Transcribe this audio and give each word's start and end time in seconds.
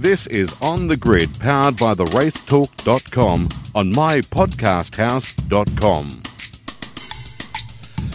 This 0.00 0.26
is 0.28 0.56
On 0.62 0.86
the 0.86 0.96
Grid, 0.96 1.28
powered 1.40 1.76
by 1.76 1.92
the 1.92 2.06
racetalk.com 2.06 3.48
on 3.74 3.92
mypodcasthouse.com. 3.92 6.08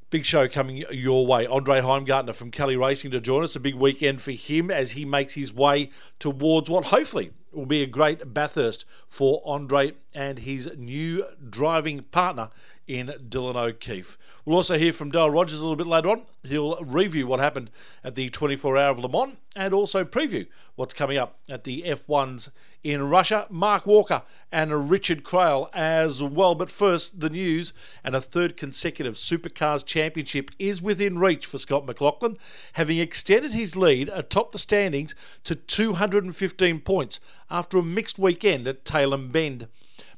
Big 0.09 0.23
show 0.23 0.47
coming 0.47 0.85
your 0.89 1.27
way. 1.27 1.45
Andre 1.45 1.81
Heimgartner 1.81 2.33
from 2.33 2.49
Kelly 2.49 2.77
Racing 2.77 3.11
to 3.11 3.19
join 3.19 3.43
us. 3.43 3.57
A 3.57 3.59
big 3.59 3.75
weekend 3.75 4.21
for 4.21 4.31
him 4.31 4.71
as 4.71 4.91
he 4.91 5.03
makes 5.03 5.33
his 5.33 5.53
way 5.53 5.89
towards 6.17 6.69
what 6.69 6.85
hopefully 6.85 7.31
will 7.51 7.65
be 7.65 7.83
a 7.83 7.87
great 7.87 8.33
Bathurst 8.33 8.85
for 9.09 9.41
Andre 9.45 9.93
and 10.17 10.39
his 10.39 10.71
new 10.75 11.23
driving 11.47 12.01
partner 12.01 12.49
in 12.87 13.07
Dylan 13.29 13.55
O'Keefe. 13.55 14.17
We'll 14.45 14.55
also 14.55 14.79
hear 14.79 14.91
from 14.91 15.11
Dale 15.11 15.29
Rogers 15.29 15.59
a 15.59 15.61
little 15.61 15.75
bit 15.75 15.85
later 15.85 16.09
on. 16.09 16.23
He'll 16.43 16.75
review 16.83 17.27
what 17.27 17.39
happened 17.39 17.69
at 18.03 18.15
the 18.15 18.29
24 18.29 18.79
Hour 18.79 18.91
of 18.91 18.99
Le 18.99 19.09
Mans 19.09 19.37
and 19.55 19.75
also 19.75 20.03
preview 20.03 20.47
what's 20.75 20.95
coming 20.95 21.19
up 21.19 21.37
at 21.47 21.65
the 21.65 21.83
F1s 21.83 22.49
in 22.83 23.03
Russia. 23.03 23.45
Mark 23.51 23.85
Walker 23.85 24.23
and 24.51 24.89
Richard 24.89 25.23
Craill 25.23 25.69
as 25.71 26.23
well. 26.23 26.55
But 26.55 26.71
first, 26.71 27.19
the 27.19 27.29
news 27.29 27.71
and 28.03 28.15
a 28.15 28.21
third 28.21 28.57
consecutive 28.57 29.15
Supercars 29.15 29.85
Championship 29.85 30.49
is 30.57 30.81
within 30.81 31.19
reach 31.19 31.45
for 31.45 31.59
Scott 31.59 31.85
McLaughlin, 31.85 32.39
having 32.73 32.97
extended 32.97 33.53
his 33.53 33.75
lead 33.75 34.09
atop 34.09 34.51
the 34.51 34.57
standings 34.57 35.13
to 35.43 35.53
215 35.53 36.79
points 36.79 37.19
after 37.51 37.77
a 37.77 37.83
mixed 37.83 38.17
weekend 38.17 38.67
at 38.67 38.83
Tailem 38.83 39.31
Bend. 39.31 39.67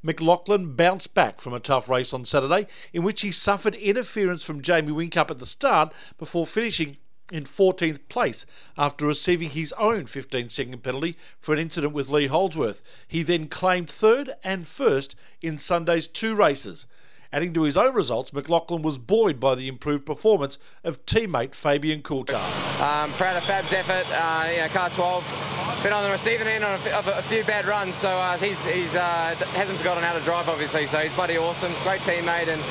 McLaughlin 0.02 0.76
bounced 0.76 1.14
back 1.14 1.42
from 1.42 1.54
a 1.54 1.60
tough 1.60 1.90
race 1.90 2.14
on 2.14 2.26
Saturday, 2.26 2.68
in 2.94 3.04
which 3.04 3.22
he 3.22 3.32
suffered 3.32 3.76
interference 3.76 4.44
from 4.44 4.62
Jamie 4.62 4.92
Whincup 4.92 5.30
at 5.30 5.40
the 5.40 5.46
start 5.46 5.94
before 6.18 6.46
finishing 6.46 6.98
in 7.32 7.44
14th 7.44 8.00
place 8.10 8.46
after 8.78 9.06
receiving 9.06 9.50
his 9.50 9.74
own 9.74 10.06
15 10.06 10.50
second 10.50 10.84
penalty 10.84 11.16
for 11.40 11.54
an 11.54 11.60
incident 11.60 11.94
with 11.94 12.10
Lee 12.10 12.28
Holdsworth. 12.28 12.82
He 13.08 13.24
then 13.24 13.48
claimed 13.48 13.90
third 13.90 14.34
and 14.44 14.68
first 14.68 15.16
in 15.42 15.58
Sunday's 15.58 16.08
two 16.08 16.36
races. 16.36 16.88
Adding 17.32 17.54
to 17.54 17.64
his 17.64 17.78
own 17.78 17.94
results, 17.94 18.34
McLaughlin 18.34 18.82
was 18.82 18.98
buoyed 18.98 19.40
by 19.40 19.54
the 19.54 19.68
improved 19.68 20.06
performance 20.06 20.58
of 20.84 21.06
teammate 21.06 21.54
Fabian 21.54 22.02
Coulthard. 22.02 22.42
Um, 22.82 23.12
proud 23.12 23.38
of 23.38 23.44
Fab's 23.44 23.72
effort. 23.72 24.08
Uh, 24.12 24.68
car 24.70 24.90
12 24.90 25.49
been 25.84 25.94
on 25.94 26.04
the 26.04 26.12
receiving 26.12 26.48
end 26.48 26.64
of 26.66 27.08
a, 27.08 27.22
few 27.22 27.44
bad 27.46 27.66
runs, 27.66 27.96
so 27.96 28.10
uh, 28.10 28.38
he's, 28.38 28.64
he's 28.66 28.96
uh, 28.96 29.36
hasn't 29.54 29.78
forgotten 29.78 30.04
how 30.04 30.14
to 30.14 30.20
drive, 30.26 30.50
obviously. 30.50 30.86
So 30.86 30.98
he's 31.00 31.14
bloody 31.14 31.38
awesome, 31.38 31.72
great 31.84 32.02
teammate, 32.02 32.50
and 32.50 32.62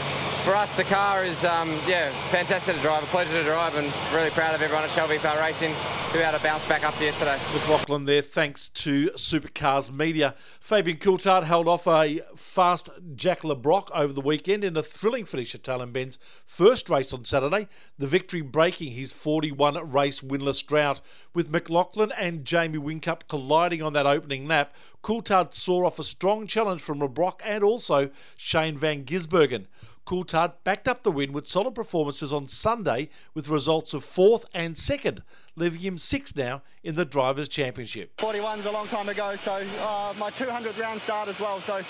for 0.49 0.57
us, 0.57 0.75
the 0.77 0.85
car 0.85 1.27
is, 1.27 1.45
um, 1.45 1.69
yeah, 1.87 2.09
fantastic 2.31 2.75
to 2.75 2.81
drive, 2.81 3.03
a 3.03 3.07
pleasure 3.09 3.33
to 3.33 3.45
drive, 3.45 3.77
and 3.77 3.93
really 4.15 4.31
proud 4.31 4.55
of 4.55 4.63
everyone 4.63 4.83
at 4.83 4.91
Shell 4.91 5.07
V-Power 5.07 5.39
Racing 5.43 5.75
be 6.15 6.21
able 6.21 6.39
to 6.39 6.43
bounce 6.43 6.65
back 6.65 6.85
up 6.85 6.99
yesterday. 6.99 7.39
McLaughlin 7.53 8.07
there, 8.07 8.23
thanks 8.23 8.71
to 8.71 9.11
Supercars 9.11 9.93
Media. 9.93 10.35
Fabian 10.59 10.97
Coulthard 10.97 11.45
held 11.45 11.69
off 11.69 11.87
a 11.87 12.23
fast 12.35 12.89
Jack 13.15 13.45
Le 13.45 13.55
Brocq 13.55 13.91
over 13.93 14.15
the 14.15 14.23
weekend 14.23 14.65
in 14.65 14.75
a 14.75 14.83
thrilling 14.83 15.27
finish 15.27 15.55
at 15.55 15.63
Tailem 15.63 15.93
Bend's 15.93 16.19
first 16.47 16.89
race 16.89 17.13
on 17.13 17.27
Saturday, 17.27 17.69
the 17.99 18.07
victory 18.07 18.41
breaking 18.41 18.93
his 18.93 19.13
41 19.13 19.91
race 19.91 20.23
winless 20.23 20.67
drought. 20.67 21.03
With 21.35 21.51
McLaughlin 21.51 22.11
and 22.13 22.47
Jamie 22.47 22.79
Whincup 22.79 23.29
colliding 23.29 23.83
on 23.83 23.93
that 23.93 24.07
opening 24.07 24.49
lap, 24.49 24.75
Coulthard 25.05 25.53
saw 25.53 25.85
off 25.85 25.99
a 25.99 26.05
strong 26.05 26.47
challenge 26.47 26.81
from 26.81 27.01
Le 27.01 27.09
Brocq 27.09 27.43
and 27.45 27.63
also 27.63 28.09
Shane 28.35 28.79
Van 28.79 29.05
Gisbergen. 29.05 29.67
Coulthard 30.09 30.55
backed 30.65 30.89
up 30.89 31.03
the 31.03 31.13
win 31.13 31.35
with 31.35 31.47
solid 31.47 31.75
performances 31.75 32.33
on 32.33 32.49
Sunday 32.49 33.11
with 33.35 33.51
results 33.51 33.93
of 33.93 34.03
fourth 34.03 34.47
and 34.55 34.79
second, 34.79 35.23
leaving 35.55 35.81
him 35.81 35.99
sixth 35.99 36.35
now 36.35 36.63
in 36.83 36.95
the 36.95 37.05
Drivers' 37.05 37.47
Championship. 37.47 38.17
41's 38.17 38.65
a 38.65 38.71
long 38.71 38.89
time 38.89 39.11
ago, 39.11 39.37
so 39.37 39.63
uh, 39.83 40.15
my 40.19 40.31
200th 40.31 40.81
round 40.81 41.03
start 41.03 41.29
as 41.29 41.39
well, 41.39 41.61
so 41.61 41.83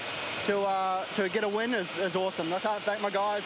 to, 0.46 0.58
uh, 0.62 1.04
to 1.14 1.28
get 1.28 1.44
a 1.44 1.48
win 1.48 1.72
is, 1.72 1.96
is 1.98 2.16
awesome. 2.16 2.52
I 2.52 2.58
can't 2.58 2.82
thank 2.82 3.00
my 3.00 3.10
guys. 3.10 3.44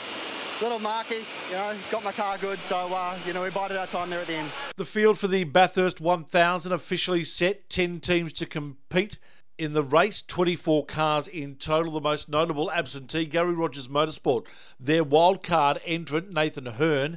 Little 0.63 0.79
Marky, 0.79 1.17
you 1.51 1.55
know, 1.55 1.75
got 1.91 2.03
my 2.03 2.13
car 2.13 2.39
good, 2.39 2.59
so, 2.61 2.77
uh, 2.95 3.19
you 3.27 3.35
know, 3.35 3.43
we 3.43 3.51
bided 3.51 3.77
our 3.77 3.87
time 3.89 4.09
there 4.09 4.21
at 4.21 4.27
the 4.27 4.37
end. 4.37 4.51
The 4.77 4.87
field 4.87 5.19
for 5.19 5.29
the 5.29 5.45
Bathurst 5.45 6.01
1000 6.01 6.73
officially 6.73 7.25
set, 7.25 7.69
10 7.69 8.01
teams 8.01 8.33
to 8.35 8.47
compete 8.47 9.19
in 9.63 9.75
the 9.75 9.83
race, 9.85 10.23
24 10.23 10.87
cars 10.87 11.29
in 11.29 11.55
total. 11.55 11.93
The 11.93 12.01
most 12.01 12.29
notable 12.29 12.69
absentee, 12.73 13.27
Gary 13.27 13.55
Rogers 13.55 13.87
Motorsport. 13.87 14.45
Their 14.81 15.05
wild 15.05 15.45
card 15.45 15.81
entrant, 15.87 16.33
Nathan 16.33 16.67
Herne, 16.67 17.17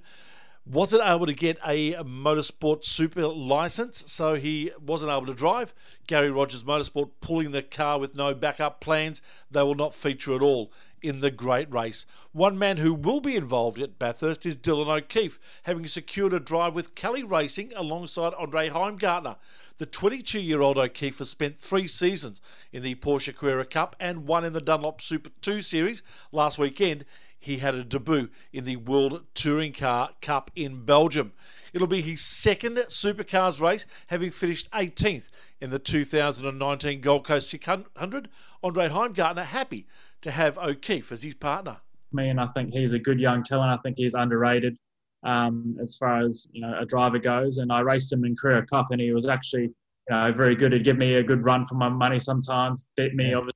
wasn't 0.63 1.01
able 1.03 1.25
to 1.25 1.33
get 1.33 1.57
a 1.65 1.93
motorsport 2.03 2.85
super 2.85 3.25
license, 3.25 4.03
so 4.05 4.35
he 4.35 4.71
wasn't 4.79 5.11
able 5.11 5.25
to 5.25 5.33
drive. 5.33 5.73
Gary 6.05 6.29
Rogers 6.29 6.63
Motorsport 6.63 7.09
pulling 7.19 7.49
the 7.49 7.63
car 7.63 7.99
with 7.99 8.15
no 8.15 8.35
backup 8.35 8.79
plans. 8.79 9.23
They 9.49 9.63
will 9.63 9.73
not 9.73 9.95
feature 9.95 10.35
at 10.35 10.43
all 10.43 10.71
in 11.05 11.19
the 11.19 11.29
great 11.29 11.71
race. 11.71 12.05
One 12.31 12.57
man 12.57 12.77
who 12.77 12.93
will 12.93 13.21
be 13.21 13.35
involved 13.35 13.79
at 13.79 13.99
Bathurst 13.99 14.45
is 14.45 14.57
Dylan 14.57 14.87
O'Keefe, 14.87 15.39
having 15.63 15.85
secured 15.85 16.33
a 16.33 16.39
drive 16.39 16.73
with 16.73 16.95
Kelly 16.95 17.23
Racing 17.23 17.71
alongside 17.75 18.33
Andre 18.33 18.69
Heimgartner. 18.69 19.35
The 19.77 19.85
22 19.85 20.39
year 20.39 20.61
old 20.61 20.77
O'Keefe 20.77 21.19
has 21.19 21.29
spent 21.29 21.57
three 21.57 21.87
seasons 21.87 22.41
in 22.71 22.81
the 22.81 22.95
Porsche 22.95 23.35
Carrera 23.35 23.65
Cup 23.65 23.95
and 23.99 24.25
one 24.25 24.43
in 24.43 24.53
the 24.53 24.61
Dunlop 24.61 24.99
Super 24.99 25.29
2 25.41 25.61
Series 25.61 26.01
last 26.31 26.57
weekend 26.57 27.05
he 27.45 27.57
had 27.57 27.75
a 27.75 27.83
debut 27.83 28.29
in 28.51 28.63
the 28.63 28.75
World 28.75 29.23
Touring 29.35 29.71
Car 29.71 30.09
Cup 30.19 30.49
in 30.55 30.83
Belgium. 30.83 31.31
It'll 31.73 31.85
be 31.85 32.01
his 32.01 32.21
second 32.21 32.77
supercars 32.77 33.61
race, 33.61 33.85
having 34.07 34.31
finished 34.31 34.71
18th 34.71 35.29
in 35.61 35.69
the 35.69 35.77
2019 35.77 37.01
Gold 37.01 37.23
Coast 37.23 37.47
600. 37.51 38.29
Andre 38.63 38.89
Heimgartner 38.89 39.45
happy 39.45 39.85
to 40.25 40.31
have 40.31 40.57
O'Keefe 40.57 41.11
as 41.11 41.21
his 41.21 41.35
partner. 41.35 41.77
Me 42.11 42.29
and 42.29 42.41
I 42.41 42.47
think 42.47 42.73
he's 42.73 42.93
a 42.93 42.99
good 42.99 43.19
young 43.19 43.43
talent. 43.43 43.69
I 43.69 43.77
think 43.83 43.95
he's 43.95 44.15
underrated 44.15 44.75
um, 45.23 45.77
as 45.79 45.97
far 45.97 46.25
as 46.25 46.49
you 46.51 46.61
know 46.61 46.75
a 46.79 46.85
driver 46.85 47.19
goes. 47.19 47.59
And 47.59 47.71
I 47.71 47.81
raced 47.81 48.11
him 48.11 48.25
in 48.25 48.35
Carrera 48.35 48.65
Cup, 48.65 48.87
and 48.89 48.99
he 48.99 49.11
was 49.11 49.27
actually 49.27 49.65
you 49.65 50.09
know 50.09 50.31
very 50.31 50.55
good. 50.55 50.73
He'd 50.73 50.83
give 50.83 50.97
me 50.97 51.15
a 51.15 51.23
good 51.23 51.43
run 51.45 51.67
for 51.67 51.75
my 51.75 51.89
money 51.89 52.19
sometimes, 52.19 52.87
beat 52.97 53.13
me 53.13 53.35
obviously 53.35 53.53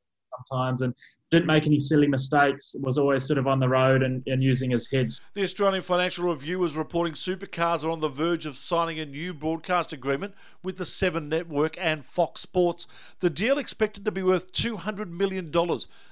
sometimes, 0.47 0.83
and 0.83 0.93
didn't 1.31 1.45
make 1.45 1.67
any 1.67 1.79
silly 1.79 2.07
mistakes, 2.07 2.75
was 2.79 2.97
always 2.97 3.23
sort 3.23 3.37
of 3.37 3.45
on 3.45 3.59
the 3.59 3.69
road 3.69 4.01
and, 4.01 4.23
and 4.27 4.43
using 4.43 4.71
his 4.71 4.89
heads. 4.89 5.21
The 5.35 5.43
Australian 5.43 5.83
Financial 5.83 6.25
Review 6.25 6.57
was 6.57 6.75
reporting 6.75 7.13
supercars 7.13 7.83
are 7.83 7.89
on 7.91 7.99
the 7.99 8.09
verge 8.09 8.47
of 8.47 8.57
signing 8.57 8.99
a 8.99 9.05
new 9.05 9.33
broadcast 9.33 9.93
agreement 9.93 10.33
with 10.63 10.77
the 10.77 10.85
Seven 10.85 11.29
Network 11.29 11.77
and 11.79 12.03
Fox 12.03 12.41
Sports. 12.41 12.87
The 13.19 13.29
deal 13.29 13.59
expected 13.59 14.05
to 14.05 14.11
be 14.11 14.23
worth 14.23 14.51
$200 14.53 15.11
million 15.11 15.53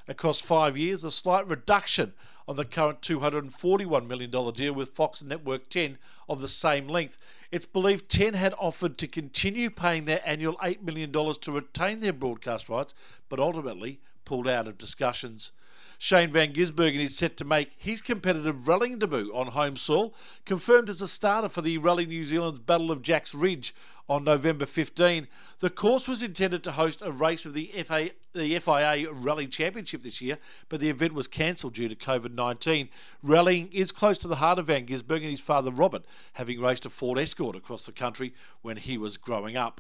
across 0.07 0.39
five 0.39 0.77
years, 0.77 1.03
a 1.03 1.09
slight 1.09 1.47
reduction 1.49 2.13
on 2.47 2.55
the 2.55 2.63
current 2.63 3.01
$241 3.01 4.07
million 4.07 4.29
deal 4.29 4.73
with 4.73 4.89
Fox 4.89 5.23
Network 5.23 5.67
10 5.67 5.97
of 6.29 6.41
the 6.41 6.47
same 6.47 6.87
length. 6.87 7.17
It's 7.51 7.65
believed 7.65 8.09
10 8.09 8.35
had 8.35 8.53
offered 8.59 8.97
to 8.99 9.07
continue 9.07 9.69
paying 9.69 10.05
their 10.05 10.21
annual 10.25 10.55
$8 10.57 10.83
million 10.83 11.11
to 11.11 11.51
retain 11.51 11.99
their 12.01 12.13
broadcast 12.13 12.69
rights, 12.69 12.93
but 13.29 13.39
ultimately 13.39 13.99
pulled 14.27 14.47
out 14.47 14.67
of 14.67 14.77
discussions. 14.77 15.53
Shane 15.97 16.33
Van 16.33 16.51
Gisbergen 16.51 16.99
is 16.99 17.17
set 17.17 17.37
to 17.37 17.45
make 17.45 17.71
his 17.77 18.01
competitive 18.01 18.67
rallying 18.67 18.99
debut 18.99 19.31
on 19.33 19.47
home 19.47 19.77
soil, 19.77 20.13
confirmed 20.45 20.89
as 20.89 21.01
a 21.01 21.07
starter 21.07 21.47
for 21.47 21.61
the 21.61 21.77
Rally 21.77 22.05
New 22.05 22.25
Zealand's 22.25 22.59
Battle 22.59 22.91
of 22.91 23.01
Jacks 23.01 23.33
Ridge 23.33 23.73
on 24.09 24.25
November 24.25 24.65
15. 24.65 25.29
The 25.61 25.69
course 25.69 26.05
was 26.05 26.21
intended 26.21 26.61
to 26.65 26.73
host 26.73 27.01
a 27.01 27.09
race 27.09 27.45
of 27.45 27.53
the, 27.53 27.67
FA, 27.85 28.11
the 28.33 28.59
FIA 28.59 29.09
Rally 29.11 29.47
Championship 29.47 30.03
this 30.03 30.21
year, 30.21 30.39
but 30.67 30.81
the 30.81 30.89
event 30.89 31.13
was 31.13 31.27
cancelled 31.27 31.75
due 31.75 31.87
to 31.87 31.95
COVID 31.95 32.33
19. 32.33 32.89
Rallying 33.23 33.69
is 33.71 33.93
close 33.93 34.17
to 34.19 34.27
the 34.27 34.35
heart 34.35 34.59
of 34.59 34.67
Van 34.67 34.85
Gisbergen 34.85 35.23
and 35.23 35.31
his 35.31 35.41
father 35.41 35.71
Robert, 35.71 36.03
having 36.33 36.59
raced 36.59 36.85
a 36.85 36.89
Ford 36.89 37.17
Escort 37.17 37.55
across 37.55 37.85
the 37.85 37.93
country 37.93 38.33
when 38.61 38.75
he 38.75 38.97
was 38.97 39.15
growing 39.15 39.55
up. 39.55 39.79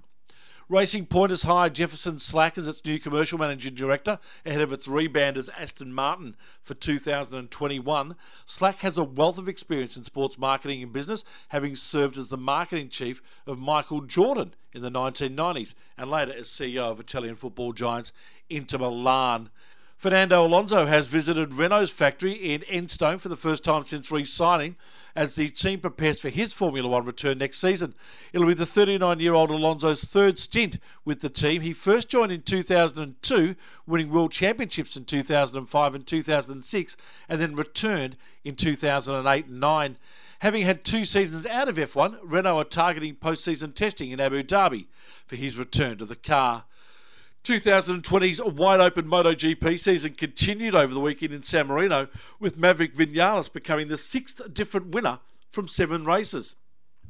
Racing 0.69 1.05
Point 1.05 1.29
has 1.29 1.43
hired 1.43 1.75
Jefferson 1.75 2.19
Slack 2.19 2.57
as 2.57 2.67
its 2.67 2.83
new 2.83 2.99
commercial 2.99 3.37
managing 3.37 3.73
director 3.73 4.19
ahead 4.45 4.59
of 4.59 4.73
its 4.73 4.85
rebrand 4.85 5.37
as 5.37 5.47
Aston 5.57 5.93
Martin 5.93 6.35
for 6.61 6.73
2021. 6.73 8.15
Slack 8.45 8.79
has 8.79 8.97
a 8.97 9.03
wealth 9.05 9.37
of 9.37 9.47
experience 9.47 9.95
in 9.95 10.03
sports 10.03 10.37
marketing 10.37 10.83
and 10.83 10.91
business, 10.91 11.23
having 11.49 11.77
served 11.77 12.17
as 12.17 12.27
the 12.27 12.37
marketing 12.37 12.89
chief 12.89 13.21
of 13.45 13.57
Michael 13.57 14.01
Jordan 14.01 14.55
in 14.73 14.81
the 14.81 14.91
1990s 14.91 15.73
and 15.97 16.11
later 16.11 16.33
as 16.33 16.47
CEO 16.49 16.91
of 16.91 16.99
Italian 16.99 17.37
football 17.37 17.71
giants 17.71 18.11
Inter 18.49 18.79
Milan. 18.79 19.49
Fernando 19.95 20.45
Alonso 20.45 20.85
has 20.85 21.07
visited 21.07 21.53
Renault's 21.53 21.91
factory 21.91 22.33
in 22.33 22.59
Enstone 22.63 23.21
for 23.21 23.29
the 23.29 23.37
first 23.37 23.63
time 23.63 23.85
since 23.85 24.11
re 24.11 24.25
signing 24.25 24.75
as 25.17 25.35
the 25.35 25.49
team 25.49 25.79
prepares 25.79 26.19
for 26.19 26.29
his 26.29 26.53
Formula 26.53 26.87
One 26.87 27.03
return 27.03 27.39
next 27.39 27.57
season. 27.57 27.95
It'll 28.31 28.45
be 28.45 28.53
the 28.53 28.67
39 28.67 29.19
year 29.19 29.33
old 29.33 29.49
Alonso's 29.49 30.03
third 30.03 30.37
stint 30.37 30.77
with 31.03 31.21
the 31.21 31.29
team. 31.29 31.63
He 31.63 31.73
first 31.73 32.07
joined 32.07 32.31
in 32.31 32.43
2002, 32.43 33.55
winning 33.87 34.11
world 34.11 34.31
championships 34.31 34.95
in 34.95 35.05
2005 35.05 35.95
and 35.95 36.05
2006, 36.05 36.97
and 37.27 37.41
then 37.41 37.55
returned 37.55 38.15
in 38.45 38.55
2008 38.55 39.47
and 39.47 39.59
9. 39.59 39.97
Having 40.41 40.61
had 40.61 40.83
two 40.83 41.03
seasons 41.03 41.47
out 41.47 41.67
of 41.67 41.77
F1, 41.77 42.19
Renault 42.21 42.59
are 42.59 42.63
targeting 42.63 43.15
postseason 43.15 43.73
testing 43.73 44.11
in 44.11 44.19
Abu 44.19 44.43
Dhabi 44.43 44.85
for 45.25 45.35
his 45.35 45.57
return 45.57 45.97
to 45.97 46.05
the 46.05 46.15
car. 46.15 46.65
2020's 47.47 48.43
wide 48.43 48.81
open 48.81 49.05
MotoGP 49.05 49.79
season 49.79 50.15
continued 50.15 50.75
over 50.75 50.93
the 50.93 50.99
weekend 50.99 51.33
in 51.33 51.43
San 51.43 51.67
Marino, 51.67 52.09
with 52.41 52.57
Maverick 52.57 52.93
Vinales 52.93 53.51
becoming 53.51 53.87
the 53.87 53.95
sixth 53.95 54.53
different 54.53 54.87
winner 54.87 55.19
from 55.49 55.65
seven 55.65 56.03
races. 56.03 56.55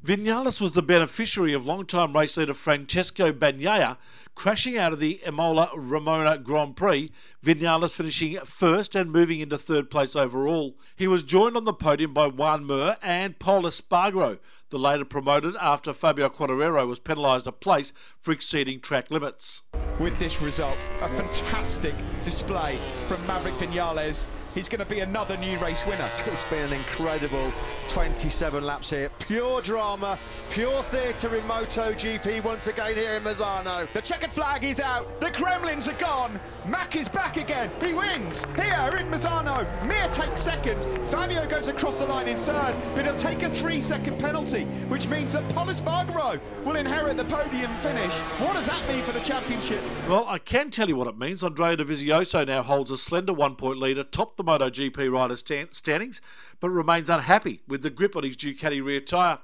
Vinales 0.03 0.61
was 0.61 0.73
the 0.73 0.83
beneficiary 0.83 1.53
of 1.53 1.65
long-time 1.65 2.15
race 2.15 2.37
leader 2.37 2.53
Francesco 2.53 3.31
Bagnaia 3.33 3.97
crashing 4.35 4.77
out 4.77 4.93
of 4.93 4.99
the 4.99 5.19
Emilia 5.25 5.69
Romagna 5.75 6.37
Grand 6.37 6.75
Prix, 6.75 7.09
Vinales 7.43 7.95
finishing 7.95 8.37
first 8.45 8.95
and 8.95 9.11
moving 9.11 9.39
into 9.39 9.57
third 9.57 9.89
place 9.89 10.15
overall. 10.15 10.77
He 10.95 11.07
was 11.07 11.23
joined 11.23 11.57
on 11.57 11.63
the 11.63 11.73
podium 11.73 12.13
by 12.13 12.29
Joan 12.29 12.67
Mir 12.67 12.97
and 13.01 13.39
Pol 13.39 13.63
Espargaro, 13.63 14.37
the 14.69 14.77
later 14.77 15.03
promoted 15.03 15.55
after 15.59 15.91
Fabio 15.93 16.29
Quartararo 16.29 16.87
was 16.87 16.99
penalised 16.99 17.47
a 17.47 17.51
place 17.51 17.91
for 18.19 18.31
exceeding 18.31 18.79
track 18.79 19.09
limits. 19.09 19.63
With 19.99 20.17
this 20.19 20.39
result, 20.43 20.77
a 21.01 21.09
fantastic 21.09 21.95
display 22.23 22.77
from 23.07 23.25
Maverick 23.25 23.55
Vinales 23.55 24.27
he's 24.55 24.67
going 24.69 24.79
to 24.79 24.85
be 24.85 24.99
another 25.01 25.37
new 25.37 25.57
race 25.59 25.85
winner. 25.85 26.09
It's 26.25 26.43
been 26.45 26.65
an 26.65 26.73
incredible 26.73 27.51
27 27.89 28.63
laps 28.63 28.89
here. 28.89 29.09
Pure 29.19 29.61
drama, 29.61 30.17
pure 30.49 30.83
theatre 30.83 31.35
in 31.35 31.43
MotoGP 31.43 32.43
once 32.43 32.67
again 32.67 32.95
here 32.95 33.13
in 33.13 33.23
Misano. 33.23 33.91
The 33.93 34.01
checkered 34.01 34.31
flag 34.31 34.63
is 34.63 34.79
out. 34.79 35.19
The 35.19 35.27
Gremlins 35.27 35.87
are 35.87 35.99
gone. 35.99 36.39
Mack 36.65 36.95
is 36.95 37.07
back 37.07 37.37
again. 37.37 37.71
He 37.81 37.93
wins 37.93 38.43
here 38.55 38.91
in 38.97 39.09
Misano. 39.09 39.65
Mir 39.85 40.09
takes 40.09 40.41
second. 40.41 40.83
Fabio 41.09 41.47
goes 41.47 41.67
across 41.67 41.97
the 41.97 42.05
line 42.05 42.27
in 42.27 42.37
third, 42.37 42.75
but 42.95 43.05
he'll 43.05 43.15
take 43.15 43.43
a 43.43 43.49
three-second 43.49 44.19
penalty, 44.19 44.63
which 44.89 45.07
means 45.07 45.33
that 45.33 45.47
Pol 45.53 45.67
Espargaro 45.67 46.39
will 46.63 46.75
inherit 46.75 47.17
the 47.17 47.25
podium 47.25 47.71
finish. 47.75 48.13
What 48.39 48.53
does 48.53 48.65
that 48.67 48.87
mean 48.89 49.03
for 49.03 49.11
the 49.11 49.21
championship? 49.21 49.81
Well, 50.07 50.25
I 50.27 50.37
can 50.37 50.69
tell 50.69 50.87
you 50.87 50.95
what 50.95 51.07
it 51.07 51.17
means. 51.17 51.43
Andrea 51.43 51.77
Dovizioso 51.77 52.45
now 52.45 52.63
holds 52.63 52.91
a 52.91 52.97
slender 52.97 53.33
one-point 53.33 53.79
lead 53.79 53.97
atop 53.97 54.37
the 54.37 54.43
MotoGP 54.47 55.11
riders' 55.11 55.43
standings, 55.71 56.21
but 56.59 56.69
remains 56.69 57.09
unhappy 57.09 57.61
with 57.67 57.81
the 57.81 57.89
grip 57.89 58.15
on 58.15 58.23
his 58.23 58.37
Ducati 58.37 58.83
rear 58.83 59.01
tyre. 59.01 59.39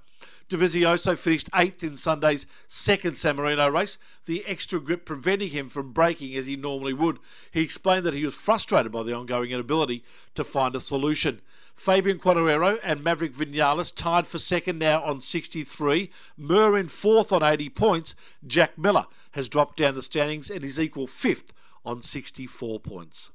Dovizioso 0.50 1.18
finished 1.18 1.50
eighth 1.56 1.84
in 1.84 1.98
Sunday's 1.98 2.46
second 2.68 3.18
San 3.18 3.38
Marino 3.38 3.70
race, 3.70 3.98
the 4.26 4.46
extra 4.46 4.80
grip 4.80 5.06
preventing 5.06 5.50
him 5.50 5.70
from 5.70 5.92
braking 5.92 6.36
as 6.36 6.46
he 6.46 6.56
normally 6.56 6.94
would. 6.94 7.20
He 7.52 7.62
explained 7.62 8.06
that 8.06 8.14
he 8.14 8.24
was 8.24 8.36
frustrated 8.36 8.92
by 8.92 9.04
the 9.04 9.14
ongoing 9.14 9.52
inability 9.52 10.04
to 10.36 10.44
find 10.44 10.76
a 10.76 10.82
solution. 10.82 11.42
Fabian 11.76 12.20
Quartararo 12.20 12.80
and 12.84 13.04
Maverick 13.04 13.34
Vinales 13.34 13.94
tied 13.94 14.28
for 14.28 14.38
second 14.38 14.80
now 14.80 15.04
on 15.04 15.22
63. 15.22 16.10
Mir 16.38 16.78
in 16.78 16.88
fourth 16.88 17.32
on 17.32 17.42
80 17.42 17.70
points. 17.70 18.16
Jack 18.46 18.78
Miller 18.78 19.06
has 19.32 19.50
dropped 19.50 19.78
down 19.78 19.96
the 19.96 20.02
standings 20.02 20.52
and 20.52 20.64
is 20.64 20.80
equal 20.80 21.08
fifth 21.08 21.52
on 21.84 22.02
64 22.02 22.80
points. 22.80 23.32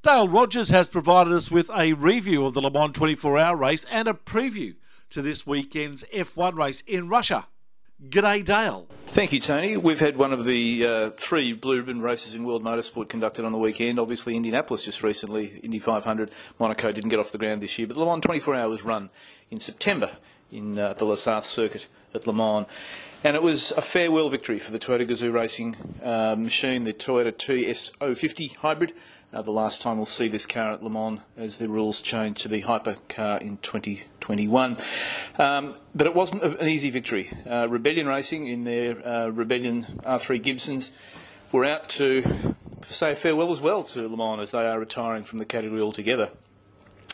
Dale 0.00 0.28
Rogers 0.28 0.68
has 0.68 0.88
provided 0.88 1.32
us 1.32 1.50
with 1.50 1.68
a 1.76 1.92
review 1.94 2.46
of 2.46 2.54
the 2.54 2.62
Le 2.62 2.70
Mans 2.70 2.92
24 2.94 3.36
hour 3.36 3.56
race 3.56 3.84
and 3.90 4.06
a 4.06 4.12
preview 4.12 4.76
to 5.10 5.20
this 5.20 5.44
weekend's 5.44 6.04
F1 6.14 6.54
race 6.54 6.84
in 6.86 7.08
Russia. 7.08 7.48
G'day, 8.08 8.44
Dale. 8.44 8.86
Thank 9.08 9.32
you, 9.32 9.40
Tony. 9.40 9.76
We've 9.76 9.98
had 9.98 10.16
one 10.16 10.32
of 10.32 10.44
the 10.44 10.86
uh, 10.86 11.10
three 11.16 11.52
blue 11.52 11.78
ribbon 11.78 12.00
races 12.00 12.36
in 12.36 12.44
world 12.44 12.62
motorsport 12.62 13.08
conducted 13.08 13.44
on 13.44 13.50
the 13.50 13.58
weekend. 13.58 13.98
Obviously, 13.98 14.36
Indianapolis 14.36 14.84
just 14.84 15.02
recently, 15.02 15.58
Indy 15.64 15.80
500. 15.80 16.30
Monaco 16.60 16.92
didn't 16.92 17.10
get 17.10 17.18
off 17.18 17.32
the 17.32 17.38
ground 17.38 17.60
this 17.60 17.76
year, 17.76 17.88
but 17.88 17.94
the 17.94 18.00
Le 18.00 18.06
Mans 18.06 18.22
24 18.22 18.54
hours 18.54 18.84
run 18.84 19.10
in 19.50 19.58
September 19.58 20.12
in 20.52 20.78
uh, 20.78 20.92
the 20.92 21.06
Sarthe 21.16 21.42
circuit 21.42 21.88
at 22.14 22.24
Le 22.24 22.32
Mans. 22.32 22.66
And 23.24 23.34
it 23.34 23.42
was 23.42 23.72
a 23.72 23.80
farewell 23.80 24.28
victory 24.28 24.60
for 24.60 24.70
the 24.70 24.78
Toyota 24.78 25.04
Gazoo 25.04 25.32
Racing 25.32 25.74
uh, 26.04 26.36
machine, 26.38 26.84
the 26.84 26.92
Toyota 26.92 27.32
TS050 27.32 28.56
hybrid. 28.58 28.92
Uh, 29.30 29.42
the 29.42 29.52
last 29.52 29.82
time 29.82 29.98
we'll 29.98 30.06
see 30.06 30.26
this 30.26 30.46
car 30.46 30.72
at 30.72 30.82
Le 30.82 30.88
Mans 30.88 31.20
as 31.36 31.58
the 31.58 31.68
rules 31.68 32.00
change 32.00 32.40
to 32.42 32.48
the 32.48 32.62
hypercar 32.62 33.42
in 33.42 33.58
2021. 33.58 34.78
Um, 35.38 35.74
but 35.94 36.06
it 36.06 36.14
wasn't 36.14 36.42
an 36.42 36.66
easy 36.66 36.88
victory. 36.88 37.30
Uh, 37.46 37.68
Rebellion 37.68 38.06
Racing 38.06 38.46
in 38.46 38.64
their 38.64 39.06
uh, 39.06 39.28
Rebellion 39.28 39.82
R3 40.02 40.42
Gibsons 40.42 40.94
were 41.52 41.66
out 41.66 41.90
to 41.90 42.56
say 42.86 43.14
farewell 43.14 43.50
as 43.50 43.60
well 43.60 43.84
to 43.84 44.08
Le 44.08 44.16
Mans 44.16 44.40
as 44.40 44.52
they 44.52 44.66
are 44.66 44.80
retiring 44.80 45.24
from 45.24 45.38
the 45.38 45.44
category 45.44 45.82
altogether. 45.82 46.30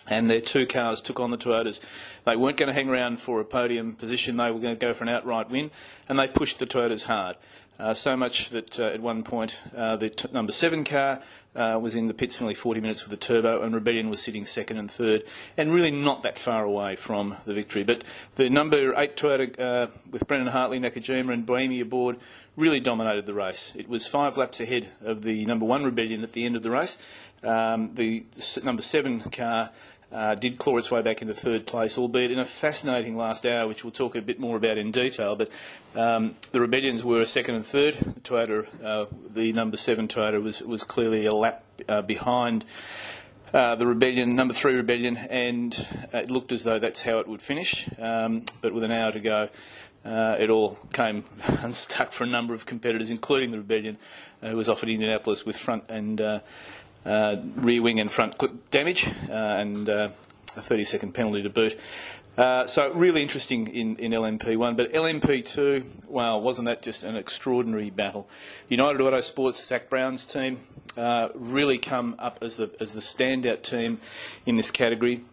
And 0.09 0.31
their 0.31 0.41
two 0.41 0.67
cars 0.67 1.01
took 1.01 1.19
on 1.19 1.33
the 1.33 1.39
Toyotas. 1.39 1.81
They 2.25 2.37
weren't 2.37 2.59
going 2.59 2.69
to 2.69 2.75
hang 2.75 2.91
around 2.91 3.19
for 3.19 3.41
a 3.41 3.45
podium 3.45 3.95
position, 3.95 4.37
they 4.37 4.53
were 4.53 4.61
going 4.61 4.77
to 4.77 4.81
go 4.81 4.95
for 4.95 5.03
an 5.03 5.09
outright 5.09 5.51
win, 5.51 5.73
and 6.09 6.17
they 6.19 6.29
pushed 6.29 6.61
the 6.61 6.67
Toyotas 6.67 7.07
hard. 7.07 7.37
Uh, 7.79 7.93
so 7.93 8.17
much 8.17 8.51
that 8.51 8.79
uh, 8.79 8.87
at 8.87 9.01
one 9.01 9.25
point 9.25 9.61
uh, 9.77 9.97
the 9.97 10.29
number 10.33 10.53
seven 10.53 10.85
car 10.85 11.21
uh, 11.57 11.79
was 11.81 11.95
in 11.95 12.09
the 12.09 12.15
pits 12.15 12.41
nearly 12.41 12.55
40 12.55 12.81
minutes 12.81 13.05
with 13.05 13.13
a 13.13 13.17
turbo, 13.17 13.63
and 13.63 13.75
Rebellion 13.75 14.09
was 14.09 14.23
sitting 14.23 14.45
second 14.45 14.79
and 14.79 14.91
third, 14.91 15.23
and 15.57 15.73
really 15.73 15.91
not 15.91 16.23
that 16.23 16.39
far 16.39 16.65
away 16.65 16.97
from 16.97 17.37
the 17.47 17.55
victory. 17.55 17.85
But 17.85 18.05
the 18.37 18.49
number 18.51 18.99
eight 18.99 19.17
Toyota 19.17 19.59
uh, 19.61 19.87
with 20.11 20.27
Brendan 20.27 20.53
Hartley, 20.53 20.79
Nakajima, 20.79 21.33
and 21.33 21.47
Buemi 21.47 21.81
aboard 21.81 22.17
really 22.57 22.81
dominated 22.81 23.27
the 23.27 23.35
race. 23.35 23.75
It 23.77 23.89
was 23.89 24.07
five 24.07 24.37
laps 24.37 24.61
ahead 24.61 24.91
of 25.03 25.23
the 25.23 25.45
number 25.47 25.65
one 25.65 25.85
Rebellion 25.85 26.23
at 26.23 26.33
the 26.33 26.45
end 26.45 26.57
of 26.57 26.63
the 26.63 26.71
race. 26.71 26.99
Um, 27.43 27.95
the 27.95 28.25
number 28.63 28.83
seven 28.83 29.21
car 29.21 29.71
uh, 30.13 30.35
did 30.35 30.59
claw 30.59 30.77
its 30.77 30.91
way 30.91 31.03
back 31.03 31.23
into 31.23 31.35
third 31.35 31.67
place, 31.67 31.99
albeit 31.99 32.31
in 32.31 32.39
a 32.39 32.45
fascinating 32.45 33.17
last 33.17 33.45
hour, 33.45 33.67
which 33.67 33.85
we'll 33.85 33.91
talk 33.91 34.15
a 34.17 34.23
bit 34.23 34.39
more 34.39 34.57
about 34.57 34.79
in 34.79 34.93
detail. 34.93 35.37
But 35.37 35.51
um, 35.95 36.35
the 36.53 36.61
Rebellions 36.61 37.05
were 37.05 37.25
second 37.25 37.57
and 37.57 37.67
third. 37.67 37.95
The 37.95 38.21
Toyota, 38.21 38.67
uh, 38.83 39.07
the 39.31 39.53
number 39.53 39.77
seven 39.77 40.09
Toyota, 40.09 40.43
was 40.43 40.63
was 40.63 40.85
clearly 40.85 41.27
a 41.27 41.35
lap 41.35 41.65
uh, 41.89 42.03
behind. 42.03 42.65
Uh, 43.53 43.77
the 43.77 43.87
rebellion, 43.87 44.35
number 44.35 44.53
three 44.53 44.75
rebellion, 44.75 45.17
and 45.17 45.87
it 46.13 46.29
looked 46.29 46.51
as 46.51 46.65
though 46.65 46.81
that's 46.81 47.03
how 47.03 47.21
it 47.21 47.29
would 47.29 47.41
finish. 47.41 47.89
Um, 48.01 48.45
but 48.61 48.75
with 48.75 48.83
an 48.83 48.91
hour 48.91 49.13
to 49.13 49.21
go, 49.21 49.49
uh, 50.05 50.37
it 50.41 50.51
all 50.51 50.77
came 50.93 51.23
unstuck 51.63 52.11
for 52.11 52.25
a 52.25 52.27
number 52.27 52.53
of 52.53 52.67
competitors, 52.67 53.11
including 53.11 53.53
the 53.53 53.59
rebellion, 53.59 53.97
uh, 54.43 54.49
who 54.49 54.57
was 54.57 54.69
off 54.69 54.83
at 54.83 54.89
Indianapolis 54.89 55.47
with 55.47 55.57
front 55.57 55.85
and 55.89 56.21
rear 57.05 57.83
wing 57.83 58.01
and 58.01 58.11
front 58.11 58.39
clip 58.39 58.71
damage, 58.71 59.09
uh, 59.29 59.33
and 59.33 59.89
uh, 59.89 60.09
a 60.57 60.61
30 60.61 60.85
second 60.85 61.13
penalty 61.13 61.43
to 61.43 61.51
boot. 61.51 61.79
Uh, 62.37 62.67
so 62.67 62.93
really 62.93 63.23
interesting 63.23 63.69
in, 63.69 63.95
in 63.97 64.11
LMP1, 64.11 64.77
but 64.77 64.93
LMP2, 64.93 66.09
wow, 66.09 66.39
wasn't 66.39 66.67
that 66.67 66.83
just 66.83 67.05
an 67.05 67.15
extraordinary 67.15 67.91
battle? 67.91 68.29
United 68.69 69.01
Auto 69.01 69.21
Sports, 69.21 69.65
Zak 69.65 69.89
Brown's 69.89 70.25
team, 70.25 70.59
uh, 70.97 71.29
really 71.35 71.79
come 71.79 72.17
up 72.19 72.39
as 72.43 72.57
the 72.57 72.71
as 72.81 72.93
the 72.93 73.01
standout 73.01 73.63
team 73.63 74.01
in 74.47 74.57
this 74.57 74.73
category, 74.73 75.25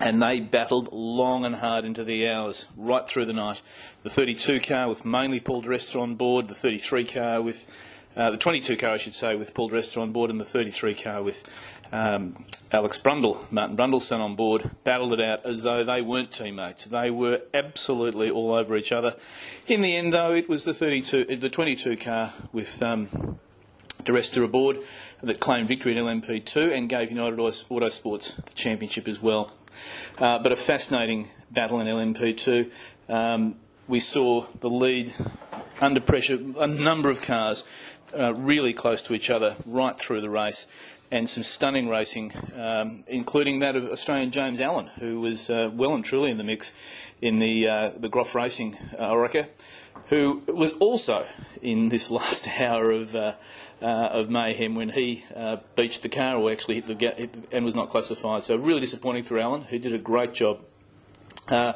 and 0.00 0.20
they 0.20 0.40
battled 0.40 0.92
long 0.92 1.44
and 1.44 1.56
hard 1.56 1.84
into 1.84 2.02
the 2.02 2.28
hours, 2.28 2.68
right 2.76 3.08
through 3.08 3.26
the 3.26 3.32
night. 3.32 3.62
The 4.02 4.10
32 4.10 4.58
car 4.60 4.88
with 4.88 5.04
mainly 5.04 5.38
Paul 5.38 5.62
di 5.62 5.78
on 5.94 6.16
board, 6.16 6.48
the 6.48 6.54
33 6.54 7.04
car 7.04 7.42
with 7.42 7.70
uh, 8.16 8.30
the 8.30 8.36
22 8.36 8.76
car, 8.76 8.90
I 8.90 8.96
should 8.96 9.14
say, 9.14 9.34
with 9.34 9.54
Paul 9.54 9.68
di 9.68 9.76
Resta 9.76 10.00
on 10.00 10.12
board, 10.12 10.30
and 10.30 10.40
the 10.40 10.44
33 10.44 10.94
car 10.94 11.22
with 11.22 11.44
um, 11.92 12.34
Alex 12.72 12.98
Brundle, 12.98 13.50
Martin 13.52 13.76
Brundle's 13.76 14.06
son 14.06 14.20
on 14.20 14.34
board, 14.34 14.70
battled 14.84 15.12
it 15.12 15.20
out 15.20 15.44
as 15.44 15.62
though 15.62 15.84
they 15.84 16.02
weren't 16.02 16.32
teammates. 16.32 16.86
They 16.86 17.10
were 17.10 17.42
absolutely 17.52 18.30
all 18.30 18.52
over 18.52 18.76
each 18.76 18.92
other. 18.92 19.16
In 19.66 19.80
the 19.80 19.96
end, 19.96 20.12
though, 20.12 20.32
it 20.32 20.48
was 20.48 20.64
the 20.64 20.74
32, 20.74 21.36
the 21.36 21.48
22 21.48 21.96
car 21.96 22.32
with 22.52 22.82
um, 22.82 23.38
di 24.02 24.12
Resta 24.12 24.44
aboard 24.44 24.78
that 25.22 25.40
claimed 25.40 25.68
victory 25.68 25.96
in 25.96 26.04
LMP2 26.04 26.76
and 26.76 26.88
gave 26.88 27.10
United 27.10 27.38
Autosports 27.38 28.36
the 28.44 28.54
championship 28.54 29.08
as 29.08 29.20
well. 29.20 29.52
Uh, 30.18 30.38
but 30.38 30.52
a 30.52 30.56
fascinating 30.56 31.30
battle 31.50 31.80
in 31.80 31.86
LMP2. 31.86 32.70
Um, 33.08 33.56
we 33.86 34.00
saw 34.00 34.46
the 34.60 34.70
lead 34.70 35.12
under 35.80 36.00
pressure, 36.00 36.38
a 36.58 36.66
number 36.66 37.10
of 37.10 37.22
cars 37.22 37.64
uh, 38.18 38.34
really 38.34 38.72
close 38.72 39.02
to 39.02 39.14
each 39.14 39.30
other 39.30 39.56
right 39.66 39.98
through 39.98 40.20
the 40.20 40.30
race. 40.30 40.66
And 41.10 41.28
some 41.28 41.42
stunning 41.44 41.88
racing, 41.88 42.32
um, 42.56 43.04
including 43.06 43.60
that 43.60 43.76
of 43.76 43.88
Australian 43.90 44.30
James 44.32 44.58
Allen, 44.58 44.86
who 44.98 45.20
was 45.20 45.48
uh, 45.48 45.70
well 45.72 45.94
and 45.94 46.04
truly 46.04 46.30
in 46.30 46.38
the 46.38 46.44
mix 46.44 46.74
in 47.20 47.38
the 47.38 47.68
uh, 47.68 47.90
the 47.96 48.08
Graff 48.08 48.34
Racing 48.34 48.76
uh, 48.98 49.10
Oreca, 49.12 49.48
who 50.08 50.42
was 50.48 50.72
also 50.74 51.24
in 51.62 51.88
this 51.90 52.10
last 52.18 52.48
hour 52.58 52.90
of 52.90 53.14
uh, 53.14 53.34
of 53.80 54.28
mayhem 54.28 54.74
when 54.74 54.88
he 54.88 55.24
beached 55.76 56.02
the 56.02 56.08
car 56.08 56.36
or 56.36 56.50
actually 56.50 56.76
hit 56.76 56.86
the 56.86 56.94
ga- 56.94 57.14
hit 57.16 57.32
the- 57.32 57.56
and 57.56 57.64
was 57.64 57.74
not 57.76 57.90
classified. 57.90 58.42
So 58.42 58.56
really 58.56 58.80
disappointing 58.80 59.22
for 59.22 59.38
Allen, 59.38 59.62
who 59.62 59.78
did 59.78 59.94
a 59.94 59.98
great 59.98 60.34
job. 60.34 60.60
Uh, 61.48 61.74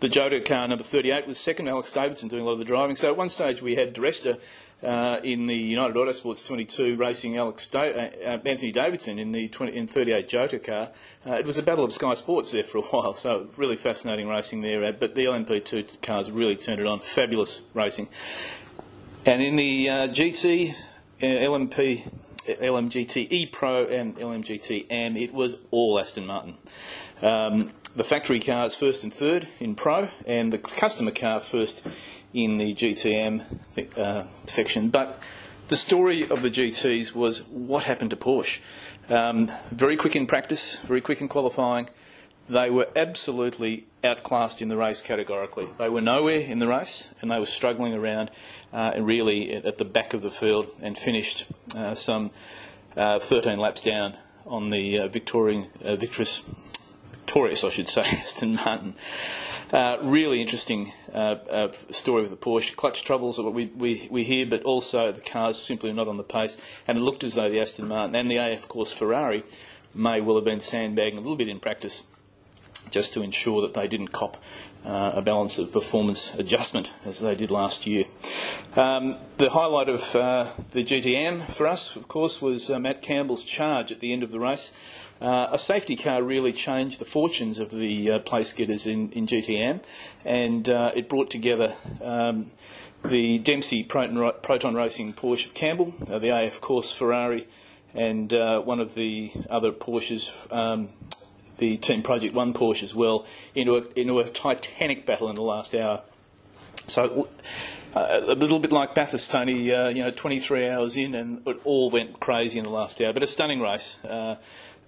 the 0.00 0.08
Jota 0.08 0.40
car 0.40 0.66
number 0.66 0.84
38 0.84 1.26
was 1.26 1.38
second. 1.38 1.68
Alex 1.68 1.92
Davidson 1.92 2.28
doing 2.28 2.42
a 2.42 2.46
lot 2.46 2.52
of 2.52 2.58
the 2.58 2.64
driving. 2.64 2.96
So 2.96 3.08
at 3.08 3.16
one 3.16 3.28
stage 3.28 3.60
we 3.60 3.74
had 3.74 3.92
di 3.92 4.00
Resta 4.00 4.40
uh, 4.82 5.20
in 5.22 5.46
the 5.46 5.56
United 5.56 5.94
Autosports 5.94 6.46
22 6.46 6.96
racing 6.96 7.36
Alex 7.36 7.68
da- 7.68 7.90
uh, 7.90 8.10
uh, 8.24 8.38
Anthony 8.46 8.72
Davidson 8.72 9.18
in 9.18 9.32
the 9.32 9.48
20, 9.48 9.76
in 9.76 9.86
38 9.86 10.28
Jota 10.28 10.58
car. 10.58 10.88
Uh, 11.26 11.34
it 11.34 11.44
was 11.44 11.58
a 11.58 11.62
battle 11.62 11.84
of 11.84 11.92
Sky 11.92 12.14
Sports 12.14 12.52
there 12.52 12.62
for 12.62 12.78
a 12.78 12.80
while. 12.82 13.12
So 13.12 13.48
really 13.56 13.76
fascinating 13.76 14.28
racing 14.28 14.62
there. 14.62 14.82
Uh, 14.84 14.92
but 14.92 15.14
the 15.14 15.26
LMP2 15.26 16.00
cars 16.00 16.30
really 16.30 16.56
turned 16.56 16.80
it 16.80 16.86
on. 16.86 17.00
Fabulous 17.00 17.62
racing. 17.74 18.08
And 19.26 19.42
in 19.42 19.56
the 19.56 19.86
GT, 19.86 20.74
LMP, 21.20 22.10
LMGT 22.46 23.26
E 23.30 23.46
Pro 23.46 23.84
and 23.84 24.16
LMGT 24.16 24.86
AM, 24.90 25.18
it 25.18 25.34
was 25.34 25.60
all 25.70 26.00
Aston 26.00 26.26
Martin. 26.26 26.56
Um, 27.20 27.70
the 27.94 28.04
factory 28.04 28.40
cars 28.40 28.76
first 28.76 29.02
and 29.02 29.12
third 29.12 29.48
in 29.58 29.74
Pro, 29.74 30.08
and 30.26 30.52
the 30.52 30.58
customer 30.58 31.10
car 31.10 31.40
first 31.40 31.86
in 32.32 32.58
the 32.58 32.74
GTM 32.74 33.44
uh, 33.96 34.24
section. 34.46 34.90
But 34.90 35.20
the 35.68 35.76
story 35.76 36.28
of 36.28 36.42
the 36.42 36.50
GTs 36.50 37.14
was 37.14 37.42
what 37.46 37.84
happened 37.84 38.10
to 38.10 38.16
Porsche. 38.16 38.60
Um, 39.08 39.50
very 39.70 39.96
quick 39.96 40.14
in 40.14 40.26
practice, 40.26 40.76
very 40.78 41.00
quick 41.00 41.20
in 41.20 41.28
qualifying. 41.28 41.88
They 42.48 42.70
were 42.70 42.88
absolutely 42.96 43.86
outclassed 44.02 44.62
in 44.62 44.68
the 44.68 44.76
race 44.76 45.02
categorically. 45.02 45.68
They 45.78 45.88
were 45.88 46.00
nowhere 46.00 46.40
in 46.40 46.58
the 46.58 46.66
race 46.66 47.12
and 47.20 47.30
they 47.30 47.38
were 47.38 47.46
struggling 47.46 47.94
around 47.94 48.30
uh, 48.72 48.94
really 48.98 49.52
at 49.52 49.78
the 49.78 49.84
back 49.84 50.14
of 50.14 50.22
the 50.22 50.30
field 50.30 50.68
and 50.82 50.96
finished 50.98 51.46
uh, 51.76 51.94
some 51.94 52.30
uh, 52.96 53.20
13 53.20 53.58
laps 53.58 53.82
down 53.82 54.16
on 54.46 54.70
the 54.70 54.98
uh, 54.98 55.08
Victorian, 55.08 55.68
uh, 55.84 55.96
victorious, 57.30 57.62
I 57.62 57.68
should 57.68 57.88
say, 57.88 58.00
Aston 58.06 58.56
Martin. 58.56 58.94
Uh, 59.72 59.98
really 60.02 60.40
interesting 60.40 60.92
uh, 61.14 61.36
uh, 61.48 61.72
story 61.90 62.22
with 62.22 62.30
the 62.32 62.36
Porsche. 62.36 62.74
Clutch 62.74 63.04
troubles 63.04 63.38
are 63.38 63.44
what 63.44 63.54
we, 63.54 63.66
we, 63.66 64.08
we 64.10 64.24
hear, 64.24 64.46
but 64.46 64.64
also 64.64 65.12
the 65.12 65.20
cars 65.20 65.56
simply 65.56 65.92
not 65.92 66.08
on 66.08 66.16
the 66.16 66.24
pace. 66.24 66.60
And 66.88 66.98
it 66.98 67.02
looked 67.02 67.22
as 67.22 67.36
though 67.36 67.48
the 67.48 67.60
Aston 67.60 67.86
Martin 67.86 68.16
and 68.16 68.28
the 68.28 68.38
AF 68.38 68.64
of 68.64 68.68
course 68.68 68.92
Ferrari 68.92 69.44
may 69.94 70.20
well 70.20 70.34
have 70.34 70.44
been 70.44 70.58
sandbagging 70.58 71.18
a 71.18 71.20
little 71.20 71.36
bit 71.36 71.46
in 71.46 71.60
practice 71.60 72.04
just 72.90 73.14
to 73.14 73.22
ensure 73.22 73.62
that 73.62 73.74
they 73.74 73.86
didn't 73.86 74.08
cop 74.08 74.36
uh, 74.84 75.12
a 75.14 75.22
balance 75.22 75.56
of 75.56 75.70
performance 75.72 76.34
adjustment 76.34 76.92
as 77.04 77.20
they 77.20 77.36
did 77.36 77.52
last 77.52 77.86
year. 77.86 78.06
Um, 78.74 79.18
the 79.36 79.50
highlight 79.50 79.88
of 79.88 80.16
uh, 80.16 80.48
the 80.72 80.82
GTM 80.82 81.44
for 81.44 81.68
us, 81.68 81.94
of 81.94 82.08
course, 82.08 82.42
was 82.42 82.70
uh, 82.70 82.80
Matt 82.80 83.02
Campbell's 83.02 83.44
charge 83.44 83.92
at 83.92 84.00
the 84.00 84.12
end 84.12 84.24
of 84.24 84.32
the 84.32 84.40
race. 84.40 84.72
Uh, 85.20 85.48
a 85.52 85.58
safety 85.58 85.96
car 85.96 86.22
really 86.22 86.52
changed 86.52 86.98
the 86.98 87.04
fortunes 87.04 87.58
of 87.58 87.70
the 87.70 88.10
uh, 88.10 88.18
place 88.20 88.52
getters 88.52 88.86
in, 88.86 89.10
in 89.10 89.26
GTM, 89.26 89.82
and 90.24 90.68
uh, 90.68 90.92
it 90.94 91.08
brought 91.08 91.30
together 91.30 91.74
um, 92.02 92.50
the 93.04 93.38
Dempsey 93.38 93.82
Proton, 93.82 94.32
Proton 94.42 94.74
Racing 94.74 95.12
Porsche 95.12 95.46
of 95.46 95.54
Campbell, 95.54 95.94
uh, 96.08 96.18
the 96.18 96.30
AF 96.30 96.60
Corse 96.60 96.92
Ferrari, 96.92 97.46
and 97.94 98.32
uh, 98.32 98.60
one 98.60 98.80
of 98.80 98.94
the 98.94 99.32
other 99.50 99.72
Porsches, 99.72 100.32
um, 100.52 100.88
the 101.58 101.76
Team 101.76 102.02
Project 102.02 102.34
One 102.34 102.54
Porsche 102.54 102.82
as 102.82 102.94
well, 102.94 103.26
into 103.54 103.76
a, 103.76 103.82
into 103.98 104.18
a 104.20 104.24
titanic 104.24 105.04
battle 105.04 105.28
in 105.28 105.36
the 105.36 105.42
last 105.42 105.74
hour. 105.74 106.02
So 106.86 107.28
uh, 107.94 108.20
a 108.26 108.34
little 108.34 108.58
bit 108.58 108.72
like 108.72 108.94
Bathurst, 108.94 109.30
Tony. 109.30 109.72
Uh, 109.72 109.88
you 109.88 110.02
know, 110.02 110.10
23 110.10 110.68
hours 110.68 110.96
in, 110.96 111.14
and 111.14 111.46
it 111.46 111.60
all 111.64 111.90
went 111.90 112.20
crazy 112.20 112.58
in 112.58 112.64
the 112.64 112.70
last 112.70 113.00
hour. 113.00 113.12
But 113.12 113.22
a 113.22 113.26
stunning 113.26 113.60
race. 113.60 114.02
Uh, 114.04 114.36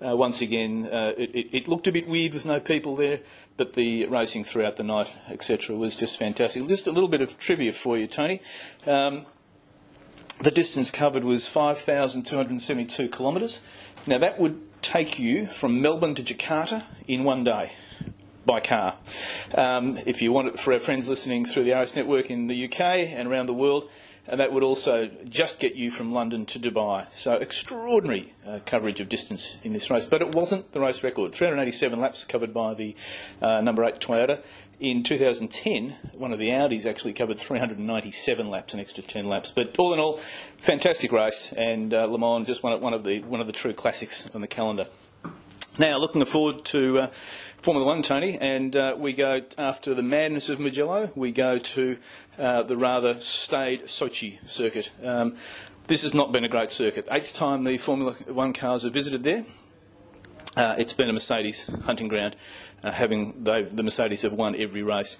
uh, 0.05 0.17
once 0.17 0.41
again, 0.41 0.89
uh, 0.91 1.13
it, 1.17 1.49
it, 1.53 1.69
looked 1.69 1.87
a 1.87 1.93
bit 1.93 2.09
weird 2.09 2.35
with 2.35 2.45
no 2.45 2.61
people 2.61 2.97
there, 2.97 3.21
but 3.57 3.75
the 3.75 4.07
racing 4.07 4.45
throughout 4.45 4.77
the 4.77 4.83
night, 4.83 5.15
etc., 5.29 5.77
was 5.77 5.97
just 5.97 6.19
fantastic. 6.19 6.67
Just 6.67 6.87
a 6.87 6.93
little 6.93 7.09
bit 7.09 7.21
of 7.21 7.39
trivia 7.39 7.73
for 7.73 7.97
you, 7.97 8.07
Tony. 8.07 8.41
Um, 8.87 9.27
the 10.41 10.51
distance 10.51 10.91
covered 10.91 11.25
was 11.25 11.47
5,272 11.49 13.09
kilometres. 13.09 13.61
Now 14.07 14.19
that 14.19 14.41
would 14.41 14.61
take 14.83 15.19
you 15.19 15.47
from 15.47 15.81
Melbourne 15.81 16.15
to 16.17 16.23
Jakarta 16.23 16.85
in 17.07 17.23
one 17.23 17.45
day 17.45 17.73
by 18.45 18.61
car. 18.61 18.97
Um, 19.55 19.97
if 20.07 20.21
you 20.21 20.33
want 20.33 20.49
it 20.49 20.59
for 20.59 20.73
our 20.73 20.81
friends 20.81 21.09
listening 21.09 21.45
through 21.45 21.65
the 21.65 21.73
RS 21.79 21.95
network 21.95 22.31
in 22.31 22.49
the 22.49 22.65
UK 22.65 22.81
and 22.81 23.29
around 23.29 23.47
the 23.47 23.55
world, 23.55 23.89
and 24.27 24.39
that 24.41 24.53
would 24.53 24.63
also 24.63 25.11
just 25.29 25.59
get 25.59 25.75
you 25.75 25.91
from 25.91 26.13
London 26.13 26.47
to 26.47 26.59
Dubai. 26.59 27.13
So 27.13 27.35
extraordinary 27.35 28.33
uh, 28.47 28.61
coverage 28.65 29.01
of 29.01 29.09
distance 29.09 29.59
in 29.63 29.73
this 29.73 29.91
race, 29.91 30.07
but 30.07 30.23
it 30.23 30.35
wasn't 30.35 30.73
the 30.73 30.81
race 30.81 31.03
record. 31.03 31.35
387 31.35 32.01
laps 32.01 32.25
covered 32.25 32.55
by 32.55 32.75
the 32.75 32.95
uh, 33.41 33.61
number 33.61 33.85
8 33.85 33.99
Toyota. 33.99 34.43
In 34.79 35.03
2010, 35.05 35.95
one 36.15 36.33
of 36.33 36.39
the 36.39 36.49
Audis 36.49 36.87
actually 36.87 37.13
covered 37.13 37.39
397 37.39 38.51
laps, 38.51 38.75
an 38.75 38.81
extra 38.81 39.03
10 39.03 39.29
laps. 39.29 39.53
But 39.53 39.77
all 39.79 39.95
in 39.95 40.01
all, 40.01 40.19
fantastic 40.59 41.13
race, 41.13 41.53
and 41.53 41.95
uh, 41.95 42.07
Le 42.07 42.19
Mans 42.19 42.47
just 42.47 42.63
one 42.65 42.81
one 42.81 42.93
of 42.93 43.05
the 43.05 43.21
one 43.21 43.41
of 43.41 43.47
the 43.47 43.53
true 43.53 43.73
classics 43.73 44.29
on 44.35 44.41
the 44.41 44.49
calendar. 44.49 44.87
Now, 45.79 45.97
looking 45.99 46.23
forward 46.27 46.65
to 46.67 46.99
uh, 46.99 47.07
Formula 47.63 47.87
One, 47.87 48.03
Tony, 48.03 48.37
and 48.39 48.75
uh, 48.75 48.97
we 48.99 49.13
go 49.13 49.41
after 49.57 49.95
the 49.95 50.03
madness 50.03 50.49
of 50.49 50.59
Mugello. 50.59 51.13
We 51.15 51.31
go 51.31 51.59
to 51.59 51.97
uh, 52.39 52.63
the 52.63 52.77
rather 52.77 53.15
staid 53.21 53.85
Sochi 53.85 54.47
circuit. 54.49 54.91
Um, 55.03 55.37
this 55.87 56.03
has 56.03 56.15
not 56.15 56.33
been 56.33 56.45
a 56.45 56.49
great 56.49 56.71
circuit. 56.71 57.07
Eighth 57.11 57.35
time 57.35 57.65
the 57.65 57.77
Formula 57.77 58.13
One 58.27 58.53
cars 58.53 58.85
have 58.85 58.95
visited 58.95 59.23
there. 59.23 59.45
Uh, 60.57 60.77
it's 60.79 60.93
been 60.93 61.09
a 61.09 61.13
Mercedes 61.13 61.71
hunting 61.85 62.09
ground, 62.09 62.37
uh, 62.83 62.91
having 62.93 63.43
they, 63.45 63.63
the 63.63 63.83
Mercedes 63.83 64.23
have 64.23 64.33
won 64.33 64.55
every 64.55 64.83
race. 64.83 65.19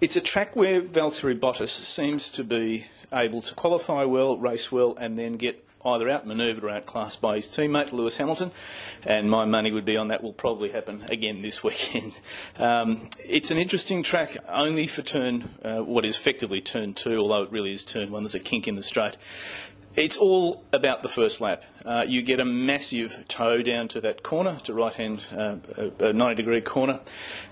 It's 0.00 0.16
a 0.16 0.20
track 0.20 0.54
where 0.54 0.80
Valtteri 0.80 1.38
Bottas 1.38 1.70
seems 1.70 2.30
to 2.30 2.44
be 2.44 2.86
able 3.12 3.42
to 3.42 3.54
qualify 3.54 4.04
well, 4.04 4.38
race 4.38 4.70
well, 4.70 4.96
and 4.96 5.18
then 5.18 5.36
get 5.36 5.67
either 5.84 6.06
outmanoeuvred 6.06 6.62
or 6.62 6.70
outclassed 6.70 7.20
by 7.20 7.36
his 7.36 7.46
teammate 7.48 7.92
Lewis 7.92 8.16
Hamilton. 8.16 8.50
And 9.04 9.30
my 9.30 9.44
money 9.44 9.70
would 9.70 9.84
be 9.84 9.96
on 9.96 10.08
that 10.08 10.22
will 10.22 10.32
probably 10.32 10.70
happen 10.70 11.04
again 11.08 11.42
this 11.42 11.62
weekend. 11.64 12.12
Um, 12.58 13.08
it's 13.24 13.50
an 13.50 13.58
interesting 13.58 14.02
track 14.02 14.36
only 14.48 14.86
for 14.86 15.02
turn, 15.02 15.50
uh, 15.64 15.78
what 15.78 16.04
is 16.04 16.16
effectively 16.16 16.60
turn 16.60 16.94
two, 16.94 17.18
although 17.18 17.42
it 17.42 17.52
really 17.52 17.72
is 17.72 17.84
turn 17.84 18.10
one. 18.10 18.22
There's 18.22 18.34
a 18.34 18.40
kink 18.40 18.66
in 18.66 18.76
the 18.76 18.82
straight. 18.82 19.16
It's 19.98 20.16
all 20.16 20.62
about 20.72 21.02
the 21.02 21.08
first 21.08 21.40
lap. 21.40 21.64
Uh, 21.84 22.04
you 22.06 22.22
get 22.22 22.38
a 22.38 22.44
massive 22.44 23.24
tow 23.26 23.62
down 23.62 23.88
to 23.88 24.00
that 24.02 24.22
corner, 24.22 24.56
to 24.62 24.72
right 24.72 24.94
hand, 24.94 25.22
uh, 25.36 25.56
a 25.98 26.12
90 26.12 26.36
degree 26.36 26.60
corner. 26.60 27.00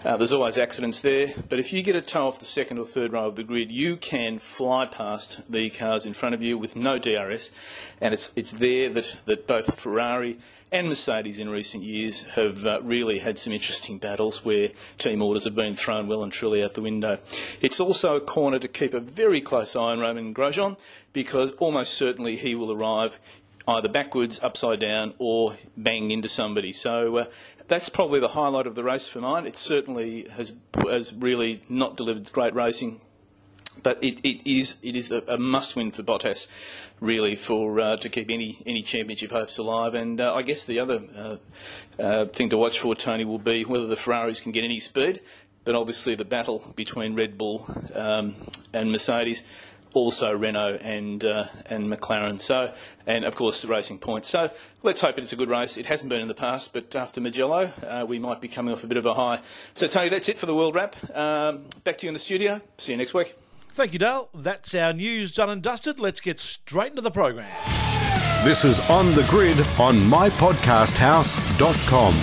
Uh, 0.04 0.16
there's 0.16 0.32
always 0.32 0.56
accidents 0.56 1.00
there, 1.00 1.34
but 1.48 1.58
if 1.58 1.72
you 1.72 1.82
get 1.82 1.96
a 1.96 2.00
tow 2.00 2.28
off 2.28 2.38
the 2.38 2.44
second 2.44 2.78
or 2.78 2.84
third 2.84 3.12
row 3.12 3.26
of 3.26 3.34
the 3.34 3.42
grid, 3.42 3.72
you 3.72 3.96
can 3.96 4.38
fly 4.38 4.86
past 4.86 5.50
the 5.50 5.70
cars 5.70 6.06
in 6.06 6.14
front 6.14 6.36
of 6.36 6.42
you 6.42 6.56
with 6.56 6.76
no 6.76 7.00
DRS, 7.00 7.50
and 8.00 8.14
it's, 8.14 8.32
it's 8.36 8.52
there 8.52 8.90
that, 8.90 9.16
that 9.24 9.48
both 9.48 9.80
Ferrari 9.80 10.38
and 10.72 10.88
Mercedes 10.88 11.38
in 11.38 11.48
recent 11.48 11.84
years 11.84 12.22
have 12.26 12.66
uh, 12.66 12.80
really 12.82 13.20
had 13.20 13.38
some 13.38 13.52
interesting 13.52 13.98
battles 13.98 14.44
where 14.44 14.70
team 14.98 15.22
orders 15.22 15.44
have 15.44 15.54
been 15.54 15.74
thrown 15.74 16.08
well 16.08 16.22
and 16.22 16.32
truly 16.32 16.62
out 16.62 16.74
the 16.74 16.82
window. 16.82 17.18
It's 17.60 17.80
also 17.80 18.16
a 18.16 18.20
corner 18.20 18.58
to 18.58 18.68
keep 18.68 18.92
a 18.92 19.00
very 19.00 19.40
close 19.40 19.76
eye 19.76 19.80
on 19.92 20.00
Romain 20.00 20.34
Grosjean 20.34 20.76
because 21.12 21.52
almost 21.52 21.94
certainly 21.94 22.36
he 22.36 22.54
will 22.54 22.72
arrive 22.72 23.20
either 23.68 23.88
backwards, 23.88 24.42
upside 24.42 24.80
down, 24.80 25.14
or 25.18 25.56
bang 25.76 26.10
into 26.10 26.28
somebody. 26.28 26.72
So 26.72 27.16
uh, 27.16 27.24
that's 27.68 27.88
probably 27.88 28.20
the 28.20 28.28
highlight 28.28 28.66
of 28.66 28.74
the 28.74 28.84
race 28.84 29.08
for 29.08 29.20
mine. 29.20 29.46
It 29.46 29.56
certainly 29.56 30.28
has, 30.30 30.54
has 30.74 31.12
really 31.14 31.60
not 31.68 31.96
delivered 31.96 32.32
great 32.32 32.54
racing 32.54 33.00
but 33.82 34.02
it, 34.02 34.20
it 34.24 34.46
is 34.46 34.78
it 34.82 34.96
is 34.96 35.10
a, 35.10 35.22
a 35.28 35.38
must 35.38 35.76
win 35.76 35.90
for 35.90 36.02
Bottas, 36.02 36.48
really, 37.00 37.36
for 37.36 37.80
uh, 37.80 37.96
to 37.98 38.08
keep 38.08 38.30
any 38.30 38.58
any 38.66 38.82
championship 38.82 39.30
hopes 39.30 39.58
alive. 39.58 39.94
And 39.94 40.20
uh, 40.20 40.34
I 40.34 40.42
guess 40.42 40.64
the 40.64 40.80
other 40.80 41.02
uh, 41.16 41.36
uh, 41.98 42.24
thing 42.26 42.48
to 42.50 42.56
watch 42.56 42.78
for 42.78 42.94
Tony 42.94 43.24
will 43.24 43.38
be 43.38 43.64
whether 43.64 43.86
the 43.86 43.96
Ferraris 43.96 44.40
can 44.40 44.52
get 44.52 44.64
any 44.64 44.80
speed. 44.80 45.20
But 45.64 45.74
obviously 45.74 46.14
the 46.14 46.24
battle 46.24 46.72
between 46.76 47.14
Red 47.14 47.36
Bull 47.36 47.68
um, 47.92 48.36
and 48.72 48.92
Mercedes, 48.92 49.42
also 49.94 50.32
Renault 50.32 50.78
and 50.82 51.24
uh, 51.24 51.46
and 51.66 51.90
McLaren. 51.92 52.40
So 52.40 52.72
and 53.06 53.24
of 53.24 53.34
course 53.34 53.62
the 53.62 53.68
Racing 53.68 53.98
Point. 53.98 54.24
So 54.24 54.50
let's 54.82 55.00
hope 55.00 55.18
it's 55.18 55.32
a 55.32 55.36
good 55.36 55.50
race. 55.50 55.76
It 55.76 55.86
hasn't 55.86 56.10
been 56.10 56.20
in 56.20 56.28
the 56.28 56.34
past, 56.34 56.72
but 56.72 56.94
after 56.94 57.20
Mugello, 57.20 57.72
uh, 57.82 58.04
we 58.06 58.18
might 58.18 58.40
be 58.40 58.48
coming 58.48 58.72
off 58.72 58.84
a 58.84 58.86
bit 58.86 58.98
of 58.98 59.06
a 59.06 59.14
high. 59.14 59.40
So 59.74 59.88
Tony, 59.88 60.08
that's 60.08 60.28
it 60.28 60.38
for 60.38 60.46
the 60.46 60.54
World 60.54 60.74
Wrap. 60.74 60.96
Um, 61.14 61.66
back 61.82 61.98
to 61.98 62.06
you 62.06 62.10
in 62.10 62.14
the 62.14 62.20
studio. 62.20 62.60
See 62.78 62.92
you 62.92 62.98
next 62.98 63.14
week. 63.14 63.34
Thank 63.76 63.92
you, 63.92 63.98
Dale. 63.98 64.30
That's 64.32 64.74
our 64.74 64.94
news 64.94 65.32
done 65.32 65.50
and 65.50 65.62
dusted. 65.62 66.00
Let's 66.00 66.18
get 66.18 66.40
straight 66.40 66.92
into 66.92 67.02
the 67.02 67.10
program. 67.10 67.46
This 68.42 68.64
is 68.64 68.80
On 68.88 69.14
the 69.14 69.22
Grid 69.24 69.58
on 69.78 69.96
mypodcasthouse.com. 69.96 72.14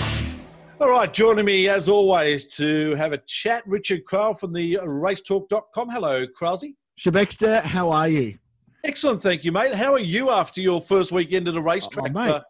All 0.80 0.90
right, 0.90 1.14
joining 1.14 1.44
me 1.44 1.68
as 1.68 1.88
always 1.88 2.48
to 2.56 2.96
have 2.96 3.12
a 3.12 3.18
chat, 3.18 3.62
Richard 3.66 4.04
Craill 4.04 4.36
from 4.36 4.52
the 4.52 4.80
racetalk.com. 4.82 5.90
Hello, 5.90 6.26
Krause. 6.26 6.64
Shebexter, 6.98 7.62
how 7.62 7.92
are 7.92 8.08
you? 8.08 8.36
Excellent, 8.82 9.22
thank 9.22 9.44
you, 9.44 9.52
mate. 9.52 9.74
How 9.74 9.92
are 9.92 10.00
you 10.00 10.30
after 10.30 10.60
your 10.60 10.80
first 10.80 11.12
weekend 11.12 11.46
at 11.46 11.54
a 11.54 11.62
racetrack? 11.62 12.10
Oh, 12.10 12.12
mate, 12.12 12.30
uh, 12.30 12.40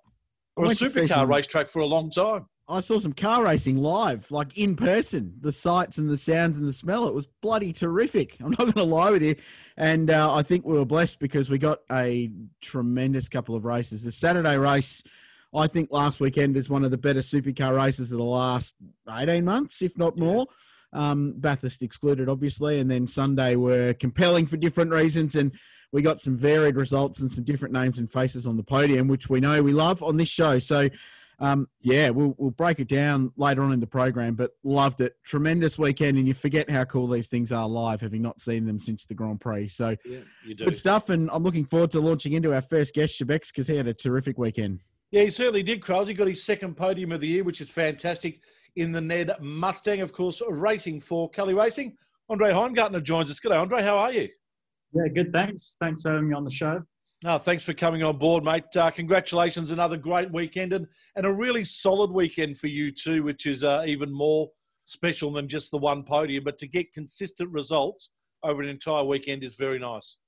or 0.56 0.64
a 0.64 0.68
went 0.68 0.78
to 0.78 0.88
see 0.88 1.00
supercar 1.00 1.28
racetrack 1.28 1.68
for 1.68 1.80
a 1.80 1.86
long 1.86 2.10
time? 2.10 2.46
I 2.66 2.80
saw 2.80 2.98
some 2.98 3.12
car 3.12 3.44
racing 3.44 3.76
live, 3.76 4.30
like 4.30 4.56
in 4.56 4.74
person. 4.74 5.34
The 5.40 5.52
sights 5.52 5.98
and 5.98 6.08
the 6.08 6.16
sounds 6.16 6.56
and 6.56 6.66
the 6.66 6.72
smell. 6.72 7.06
It 7.06 7.14
was 7.14 7.26
bloody 7.42 7.72
terrific. 7.72 8.36
I'm 8.40 8.50
not 8.50 8.58
going 8.58 8.72
to 8.72 8.84
lie 8.84 9.10
with 9.10 9.22
you. 9.22 9.36
And 9.76 10.10
uh, 10.10 10.34
I 10.34 10.42
think 10.42 10.64
we 10.64 10.74
were 10.74 10.86
blessed 10.86 11.18
because 11.18 11.50
we 11.50 11.58
got 11.58 11.80
a 11.92 12.30
tremendous 12.62 13.28
couple 13.28 13.54
of 13.54 13.64
races. 13.64 14.02
The 14.02 14.12
Saturday 14.12 14.56
race, 14.56 15.02
I 15.54 15.66
think 15.66 15.92
last 15.92 16.20
weekend 16.20 16.56
is 16.56 16.70
one 16.70 16.84
of 16.84 16.90
the 16.90 16.98
better 16.98 17.20
supercar 17.20 17.76
races 17.76 18.10
of 18.12 18.18
the 18.18 18.24
last 18.24 18.74
18 19.10 19.44
months, 19.44 19.82
if 19.82 19.98
not 19.98 20.16
more. 20.16 20.46
Um, 20.92 21.34
Bathurst 21.36 21.82
excluded, 21.82 22.28
obviously. 22.28 22.78
And 22.78 22.90
then 22.90 23.06
Sunday 23.06 23.56
were 23.56 23.92
compelling 23.94 24.46
for 24.46 24.56
different 24.56 24.92
reasons. 24.92 25.34
And 25.34 25.52
we 25.92 26.00
got 26.00 26.20
some 26.20 26.36
varied 26.36 26.76
results 26.76 27.20
and 27.20 27.30
some 27.30 27.44
different 27.44 27.74
names 27.74 27.98
and 27.98 28.10
faces 28.10 28.46
on 28.46 28.56
the 28.56 28.62
podium, 28.62 29.06
which 29.06 29.28
we 29.28 29.40
know 29.40 29.62
we 29.62 29.72
love 29.72 30.02
on 30.02 30.16
this 30.16 30.28
show. 30.28 30.58
So, 30.60 30.88
um, 31.40 31.68
yeah, 31.80 32.10
we'll, 32.10 32.34
we'll 32.38 32.50
break 32.50 32.80
it 32.80 32.88
down 32.88 33.32
later 33.36 33.62
on 33.62 33.72
in 33.72 33.80
the 33.80 33.86
program, 33.86 34.34
but 34.34 34.52
loved 34.62 35.00
it. 35.00 35.16
Tremendous 35.24 35.78
weekend, 35.78 36.18
and 36.18 36.26
you 36.28 36.34
forget 36.34 36.70
how 36.70 36.84
cool 36.84 37.08
these 37.08 37.26
things 37.26 37.52
are 37.52 37.68
live, 37.68 38.00
having 38.00 38.22
not 38.22 38.40
seen 38.40 38.66
them 38.66 38.78
since 38.78 39.04
the 39.04 39.14
Grand 39.14 39.40
Prix. 39.40 39.68
So, 39.68 39.96
Yeah, 40.04 40.20
you 40.46 40.54
do. 40.54 40.64
good 40.64 40.76
stuff, 40.76 41.10
and 41.10 41.28
I'm 41.32 41.42
looking 41.42 41.64
forward 41.64 41.90
to 41.92 42.00
launching 42.00 42.32
into 42.34 42.54
our 42.54 42.62
first 42.62 42.94
guest, 42.94 43.18
Shebex, 43.20 43.48
because 43.48 43.66
he 43.66 43.76
had 43.76 43.86
a 43.86 43.94
terrific 43.94 44.38
weekend. 44.38 44.80
Yeah, 45.10 45.22
he 45.22 45.30
certainly 45.30 45.62
did, 45.62 45.80
Krause. 45.80 46.08
He 46.08 46.14
got 46.14 46.26
his 46.28 46.42
second 46.42 46.76
podium 46.76 47.12
of 47.12 47.20
the 47.20 47.28
year, 47.28 47.44
which 47.44 47.60
is 47.60 47.70
fantastic, 47.70 48.40
in 48.76 48.90
the 48.90 49.00
Ned 49.00 49.30
Mustang, 49.40 50.00
of 50.00 50.12
course, 50.12 50.42
racing 50.48 51.00
for 51.00 51.30
Kelly 51.30 51.54
Racing. 51.54 51.96
Andre 52.28 52.50
Heimgartner 52.52 53.02
joins 53.02 53.30
us. 53.30 53.38
G'day, 53.38 53.60
Andre. 53.60 53.82
How 53.82 53.96
are 53.98 54.12
you? 54.12 54.28
Yeah, 54.92 55.08
good. 55.14 55.32
Thanks. 55.32 55.76
Thanks 55.80 56.02
for 56.02 56.12
having 56.12 56.28
me 56.28 56.34
on 56.34 56.44
the 56.44 56.50
show. 56.50 56.80
No, 57.24 57.38
thanks 57.38 57.64
for 57.64 57.72
coming 57.72 58.02
on 58.02 58.18
board, 58.18 58.44
mate. 58.44 58.64
Uh, 58.76 58.90
congratulations, 58.90 59.70
another 59.70 59.96
great 59.96 60.30
weekend 60.30 60.74
and, 60.74 60.86
and 61.16 61.24
a 61.24 61.32
really 61.32 61.64
solid 61.64 62.10
weekend 62.10 62.58
for 62.58 62.66
you 62.66 62.92
too, 62.92 63.22
which 63.22 63.46
is 63.46 63.64
uh, 63.64 63.82
even 63.86 64.12
more 64.12 64.50
special 64.84 65.32
than 65.32 65.48
just 65.48 65.70
the 65.70 65.78
one 65.78 66.02
podium. 66.02 66.44
But 66.44 66.58
to 66.58 66.68
get 66.68 66.92
consistent 66.92 67.50
results 67.50 68.10
over 68.42 68.62
an 68.62 68.68
entire 68.68 69.04
weekend 69.04 69.42
is 69.42 69.54
very 69.54 69.78
nice. 69.78 70.18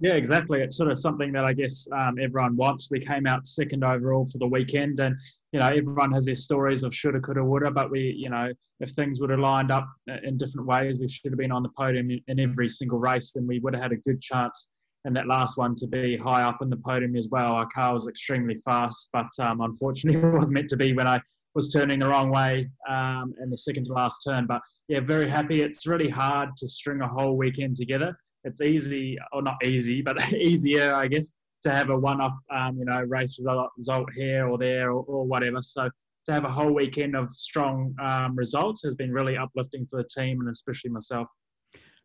Yeah, 0.00 0.14
exactly. 0.14 0.60
It's 0.62 0.76
sort 0.76 0.90
of 0.90 0.98
something 0.98 1.30
that 1.30 1.44
I 1.44 1.52
guess 1.52 1.86
um, 1.92 2.16
everyone 2.20 2.56
wants. 2.56 2.90
We 2.90 2.98
came 2.98 3.28
out 3.28 3.46
second 3.46 3.84
overall 3.84 4.26
for 4.26 4.38
the 4.38 4.48
weekend, 4.48 4.98
and 4.98 5.14
you 5.52 5.60
know 5.60 5.68
everyone 5.68 6.10
has 6.10 6.24
their 6.24 6.34
stories 6.34 6.82
of 6.82 6.92
shoulda, 6.92 7.20
coulda, 7.20 7.44
woulda. 7.44 7.70
But 7.70 7.92
we, 7.92 8.16
you 8.18 8.30
know, 8.30 8.50
if 8.80 8.90
things 8.90 9.20
would 9.20 9.30
have 9.30 9.38
lined 9.38 9.70
up 9.70 9.86
in 10.24 10.38
different 10.38 10.66
ways, 10.66 10.98
we 10.98 11.06
should 11.06 11.30
have 11.30 11.38
been 11.38 11.52
on 11.52 11.62
the 11.62 11.70
podium 11.78 12.10
in, 12.10 12.20
in 12.26 12.40
every 12.40 12.68
single 12.68 12.98
race, 12.98 13.30
and 13.36 13.46
we 13.46 13.60
would 13.60 13.74
have 13.74 13.82
had 13.84 13.92
a 13.92 13.96
good 13.98 14.20
chance 14.20 14.71
in 15.04 15.12
that 15.14 15.26
last 15.26 15.58
one 15.58 15.74
to 15.76 15.86
be 15.86 16.16
high 16.16 16.42
up 16.42 16.62
in 16.62 16.70
the 16.70 16.76
podium 16.76 17.16
as 17.16 17.28
well. 17.30 17.52
Our 17.52 17.66
car 17.66 17.92
was 17.92 18.06
extremely 18.06 18.56
fast, 18.56 19.08
but 19.12 19.28
um, 19.40 19.60
unfortunately, 19.60 20.20
it 20.28 20.38
was 20.38 20.50
meant 20.50 20.68
to 20.70 20.76
be 20.76 20.92
when 20.92 21.06
I 21.06 21.20
was 21.54 21.72
turning 21.72 21.98
the 21.98 22.08
wrong 22.08 22.30
way 22.30 22.68
um, 22.88 23.34
in 23.42 23.50
the 23.50 23.56
second 23.56 23.84
to 23.86 23.92
last 23.92 24.22
turn. 24.26 24.46
But 24.46 24.62
yeah, 24.88 25.00
very 25.00 25.28
happy. 25.28 25.62
It's 25.62 25.86
really 25.86 26.08
hard 26.08 26.50
to 26.56 26.68
string 26.68 27.00
a 27.00 27.08
whole 27.08 27.36
weekend 27.36 27.76
together. 27.76 28.16
It's 28.44 28.60
easy, 28.60 29.18
or 29.32 29.42
not 29.42 29.62
easy, 29.62 30.02
but 30.02 30.32
easier, 30.32 30.94
I 30.94 31.08
guess, 31.08 31.32
to 31.62 31.70
have 31.70 31.90
a 31.90 31.96
one-off, 31.96 32.34
um, 32.50 32.78
you 32.78 32.84
know, 32.84 33.02
race 33.02 33.38
result, 33.38 33.70
result 33.76 34.08
here 34.14 34.48
or 34.48 34.58
there 34.58 34.90
or, 34.90 35.04
or 35.04 35.24
whatever. 35.24 35.62
So 35.62 35.88
to 36.26 36.32
have 36.32 36.44
a 36.44 36.50
whole 36.50 36.72
weekend 36.72 37.16
of 37.16 37.28
strong 37.30 37.94
um, 38.00 38.36
results 38.36 38.82
has 38.84 38.94
been 38.94 39.12
really 39.12 39.36
uplifting 39.36 39.86
for 39.86 40.02
the 40.02 40.08
team 40.08 40.40
and 40.40 40.50
especially 40.50 40.90
myself. 40.90 41.28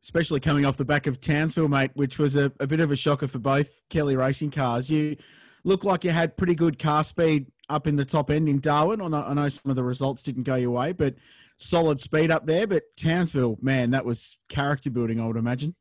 Especially 0.03 0.39
coming 0.39 0.65
off 0.65 0.77
the 0.77 0.85
back 0.85 1.07
of 1.07 1.19
Townsville, 1.19 1.67
mate, 1.67 1.91
which 1.93 2.17
was 2.17 2.35
a, 2.35 2.51
a 2.59 2.67
bit 2.67 2.79
of 2.79 2.91
a 2.91 2.95
shocker 2.95 3.27
for 3.27 3.39
both 3.39 3.69
Kelly 3.89 4.15
racing 4.15 4.51
cars. 4.51 4.89
You 4.89 5.17
look 5.63 5.83
like 5.83 6.03
you 6.03 6.11
had 6.11 6.37
pretty 6.37 6.55
good 6.55 6.79
car 6.79 7.03
speed 7.03 7.47
up 7.69 7.87
in 7.87 7.95
the 7.95 8.05
top 8.05 8.29
end 8.31 8.47
in 8.47 8.59
Darwin. 8.59 9.01
I 9.01 9.07
know, 9.07 9.23
I 9.23 9.33
know 9.33 9.49
some 9.49 9.69
of 9.69 9.75
the 9.75 9.83
results 9.83 10.23
didn't 10.23 10.43
go 10.43 10.55
your 10.55 10.71
way, 10.71 10.93
but 10.93 11.15
solid 11.57 11.99
speed 11.99 12.31
up 12.31 12.45
there. 12.45 12.67
But 12.67 12.83
Townsville, 12.95 13.57
man, 13.61 13.91
that 13.91 14.05
was 14.05 14.37
character 14.49 14.89
building, 14.89 15.19
I 15.19 15.27
would 15.27 15.37
imagine. 15.37 15.75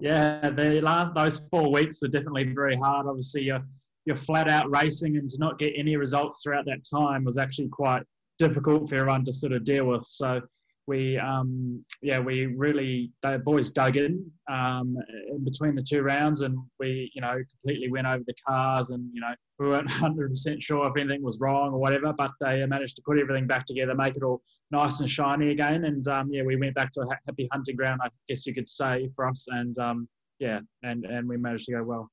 Yeah, 0.00 0.50
the 0.50 0.80
last 0.80 1.14
those 1.14 1.48
four 1.48 1.70
weeks 1.72 2.00
were 2.02 2.08
definitely 2.08 2.52
very 2.52 2.76
hard. 2.76 3.06
Obviously, 3.06 3.42
you're 3.42 3.62
you're 4.06 4.16
flat 4.16 4.48
out 4.48 4.70
racing, 4.70 5.16
and 5.16 5.30
to 5.30 5.38
not 5.38 5.58
get 5.58 5.72
any 5.76 5.96
results 5.96 6.42
throughout 6.42 6.66
that 6.66 6.84
time 6.84 7.24
was 7.24 7.38
actually 7.38 7.68
quite 7.68 8.02
difficult 8.38 8.88
for 8.88 8.96
everyone 8.96 9.24
to 9.24 9.32
sort 9.32 9.52
of 9.52 9.64
deal 9.64 9.86
with. 9.86 10.04
So 10.04 10.40
we, 10.86 11.16
um, 11.18 11.84
yeah, 12.02 12.18
we 12.18 12.46
really 12.46 13.10
the 13.22 13.38
boys 13.38 13.70
dug 13.70 13.96
in 13.96 14.30
um, 14.50 14.96
in 15.30 15.44
between 15.44 15.74
the 15.74 15.82
two 15.82 16.02
rounds, 16.02 16.42
and 16.42 16.58
we, 16.78 17.10
you 17.14 17.20
know, 17.20 17.36
completely 17.50 17.90
went 17.90 18.06
over 18.06 18.22
the 18.26 18.34
cars, 18.46 18.90
and 18.90 19.08
you 19.12 19.20
know, 19.20 19.34
we 19.58 19.68
weren't 19.68 19.90
hundred 19.90 20.30
percent 20.30 20.62
sure 20.62 20.86
if 20.86 21.00
anything 21.00 21.22
was 21.22 21.38
wrong 21.40 21.72
or 21.72 21.78
whatever, 21.78 22.12
but 22.12 22.30
they 22.40 22.64
managed 22.66 22.96
to 22.96 23.02
put 23.02 23.18
everything 23.18 23.46
back 23.46 23.64
together, 23.66 23.94
make 23.94 24.16
it 24.16 24.22
all 24.22 24.42
nice 24.70 25.00
and 25.00 25.08
shiny 25.08 25.50
again, 25.50 25.84
and 25.84 26.06
um, 26.08 26.28
yeah, 26.30 26.42
we 26.42 26.56
went 26.56 26.74
back 26.74 26.92
to 26.92 27.00
a 27.00 27.06
happy 27.26 27.48
hunting 27.52 27.76
ground, 27.76 28.00
I 28.04 28.08
guess 28.28 28.46
you 28.46 28.54
could 28.54 28.68
say, 28.68 29.08
for 29.14 29.26
us, 29.26 29.46
and 29.48 29.78
um, 29.78 30.08
yeah, 30.38 30.60
and 30.82 31.04
and 31.06 31.28
we 31.28 31.36
managed 31.36 31.66
to 31.66 31.72
go 31.72 31.82
well. 31.82 32.10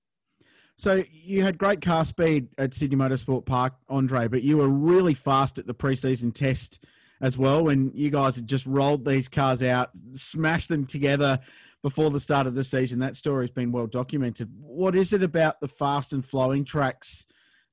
So 0.78 1.04
you 1.12 1.44
had 1.44 1.58
great 1.58 1.82
car 1.82 2.06
speed 2.06 2.48
at 2.58 2.74
Sydney 2.74 2.96
Motorsport 2.96 3.46
Park, 3.46 3.74
Andre, 3.90 4.28
but 4.28 4.42
you 4.42 4.58
were 4.58 4.70
really 4.70 5.14
fast 5.14 5.60
at 5.60 5.68
the 5.68 5.76
preseason 5.76 6.34
test 6.34 6.80
as 7.22 7.38
well 7.38 7.64
when 7.64 7.92
you 7.94 8.10
guys 8.10 8.36
had 8.36 8.48
just 8.48 8.66
rolled 8.66 9.06
these 9.06 9.28
cars 9.28 9.62
out, 9.62 9.92
smashed 10.14 10.70
them 10.70 10.86
together 10.86 11.40
before 11.84 12.10
the 12.10 12.20
start 12.20 12.48
of 12.48 12.56
the 12.56 12.64
season. 12.64 13.00
That 13.00 13.16
story's 13.16 13.52
been 13.52 13.72
well 13.72 13.88
documented. 13.88 14.50
What 14.60 14.96
is 14.96 15.14
it 15.14 15.24
about 15.24 15.60
the 15.62 15.68
fast 15.68 16.14
and 16.14 16.26
flowing 16.26 16.66
tracks 16.66 17.26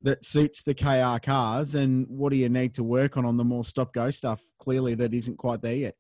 that 0.03 0.25
suits 0.25 0.63
the 0.63 0.75
KR 0.75 1.19
cars, 1.25 1.75
and 1.75 2.07
what 2.09 2.31
do 2.31 2.37
you 2.37 2.49
need 2.49 2.75
to 2.75 2.85
work 2.85 3.17
on 3.17 3.25
on 3.25 3.37
the 3.37 3.45
more 3.45 3.65
stop 3.65 3.93
go 3.93 4.11
stuff? 4.11 4.41
Clearly, 4.61 4.95
that 4.95 5.13
isn't 5.13 5.39
quite 5.39 5.63
there 5.63 5.75
yet. 5.75 5.95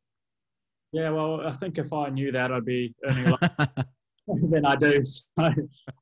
Yeah, 0.92 1.10
well, 1.10 1.46
I 1.46 1.52
think 1.52 1.78
if 1.78 1.92
I 1.92 2.08
knew 2.08 2.32
that, 2.32 2.52
I'd 2.52 2.64
be 2.64 2.94
earning 3.04 3.26
a 3.26 3.30
lot 3.42 3.86
than 4.26 4.64
I 4.64 4.76
do. 4.76 5.02
So, 5.04 5.22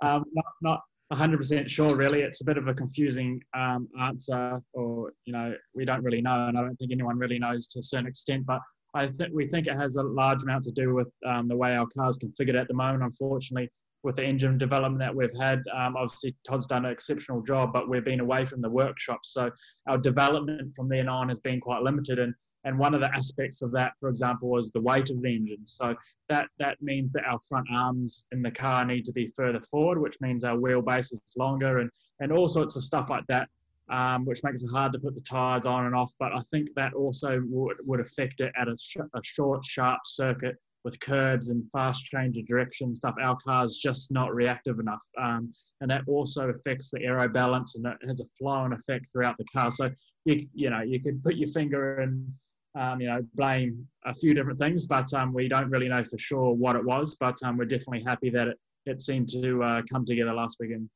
um, 0.00 0.24
not 0.32 0.44
not 0.62 0.80
100% 1.12 1.68
sure, 1.68 1.94
really. 1.96 2.22
It's 2.22 2.40
a 2.40 2.44
bit 2.44 2.58
of 2.58 2.66
a 2.68 2.74
confusing 2.74 3.40
um, 3.56 3.88
answer, 4.02 4.60
or 4.72 5.12
you 5.24 5.32
know, 5.32 5.54
we 5.74 5.84
don't 5.84 6.02
really 6.02 6.20
know, 6.20 6.48
and 6.48 6.58
I 6.58 6.62
don't 6.62 6.76
think 6.76 6.92
anyone 6.92 7.18
really 7.18 7.38
knows 7.38 7.68
to 7.68 7.80
a 7.80 7.82
certain 7.82 8.06
extent. 8.06 8.44
But 8.44 8.60
I 8.94 9.06
think 9.08 9.30
we 9.32 9.46
think 9.46 9.66
it 9.66 9.76
has 9.76 9.96
a 9.96 10.02
large 10.02 10.42
amount 10.42 10.64
to 10.64 10.72
do 10.72 10.94
with 10.94 11.12
um, 11.24 11.48
the 11.48 11.56
way 11.56 11.76
our 11.76 11.86
car's 11.96 12.18
configured 12.18 12.58
at 12.58 12.66
the 12.66 12.74
moment. 12.74 13.04
Unfortunately, 13.04 13.70
with 14.02 14.16
the 14.16 14.24
engine 14.24 14.58
development 14.58 14.98
that 14.98 15.14
we've 15.14 15.36
had, 15.40 15.62
um, 15.76 15.96
obviously 15.96 16.34
Todd's 16.46 16.66
done 16.66 16.84
an 16.84 16.92
exceptional 16.92 17.40
job, 17.42 17.72
but 17.72 17.88
we've 17.88 18.04
been 18.04 18.20
away 18.20 18.44
from 18.44 18.60
the 18.60 18.70
workshop, 18.70 19.20
so 19.24 19.50
our 19.88 19.98
development 19.98 20.74
from 20.74 20.88
then 20.88 21.08
on 21.08 21.28
has 21.28 21.40
been 21.40 21.60
quite 21.60 21.82
limited. 21.82 22.18
And 22.18 22.34
and 22.66 22.76
one 22.76 22.94
of 22.94 23.00
the 23.00 23.14
aspects 23.14 23.62
of 23.62 23.70
that, 23.72 23.92
for 24.00 24.08
example, 24.08 24.48
was 24.50 24.72
the 24.72 24.80
weight 24.80 25.08
of 25.08 25.22
the 25.22 25.34
engine. 25.34 25.64
So 25.64 25.94
that 26.28 26.48
that 26.58 26.76
means 26.82 27.12
that 27.12 27.24
our 27.24 27.38
front 27.48 27.66
arms 27.72 28.26
in 28.32 28.42
the 28.42 28.50
car 28.50 28.84
need 28.84 29.04
to 29.04 29.12
be 29.12 29.28
further 29.28 29.60
forward, 29.60 30.00
which 30.00 30.20
means 30.20 30.42
our 30.42 30.56
wheelbase 30.56 31.12
is 31.12 31.22
longer, 31.36 31.78
and 31.78 31.90
and 32.20 32.32
all 32.32 32.48
sorts 32.48 32.74
of 32.76 32.82
stuff 32.82 33.08
like 33.08 33.24
that, 33.28 33.48
um, 33.88 34.24
which 34.24 34.42
makes 34.42 34.62
it 34.64 34.70
hard 34.72 34.92
to 34.92 34.98
put 34.98 35.14
the 35.14 35.20
tires 35.20 35.64
on 35.64 35.86
and 35.86 35.94
off. 35.94 36.12
But 36.18 36.32
I 36.32 36.40
think 36.50 36.68
that 36.74 36.92
also 36.92 37.40
would, 37.46 37.76
would 37.84 38.00
affect 38.00 38.40
it 38.40 38.52
at 38.60 38.68
a, 38.68 38.76
sh- 38.78 38.96
a 39.14 39.20
short, 39.22 39.64
sharp 39.64 40.00
circuit 40.04 40.56
with 40.82 40.98
curbs 41.00 41.50
and 41.50 41.70
fast 41.72 42.04
change 42.04 42.36
of 42.38 42.46
direction 42.46 42.94
stuff. 42.94 43.14
Our 43.22 43.36
car's 43.44 43.76
just 43.76 44.10
not 44.10 44.34
reactive 44.34 44.80
enough, 44.80 45.04
um, 45.20 45.52
and 45.80 45.90
that 45.90 46.02
also 46.08 46.48
affects 46.48 46.90
the 46.90 47.04
aero 47.04 47.28
balance, 47.28 47.76
and 47.76 47.86
it 47.86 47.98
has 48.08 48.20
a 48.20 48.26
flow 48.38 48.64
and 48.64 48.74
effect 48.74 49.06
throughout 49.12 49.36
the 49.38 49.44
car. 49.52 49.70
So 49.70 49.90
you 50.24 50.48
you 50.52 50.70
know 50.70 50.82
you 50.82 51.00
could 51.00 51.22
put 51.22 51.36
your 51.36 51.48
finger 51.48 52.00
in 52.00 52.32
um, 52.76 53.00
you 53.00 53.08
know, 53.08 53.24
blame 53.34 53.86
a 54.04 54.14
few 54.14 54.34
different 54.34 54.60
things, 54.60 54.86
but 54.86 55.12
um, 55.14 55.32
we 55.32 55.48
don't 55.48 55.70
really 55.70 55.88
know 55.88 56.04
for 56.04 56.18
sure 56.18 56.52
what 56.52 56.76
it 56.76 56.84
was. 56.84 57.16
But 57.18 57.36
um, 57.44 57.56
we're 57.56 57.64
definitely 57.64 58.04
happy 58.06 58.30
that 58.30 58.48
it, 58.48 58.58
it 58.84 59.02
seemed 59.02 59.28
to 59.30 59.62
uh, 59.62 59.82
come 59.90 60.04
together 60.04 60.32
last 60.32 60.58
weekend. 60.60 60.88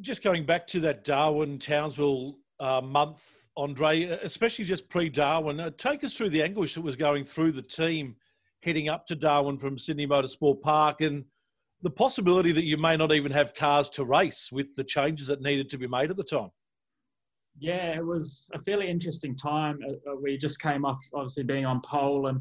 Just 0.00 0.22
going 0.22 0.46
back 0.46 0.66
to 0.68 0.80
that 0.80 1.04
Darwin 1.04 1.58
Townsville 1.58 2.38
uh, 2.60 2.80
month, 2.80 3.44
Andre, 3.56 4.04
especially 4.04 4.64
just 4.64 4.88
pre 4.88 5.08
Darwin, 5.08 5.58
uh, 5.58 5.70
take 5.76 6.04
us 6.04 6.14
through 6.14 6.30
the 6.30 6.42
anguish 6.42 6.74
that 6.74 6.82
was 6.82 6.96
going 6.96 7.24
through 7.24 7.52
the 7.52 7.62
team 7.62 8.16
heading 8.62 8.88
up 8.88 9.06
to 9.06 9.16
Darwin 9.16 9.58
from 9.58 9.78
Sydney 9.78 10.06
Motorsport 10.06 10.60
Park 10.60 11.00
and 11.00 11.24
the 11.82 11.90
possibility 11.90 12.52
that 12.52 12.64
you 12.64 12.76
may 12.76 12.96
not 12.96 13.12
even 13.12 13.32
have 13.32 13.54
cars 13.54 13.88
to 13.90 14.04
race 14.04 14.50
with 14.52 14.74
the 14.76 14.84
changes 14.84 15.26
that 15.28 15.40
needed 15.40 15.68
to 15.70 15.78
be 15.78 15.86
made 15.86 16.10
at 16.10 16.16
the 16.16 16.24
time. 16.24 16.50
Yeah, 17.60 17.94
it 17.94 18.04
was 18.04 18.48
a 18.54 18.62
fairly 18.62 18.88
interesting 18.88 19.36
time. 19.36 19.78
Uh, 19.86 20.12
uh, 20.12 20.16
we 20.16 20.38
just 20.38 20.60
came 20.60 20.86
off 20.86 20.98
obviously 21.14 21.44
being 21.44 21.66
on 21.66 21.82
pole, 21.82 22.28
and 22.28 22.40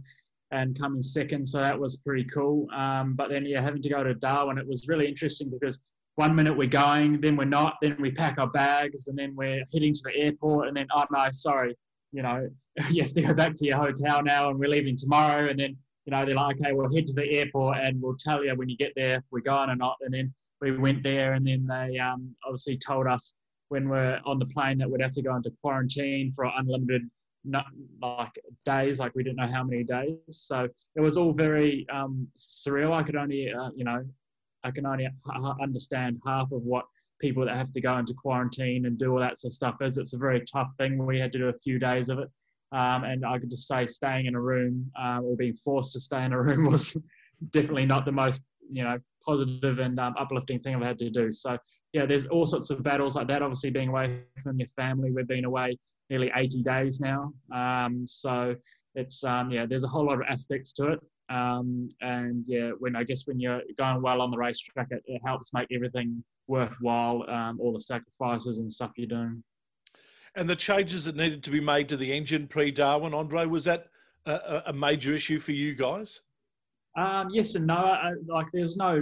and 0.51 0.79
coming 0.79 1.01
second. 1.01 1.45
So 1.45 1.59
that 1.59 1.77
was 1.77 1.97
pretty 1.97 2.23
cool. 2.23 2.67
Um, 2.71 3.13
but 3.13 3.29
then, 3.29 3.45
yeah, 3.45 3.61
having 3.61 3.81
to 3.81 3.89
go 3.89 4.03
to 4.03 4.15
Darwin, 4.15 4.57
it 4.57 4.67
was 4.67 4.87
really 4.87 5.07
interesting 5.07 5.51
because 5.51 5.83
one 6.15 6.35
minute 6.35 6.57
we're 6.57 6.67
going, 6.67 7.21
then 7.21 7.35
we're 7.35 7.45
not, 7.45 7.75
then 7.81 7.97
we 7.99 8.11
pack 8.11 8.39
our 8.39 8.49
bags, 8.49 9.07
and 9.07 9.17
then 9.17 9.35
we're 9.35 9.63
heading 9.73 9.93
to 9.93 10.01
the 10.05 10.15
airport, 10.15 10.67
and 10.67 10.75
then, 10.75 10.87
oh 10.93 11.05
no, 11.11 11.27
sorry, 11.31 11.75
you 12.11 12.21
know, 12.23 12.49
you 12.89 13.03
have 13.03 13.13
to 13.13 13.21
go 13.21 13.33
back 13.33 13.55
to 13.55 13.65
your 13.65 13.77
hotel 13.77 14.23
now, 14.23 14.49
and 14.49 14.57
we're 14.57 14.69
leaving 14.69 14.95
tomorrow. 14.95 15.49
And 15.49 15.59
then, 15.59 15.75
you 16.05 16.11
know, 16.11 16.25
they're 16.25 16.35
like, 16.35 16.59
okay, 16.61 16.73
we'll 16.73 16.93
head 16.93 17.07
to 17.07 17.13
the 17.13 17.29
airport, 17.37 17.77
and 17.77 18.01
we'll 18.01 18.17
tell 18.17 18.43
you 18.43 18.55
when 18.55 18.69
you 18.69 18.77
get 18.77 18.93
there 18.95 19.17
if 19.17 19.23
we're 19.31 19.41
going 19.41 19.69
or 19.69 19.75
not. 19.75 19.97
And 20.01 20.13
then 20.13 20.33
we 20.61 20.77
went 20.77 21.03
there, 21.03 21.33
and 21.33 21.45
then 21.45 21.67
they 21.67 21.99
um, 21.99 22.35
obviously 22.45 22.77
told 22.77 23.07
us 23.07 23.38
when 23.69 23.87
we're 23.87 24.19
on 24.25 24.39
the 24.39 24.45
plane 24.45 24.77
that 24.79 24.89
we'd 24.89 25.01
have 25.01 25.13
to 25.13 25.21
go 25.21 25.35
into 25.35 25.51
quarantine 25.61 26.31
for 26.31 26.51
unlimited 26.57 27.09
not 27.45 27.65
like 28.01 28.31
days, 28.65 28.99
like 28.99 29.15
we 29.15 29.23
didn't 29.23 29.37
know 29.37 29.47
how 29.47 29.63
many 29.63 29.83
days. 29.83 30.17
So 30.27 30.67
it 30.95 31.01
was 31.01 31.17
all 31.17 31.31
very 31.31 31.87
um, 31.91 32.27
surreal. 32.37 32.91
I 32.91 33.03
could 33.03 33.15
only, 33.15 33.51
uh, 33.51 33.69
you 33.75 33.85
know, 33.85 34.03
I 34.63 34.71
can 34.71 34.85
only 34.85 35.07
understand 35.61 36.19
half 36.25 36.51
of 36.51 36.63
what 36.63 36.85
people 37.19 37.45
that 37.45 37.55
have 37.55 37.71
to 37.71 37.81
go 37.81 37.97
into 37.97 38.13
quarantine 38.13 38.85
and 38.85 38.97
do 38.97 39.11
all 39.11 39.19
that 39.19 39.37
sort 39.37 39.51
of 39.51 39.55
stuff 39.55 39.75
is. 39.81 39.97
It's 39.97 40.13
a 40.13 40.17
very 40.17 40.41
tough 40.41 40.69
thing. 40.77 41.05
We 41.05 41.19
had 41.19 41.31
to 41.33 41.37
do 41.37 41.47
a 41.47 41.53
few 41.53 41.79
days 41.79 42.09
of 42.09 42.19
it. 42.19 42.29
Um, 42.71 43.03
and 43.03 43.25
I 43.25 43.39
could 43.39 43.49
just 43.49 43.67
say 43.67 43.85
staying 43.85 44.27
in 44.27 44.35
a 44.35 44.41
room 44.41 44.91
um, 44.99 45.23
or 45.25 45.35
being 45.35 45.53
forced 45.53 45.93
to 45.93 45.99
stay 45.99 46.23
in 46.23 46.33
a 46.33 46.41
room 46.41 46.65
was 46.69 46.95
definitely 47.51 47.85
not 47.85 48.05
the 48.05 48.11
most, 48.11 48.41
you 48.71 48.83
know, 48.83 48.99
positive 49.25 49.79
and 49.79 49.99
um, 49.99 50.13
uplifting 50.19 50.59
thing 50.59 50.75
I've 50.75 50.81
had 50.81 50.99
to 50.99 51.09
do. 51.09 51.31
So 51.31 51.57
yeah, 51.93 52.05
there's 52.05 52.27
all 52.27 52.45
sorts 52.45 52.69
of 52.69 52.83
battles 52.83 53.15
like 53.15 53.27
that. 53.27 53.41
Obviously, 53.41 53.71
being 53.71 53.89
away 53.89 54.21
from 54.43 54.59
your 54.59 54.67
family, 54.69 55.11
we've 55.11 55.27
been 55.27 55.45
away 55.45 55.77
nearly 56.09 56.31
80 56.35 56.63
days 56.63 56.99
now. 56.99 57.33
Um, 57.53 58.05
so 58.05 58.55
it's 58.95 59.23
um, 59.23 59.51
yeah, 59.51 59.65
there's 59.65 59.83
a 59.83 59.87
whole 59.87 60.05
lot 60.05 60.15
of 60.15 60.25
aspects 60.29 60.71
to 60.73 60.93
it. 60.93 60.99
Um, 61.29 61.89
and 62.01 62.45
yeah, 62.47 62.71
when 62.79 62.95
I 62.95 63.03
guess 63.03 63.27
when 63.27 63.39
you're 63.39 63.61
going 63.77 64.01
well 64.01 64.21
on 64.21 64.31
the 64.31 64.37
racetrack, 64.37 64.87
it, 64.91 65.03
it 65.05 65.21
helps 65.25 65.53
make 65.53 65.67
everything 65.71 66.23
worthwhile. 66.47 67.27
Um, 67.29 67.59
all 67.59 67.73
the 67.73 67.81
sacrifices 67.81 68.59
and 68.59 68.71
stuff 68.71 68.93
you're 68.97 69.07
doing. 69.07 69.43
And 70.35 70.49
the 70.49 70.55
changes 70.55 71.05
that 71.05 71.15
needed 71.15 71.43
to 71.43 71.51
be 71.51 71.59
made 71.59 71.89
to 71.89 71.97
the 71.97 72.13
engine 72.13 72.47
pre-Darwin, 72.47 73.15
Andre, 73.15 73.45
was 73.45 73.65
that 73.65 73.87
a, 74.25 74.63
a 74.67 74.73
major 74.73 75.13
issue 75.13 75.39
for 75.39 75.53
you 75.53 75.73
guys? 75.73 76.21
Um, 76.95 77.29
yes 77.31 77.55
and 77.55 77.65
no. 77.65 77.75
I, 77.75 78.13
like, 78.27 78.47
there's 78.53 78.75
no 78.75 79.01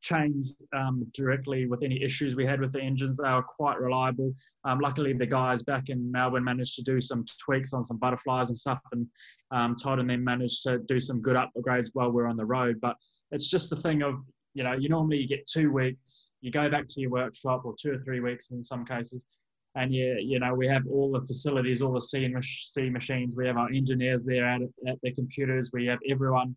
changed 0.00 0.56
um, 0.74 1.06
directly 1.14 1.66
with 1.66 1.82
any 1.82 2.02
issues 2.02 2.34
we 2.34 2.46
had 2.46 2.60
with 2.60 2.72
the 2.72 2.80
engines. 2.80 3.16
They 3.16 3.28
were 3.28 3.42
quite 3.42 3.80
reliable. 3.80 4.34
Um, 4.64 4.78
luckily, 4.80 5.12
the 5.12 5.26
guys 5.26 5.62
back 5.62 5.88
in 5.88 6.10
Melbourne 6.10 6.44
managed 6.44 6.76
to 6.76 6.82
do 6.82 7.00
some 7.00 7.24
tweaks 7.44 7.72
on 7.72 7.84
some 7.84 7.98
butterflies 7.98 8.48
and 8.50 8.58
stuff, 8.58 8.80
and 8.92 9.06
um, 9.50 9.76
Todd 9.76 9.98
and 9.98 10.08
them 10.08 10.24
managed 10.24 10.62
to 10.64 10.78
do 10.78 11.00
some 11.00 11.20
good 11.20 11.36
upgrades 11.36 11.90
while 11.92 12.10
we 12.10 12.22
are 12.22 12.28
on 12.28 12.36
the 12.36 12.44
road. 12.44 12.78
But 12.80 12.96
it's 13.30 13.48
just 13.48 13.70
the 13.70 13.76
thing 13.76 14.02
of, 14.02 14.14
you 14.54 14.64
know, 14.64 14.72
you 14.72 14.88
normally 14.88 15.26
get 15.26 15.46
two 15.46 15.70
weeks, 15.72 16.32
you 16.40 16.50
go 16.50 16.68
back 16.68 16.86
to 16.88 17.00
your 17.00 17.10
workshop, 17.10 17.62
or 17.64 17.74
two 17.80 17.92
or 17.92 17.98
three 17.98 18.20
weeks 18.20 18.50
in 18.50 18.62
some 18.62 18.84
cases, 18.84 19.26
and 19.76 19.94
you, 19.94 20.16
you 20.20 20.40
know, 20.40 20.54
we 20.54 20.66
have 20.66 20.86
all 20.88 21.12
the 21.12 21.20
facilities, 21.20 21.80
all 21.80 21.92
the 21.92 22.00
C, 22.00 22.34
C 22.42 22.90
machines, 22.90 23.36
we 23.36 23.46
have 23.46 23.56
our 23.56 23.70
engineers 23.70 24.24
there 24.24 24.46
at, 24.46 24.62
at 24.88 24.98
their 25.02 25.12
computers, 25.12 25.70
we 25.72 25.86
have 25.86 26.00
everyone 26.08 26.56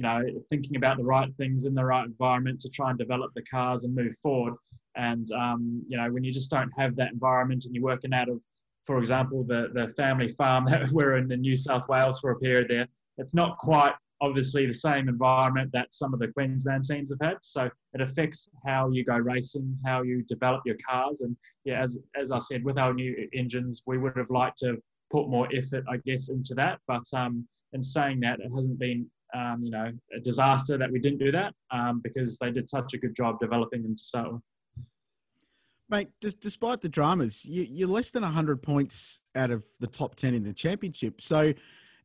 you 0.00 0.06
know, 0.06 0.24
thinking 0.48 0.76
about 0.76 0.96
the 0.96 1.04
right 1.04 1.28
things 1.36 1.66
in 1.66 1.74
the 1.74 1.84
right 1.84 2.06
environment 2.06 2.58
to 2.58 2.70
try 2.70 2.88
and 2.88 2.98
develop 2.98 3.32
the 3.34 3.42
cars 3.42 3.84
and 3.84 3.94
move 3.94 4.16
forward. 4.16 4.54
And 4.96 5.30
um, 5.32 5.82
you 5.86 5.98
know, 5.98 6.10
when 6.10 6.24
you 6.24 6.32
just 6.32 6.50
don't 6.50 6.70
have 6.78 6.96
that 6.96 7.12
environment 7.12 7.66
and 7.66 7.74
you're 7.74 7.84
working 7.84 8.14
out 8.14 8.30
of, 8.30 8.40
for 8.86 8.98
example, 8.98 9.44
the 9.44 9.68
the 9.74 9.88
family 9.88 10.28
farm 10.28 10.64
that 10.70 10.88
we're 10.90 11.18
in 11.18 11.30
in 11.30 11.42
New 11.42 11.54
South 11.54 11.86
Wales 11.86 12.18
for 12.18 12.30
a 12.30 12.38
period 12.38 12.68
there, 12.70 12.88
it's 13.18 13.34
not 13.34 13.58
quite 13.58 13.92
obviously 14.22 14.64
the 14.64 14.72
same 14.72 15.06
environment 15.06 15.70
that 15.72 15.92
some 15.92 16.14
of 16.14 16.20
the 16.20 16.28
Queensland 16.28 16.84
teams 16.84 17.10
have 17.10 17.20
had. 17.20 17.36
So 17.42 17.68
it 17.92 18.00
affects 18.00 18.48
how 18.66 18.90
you 18.90 19.04
go 19.04 19.16
racing, 19.16 19.78
how 19.84 20.00
you 20.00 20.22
develop 20.22 20.62
your 20.64 20.76
cars. 20.88 21.20
And 21.20 21.36
yeah, 21.64 21.82
as 21.82 22.00
as 22.18 22.30
I 22.30 22.38
said, 22.38 22.64
with 22.64 22.78
our 22.78 22.94
new 22.94 23.28
engines, 23.34 23.82
we 23.86 23.98
would 23.98 24.16
have 24.16 24.30
liked 24.30 24.58
to 24.60 24.78
put 25.10 25.28
more 25.28 25.46
effort, 25.54 25.84
I 25.90 25.98
guess, 25.98 26.30
into 26.30 26.54
that. 26.54 26.78
But 26.88 27.04
um, 27.12 27.46
in 27.74 27.82
saying 27.82 28.20
that, 28.20 28.40
it 28.40 28.50
hasn't 28.54 28.78
been 28.78 29.10
um, 29.34 29.62
you 29.62 29.70
know, 29.70 29.92
a 30.16 30.20
disaster 30.20 30.78
that 30.78 30.90
we 30.90 30.98
didn't 30.98 31.18
do 31.18 31.32
that 31.32 31.54
um, 31.70 32.00
because 32.02 32.38
they 32.38 32.50
did 32.50 32.68
such 32.68 32.94
a 32.94 32.98
good 32.98 33.14
job 33.14 33.38
developing 33.40 33.82
them 33.82 33.96
to 33.96 34.02
start 34.02 34.32
with. 34.32 34.42
Mate, 35.88 36.08
just 36.20 36.40
despite 36.40 36.82
the 36.82 36.88
dramas, 36.88 37.44
you, 37.44 37.84
are 37.84 37.88
less 37.88 38.10
than 38.10 38.22
100 38.22 38.62
points 38.62 39.20
out 39.34 39.50
of 39.50 39.64
the 39.80 39.88
top 39.88 40.14
10 40.14 40.34
in 40.34 40.44
the 40.44 40.52
championship. 40.52 41.20
So 41.20 41.52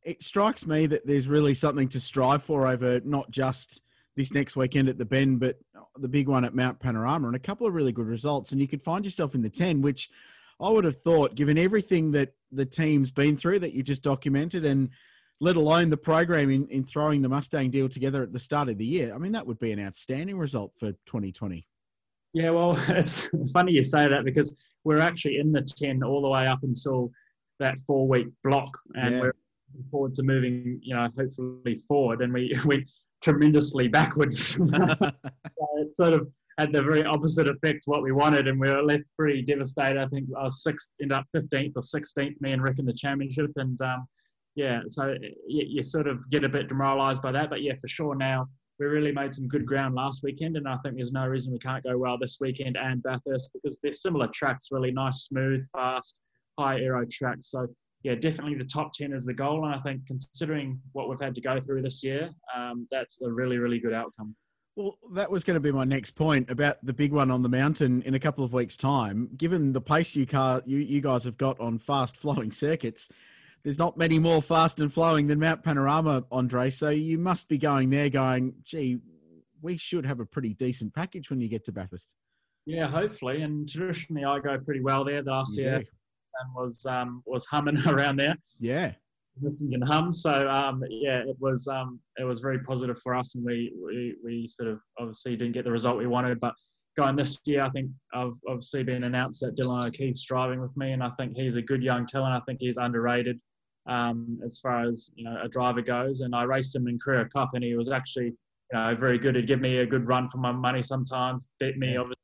it 0.02 0.22
strikes 0.22 0.66
me 0.66 0.86
that 0.86 1.06
there's 1.06 1.28
really 1.28 1.54
something 1.54 1.88
to 1.90 2.00
strive 2.00 2.42
for 2.42 2.66
over 2.66 3.00
not 3.04 3.30
just 3.30 3.80
this 4.16 4.32
next 4.32 4.56
weekend 4.56 4.88
at 4.88 4.98
the 4.98 5.04
Bend, 5.04 5.38
but 5.38 5.58
the 5.98 6.08
big 6.08 6.26
one 6.26 6.44
at 6.44 6.54
Mount 6.54 6.80
Panorama 6.80 7.28
and 7.28 7.36
a 7.36 7.40
couple 7.40 7.66
of 7.66 7.74
really 7.74 7.92
good 7.92 8.06
results. 8.06 8.50
And 8.50 8.60
you 8.60 8.66
could 8.66 8.82
find 8.82 9.04
yourself 9.04 9.34
in 9.34 9.42
the 9.42 9.50
10, 9.50 9.82
which 9.82 10.10
I 10.58 10.68
would 10.68 10.84
have 10.84 11.02
thought, 11.02 11.36
given 11.36 11.56
everything 11.56 12.10
that 12.12 12.34
the 12.50 12.66
team's 12.66 13.12
been 13.12 13.36
through 13.36 13.60
that 13.60 13.72
you 13.72 13.82
just 13.82 14.02
documented 14.02 14.64
and– 14.64 14.90
let 15.40 15.56
alone 15.56 15.90
the 15.90 15.96
program 15.96 16.50
in, 16.50 16.66
in 16.68 16.84
throwing 16.84 17.22
the 17.22 17.28
Mustang 17.28 17.70
deal 17.70 17.88
together 17.88 18.22
at 18.22 18.32
the 18.32 18.38
start 18.38 18.68
of 18.68 18.78
the 18.78 18.86
year. 18.86 19.14
I 19.14 19.18
mean, 19.18 19.32
that 19.32 19.46
would 19.46 19.58
be 19.58 19.72
an 19.72 19.80
outstanding 19.80 20.38
result 20.38 20.72
for 20.78 20.92
2020. 21.06 21.66
Yeah, 22.32 22.50
well, 22.50 22.78
it's 22.88 23.28
funny 23.52 23.72
you 23.72 23.82
say 23.82 24.08
that 24.08 24.24
because 24.24 24.62
we're 24.84 25.00
actually 25.00 25.38
in 25.38 25.52
the 25.52 25.62
10 25.62 26.02
all 26.02 26.22
the 26.22 26.28
way 26.28 26.46
up 26.46 26.62
until 26.62 27.10
that 27.58 27.78
four 27.80 28.06
week 28.06 28.28
block, 28.44 28.76
and 28.94 29.14
yeah. 29.14 29.20
we're 29.20 29.34
looking 29.74 29.90
forward 29.90 30.14
to 30.14 30.22
moving, 30.22 30.78
you 30.82 30.94
know, 30.94 31.08
hopefully 31.16 31.76
forward, 31.88 32.22
and 32.22 32.32
we 32.32 32.58
went 32.64 32.90
tremendously 33.22 33.88
backwards. 33.88 34.48
so 34.54 35.12
it 35.78 35.94
sort 35.94 36.12
of 36.12 36.28
had 36.58 36.72
the 36.72 36.82
very 36.82 37.04
opposite 37.04 37.48
effect 37.48 37.82
to 37.82 37.90
what 37.90 38.02
we 38.02 38.12
wanted, 38.12 38.48
and 38.48 38.58
we 38.58 38.70
were 38.70 38.82
left 38.82 39.04
pretty 39.18 39.42
devastated. 39.42 40.00
I 40.00 40.06
think 40.08 40.28
I 40.38 40.44
was 40.44 40.62
sixth, 40.62 40.90
ended 41.00 41.18
up 41.18 41.26
15th 41.34 41.72
or 41.76 41.82
16th, 41.82 42.40
me 42.40 42.52
and 42.52 42.62
Rick 42.62 42.78
in 42.78 42.86
the 42.86 42.94
championship, 42.94 43.50
and 43.56 43.80
um, 43.82 44.06
yeah, 44.56 44.80
so 44.88 45.14
you, 45.46 45.64
you 45.68 45.82
sort 45.82 46.08
of 46.08 46.28
get 46.30 46.42
a 46.42 46.48
bit 46.48 46.68
demoralised 46.68 47.22
by 47.22 47.30
that. 47.32 47.50
But 47.50 47.62
yeah, 47.62 47.74
for 47.80 47.88
sure 47.88 48.16
now 48.16 48.48
we 48.80 48.86
really 48.86 49.12
made 49.12 49.34
some 49.34 49.48
good 49.48 49.64
ground 49.64 49.94
last 49.94 50.22
weekend, 50.22 50.56
and 50.56 50.66
I 50.66 50.76
think 50.78 50.96
there's 50.96 51.12
no 51.12 51.26
reason 51.26 51.52
we 51.52 51.58
can't 51.58 51.84
go 51.84 51.96
well 51.96 52.18
this 52.18 52.38
weekend 52.40 52.76
and 52.76 53.02
Bathurst 53.02 53.50
because 53.52 53.78
they're 53.82 53.92
similar 53.92 54.28
tracks, 54.34 54.68
really 54.70 54.90
nice, 54.90 55.24
smooth, 55.24 55.66
fast, 55.72 56.20
high 56.58 56.80
aero 56.80 57.06
tracks. 57.10 57.50
So 57.50 57.66
yeah, 58.02 58.14
definitely 58.14 58.54
the 58.54 58.64
top 58.64 58.92
ten 58.94 59.12
is 59.12 59.26
the 59.26 59.34
goal, 59.34 59.64
and 59.66 59.74
I 59.74 59.78
think 59.80 60.06
considering 60.06 60.80
what 60.92 61.08
we've 61.08 61.20
had 61.20 61.34
to 61.34 61.40
go 61.40 61.60
through 61.60 61.82
this 61.82 62.02
year, 62.02 62.30
um, 62.56 62.88
that's 62.90 63.20
a 63.20 63.30
really 63.30 63.58
really 63.58 63.78
good 63.78 63.94
outcome. 63.94 64.34
Well, 64.74 64.98
that 65.12 65.30
was 65.30 65.42
going 65.42 65.54
to 65.54 65.60
be 65.60 65.72
my 65.72 65.84
next 65.84 66.10
point 66.10 66.50
about 66.50 66.84
the 66.84 66.92
big 66.92 67.10
one 67.10 67.30
on 67.30 67.42
the 67.42 67.48
mountain 67.48 68.02
in 68.02 68.14
a 68.14 68.20
couple 68.20 68.44
of 68.44 68.52
weeks' 68.52 68.76
time. 68.76 69.30
Given 69.34 69.72
the 69.72 69.80
pace 69.80 70.14
you 70.14 70.26
car 70.26 70.62
you, 70.66 70.78
you 70.78 71.00
guys 71.00 71.24
have 71.24 71.38
got 71.38 71.58
on 71.60 71.78
fast 71.78 72.16
flowing 72.16 72.52
circuits, 72.52 73.08
there's 73.62 73.78
not 73.78 73.96
many 73.96 74.18
more 74.18 74.40
fast 74.40 74.80
and 74.80 74.92
flowing 74.92 75.26
than 75.26 75.40
Mount 75.40 75.64
Panorama, 75.64 76.24
Andre. 76.30 76.70
So 76.70 76.90
you 76.90 77.18
must 77.18 77.48
be 77.48 77.58
going 77.58 77.90
there 77.90 78.08
going, 78.08 78.54
gee, 78.64 78.98
we 79.60 79.76
should 79.76 80.06
have 80.06 80.20
a 80.20 80.26
pretty 80.26 80.54
decent 80.54 80.94
package 80.94 81.30
when 81.30 81.40
you 81.40 81.48
get 81.48 81.64
to 81.64 81.72
Bathurst. 81.72 82.14
Yeah, 82.66 82.86
hopefully. 82.86 83.42
And 83.42 83.68
traditionally, 83.68 84.24
I 84.24 84.38
go 84.38 84.58
pretty 84.58 84.80
well 84.80 85.04
there. 85.04 85.22
The 85.22 85.30
last 85.30 85.58
year, 85.58 85.76
and 85.76 86.54
was 86.54 86.84
um, 86.86 87.22
was 87.26 87.44
humming 87.46 87.78
around 87.86 88.16
there. 88.16 88.36
Yeah, 88.60 88.92
listening 89.40 89.74
and 89.74 89.84
hum. 89.84 90.12
So 90.12 90.48
um, 90.50 90.82
yeah, 90.88 91.20
it 91.20 91.36
was 91.38 91.68
um, 91.68 92.00
it 92.18 92.24
was 92.24 92.40
very 92.40 92.58
positive 92.60 92.98
for 93.00 93.14
us, 93.14 93.34
and 93.34 93.44
we, 93.44 93.72
we 93.82 94.16
we 94.24 94.46
sort 94.46 94.68
of 94.68 94.80
obviously 94.98 95.36
didn't 95.36 95.54
get 95.54 95.64
the 95.64 95.72
result 95.72 95.98
we 95.98 96.06
wanted, 96.06 96.40
but 96.40 96.54
going 96.96 97.16
this 97.16 97.40
year, 97.44 97.62
I 97.62 97.70
think 97.70 97.90
I've 98.14 98.32
obviously 98.48 98.82
been 98.82 99.04
announced 99.04 99.40
that 99.40 99.56
Dylan 99.56 99.86
O'Keefe's 99.86 100.24
driving 100.24 100.60
with 100.60 100.76
me, 100.76 100.92
and 100.92 101.02
I 101.02 101.10
think 101.10 101.36
he's 101.36 101.56
a 101.56 101.62
good 101.62 101.82
young 101.82 102.06
talent. 102.06 102.34
I 102.34 102.40
think 102.46 102.58
he's 102.60 102.78
underrated 102.78 103.38
um, 103.86 104.38
as 104.44 104.58
far 104.58 104.82
as 104.82 105.12
you 105.16 105.24
know 105.24 105.38
a 105.42 105.48
driver 105.48 105.82
goes. 105.82 106.22
And 106.22 106.34
I 106.34 106.44
raced 106.44 106.74
him 106.74 106.88
in 106.88 106.98
Carrera 106.98 107.28
Cup, 107.28 107.50
and 107.54 107.62
he 107.62 107.74
was 107.74 107.90
actually 107.90 108.26
you 108.26 108.74
know 108.74 108.94
very 108.94 109.18
good. 109.18 109.36
He'd 109.36 109.46
give 109.46 109.60
me 109.60 109.78
a 109.78 109.86
good 109.86 110.06
run 110.06 110.28
for 110.28 110.38
my 110.38 110.52
money 110.52 110.82
sometimes, 110.82 111.48
beat 111.60 111.76
me 111.76 111.96
obviously 111.96 112.16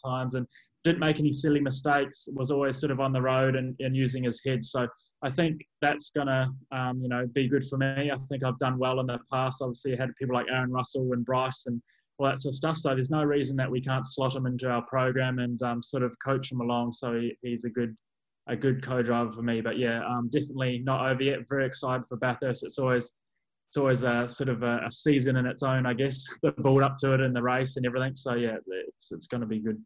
sometimes, 0.00 0.34
and 0.34 0.46
didn't 0.84 1.00
make 1.00 1.18
any 1.18 1.32
silly 1.32 1.60
mistakes. 1.60 2.28
Was 2.32 2.50
always 2.50 2.78
sort 2.78 2.92
of 2.92 3.00
on 3.00 3.12
the 3.12 3.22
road 3.22 3.56
and, 3.56 3.74
and 3.80 3.96
using 3.96 4.24
his 4.24 4.40
head. 4.44 4.64
So 4.64 4.86
I 5.22 5.30
think 5.30 5.60
that's 5.82 6.10
gonna 6.10 6.50
um, 6.72 7.00
you 7.02 7.08
know 7.08 7.26
be 7.34 7.48
good 7.48 7.64
for 7.64 7.78
me. 7.78 8.10
I 8.10 8.16
think 8.28 8.44
I've 8.44 8.58
done 8.58 8.78
well 8.78 9.00
in 9.00 9.06
the 9.06 9.18
past. 9.32 9.60
Obviously, 9.60 9.94
I 9.94 10.00
had 10.00 10.14
people 10.16 10.34
like 10.36 10.46
Aaron 10.50 10.70
Russell 10.70 11.12
and 11.12 11.24
Bryce 11.24 11.64
and 11.66 11.82
all 12.20 12.26
that 12.26 12.40
sort 12.40 12.52
of 12.52 12.56
stuff. 12.56 12.78
So 12.78 12.94
there's 12.94 13.10
no 13.10 13.24
reason 13.24 13.56
that 13.56 13.70
we 13.70 13.80
can't 13.80 14.06
slot 14.06 14.36
him 14.36 14.46
into 14.46 14.68
our 14.68 14.82
program 14.82 15.38
and 15.38 15.60
um, 15.62 15.82
sort 15.82 16.02
of 16.02 16.14
coach 16.22 16.52
him 16.52 16.60
along. 16.60 16.92
So 16.92 17.18
he, 17.18 17.36
he's 17.42 17.64
a 17.64 17.70
good 17.70 17.96
a 18.46 18.56
good 18.56 18.82
co-driver 18.82 19.30
for 19.30 19.42
me. 19.42 19.60
But 19.60 19.78
yeah, 19.78 20.04
um, 20.04 20.28
definitely 20.30 20.80
not 20.84 21.10
over 21.10 21.22
yet. 21.22 21.48
Very 21.48 21.66
excited 21.66 22.06
for 22.06 22.16
Bathurst. 22.16 22.64
It's 22.64 22.78
always 22.78 23.12
it's 23.68 23.76
always 23.76 24.02
a 24.02 24.26
sort 24.26 24.48
of 24.48 24.62
a, 24.62 24.80
a 24.86 24.90
season 24.90 25.36
in 25.36 25.46
its 25.46 25.62
own, 25.62 25.86
I 25.86 25.94
guess. 25.94 26.26
The 26.42 26.52
build 26.52 26.82
up 26.82 26.96
to 26.98 27.14
it 27.14 27.20
and 27.20 27.34
the 27.34 27.42
race 27.42 27.76
and 27.76 27.86
everything. 27.86 28.14
So 28.14 28.34
yeah, 28.34 28.56
it's 28.88 29.12
it's 29.12 29.26
going 29.26 29.40
to 29.40 29.46
be 29.46 29.60
good. 29.60 29.80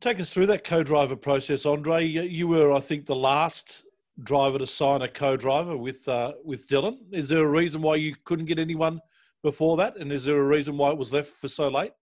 Take 0.00 0.20
us 0.20 0.30
through 0.30 0.46
that 0.46 0.64
co-driver 0.64 1.16
process, 1.16 1.64
Andre. 1.64 2.04
You 2.04 2.48
were, 2.48 2.72
I 2.72 2.80
think, 2.80 3.06
the 3.06 3.16
last 3.16 3.84
driver 4.22 4.58
to 4.58 4.66
sign 4.66 5.02
a 5.02 5.08
co-driver 5.08 5.76
with 5.76 6.06
uh, 6.06 6.34
with 6.44 6.68
Dylan. 6.68 6.98
Is 7.12 7.28
there 7.30 7.44
a 7.44 7.48
reason 7.48 7.80
why 7.80 7.96
you 7.96 8.14
couldn't 8.24 8.46
get 8.46 8.58
anyone 8.58 9.00
before 9.42 9.76
that, 9.78 9.96
and 9.96 10.12
is 10.12 10.24
there 10.24 10.38
a 10.38 10.46
reason 10.46 10.76
why 10.76 10.90
it 10.90 10.98
was 10.98 11.12
left 11.12 11.28
for 11.28 11.48
so 11.48 11.68
late? 11.68 11.92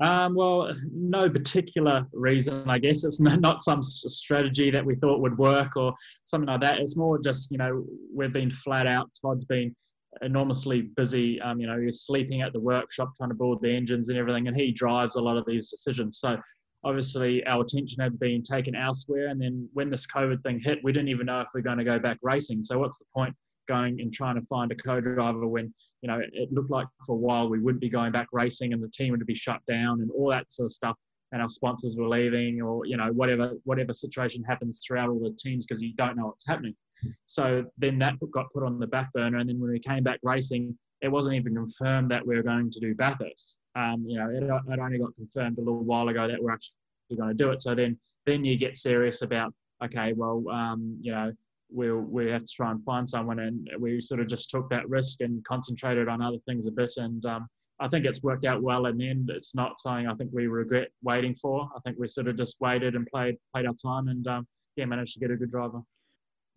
Um, 0.00 0.34
well, 0.34 0.72
no 0.92 1.30
particular 1.30 2.06
reason, 2.12 2.68
I 2.68 2.78
guess. 2.78 3.04
It's 3.04 3.20
not 3.20 3.62
some 3.62 3.82
strategy 3.82 4.70
that 4.70 4.84
we 4.84 4.96
thought 4.96 5.20
would 5.20 5.38
work 5.38 5.76
or 5.76 5.94
something 6.24 6.48
like 6.48 6.60
that. 6.62 6.80
It's 6.80 6.96
more 6.96 7.20
just, 7.20 7.52
you 7.52 7.58
know, 7.58 7.84
we've 8.12 8.32
been 8.32 8.50
flat 8.50 8.88
out. 8.88 9.10
Todd's 9.20 9.44
been 9.44 9.74
enormously 10.22 10.90
busy. 10.96 11.40
Um, 11.40 11.60
you 11.60 11.68
know, 11.68 11.78
he's 11.78 12.00
sleeping 12.00 12.42
at 12.42 12.52
the 12.52 12.60
workshop 12.60 13.12
trying 13.16 13.30
to 13.30 13.36
build 13.36 13.62
the 13.62 13.70
engines 13.70 14.08
and 14.08 14.18
everything, 14.18 14.48
and 14.48 14.56
he 14.56 14.72
drives 14.72 15.14
a 15.14 15.20
lot 15.20 15.36
of 15.36 15.46
these 15.46 15.70
decisions. 15.70 16.18
So 16.18 16.36
obviously 16.84 17.46
our 17.46 17.62
attention 17.62 18.02
has 18.02 18.16
been 18.16 18.42
taken 18.42 18.74
elsewhere. 18.74 19.28
And 19.28 19.40
then 19.40 19.68
when 19.72 19.88
this 19.88 20.06
COVID 20.06 20.42
thing 20.42 20.60
hit, 20.60 20.80
we 20.82 20.92
didn't 20.92 21.08
even 21.08 21.26
know 21.26 21.42
if 21.42 21.48
we're 21.54 21.60
going 21.60 21.78
to 21.78 21.84
go 21.84 21.98
back 21.98 22.18
racing. 22.22 22.62
So 22.62 22.78
what's 22.78 22.98
the 22.98 23.04
point 23.14 23.34
going 23.68 24.00
and 24.00 24.12
trying 24.12 24.34
to 24.34 24.42
find 24.42 24.70
a 24.72 24.74
co-driver 24.74 25.46
when 25.46 25.72
you 26.02 26.08
know 26.08 26.20
it 26.32 26.52
looked 26.52 26.70
like 26.70 26.86
for 27.06 27.14
a 27.14 27.18
while 27.18 27.48
we 27.48 27.58
wouldn't 27.58 27.80
be 27.80 27.88
going 27.88 28.12
back 28.12 28.28
racing 28.32 28.72
and 28.72 28.82
the 28.82 28.88
team 28.88 29.10
would 29.10 29.24
be 29.26 29.34
shut 29.34 29.60
down 29.68 30.00
and 30.00 30.10
all 30.10 30.30
that 30.30 30.50
sort 30.50 30.66
of 30.66 30.72
stuff 30.72 30.96
and 31.32 31.40
our 31.40 31.48
sponsors 31.48 31.96
were 31.96 32.08
leaving 32.08 32.60
or 32.60 32.84
you 32.86 32.96
know 32.96 33.10
whatever 33.12 33.52
whatever 33.64 33.92
situation 33.92 34.42
happens 34.42 34.80
throughout 34.86 35.08
all 35.08 35.20
the 35.20 35.36
teams 35.38 35.66
because 35.66 35.82
you 35.82 35.94
don't 35.94 36.16
know 36.16 36.26
what's 36.26 36.46
happening 36.46 36.74
so 37.26 37.64
then 37.78 37.98
that 37.98 38.14
got 38.32 38.46
put 38.52 38.62
on 38.62 38.78
the 38.78 38.86
back 38.86 39.12
burner 39.12 39.38
and 39.38 39.48
then 39.48 39.60
when 39.60 39.70
we 39.70 39.78
came 39.78 40.02
back 40.02 40.20
racing 40.22 40.76
it 41.00 41.10
wasn't 41.10 41.34
even 41.34 41.54
confirmed 41.54 42.10
that 42.10 42.24
we 42.24 42.36
were 42.36 42.42
going 42.42 42.70
to 42.70 42.78
do 42.80 42.94
Bathurst 42.94 43.58
um, 43.74 44.04
you 44.06 44.18
know, 44.18 44.28
it, 44.28 44.42
it 44.42 44.78
only 44.78 44.98
got 44.98 45.14
confirmed 45.14 45.58
a 45.58 45.60
little 45.60 45.84
while 45.84 46.08
ago 46.08 46.28
that 46.28 46.42
we're 46.42 46.52
actually 46.52 46.74
going 47.16 47.28
to 47.28 47.34
do 47.34 47.50
it. 47.50 47.60
So 47.60 47.74
then, 47.74 47.98
then 48.26 48.44
you 48.44 48.56
get 48.56 48.76
serious 48.76 49.22
about, 49.22 49.54
okay, 49.82 50.12
well, 50.12 50.44
um, 50.50 50.98
you 51.00 51.12
know, 51.12 51.32
we'll 51.72 52.00
we 52.00 52.30
have 52.30 52.44
to 52.44 52.52
try 52.54 52.70
and 52.70 52.82
find 52.84 53.08
someone, 53.08 53.38
and 53.40 53.68
we 53.78 54.00
sort 54.00 54.20
of 54.20 54.28
just 54.28 54.50
took 54.50 54.68
that 54.70 54.88
risk 54.88 55.20
and 55.20 55.44
concentrated 55.44 56.08
on 56.08 56.22
other 56.22 56.38
things 56.46 56.66
a 56.66 56.70
bit. 56.70 56.92
And 56.96 57.24
um, 57.26 57.48
I 57.80 57.88
think 57.88 58.04
it's 58.04 58.22
worked 58.22 58.44
out 58.44 58.62
well 58.62 58.86
in 58.86 58.98
the 58.98 59.08
end. 59.08 59.30
It's 59.30 59.54
not 59.54 59.80
something 59.80 60.06
I 60.06 60.14
think 60.14 60.30
we 60.32 60.46
regret 60.46 60.88
waiting 61.02 61.34
for. 61.34 61.68
I 61.76 61.80
think 61.80 61.98
we 61.98 62.08
sort 62.08 62.28
of 62.28 62.36
just 62.36 62.60
waited 62.60 62.94
and 62.94 63.06
played 63.06 63.36
played 63.54 63.66
our 63.66 63.74
time, 63.74 64.08
and 64.08 64.26
um, 64.26 64.46
yeah, 64.76 64.84
managed 64.84 65.14
to 65.14 65.20
get 65.20 65.30
a 65.30 65.36
good 65.36 65.50
driver. 65.50 65.82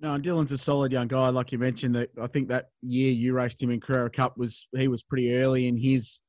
No, 0.02 0.14
and 0.14 0.24
Dylan's 0.24 0.52
a 0.52 0.58
solid 0.58 0.92
young 0.92 1.08
guy, 1.08 1.30
like 1.30 1.52
you 1.52 1.58
mentioned. 1.58 1.96
That 1.96 2.10
I 2.22 2.28
think 2.28 2.50
that 2.50 2.70
year 2.82 3.12
you 3.12 3.34
raced 3.34 3.62
him 3.62 3.72
in 3.72 3.80
Carrera 3.80 4.10
Cup 4.10 4.38
was 4.38 4.68
he 4.78 4.88
was 4.88 5.04
pretty 5.04 5.34
early 5.36 5.68
in 5.68 5.78
his 5.78 6.22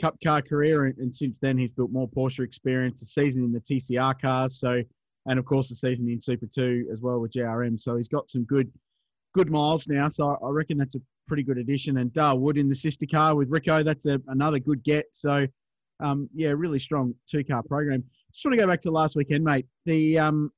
Cup 0.00 0.16
car 0.24 0.40
career, 0.40 0.86
and, 0.86 0.96
and, 0.98 1.14
since 1.14 1.38
then 1.40 1.58
he's 1.58 1.72
built 1.72 1.90
more 1.90 2.08
Porsche 2.08 2.44
experience. 2.44 3.00
The 3.00 3.06
season 3.06 3.42
in 3.42 3.52
the 3.52 3.60
TCR 3.60 4.20
cars, 4.20 4.60
so 4.60 4.82
and 5.28 5.38
of 5.38 5.44
course 5.44 5.68
the 5.68 5.76
season 5.76 6.08
in 6.08 6.20
Super 6.20 6.46
Two 6.46 6.88
as 6.92 7.00
well 7.00 7.20
with 7.20 7.32
JRM. 7.32 7.80
So 7.80 7.96
he's 7.96 8.08
got 8.08 8.30
some 8.30 8.44
good 8.44 8.70
good 9.34 9.50
miles 9.50 9.86
now. 9.86 10.08
So 10.08 10.38
I 10.42 10.48
reckon 10.48 10.78
that's 10.78 10.96
a 10.96 11.00
pretty 11.28 11.42
good 11.42 11.58
addition. 11.58 11.98
And 11.98 12.12
Dale 12.12 12.38
Wood 12.38 12.56
in 12.56 12.68
the 12.68 12.74
sister 12.74 13.06
car 13.06 13.36
with 13.36 13.50
Rico, 13.50 13.82
that's 13.82 14.06
a, 14.06 14.20
another 14.28 14.58
good 14.58 14.82
get. 14.82 15.06
So 15.12 15.46
um, 16.00 16.28
yeah, 16.34 16.50
really 16.50 16.78
strong 16.78 17.14
two 17.30 17.44
car 17.44 17.62
program. 17.62 18.02
Just 18.32 18.44
want 18.44 18.54
to 18.54 18.60
go 18.60 18.68
back 18.68 18.80
to 18.82 18.90
last 18.90 19.16
weekend, 19.16 19.44
mate. 19.44 19.66
The 19.84 20.18
um, 20.18 20.50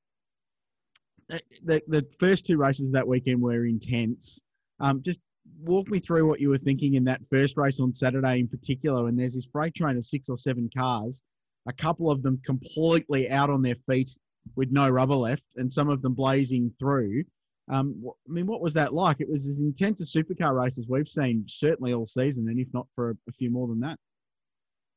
the, 1.28 1.82
the 1.88 2.06
first 2.18 2.46
two 2.46 2.56
races 2.56 2.90
that 2.92 3.06
weekend 3.06 3.40
were 3.40 3.66
intense. 3.66 4.40
Um, 4.80 5.02
just 5.02 5.20
walk 5.62 5.88
me 5.88 5.98
through 5.98 6.26
what 6.26 6.40
you 6.40 6.48
were 6.48 6.58
thinking 6.58 6.94
in 6.94 7.04
that 7.04 7.20
first 7.30 7.56
race 7.56 7.80
on 7.80 7.92
Saturday 7.92 8.40
in 8.40 8.48
particular. 8.48 9.08
And 9.08 9.18
there's 9.18 9.34
this 9.34 9.46
freight 9.52 9.74
train 9.74 9.96
of 9.96 10.06
six 10.06 10.28
or 10.28 10.38
seven 10.38 10.68
cars, 10.76 11.22
a 11.68 11.72
couple 11.72 12.10
of 12.10 12.22
them 12.22 12.40
completely 12.44 13.30
out 13.30 13.50
on 13.50 13.62
their 13.62 13.76
feet 13.88 14.16
with 14.56 14.70
no 14.70 14.88
rubber 14.88 15.14
left, 15.14 15.42
and 15.56 15.72
some 15.72 15.88
of 15.88 16.02
them 16.02 16.14
blazing 16.14 16.72
through. 16.78 17.24
Um, 17.70 18.02
I 18.06 18.32
mean, 18.32 18.46
what 18.46 18.60
was 18.60 18.74
that 18.74 18.92
like? 18.92 19.20
It 19.20 19.28
was 19.28 19.46
as 19.46 19.60
intense 19.60 20.00
a 20.00 20.04
supercar 20.04 20.60
race 20.60 20.78
as 20.78 20.86
we've 20.88 21.08
seen 21.08 21.44
certainly 21.46 21.94
all 21.94 22.06
season, 22.06 22.48
and 22.48 22.58
if 22.58 22.68
not 22.74 22.86
for 22.94 23.10
a, 23.10 23.14
a 23.28 23.32
few 23.32 23.50
more 23.50 23.68
than 23.68 23.80
that. 23.80 23.98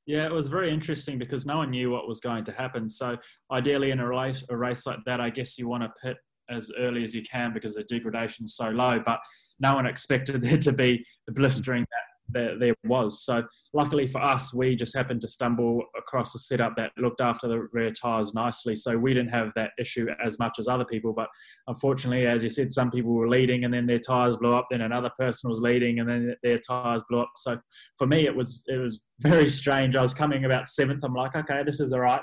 Yeah, 0.05 0.25
it 0.25 0.33
was 0.33 0.47
very 0.47 0.73
interesting 0.73 1.17
because 1.17 1.45
no 1.45 1.57
one 1.57 1.69
knew 1.69 1.89
what 1.89 2.07
was 2.07 2.19
going 2.19 2.43
to 2.45 2.51
happen. 2.51 2.89
So, 2.89 3.17
ideally, 3.51 3.91
in 3.91 3.99
a 3.99 4.07
race, 4.07 4.43
a 4.49 4.57
race 4.57 4.85
like 4.85 4.99
that, 5.05 5.21
I 5.21 5.29
guess 5.29 5.57
you 5.57 5.67
want 5.67 5.83
to 5.83 5.93
pit 6.03 6.17
as 6.49 6.71
early 6.77 7.03
as 7.03 7.13
you 7.13 7.23
can 7.23 7.53
because 7.53 7.75
the 7.75 7.83
degradation 7.83 8.45
is 8.45 8.55
so 8.55 8.69
low. 8.69 9.01
But 9.03 9.19
no 9.59 9.75
one 9.75 9.85
expected 9.85 10.41
there 10.43 10.57
to 10.57 10.73
be 10.73 11.05
the 11.27 11.33
blistering 11.33 11.81
that 11.81 12.12
there, 12.33 12.57
there, 12.59 12.75
was. 12.83 13.23
So 13.23 13.43
luckily 13.73 14.07
for 14.07 14.21
us, 14.21 14.53
we 14.53 14.75
just 14.75 14.95
happened 14.95 15.21
to 15.21 15.27
stumble 15.27 15.83
across 15.97 16.35
a 16.35 16.39
setup 16.39 16.75
that 16.75 16.91
looked 16.97 17.21
after 17.21 17.47
the 17.47 17.67
rear 17.71 17.91
tyres 17.91 18.33
nicely. 18.33 18.75
So 18.75 18.97
we 18.97 19.13
didn't 19.13 19.29
have 19.29 19.51
that 19.55 19.71
issue 19.79 20.07
as 20.23 20.37
much 20.37 20.59
as 20.59 20.67
other 20.67 20.83
people. 20.83 21.13
But 21.13 21.29
unfortunately, 21.67 22.27
as 22.27 22.43
you 22.43 22.49
said, 22.49 22.71
some 22.71 22.91
people 22.91 23.13
were 23.13 23.29
leading 23.29 23.63
and 23.63 23.73
then 23.73 23.87
their 23.87 23.99
tyres 23.99 24.35
blew 24.35 24.53
up. 24.53 24.67
Then 24.69 24.81
another 24.81 25.11
person 25.17 25.49
was 25.49 25.61
leading 25.61 25.99
and 25.99 26.09
then 26.09 26.35
their 26.43 26.59
tyres 26.59 27.01
blew 27.09 27.21
up. 27.21 27.31
So 27.37 27.59
for 27.97 28.07
me, 28.07 28.25
it 28.25 28.35
was 28.35 28.63
it 28.67 28.77
was 28.77 29.05
very 29.19 29.49
strange. 29.49 29.95
I 29.95 30.01
was 30.01 30.13
coming 30.13 30.45
about 30.45 30.67
seventh. 30.67 31.03
I'm 31.03 31.13
like, 31.13 31.35
okay, 31.35 31.63
this 31.63 31.79
is 31.79 31.93
all 31.93 32.01
right. 32.01 32.21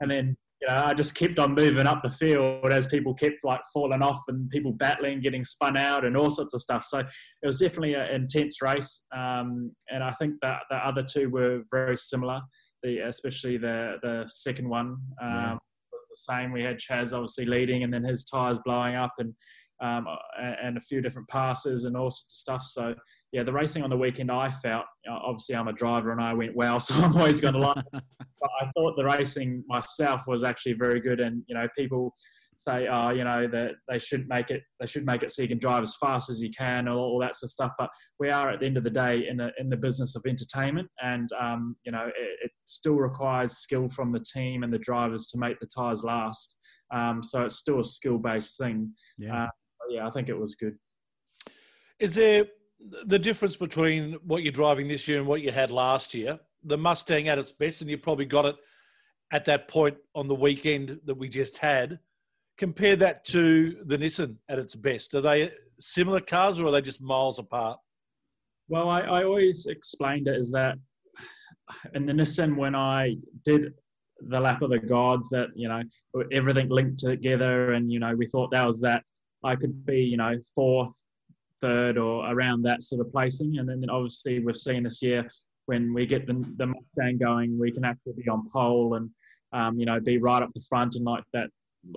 And 0.00 0.10
then 0.10 0.36
you 0.60 0.68
know, 0.68 0.84
I 0.84 0.94
just 0.94 1.14
kept 1.14 1.38
on 1.38 1.54
moving 1.54 1.86
up 1.86 2.02
the 2.02 2.10
field 2.10 2.70
as 2.70 2.86
people 2.86 3.14
kept 3.14 3.44
like 3.44 3.60
falling 3.72 4.02
off 4.02 4.20
and 4.28 4.50
people 4.50 4.72
battling, 4.72 5.20
getting 5.20 5.44
spun 5.44 5.76
out, 5.76 6.04
and 6.04 6.16
all 6.16 6.30
sorts 6.30 6.52
of 6.52 6.60
stuff. 6.60 6.84
So 6.84 6.98
it 6.98 7.46
was 7.46 7.58
definitely 7.58 7.94
an 7.94 8.10
intense 8.10 8.60
race, 8.60 9.06
um, 9.16 9.72
and 9.90 10.04
I 10.04 10.12
think 10.12 10.34
that 10.42 10.60
the 10.68 10.76
other 10.76 11.02
two 11.02 11.30
were 11.30 11.62
very 11.70 11.96
similar. 11.96 12.40
The 12.82 12.98
especially 12.98 13.56
the 13.56 13.96
the 14.02 14.24
second 14.26 14.68
one 14.68 14.86
um, 14.86 14.98
yeah. 15.20 15.52
was 15.92 16.08
the 16.10 16.34
same. 16.34 16.52
We 16.52 16.62
had 16.62 16.78
Chaz 16.78 17.12
obviously 17.12 17.46
leading, 17.46 17.82
and 17.82 17.92
then 17.92 18.04
his 18.04 18.24
tires 18.24 18.58
blowing 18.64 18.96
up, 18.96 19.14
and 19.18 19.34
um, 19.82 20.06
and 20.38 20.76
a 20.76 20.80
few 20.80 21.00
different 21.00 21.28
passes 21.28 21.84
and 21.84 21.96
all 21.96 22.10
sorts 22.10 22.34
of 22.34 22.38
stuff. 22.38 22.62
So 22.62 22.94
yeah, 23.32 23.44
the 23.44 23.52
racing 23.52 23.82
on 23.82 23.90
the 23.90 23.96
weekend, 23.96 24.30
I 24.30 24.50
felt 24.50 24.84
obviously 25.08 25.54
I'm 25.54 25.68
a 25.68 25.72
driver 25.72 26.10
and 26.12 26.20
I 26.20 26.34
went 26.34 26.56
well, 26.56 26.80
so 26.80 26.94
I'm 26.94 27.16
always 27.16 27.40
going 27.40 27.54
to 27.54 27.60
like. 27.60 27.84
but 27.92 28.50
I 28.60 28.70
thought 28.76 28.96
the 28.96 29.04
racing 29.04 29.64
myself 29.68 30.22
was 30.26 30.44
actually 30.44 30.74
very 30.74 31.00
good, 31.00 31.20
and 31.20 31.42
you 31.46 31.54
know 31.54 31.68
people 31.76 32.12
say, 32.60 32.88
oh, 32.88 33.08
you 33.08 33.24
know, 33.24 33.48
that 33.48 33.72
they 33.88 33.98
should 33.98 34.28
make 34.28 34.50
it, 34.50 34.62
they 34.78 34.86
should 34.86 35.06
make 35.06 35.22
it 35.22 35.30
so 35.30 35.40
you 35.40 35.48
can 35.48 35.58
drive 35.58 35.82
as 35.82 35.96
fast 35.96 36.28
as 36.28 36.42
you 36.42 36.50
can, 36.50 36.88
all, 36.88 36.98
all 36.98 37.18
that 37.18 37.34
sort 37.34 37.48
of 37.48 37.52
stuff. 37.52 37.72
But 37.78 37.88
we 38.18 38.28
are 38.28 38.50
at 38.50 38.60
the 38.60 38.66
end 38.66 38.76
of 38.76 38.84
the 38.84 38.90
day 38.90 39.26
in 39.28 39.38
the 39.38 39.50
in 39.58 39.70
the 39.70 39.76
business 39.76 40.14
of 40.14 40.22
entertainment, 40.26 40.88
and 41.02 41.28
um, 41.40 41.76
you 41.84 41.92
know, 41.92 42.06
it, 42.06 42.38
it, 42.44 42.50
still 42.66 42.94
requires 42.94 43.56
skill 43.56 43.88
from 43.88 44.12
the 44.12 44.20
team 44.20 44.62
and 44.62 44.72
the 44.72 44.78
drivers 44.78 45.26
to 45.26 45.36
make 45.36 45.58
the 45.58 45.66
tires 45.66 46.04
last. 46.04 46.56
Um, 46.92 47.20
so 47.20 47.44
it's 47.44 47.56
still 47.56 47.80
a 47.80 47.84
skill 47.84 48.16
based 48.16 48.56
thing. 48.56 48.92
Yeah. 49.18 49.44
Uh, 49.44 49.48
yeah, 49.90 50.06
I 50.06 50.10
think 50.12 50.28
it 50.28 50.38
was 50.38 50.54
good. 50.54 50.76
Is 51.98 52.14
there 52.14 52.44
the 53.06 53.18
difference 53.18 53.56
between 53.56 54.14
what 54.24 54.42
you're 54.42 54.52
driving 54.52 54.88
this 54.88 55.06
year 55.06 55.18
and 55.18 55.26
what 55.26 55.42
you 55.42 55.50
had 55.50 55.70
last 55.70 56.14
year? 56.14 56.38
The 56.64 56.78
Mustang 56.78 57.28
at 57.28 57.38
its 57.38 57.52
best, 57.52 57.80
and 57.80 57.90
you 57.90 57.98
probably 57.98 58.26
got 58.26 58.44
it 58.46 58.56
at 59.32 59.44
that 59.46 59.68
point 59.68 59.96
on 60.14 60.28
the 60.28 60.34
weekend 60.34 61.00
that 61.04 61.14
we 61.14 61.28
just 61.28 61.56
had. 61.58 61.98
Compare 62.58 62.96
that 62.96 63.24
to 63.26 63.76
the 63.84 63.96
Nissan 63.96 64.36
at 64.48 64.58
its 64.58 64.74
best. 64.74 65.14
Are 65.14 65.20
they 65.20 65.52
similar 65.78 66.20
cars 66.20 66.60
or 66.60 66.66
are 66.66 66.70
they 66.70 66.82
just 66.82 67.00
miles 67.00 67.38
apart? 67.38 67.78
Well, 68.68 68.88
I, 68.88 69.00
I 69.00 69.24
always 69.24 69.66
explained 69.66 70.28
it 70.28 70.36
as 70.36 70.50
that 70.50 70.76
in 71.94 72.06
the 72.06 72.12
Nissan, 72.12 72.56
when 72.56 72.74
I 72.74 73.16
did 73.44 73.74
the 74.28 74.40
lap 74.40 74.62
of 74.62 74.70
the 74.70 74.78
gods, 74.78 75.28
that, 75.30 75.48
you 75.54 75.68
know, 75.68 75.82
everything 76.32 76.68
linked 76.68 76.98
together 77.00 77.72
and, 77.72 77.90
you 77.90 77.98
know, 77.98 78.14
we 78.14 78.26
thought 78.26 78.50
that 78.50 78.66
was 78.66 78.80
that 78.80 79.02
I 79.42 79.56
could 79.56 79.86
be, 79.86 80.00
you 80.00 80.16
know, 80.16 80.36
fourth, 80.54 80.92
third, 81.60 81.98
or 81.98 82.30
around 82.30 82.62
that 82.62 82.82
sort 82.82 83.00
of 83.00 83.12
placing. 83.12 83.58
And 83.58 83.68
then 83.68 83.88
obviously 83.90 84.38
we've 84.40 84.56
seen 84.56 84.84
this 84.84 85.02
year 85.02 85.28
when 85.66 85.94
we 85.94 86.06
get 86.06 86.26
the, 86.26 86.44
the 86.56 86.66
Mustang 86.66 87.18
going, 87.18 87.58
we 87.58 87.70
can 87.70 87.84
actually 87.84 88.14
be 88.14 88.28
on 88.28 88.48
pole 88.50 88.94
and, 88.94 89.10
um, 89.52 89.78
you 89.78 89.86
know, 89.86 90.00
be 90.00 90.18
right 90.18 90.42
up 90.42 90.50
the 90.54 90.64
front. 90.68 90.96
And 90.96 91.04
like 91.04 91.24
that 91.32 91.48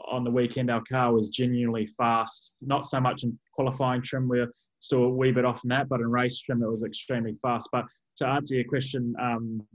on 0.07 0.23
the 0.23 0.31
weekend, 0.31 0.69
our 0.69 0.83
car 0.83 1.13
was 1.13 1.29
genuinely 1.29 1.87
fast. 1.87 2.53
Not 2.61 2.85
so 2.85 2.99
much 2.99 3.23
in 3.23 3.37
qualifying 3.53 4.01
trim, 4.01 4.27
we're 4.27 4.51
still 4.79 5.05
a 5.05 5.09
wee 5.09 5.31
bit 5.31 5.45
off 5.45 5.63
in 5.63 5.69
that, 5.69 5.89
but 5.89 6.01
in 6.01 6.11
race 6.11 6.39
trim, 6.39 6.61
it 6.61 6.69
was 6.69 6.83
extremely 6.83 7.35
fast. 7.41 7.69
But 7.71 7.85
to 8.17 8.27
answer 8.27 8.55
your 8.55 8.65
question, 8.65 9.15
um, 9.19 9.65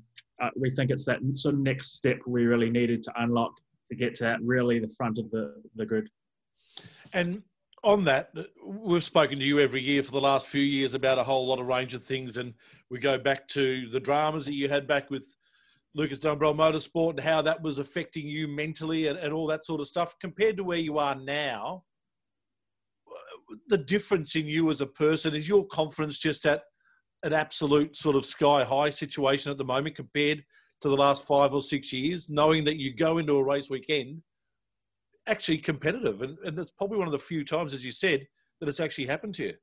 uh, 0.40 0.50
we 0.54 0.70
think 0.70 0.90
it's 0.90 1.06
that 1.06 1.18
sort 1.34 1.54
of 1.54 1.60
next 1.60 1.96
step 1.96 2.18
we 2.26 2.44
really 2.44 2.70
needed 2.70 3.02
to 3.02 3.12
unlock 3.16 3.52
to 3.90 3.96
get 3.96 4.14
to 4.14 4.24
that 4.24 4.40
really 4.42 4.78
the 4.78 4.94
front 4.96 5.18
of 5.18 5.30
the, 5.30 5.54
the 5.76 5.86
grid. 5.86 6.08
And 7.12 7.42
on 7.84 8.04
that, 8.04 8.30
we've 8.64 9.04
spoken 9.04 9.38
to 9.38 9.44
you 9.44 9.60
every 9.60 9.82
year 9.82 10.02
for 10.02 10.12
the 10.12 10.20
last 10.20 10.46
few 10.46 10.62
years 10.62 10.94
about 10.94 11.18
a 11.18 11.24
whole 11.24 11.46
lot 11.46 11.60
of 11.60 11.66
range 11.66 11.94
of 11.94 12.04
things, 12.04 12.36
and 12.36 12.54
we 12.90 12.98
go 12.98 13.18
back 13.18 13.46
to 13.48 13.88
the 13.90 14.00
dramas 14.00 14.44
that 14.46 14.54
you 14.54 14.68
had 14.68 14.86
back 14.86 15.10
with 15.10 15.34
Lucas 15.94 16.18
Dumbrell 16.18 16.54
Motorsport 16.54 17.10
and 17.10 17.20
how 17.20 17.42
that 17.42 17.62
was 17.62 17.78
affecting 17.78 18.26
you 18.26 18.46
mentally 18.46 19.06
and, 19.06 19.18
and 19.18 19.32
all 19.32 19.46
that 19.46 19.64
sort 19.64 19.80
of 19.80 19.86
stuff. 19.86 20.18
Compared 20.20 20.56
to 20.56 20.64
where 20.64 20.78
you 20.78 20.98
are 20.98 21.14
now, 21.14 21.84
the 23.68 23.78
difference 23.78 24.36
in 24.36 24.46
you 24.46 24.70
as 24.70 24.80
a 24.80 24.86
person 24.86 25.34
is 25.34 25.48
your 25.48 25.66
confidence 25.66 26.18
just 26.18 26.46
at 26.46 26.62
an 27.22 27.32
absolute 27.32 27.96
sort 27.96 28.14
of 28.16 28.26
sky 28.26 28.62
high 28.62 28.90
situation 28.90 29.50
at 29.50 29.58
the 29.58 29.64
moment 29.64 29.96
compared 29.96 30.44
to 30.80 30.88
the 30.88 30.96
last 30.96 31.26
five 31.26 31.52
or 31.52 31.62
six 31.62 31.92
years, 31.92 32.30
knowing 32.30 32.64
that 32.64 32.76
you 32.76 32.94
go 32.94 33.18
into 33.18 33.36
a 33.36 33.42
race 33.42 33.68
weekend 33.68 34.22
actually 35.28 35.58
competitive, 35.58 36.22
and, 36.22 36.38
and 36.44 36.58
it's 36.58 36.70
probably 36.70 36.98
one 36.98 37.06
of 37.06 37.12
the 37.12 37.18
few 37.18 37.44
times, 37.44 37.74
as 37.74 37.84
you 37.84 37.92
said, 37.92 38.26
that 38.60 38.68
it's 38.68 38.80
actually 38.80 39.06
happened 39.06 39.34
to 39.36 39.44
you. 39.44 39.54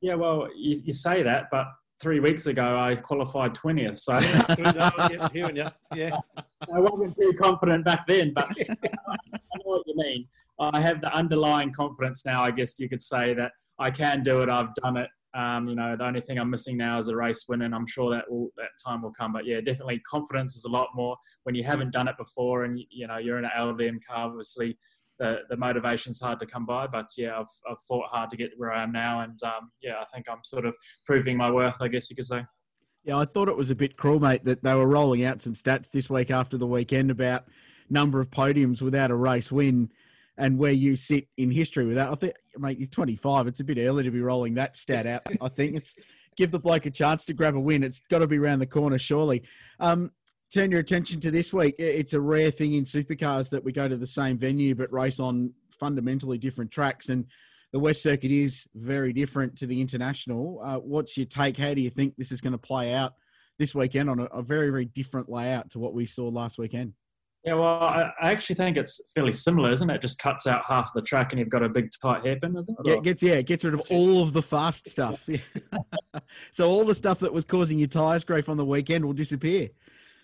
Yeah, 0.00 0.14
well, 0.14 0.48
you, 0.56 0.80
you 0.84 0.92
say 0.92 1.22
that, 1.22 1.46
but 1.50 1.66
three 2.00 2.20
weeks 2.20 2.46
ago 2.46 2.78
I 2.78 2.96
qualified 2.96 3.54
20th, 3.54 3.98
so 3.98 4.18
yeah, 4.18 5.28
hearing 5.32 5.56
you. 5.56 5.66
Yeah, 5.94 6.18
I 6.36 6.80
wasn't 6.80 7.16
too 7.16 7.32
confident 7.38 7.84
back 7.84 8.06
then, 8.06 8.32
but 8.34 8.48
I 8.68 9.56
know 9.56 9.62
what 9.64 9.82
you 9.86 9.94
mean. 9.96 10.28
I 10.60 10.80
have 10.80 11.00
the 11.00 11.12
underlying 11.12 11.72
confidence 11.72 12.24
now, 12.24 12.42
I 12.42 12.50
guess 12.50 12.78
you 12.78 12.88
could 12.88 13.02
say 13.02 13.34
that 13.34 13.52
I 13.78 13.90
can 13.90 14.22
do 14.22 14.42
it. 14.42 14.48
I've 14.48 14.74
done 14.76 14.96
it. 14.96 15.08
Um, 15.34 15.68
you 15.68 15.74
know, 15.74 15.96
the 15.96 16.04
only 16.04 16.20
thing 16.20 16.38
I'm 16.38 16.50
missing 16.50 16.76
now 16.76 16.98
is 16.98 17.08
a 17.08 17.16
race 17.16 17.44
win, 17.48 17.62
and 17.62 17.74
I'm 17.74 17.86
sure 17.86 18.10
that 18.12 18.30
will, 18.30 18.50
that 18.56 18.68
time 18.84 19.02
will 19.02 19.12
come. 19.12 19.32
But 19.32 19.46
yeah, 19.46 19.60
definitely 19.60 20.00
confidence 20.00 20.54
is 20.54 20.64
a 20.64 20.70
lot 20.70 20.88
more 20.94 21.16
when 21.42 21.54
you 21.54 21.64
haven't 21.64 21.92
done 21.92 22.08
it 22.08 22.16
before, 22.16 22.64
and 22.64 22.80
you 22.90 23.06
know 23.06 23.18
you're 23.18 23.38
in 23.38 23.44
an 23.44 23.50
LDM 23.56 23.98
car. 24.06 24.28
Obviously, 24.28 24.78
the 25.18 25.38
the 25.50 25.56
motivation's 25.56 26.20
hard 26.20 26.38
to 26.40 26.46
come 26.46 26.66
by. 26.66 26.86
But 26.86 27.08
yeah, 27.16 27.38
I've 27.38 27.48
I've 27.68 27.82
fought 27.88 28.08
hard 28.10 28.30
to 28.30 28.36
get 28.36 28.50
where 28.56 28.72
I 28.72 28.82
am 28.82 28.92
now, 28.92 29.20
and 29.20 29.38
um, 29.42 29.70
yeah, 29.82 29.94
I 30.00 30.04
think 30.14 30.26
I'm 30.30 30.44
sort 30.44 30.66
of 30.66 30.74
proving 31.04 31.36
my 31.36 31.50
worth. 31.50 31.80
I 31.80 31.88
guess 31.88 32.10
you 32.10 32.16
could 32.16 32.26
say. 32.26 32.44
Yeah, 33.02 33.18
I 33.18 33.26
thought 33.26 33.48
it 33.48 33.56
was 33.56 33.68
a 33.68 33.74
bit 33.74 33.98
cruel, 33.98 34.18
mate, 34.18 34.44
that 34.46 34.62
they 34.62 34.72
were 34.72 34.86
rolling 34.86 35.24
out 35.24 35.42
some 35.42 35.52
stats 35.52 35.90
this 35.90 36.08
week 36.08 36.30
after 36.30 36.56
the 36.56 36.66
weekend 36.66 37.10
about 37.10 37.44
number 37.90 38.18
of 38.18 38.30
podiums 38.30 38.80
without 38.80 39.10
a 39.10 39.14
race 39.14 39.52
win 39.52 39.90
and 40.36 40.58
where 40.58 40.72
you 40.72 40.96
sit 40.96 41.28
in 41.36 41.50
history 41.50 41.86
with 41.86 41.96
that. 41.96 42.10
I 42.10 42.14
think, 42.14 42.34
mate, 42.58 42.78
you're 42.78 42.88
25. 42.88 43.46
It's 43.46 43.60
a 43.60 43.64
bit 43.64 43.78
early 43.78 44.02
to 44.02 44.10
be 44.10 44.20
rolling 44.20 44.54
that 44.54 44.76
stat 44.76 45.06
out. 45.06 45.22
I 45.40 45.48
think 45.48 45.76
it's 45.76 45.94
give 46.36 46.50
the 46.50 46.58
bloke 46.58 46.86
a 46.86 46.90
chance 46.90 47.24
to 47.26 47.34
grab 47.34 47.54
a 47.54 47.60
win. 47.60 47.84
It's 47.84 48.00
got 48.10 48.18
to 48.18 48.26
be 48.26 48.38
around 48.38 48.58
the 48.58 48.66
corner, 48.66 48.98
surely. 48.98 49.42
Um, 49.78 50.10
turn 50.52 50.70
your 50.70 50.80
attention 50.80 51.20
to 51.20 51.30
this 51.30 51.52
week. 51.52 51.76
It's 51.78 52.12
a 52.12 52.20
rare 52.20 52.50
thing 52.50 52.74
in 52.74 52.84
supercars 52.84 53.50
that 53.50 53.64
we 53.64 53.72
go 53.72 53.88
to 53.88 53.96
the 53.96 54.06
same 54.06 54.36
venue 54.38 54.74
but 54.74 54.92
race 54.92 55.20
on 55.20 55.52
fundamentally 55.78 56.38
different 56.38 56.70
tracks. 56.70 57.08
And 57.08 57.26
the 57.72 57.78
West 57.80 58.02
Circuit 58.02 58.30
is 58.30 58.66
very 58.74 59.12
different 59.12 59.58
to 59.58 59.66
the 59.66 59.80
International. 59.80 60.60
Uh, 60.64 60.76
what's 60.78 61.16
your 61.16 61.26
take? 61.26 61.56
How 61.56 61.74
do 61.74 61.80
you 61.80 61.90
think 61.90 62.14
this 62.16 62.32
is 62.32 62.40
going 62.40 62.52
to 62.52 62.58
play 62.58 62.92
out 62.92 63.14
this 63.58 63.74
weekend 63.74 64.10
on 64.10 64.20
a, 64.20 64.24
a 64.26 64.42
very, 64.42 64.70
very 64.70 64.84
different 64.84 65.28
layout 65.28 65.70
to 65.70 65.78
what 65.78 65.94
we 65.94 66.06
saw 66.06 66.28
last 66.28 66.58
weekend? 66.58 66.94
Yeah, 67.44 67.54
well, 67.54 67.82
I, 67.82 68.10
I, 68.22 68.32
actually 68.32 68.56
think 68.56 68.78
it's 68.78 68.98
fairly 69.14 69.34
similar, 69.34 69.70
isn't 69.70 69.90
it? 69.90 69.96
it? 69.96 70.00
Just 70.00 70.18
cuts 70.18 70.46
out 70.46 70.64
half 70.66 70.92
the 70.94 71.02
track 71.02 71.32
and 71.32 71.38
you've 71.38 71.50
got 71.50 71.62
a 71.62 71.68
big 71.68 71.90
tight 72.00 72.24
hairpin, 72.24 72.56
isn't 72.56 72.74
it? 72.78 72.88
Yeah, 72.88 72.94
it 72.94 73.02
gets 73.02 73.22
yeah, 73.22 73.34
it 73.34 73.46
gets 73.46 73.64
rid 73.64 73.74
of 73.74 73.82
all 73.90 74.22
of 74.22 74.32
the 74.32 74.40
fast 74.40 74.88
stuff. 74.88 75.28
so 76.52 76.70
all 76.70 76.86
the 76.86 76.94
stuff 76.94 77.18
that 77.18 77.34
was 77.34 77.44
causing 77.44 77.78
you 77.78 77.86
tyres 77.86 78.24
grief 78.24 78.48
on 78.48 78.56
the 78.56 78.64
weekend 78.64 79.04
will 79.04 79.12
disappear. 79.12 79.68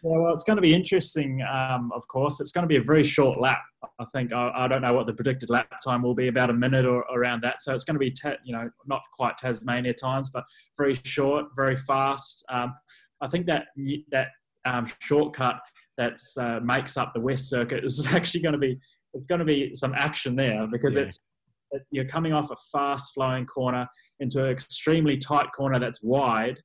Yeah, 0.03 0.17
well, 0.17 0.33
it's 0.33 0.45
going 0.45 0.57
to 0.57 0.63
be 0.63 0.73
interesting. 0.73 1.43
Um, 1.43 1.93
of 1.95 2.09
course, 2.09 2.41
it's 2.41 2.53
going 2.53 2.63
to 2.63 2.69
be 2.69 2.77
a 2.77 2.83
very 2.83 3.05
short 3.05 3.39
lap. 3.39 3.61
I 3.99 4.07
think 4.07 4.33
I, 4.33 4.51
I, 4.55 4.67
don't 4.67 4.81
know 4.81 4.95
what 4.95 5.07
the 5.07 5.13
predicted 5.13 5.51
lap 5.51 5.71
time 5.85 6.03
will 6.03 6.15
be, 6.15 6.29
about 6.29 6.49
a 6.49 6.55
minute 6.55 6.87
or 6.87 7.05
around 7.15 7.43
that. 7.43 7.61
So 7.61 7.75
it's 7.75 7.85
going 7.85 7.97
to 7.97 8.01
be, 8.01 8.11
ta- 8.11 8.37
you 8.43 8.55
know, 8.55 8.71
not 8.87 9.03
quite 9.13 9.37
Tasmania 9.37 9.93
times, 9.93 10.31
but 10.31 10.45
very 10.79 10.99
short, 11.05 11.47
very 11.55 11.77
fast. 11.77 12.47
Um, 12.49 12.75
I 13.21 13.29
think 13.29 13.45
that 13.47 13.67
that 14.11 14.29
um, 14.65 14.91
shortcut 15.01 15.61
that 15.99 16.17
uh, 16.39 16.61
makes 16.61 16.97
up 16.97 17.13
the 17.15 17.21
West 17.21 17.49
Circuit 17.49 17.85
is 17.85 18.07
actually 18.13 18.41
going 18.41 18.55
to 18.55 18.59
be 18.59 18.79
it's 19.13 19.27
going 19.27 19.41
to 19.41 19.45
be 19.45 19.75
some 19.75 19.93
action 19.95 20.37
there 20.37 20.69
because 20.71 20.95
yeah. 20.95 21.03
it's 21.03 21.19
you're 21.91 22.05
coming 22.07 22.33
off 22.33 22.51
a 22.51 22.57
fast 22.73 23.13
flowing 23.15 23.47
corner 23.47 23.87
into 24.19 24.45
an 24.45 24.51
extremely 24.51 25.17
tight 25.17 25.51
corner 25.53 25.79
that's 25.79 26.03
wide 26.03 26.59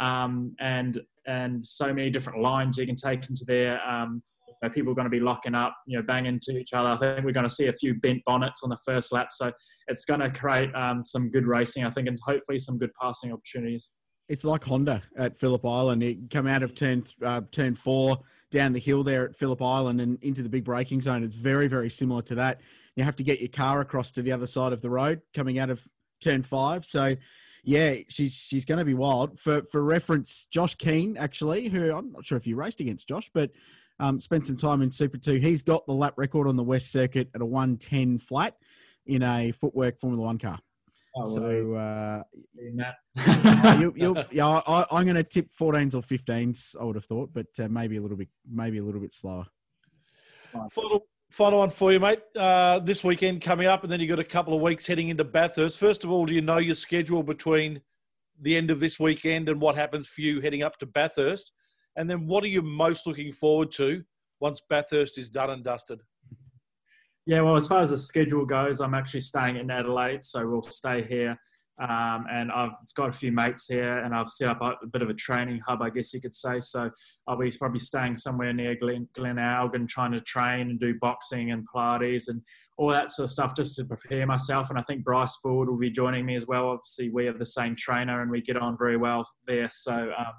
um, 0.00 0.54
and 0.60 1.00
and 1.26 1.64
so 1.64 1.92
many 1.92 2.10
different 2.10 2.42
lines 2.42 2.76
you 2.76 2.86
can 2.86 2.96
take 2.96 3.28
into 3.28 3.44
there. 3.46 3.80
Um, 3.88 4.22
you 4.48 4.54
know, 4.62 4.70
people 4.70 4.92
are 4.92 4.94
going 4.94 5.06
to 5.06 5.10
be 5.10 5.20
locking 5.20 5.54
up, 5.54 5.76
you 5.86 5.96
know, 5.96 6.04
banging 6.04 6.34
into 6.34 6.58
each 6.58 6.72
other. 6.72 6.88
I 6.88 6.96
think 6.96 7.24
we're 7.24 7.32
going 7.32 7.48
to 7.48 7.54
see 7.54 7.66
a 7.66 7.72
few 7.72 7.94
bent 7.94 8.22
bonnets 8.24 8.62
on 8.62 8.70
the 8.70 8.78
first 8.84 9.12
lap, 9.12 9.28
so 9.30 9.52
it's 9.88 10.04
going 10.04 10.20
to 10.20 10.30
create 10.30 10.74
um, 10.74 11.04
some 11.04 11.30
good 11.30 11.46
racing, 11.46 11.84
I 11.84 11.90
think, 11.90 12.08
and 12.08 12.18
hopefully 12.24 12.58
some 12.58 12.78
good 12.78 12.90
passing 13.00 13.32
opportunities. 13.32 13.90
It's 14.28 14.44
like 14.44 14.64
Honda 14.64 15.02
at 15.16 15.38
Phillip 15.38 15.64
Island. 15.64 16.02
It 16.02 16.30
come 16.30 16.46
out 16.46 16.62
of 16.62 16.74
turn 16.74 17.04
uh, 17.24 17.42
turn 17.50 17.74
four 17.74 18.20
down 18.52 18.72
the 18.72 18.78
hill 18.78 19.02
there 19.02 19.24
at 19.24 19.34
Phillip 19.36 19.60
Island 19.60 20.00
and 20.00 20.22
into 20.22 20.42
the 20.42 20.48
big 20.48 20.64
braking 20.64 21.00
zone. 21.00 21.24
It's 21.24 21.34
very 21.34 21.66
very 21.66 21.90
similar 21.90 22.22
to 22.22 22.36
that. 22.36 22.60
You 22.94 23.02
have 23.02 23.16
to 23.16 23.24
get 23.24 23.40
your 23.40 23.48
car 23.48 23.80
across 23.80 24.12
to 24.12 24.22
the 24.22 24.30
other 24.30 24.46
side 24.46 24.72
of 24.72 24.82
the 24.82 24.90
road 24.90 25.22
coming 25.34 25.58
out 25.58 25.70
of 25.70 25.82
turn 26.20 26.42
five. 26.42 26.84
So 26.84 27.16
yeah, 27.64 27.96
she's 28.08 28.34
she's 28.34 28.64
going 28.64 28.78
to 28.78 28.84
be 28.84 28.94
wild. 28.94 29.38
For 29.38 29.62
for 29.62 29.82
reference, 29.82 30.46
Josh 30.50 30.76
Keane 30.76 31.16
actually, 31.16 31.68
who 31.68 31.94
I'm 31.96 32.12
not 32.12 32.24
sure 32.24 32.38
if 32.38 32.46
you 32.46 32.56
raced 32.56 32.80
against 32.80 33.08
Josh, 33.08 33.30
but 33.34 33.50
um, 33.98 34.20
spent 34.20 34.46
some 34.46 34.56
time 34.56 34.82
in 34.82 34.90
Super 34.90 35.18
Two. 35.18 35.34
He's 35.34 35.62
got 35.62 35.86
the 35.86 35.92
lap 35.92 36.14
record 36.16 36.48
on 36.48 36.56
the 36.56 36.62
West 36.62 36.92
Circuit 36.92 37.30
at 37.34 37.40
a 37.40 37.46
110 37.46 38.18
flat 38.18 38.56
in 39.06 39.22
a 39.22 39.52
footwork 39.52 39.98
Formula 40.00 40.24
One 40.24 40.38
car. 40.38 40.58
Oh, 41.14 41.34
so 41.34 41.74
uh, 41.74 42.22
you, 43.78 43.92
you, 43.96 44.16
yeah, 44.30 44.46
I, 44.46 44.86
am 44.90 45.04
going 45.04 45.16
to 45.16 45.22
tip 45.24 45.48
14s 45.60 45.94
or 45.94 46.00
15s. 46.00 46.74
I 46.80 46.84
would 46.84 46.96
have 46.96 47.04
thought, 47.04 47.30
but 47.34 47.48
uh, 47.58 47.68
maybe 47.68 47.98
a 47.98 48.00
little 48.00 48.16
bit, 48.16 48.28
maybe 48.50 48.78
a 48.78 48.84
little 48.84 49.00
bit 49.00 49.14
slower. 49.14 49.46
Final, 50.70 51.06
final 51.30 51.58
one 51.58 51.70
for 51.70 51.92
you, 51.92 52.00
mate. 52.00 52.20
Uh, 52.34 52.78
this 52.78 53.04
weekend 53.04 53.42
coming 53.42 53.66
up, 53.66 53.82
and 53.82 53.92
then 53.92 54.00
you've 54.00 54.08
got 54.08 54.18
a 54.18 54.24
couple 54.24 54.54
of 54.54 54.62
weeks 54.62 54.86
heading 54.86 55.10
into 55.10 55.24
Bathurst. 55.24 55.78
First 55.78 56.04
of 56.04 56.10
all, 56.10 56.24
do 56.24 56.32
you 56.32 56.40
know 56.40 56.58
your 56.58 56.74
schedule 56.74 57.22
between 57.22 57.82
the 58.40 58.56
end 58.56 58.70
of 58.70 58.80
this 58.80 58.98
weekend 58.98 59.48
and 59.50 59.60
what 59.60 59.76
happens 59.76 60.08
for 60.08 60.22
you 60.22 60.40
heading 60.40 60.62
up 60.62 60.78
to 60.78 60.86
Bathurst? 60.86 61.52
And 61.96 62.08
then 62.08 62.26
what 62.26 62.42
are 62.42 62.48
you 62.48 62.62
most 62.62 63.06
looking 63.06 63.32
forward 63.32 63.70
to 63.72 64.02
once 64.40 64.62
Bathurst 64.68 65.18
is 65.18 65.28
done 65.28 65.50
and 65.50 65.62
dusted? 65.62 66.00
Yeah, 67.26 67.42
well, 67.42 67.56
as 67.56 67.68
far 67.68 67.82
as 67.82 67.90
the 67.90 67.98
schedule 67.98 68.44
goes, 68.44 68.80
I'm 68.80 68.94
actually 68.94 69.20
staying 69.20 69.56
in 69.56 69.70
Adelaide, 69.70 70.24
so 70.24 70.46
we'll 70.46 70.62
stay 70.62 71.04
here 71.04 71.38
um, 71.80 72.26
and 72.30 72.52
I've 72.52 72.76
got 72.94 73.08
a 73.08 73.12
few 73.12 73.32
mates 73.32 73.66
here, 73.66 73.98
and 73.98 74.14
I've 74.14 74.28
set 74.28 74.48
up 74.48 74.60
a, 74.60 74.86
bit 74.86 75.02
of 75.02 75.08
a 75.08 75.14
training 75.14 75.60
hub, 75.66 75.82
I 75.82 75.90
guess 75.90 76.12
you 76.12 76.20
could 76.20 76.34
say. 76.34 76.60
So 76.60 76.90
I'll 77.26 77.38
be 77.38 77.50
probably 77.50 77.80
staying 77.80 78.16
somewhere 78.16 78.52
near 78.52 78.76
Glen, 78.76 79.08
Glenelg 79.14 79.72
trying 79.88 80.12
to 80.12 80.20
train 80.20 80.70
and 80.70 80.78
do 80.78 80.94
boxing 81.00 81.50
and 81.50 81.66
Pilates 81.74 82.28
and 82.28 82.42
all 82.76 82.88
that 82.90 83.10
sort 83.10 83.24
of 83.24 83.30
stuff 83.30 83.56
just 83.56 83.74
to 83.76 83.84
prepare 83.84 84.26
myself. 84.26 84.70
And 84.70 84.78
I 84.78 84.82
think 84.82 85.02
Bryce 85.02 85.36
Fullwood 85.44 85.66
will 85.66 85.78
be 85.78 85.90
joining 85.90 86.26
me 86.26 86.36
as 86.36 86.46
well. 86.46 86.68
Obviously, 86.68 87.08
we 87.08 87.26
have 87.26 87.38
the 87.38 87.46
same 87.46 87.74
trainer 87.74 88.22
and 88.22 88.30
we 88.30 88.42
get 88.42 88.56
on 88.56 88.76
very 88.78 88.96
well 88.96 89.28
there. 89.46 89.68
So 89.70 90.12
um, 90.16 90.34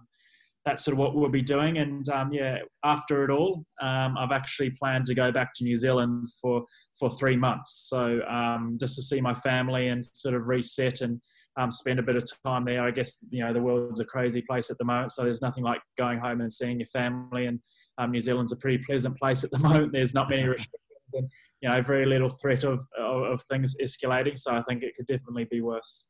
that's 0.66 0.84
sort 0.84 0.94
of 0.94 1.00
what 1.00 1.16
we'll 1.16 1.30
be 1.30 1.42
doing. 1.42 1.78
And 1.78 2.08
um, 2.10 2.32
yeah, 2.32 2.60
after 2.84 3.24
it 3.24 3.30
all, 3.30 3.66
um, 3.82 4.18
I've 4.18 4.32
actually 4.32 4.72
planned 4.72 5.06
to 5.08 5.16
go 5.16 5.32
back 5.32 5.54
to 5.56 5.64
New 5.64 5.78
Zealand 5.78 6.30
for 6.42 6.66
for 6.98 7.10
three 7.10 7.36
months. 7.36 7.88
So 7.90 8.22
um, 8.28 8.78
just 8.80 8.96
to 8.96 9.02
see 9.02 9.20
my 9.20 9.34
family 9.34 9.90
and 9.90 10.06
sort 10.06 10.36
of 10.36 10.48
reset 10.48 11.02
and 11.02 11.20
um, 11.58 11.70
spend 11.70 12.00
a 12.00 12.04
bit 12.04 12.16
of 12.16 12.24
time 12.46 12.66
there. 12.66 12.84
I 12.84 12.92
guess 12.92 13.18
you 13.30 13.44
know 13.44 13.54
the 13.54 13.62
world's 13.62 14.00
a 14.00 14.06
crazy 14.06 14.42
place 14.42 14.70
at 14.70 14.78
the 14.78 14.86
moment, 14.86 15.12
so 15.12 15.24
there's 15.24 15.42
nothing 15.42 15.64
like 15.64 15.82
going 15.98 16.20
home 16.20 16.42
and 16.42 16.52
seeing 16.52 16.80
your 16.80 16.88
family. 16.88 17.46
And 17.46 17.60
um, 17.98 18.12
New 18.12 18.22
Zealand's 18.22 18.52
a 18.52 18.58
pretty 18.58 18.84
pleasant 18.84 19.18
place 19.18 19.44
at 19.44 19.52
the 19.52 19.60
moment. 19.68 19.92
There's 19.92 20.14
not 20.14 20.30
many 20.30 20.48
restrictions 20.48 20.80
and 21.14 21.30
you 21.62 21.70
know 21.70 21.82
very 21.82 22.06
little 22.06 22.30
threat 22.30 22.64
of 22.64 22.80
of, 22.98 23.24
of 23.24 23.42
things 23.44 23.76
escalating. 23.82 24.38
So 24.38 24.54
I 24.56 24.62
think 24.64 24.84
it 24.84 24.96
could 24.96 25.08
definitely 25.08 25.46
be 25.46 25.62
worse. 25.62 26.06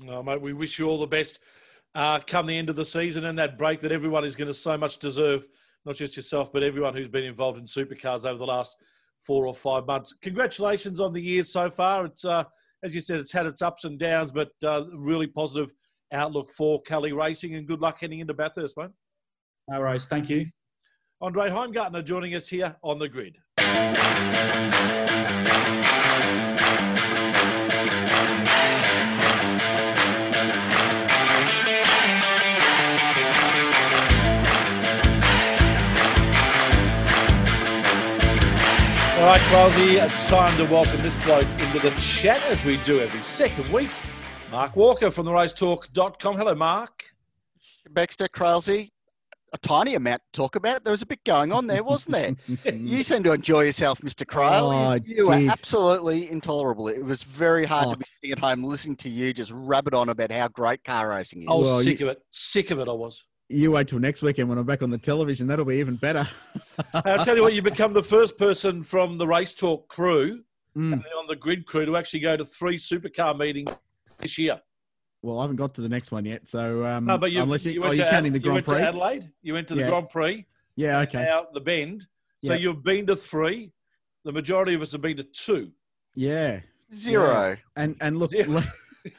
No, 0.00 0.22
mate, 0.22 0.40
we 0.40 0.52
wish 0.52 0.78
you 0.78 0.88
all 0.88 0.98
the 0.98 1.06
best. 1.06 1.40
Uh, 1.94 2.18
come 2.26 2.46
the 2.46 2.56
end 2.56 2.70
of 2.70 2.76
the 2.76 2.84
season 2.84 3.26
and 3.26 3.38
that 3.38 3.58
break 3.58 3.80
that 3.80 3.92
everyone 3.92 4.24
is 4.24 4.34
going 4.34 4.48
to 4.48 4.54
so 4.54 4.78
much 4.78 4.98
deserve, 4.98 5.46
not 5.84 5.94
just 5.94 6.16
yourself, 6.16 6.50
but 6.52 6.62
everyone 6.62 6.94
who's 6.94 7.08
been 7.08 7.24
involved 7.24 7.58
in 7.58 7.64
supercars 7.64 8.24
over 8.24 8.38
the 8.38 8.46
last 8.46 8.76
four 9.26 9.46
or 9.46 9.54
five 9.54 9.86
months. 9.86 10.14
Congratulations 10.22 11.00
on 11.00 11.12
the 11.12 11.20
year 11.20 11.42
so 11.42 11.70
far. 11.70 12.06
It's 12.06 12.24
uh, 12.24 12.44
as 12.82 12.94
you 12.94 13.00
said, 13.00 13.20
it's 13.20 13.32
had 13.32 13.46
its 13.46 13.62
ups 13.62 13.84
and 13.84 13.98
downs, 13.98 14.32
but 14.32 14.50
uh, 14.64 14.84
really 14.94 15.26
positive 15.26 15.72
outlook 16.12 16.50
for 16.50 16.82
Kelly 16.82 17.12
Racing 17.12 17.54
and 17.54 17.66
good 17.66 17.80
luck 17.80 17.98
heading 18.00 18.20
into 18.20 18.34
Bathurst, 18.34 18.76
mate. 18.76 18.90
No 19.68 19.80
worries. 19.80 20.08
Thank 20.08 20.28
you. 20.28 20.46
Andre 21.20 21.50
Heimgartner 21.50 22.04
joining 22.04 22.34
us 22.34 22.48
here 22.48 22.76
on 22.82 22.98
the 22.98 23.08
grid. 23.08 23.36
All 39.22 39.28
right, 39.28 39.40
Crosby, 39.42 39.98
time 40.26 40.56
to 40.56 40.64
welcome 40.64 41.00
this 41.00 41.16
bloke 41.24 41.44
into 41.44 41.78
the 41.78 41.92
chat 42.00 42.42
as 42.46 42.64
we 42.64 42.78
do 42.78 42.98
every 42.98 43.20
second 43.20 43.68
week. 43.68 43.88
Mark 44.50 44.74
Walker 44.74 45.12
from 45.12 45.26
the 45.26 45.30
racetalk.com. 45.30 46.36
Hello, 46.36 46.56
Mark. 46.56 47.04
Baxter 47.90 48.26
Kralsey, 48.26 48.90
a 49.52 49.58
tiny 49.58 49.94
amount 49.94 50.22
to 50.32 50.36
talk 50.36 50.56
about. 50.56 50.82
There 50.82 50.90
was 50.90 51.02
a 51.02 51.06
bit 51.06 51.22
going 51.22 51.52
on 51.52 51.68
there, 51.68 51.84
wasn't 51.84 52.16
there? 52.16 52.74
you 52.74 53.04
seem 53.04 53.22
to 53.22 53.30
enjoy 53.30 53.60
yourself, 53.60 54.00
Mr. 54.00 54.26
Craill. 54.26 54.72
Oh, 54.72 55.00
you, 55.06 55.28
were 55.28 55.34
absolutely 55.34 56.28
intolerable. 56.28 56.88
It 56.88 57.04
was 57.04 57.22
very 57.22 57.64
hard 57.64 57.86
oh. 57.86 57.92
to 57.92 57.98
be 57.98 58.04
sitting 58.04 58.32
at 58.32 58.40
home 58.40 58.64
listening 58.64 58.96
to 58.96 59.08
you 59.08 59.32
just 59.32 59.52
rabbit 59.54 59.94
on 59.94 60.08
about 60.08 60.32
how 60.32 60.48
great 60.48 60.82
car 60.82 61.10
racing 61.10 61.42
is. 61.42 61.48
I 61.48 61.52
was 61.52 61.62
well, 61.62 61.80
sick 61.80 62.00
you, 62.00 62.08
of 62.08 62.16
it. 62.16 62.22
Sick 62.32 62.72
of 62.72 62.80
it, 62.80 62.88
I 62.88 62.92
was 62.92 63.24
you 63.52 63.72
wait 63.72 63.88
till 63.88 63.98
next 63.98 64.22
weekend 64.22 64.48
when 64.48 64.58
I'm 64.58 64.64
back 64.64 64.82
on 64.82 64.90
the 64.90 64.98
television. 64.98 65.46
That'll 65.46 65.64
be 65.64 65.76
even 65.76 65.96
better. 65.96 66.28
I'll 66.94 67.24
tell 67.24 67.36
you 67.36 67.42
what, 67.42 67.52
you 67.52 67.62
become 67.62 67.92
the 67.92 68.02
first 68.02 68.38
person 68.38 68.82
from 68.82 69.18
the 69.18 69.26
Race 69.26 69.54
Talk 69.54 69.88
crew 69.88 70.42
Mm. 70.74 70.94
on 71.18 71.26
the 71.28 71.36
grid 71.36 71.66
crew 71.66 71.84
to 71.84 71.98
actually 71.98 72.20
go 72.20 72.34
to 72.34 72.46
three 72.46 72.78
supercar 72.78 73.36
meetings 73.38 73.70
this 74.20 74.38
year. 74.38 74.58
Well, 75.20 75.38
I 75.38 75.42
haven't 75.42 75.56
got 75.56 75.74
to 75.74 75.82
the 75.82 75.88
next 75.90 76.10
one 76.10 76.24
yet, 76.24 76.48
so 76.48 76.82
um, 76.86 77.04
No, 77.04 77.18
but 77.18 77.30
you, 77.30 77.42
unless 77.42 77.66
you, 77.66 77.72
you 77.72 77.80
oh, 77.80 77.88
went 77.88 77.98
you're 77.98 78.06
to, 78.06 78.10
counting 78.10 78.32
the 78.32 78.38
you 78.38 78.42
Grand 78.44 78.54
went 78.54 78.66
Prix. 78.68 78.78
to 78.78 78.86
Adelaide, 78.88 79.30
you 79.42 79.52
went 79.52 79.68
to 79.68 79.74
the 79.74 79.82
Yeah. 79.82 79.88
Grand 79.90 80.08
Prix, 80.08 80.46
Yeah, 80.76 81.00
okay. 81.00 81.28
Out 81.28 81.52
the 81.52 81.60
Bend. 81.60 82.06
So 82.42 82.54
Yeah. 82.54 82.58
you've 82.58 82.82
been 82.82 83.06
to 83.08 83.16
three. 83.16 83.70
The 84.24 84.32
majority 84.32 84.72
of 84.72 84.80
us 84.80 84.92
have 84.92 85.02
been 85.02 85.18
to 85.18 85.24
two. 85.24 85.72
Yeah, 86.14 86.60
Zero. 86.90 87.50
Yeah. 87.50 87.56
And 87.76 87.96
and 88.00 88.18
look, 88.18 88.30
Zero. 88.30 88.62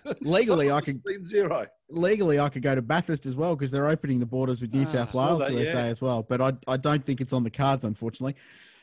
Le- 0.05 0.15
legally, 0.21 0.71
I 0.71 0.81
could 0.81 1.01
have 1.11 1.25
zero. 1.25 1.67
legally 1.89 2.39
I 2.39 2.49
could 2.49 2.61
go 2.61 2.75
to 2.75 2.81
Bathurst 2.81 3.25
as 3.25 3.35
well 3.35 3.55
because 3.55 3.71
they're 3.71 3.87
opening 3.87 4.19
the 4.19 4.25
borders 4.25 4.61
with 4.61 4.73
New 4.73 4.83
Ah, 4.83 4.85
South 4.85 5.13
Wales 5.13 5.39
that, 5.39 5.49
to 5.49 5.63
yeah. 5.63 5.71
SA 5.71 5.77
as 5.79 6.01
well. 6.01 6.23
But 6.23 6.41
I 6.41 6.53
I 6.67 6.77
don't 6.77 7.05
think 7.05 7.21
it's 7.21 7.33
on 7.33 7.43
the 7.43 7.49
cards, 7.51 7.83
unfortunately. 7.83 8.35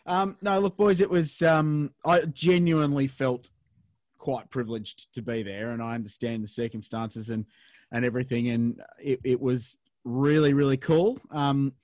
Um, 0.07 0.37
no, 0.41 0.59
look, 0.61 0.77
boys, 0.77 1.01
it 1.01 1.11
was 1.11 1.41
um, 1.43 1.93
I 2.05 2.21
genuinely 2.23 3.07
felt 3.07 3.51
quite 4.19 4.51
privileged 4.51 5.13
to 5.15 5.23
be 5.23 5.43
there, 5.43 5.71
and 5.71 5.83
I 5.83 5.95
understand 5.95 6.43
the 6.45 6.49
circumstances 6.49 7.31
and 7.31 7.47
and 7.93 8.05
everything, 8.05 8.49
and 8.49 8.81
it, 9.03 9.21
it 9.25 9.41
was 9.41 9.77
really 10.05 10.53
really 10.55 10.77
cool. 10.77 11.19
Um, 11.31 11.75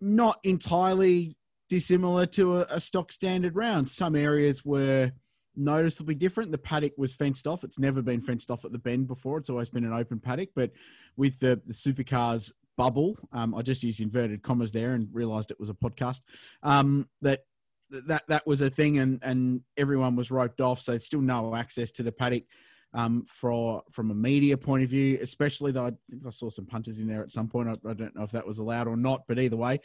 not 0.00 0.38
entirely 0.44 1.36
dissimilar 1.68 2.26
to 2.26 2.58
a, 2.58 2.66
a 2.70 2.80
stock 2.80 3.12
standard 3.12 3.54
round. 3.54 3.88
Some 3.90 4.16
areas 4.16 4.64
were 4.64 5.12
noticeably 5.60 6.14
different. 6.14 6.52
The 6.52 6.58
paddock 6.58 6.94
was 6.96 7.12
fenced 7.12 7.46
off. 7.46 7.64
It's 7.64 7.78
never 7.78 8.02
been 8.02 8.20
fenced 8.20 8.50
off 8.50 8.64
at 8.64 8.72
the 8.72 8.78
bend 8.78 9.06
before. 9.06 9.38
It's 9.38 9.50
always 9.50 9.68
been 9.68 9.84
an 9.84 9.92
open 9.92 10.18
paddock. 10.18 10.50
But 10.54 10.72
with 11.16 11.38
the, 11.40 11.60
the 11.66 11.74
supercars 11.74 12.50
bubble, 12.76 13.16
um, 13.32 13.54
I 13.54 13.62
just 13.62 13.82
used 13.82 14.00
inverted 14.00 14.42
commas 14.42 14.72
there 14.72 14.94
and 14.94 15.08
realised 15.12 15.50
it 15.50 15.60
was 15.60 15.70
a 15.70 15.74
podcast. 15.74 16.20
Um, 16.62 17.08
that 17.22 17.44
that 17.90 18.22
that 18.28 18.46
was 18.46 18.60
a 18.60 18.70
thing, 18.70 18.98
and 18.98 19.20
and 19.22 19.62
everyone 19.76 20.16
was 20.16 20.30
roped 20.30 20.60
off. 20.60 20.80
So 20.80 20.98
still 20.98 21.20
no 21.20 21.54
access 21.54 21.90
to 21.92 22.02
the 22.02 22.12
paddock. 22.12 22.44
Um, 22.92 23.24
for 23.28 23.84
from 23.92 24.10
a 24.10 24.14
media 24.14 24.56
point 24.56 24.82
of 24.82 24.90
view, 24.90 25.16
especially 25.22 25.70
though 25.70 25.86
I 25.86 25.92
think 26.10 26.22
I 26.26 26.30
saw 26.30 26.50
some 26.50 26.66
punters 26.66 26.98
in 26.98 27.06
there 27.06 27.22
at 27.22 27.30
some 27.30 27.46
point. 27.46 27.68
I, 27.68 27.88
I 27.88 27.92
don't 27.94 28.16
know 28.16 28.24
if 28.24 28.32
that 28.32 28.44
was 28.44 28.58
allowed 28.58 28.88
or 28.88 28.96
not, 28.96 29.28
but 29.28 29.38
either 29.38 29.56
way, 29.56 29.78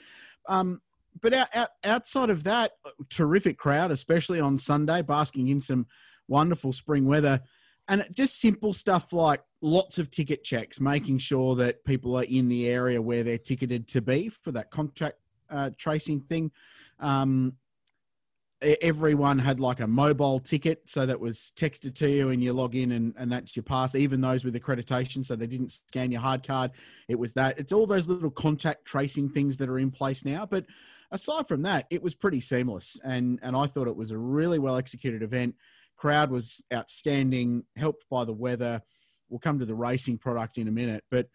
um, 0.47 0.81
but 1.21 1.33
out, 1.33 1.47
out, 1.53 1.69
outside 1.83 2.29
of 2.29 2.43
that, 2.43 2.73
terrific 3.09 3.57
crowd, 3.57 3.91
especially 3.91 4.39
on 4.39 4.59
Sunday, 4.59 5.01
basking 5.01 5.47
in 5.47 5.61
some 5.61 5.87
wonderful 6.27 6.73
spring 6.73 7.05
weather, 7.05 7.41
and 7.87 8.05
just 8.11 8.39
simple 8.39 8.73
stuff 8.73 9.13
like 9.13 9.43
lots 9.61 9.97
of 9.97 10.09
ticket 10.09 10.43
checks, 10.43 10.79
making 10.79 11.19
sure 11.19 11.55
that 11.55 11.85
people 11.85 12.17
are 12.17 12.23
in 12.23 12.49
the 12.49 12.67
area 12.67 13.01
where 13.01 13.23
they're 13.23 13.37
ticketed 13.37 13.87
to 13.89 14.01
be 14.01 14.29
for 14.29 14.51
that 14.51 14.71
contact 14.71 15.17
uh, 15.49 15.69
tracing 15.77 16.21
thing. 16.21 16.51
Um, 16.99 17.53
everyone 18.61 19.37
had 19.37 19.59
like 19.59 19.79
a 19.79 19.87
mobile 19.87 20.39
ticket, 20.39 20.83
so 20.85 21.05
that 21.05 21.19
was 21.19 21.51
texted 21.55 21.95
to 21.95 22.09
you, 22.09 22.29
and 22.29 22.43
you 22.43 22.53
log 22.53 22.75
in, 22.75 22.91
and, 22.91 23.13
and 23.17 23.31
that's 23.31 23.55
your 23.55 23.63
pass. 23.63 23.95
Even 23.95 24.21
those 24.21 24.43
with 24.43 24.55
accreditation, 24.55 25.25
so 25.25 25.35
they 25.35 25.47
didn't 25.47 25.71
scan 25.71 26.11
your 26.11 26.21
hard 26.21 26.45
card. 26.45 26.71
It 27.07 27.19
was 27.19 27.33
that. 27.33 27.59
It's 27.59 27.71
all 27.71 27.85
those 27.85 28.07
little 28.07 28.31
contact 28.31 28.85
tracing 28.85 29.29
things 29.29 29.57
that 29.57 29.69
are 29.69 29.79
in 29.79 29.91
place 29.91 30.25
now, 30.25 30.45
but 30.45 30.65
aside 31.11 31.47
from 31.47 31.63
that, 31.63 31.85
it 31.89 32.03
was 32.03 32.15
pretty 32.15 32.41
seamless, 32.41 32.99
and 33.03 33.39
and 33.41 33.55
I 33.55 33.67
thought 33.67 33.87
it 33.87 33.95
was 33.95 34.11
a 34.11 34.17
really 34.17 34.59
well 34.59 34.77
executed 34.77 35.21
event. 35.21 35.55
Crowd 35.97 36.29
was 36.29 36.61
outstanding, 36.73 37.63
helped 37.75 38.05
by 38.09 38.25
the 38.25 38.33
weather. 38.33 38.81
We'll 39.29 39.39
come 39.39 39.59
to 39.59 39.65
the 39.65 39.75
racing 39.75 40.17
product 40.17 40.57
in 40.57 40.67
a 40.67 40.71
minute, 40.71 41.03
but 41.09 41.27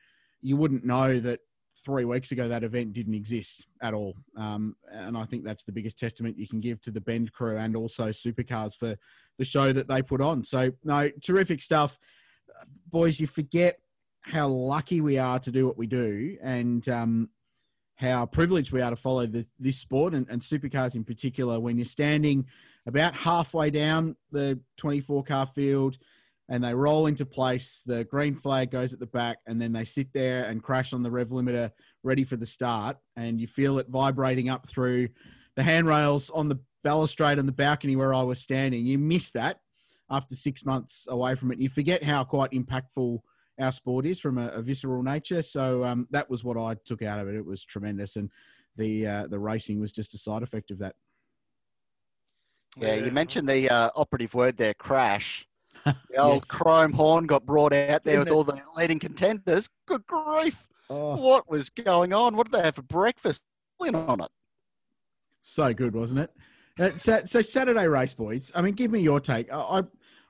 you 0.43 0.57
wouldn't 0.57 0.85
know 0.85 1.19
that 1.21 1.41
three 1.85 2.05
weeks 2.05 2.31
ago 2.31 2.49
that 2.49 2.63
event 2.63 2.93
didn't 2.93 3.15
exist 3.15 3.67
at 3.81 3.95
all. 3.95 4.15
Um, 4.37 4.77
and 4.91 5.17
I 5.17 5.25
think 5.25 5.45
that's 5.45 5.65
the 5.65 5.73
biggest 5.73 5.99
testament 5.99 6.39
you 6.39 6.47
can 6.47 6.61
give 6.61 6.81
to 6.83 6.91
the 6.91 7.01
Bend 7.01 7.33
crew 7.33 7.57
and 7.57 7.75
also 7.75 8.09
Supercars 8.09 8.75
for 8.75 8.97
the 9.39 9.45
show 9.45 9.73
that 9.73 9.89
they 9.89 10.03
put 10.03 10.21
on. 10.21 10.45
So 10.45 10.73
no, 10.85 11.11
terrific 11.25 11.63
stuff, 11.63 11.99
boys. 12.87 13.19
You 13.19 13.27
forget 13.27 13.79
how 14.23 14.49
lucky 14.49 15.01
we 15.01 15.19
are 15.19 15.39
to 15.39 15.51
do 15.51 15.67
what 15.67 15.79
we 15.79 15.87
do, 15.87 16.37
and 16.43 16.87
um, 16.89 17.31
how 18.01 18.25
privileged 18.25 18.73
we 18.73 18.81
are 18.81 18.91
to 18.91 18.97
follow 18.97 19.27
the, 19.27 19.47
this 19.59 19.77
sport 19.77 20.15
and, 20.15 20.27
and 20.31 20.41
supercars 20.41 20.95
in 20.95 21.05
particular. 21.05 21.61
When 21.61 21.77
you're 21.77 21.85
standing 21.85 22.47
about 22.87 23.15
halfway 23.15 23.71
down 23.71 24.17
the 24.33 24.59
24 24.79 25.25
car 25.25 25.47
field 25.47 25.99
and 26.49 26.65
they 26.65 26.75
roll 26.75 27.07
into 27.07 27.27
place, 27.27 27.83
the 27.85 28.05
green 28.05 28.35
flag 28.35 28.71
goes 28.71 28.95
at 28.95 29.01
the 29.01 29.07
back, 29.07 29.39
and 29.47 29.61
then 29.61 29.73
they 29.73 29.85
sit 29.85 30.15
there 30.15 30.47
and 30.47 30.63
crash 30.63 30.95
on 30.95 31.03
the 31.03 31.11
rev 31.11 31.29
limiter 31.29 31.73
ready 32.03 32.25
for 32.25 32.37
the 32.37 32.47
start. 32.47 32.97
And 33.17 33.39
you 33.39 33.47
feel 33.47 33.79
it 33.79 33.89
vibrating 33.89 34.49
up 34.49 34.67
through 34.67 35.09
the 35.55 35.63
handrails 35.63 36.31
on 36.31 36.49
the 36.49 36.59
balustrade 36.83 37.39
and 37.39 37.47
the 37.47 37.53
balcony 37.53 37.97
where 37.97 38.15
I 38.15 38.23
was 38.23 38.41
standing. 38.41 38.87
You 38.87 38.97
miss 38.99 39.31
that 39.33 39.61
after 40.09 40.35
six 40.35 40.65
months 40.65 41.07
away 41.07 41.35
from 41.35 41.53
it. 41.53 41.59
You 41.59 41.69
forget 41.69 42.03
how 42.03 42.25
quite 42.25 42.53
impactful 42.53 43.21
our 43.61 43.73
sport 43.73 44.07
is 44.07 44.19
from 44.21 44.39
a, 44.39 44.49
a 44.49 44.63
visceral 44.63 45.03
nature. 45.03 45.43
So 45.43 45.85
um, 45.85 46.07
that 46.11 46.29
was 46.31 46.43
what 46.45 46.57
I 46.57 46.75
took 46.85 47.03
out 47.03 47.21
of 47.21 47.29
it. 47.29 47.35
It 47.35 47.45
was 47.45 47.65
tremendous, 47.65 48.17
and 48.17 48.31
the 48.77 49.07
uh, 49.07 49.27
the 49.27 49.39
racing 49.39 49.81
was 49.81 49.93
just 49.93 50.15
a 50.15 50.19
side 50.19 50.43
effect 50.43 50.71
of 50.71 50.79
that. 50.79 50.95
Yeah, 52.77 52.95
you 52.95 53.11
mentioned 53.11 53.49
the 53.49 53.69
uh, 53.69 53.91
operative 53.97 54.35
word 54.35 54.57
there, 54.57 54.75
crash. 54.75 55.47
The 56.11 56.19
old 56.19 56.47
chrome 56.47 56.93
horn 56.93 57.25
got 57.27 57.47
brought 57.47 57.73
out 57.73 58.05
there 58.05 58.19
Didn't 58.19 58.19
with 58.19 58.29
it? 58.29 58.33
all 58.33 58.45
the 58.45 58.61
leading 58.77 58.99
contenders. 58.99 59.67
Good 59.87 60.07
grief. 60.07 60.67
Oh, 60.91 61.17
What 61.17 61.49
was 61.49 61.71
going 61.71 62.13
on? 62.13 62.37
What 62.37 62.51
did 62.51 62.61
they 62.61 62.65
have 62.65 62.75
for 62.75 62.83
breakfast? 62.83 63.45
In 63.83 63.95
on 63.95 64.21
it. 64.21 64.29
so 65.41 65.73
good, 65.73 65.95
wasn't 65.95 66.21
it? 66.21 66.31
Uh, 66.79 66.91
so, 66.91 67.23
so 67.25 67.41
Saturday 67.41 67.87
race, 67.87 68.13
boys. 68.13 68.53
I 68.55 68.61
mean, 68.61 68.75
give 68.75 68.91
me 68.91 69.01
your 69.01 69.21
take. 69.21 69.51
I, 69.51 69.83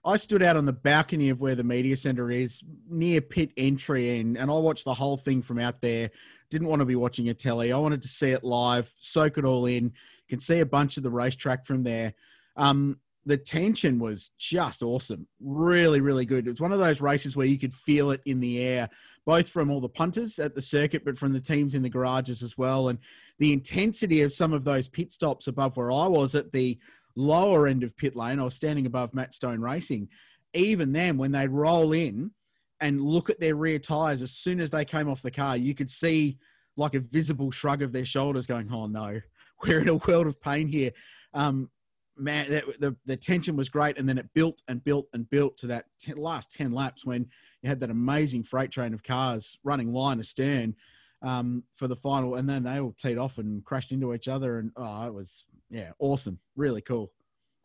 I 0.05 0.17
stood 0.17 0.43
out 0.43 0.57
on 0.57 0.65
the 0.65 0.73
balcony 0.73 1.29
of 1.29 1.41
where 1.41 1.55
the 1.55 1.65
media 1.65 1.97
centre 1.97 2.31
is, 2.31 2.63
near 2.89 3.21
pit 3.21 3.53
entry, 3.57 4.19
and 4.19 4.37
and 4.37 4.51
I 4.51 4.55
watched 4.55 4.85
the 4.85 4.95
whole 4.95 5.17
thing 5.17 5.43
from 5.43 5.59
out 5.59 5.81
there. 5.81 6.11
Didn't 6.51 6.69
want 6.69 6.81
to 6.81 6.87
be 6.87 6.97
watching 6.97 7.29
a 7.29 7.35
telly. 7.35 7.73
I 7.73 7.79
wanted 7.79 8.03
to 8.03 8.09
see 8.09 8.31
it 8.31 8.43
live, 8.43 8.93
soak 8.99 9.39
it 9.39 9.45
all 9.45 9.67
in. 9.67 9.93
Can 10.29 10.41
see 10.41 10.61
a 10.61 10.67
bunch 10.67 10.97
of 10.97 11.03
the 11.03 11.11
racetrack 11.11 11.67
from 11.67 11.83
there. 11.83 12.15
Um, 12.57 12.99
the 13.27 13.37
tension 13.37 13.99
was 13.99 14.31
just 14.39 14.83
awesome. 14.83 15.27
Really, 15.41 16.01
really 16.01 16.25
good. 16.25 16.47
It 16.47 16.51
was 16.51 16.61
one 16.61 16.73
of 16.73 16.79
those 16.79 17.01
races 17.01 17.37
where 17.37 17.47
you 17.47 17.59
could 17.59 17.75
feel 17.75 18.11
it 18.11 18.23
in 18.25 18.41
the 18.41 18.61
air, 18.61 18.89
both 19.27 19.49
from 19.49 19.71
all 19.71 19.81
the 19.81 19.89
punters 19.89 20.39
at 20.39 20.55
the 20.55 20.63
circuit, 20.63 21.05
but 21.05 21.19
from 21.19 21.33
the 21.33 21.41
teams 21.41 21.75
in 21.75 21.83
the 21.83 21.91
garages 21.91 22.43
as 22.43 22.57
well. 22.57 22.89
And 22.89 22.99
the 23.39 23.53
intensity 23.53 24.23
of 24.23 24.33
some 24.33 24.53
of 24.53 24.65
those 24.65 24.89
pit 24.89 25.13
stops 25.13 25.47
above 25.47 25.77
where 25.77 25.93
I 25.93 26.07
was 26.07 26.35
at 26.35 26.53
the 26.53 26.79
lower 27.17 27.67
end 27.67 27.83
of 27.83 27.97
pit 27.97 28.17
lane, 28.17 28.39
I 28.39 28.45
was 28.45 28.55
standing 28.55 28.87
above 28.87 29.15
Matt 29.15 29.35
Stone 29.35 29.61
Racing. 29.61 30.09
Even 30.55 30.93
then, 30.93 31.17
when 31.17 31.33
they'd 31.33 31.49
roll 31.49 31.93
in 31.93 32.33
and 32.81 33.01
look 33.01 33.31
at 33.31 33.41
their 33.41 33.55
rear 33.55 33.79
tires, 33.79 34.23
as 34.23 34.33
soon 34.33 34.61
as 34.61 34.71
they 34.71 34.85
came 34.85 35.09
off 35.09 35.23
the 35.23 35.31
car, 35.31 35.57
you 35.57 35.75
could 35.75 35.91
see 35.91 36.39
like 36.77 36.95
a 36.95 37.01
visible 37.01 37.51
shrug 37.51 37.83
of 37.83 37.93
their 37.93 38.05
shoulders 38.05 38.47
going, 38.47 38.73
Oh 38.73 38.87
no, 38.87 39.21
we're 39.63 39.81
in 39.81 39.89
a 39.89 39.97
world 39.97 40.27
of 40.27 40.41
pain 40.41 40.69
here. 40.69 40.93
Um, 41.35 41.71
man, 42.17 42.51
that, 42.51 42.65
the, 42.81 42.97
the 43.07 43.17
tension 43.17 43.57
was 43.57 43.69
great. 43.69 43.99
And 43.99 44.09
then 44.09 44.19
it 44.19 44.29
built 44.35 44.63
and 44.69 44.83
built 44.83 45.07
and 45.13 45.29
built 45.29 45.57
to 45.59 45.67
that 45.69 45.87
last 46.17 46.53
10 46.53 46.73
laps 46.73 47.05
when 47.05 47.27
you 47.63 47.69
had 47.69 47.81
that 47.81 47.91
amazing 47.91 48.45
freight 48.45 48.71
train 48.71 48.95
of 48.95 49.03
cars 49.03 49.59
running 49.63 49.93
line 49.93 50.21
astern 50.21 50.75
um, 51.23 51.63
for 51.77 51.89
the 51.89 51.97
final. 51.97 52.37
And 52.37 52.49
then 52.49 52.63
they 52.63 52.79
all 52.81 52.93
teed 53.01 53.19
off 53.19 53.39
and 53.39 53.65
crashed 53.65 53.93
into 53.93 54.15
each 54.15 54.29
other. 54.29 54.59
And 54.59 54.71
oh, 54.77 55.07
it 55.07 55.15
was, 55.15 55.45
yeah, 55.71 55.93
awesome. 55.99 56.39
Really 56.57 56.81
cool. 56.83 57.13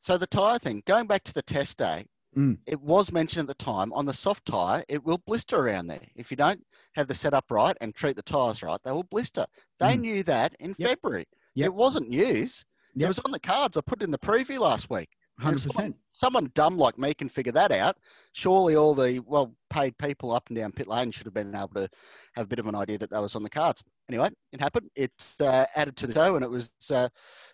So 0.02 0.18
the 0.18 0.28
tyre 0.28 0.60
thing, 0.60 0.84
going 0.86 1.08
back 1.08 1.24
to 1.26 1.34
the 1.34 1.42
test 1.42 1.78
day, 1.78 2.06
Mm. 2.38 2.58
it 2.68 2.82
was 2.82 3.14
mentioned 3.14 3.50
at 3.50 3.58
the 3.58 3.64
time 3.64 3.94
on 3.94 4.06
the 4.06 4.14
soft 4.14 4.46
tyre, 4.46 4.84
it 4.90 5.02
will 5.06 5.20
blister 5.20 5.56
around 5.56 5.88
there. 5.88 6.06
If 6.18 6.32
you 6.32 6.36
don't 6.36 6.62
have 6.96 7.08
the 7.08 7.16
setup 7.16 7.50
right 7.50 7.78
and 7.80 7.96
treat 7.96 8.18
the 8.18 8.22
tyres 8.24 8.62
right, 8.62 8.78
they 8.84 8.92
will 8.92 9.04
blister. 9.04 9.46
They 9.80 9.94
Mm. 9.96 10.02
knew 10.02 10.24
that 10.24 10.54
in 10.60 10.76
Yep. 10.78 10.90
February. 10.90 11.26
Yep. 11.54 11.66
It 11.68 11.74
wasn't 11.74 12.10
news. 12.10 12.66
It 12.98 13.08
was 13.08 13.20
on 13.20 13.32
the 13.32 13.40
cards. 13.40 13.78
I 13.78 13.82
put 13.82 14.02
it 14.02 14.04
in 14.04 14.12
the 14.12 14.20
preview 14.20 14.60
last 14.60 14.90
week. 14.90 15.10
If 15.38 15.46
100%. 15.46 15.94
Someone, 16.10 16.50
dumb 16.56 16.78
like 16.78 16.98
me 16.98 17.14
can 17.14 17.28
figure 17.28 17.52
that 17.52 17.72
out. 17.72 17.98
Surely 18.34 18.76
all 18.76 18.96
the 18.96 19.20
well 19.20 19.54
paid 19.70 19.98
people 19.98 20.32
up 20.32 20.48
and 20.48 20.58
down 20.58 20.72
pit 20.72 20.88
lane 20.88 21.12
should 21.12 21.26
have 21.26 21.34
been 21.34 21.54
able 21.54 21.68
to 21.76 21.90
have 22.36 22.46
a 22.46 22.48
bit 22.48 22.60
of 22.60 22.68
an 22.68 22.76
idea 22.76 22.98
that 22.98 23.10
that 23.10 23.22
was 23.22 23.36
on 23.36 23.44
the 23.44 23.50
cards. 23.50 23.84
Anyway, 24.10 24.30
it 24.54 24.62
happened. 24.62 24.90
It's 24.96 25.40
uh, 25.42 25.66
added 25.76 25.98
to 25.98 26.08
the 26.08 26.14
show, 26.14 26.36
and 26.36 26.46
it 26.46 26.50
was 26.50 26.72
uh, 26.90 27.10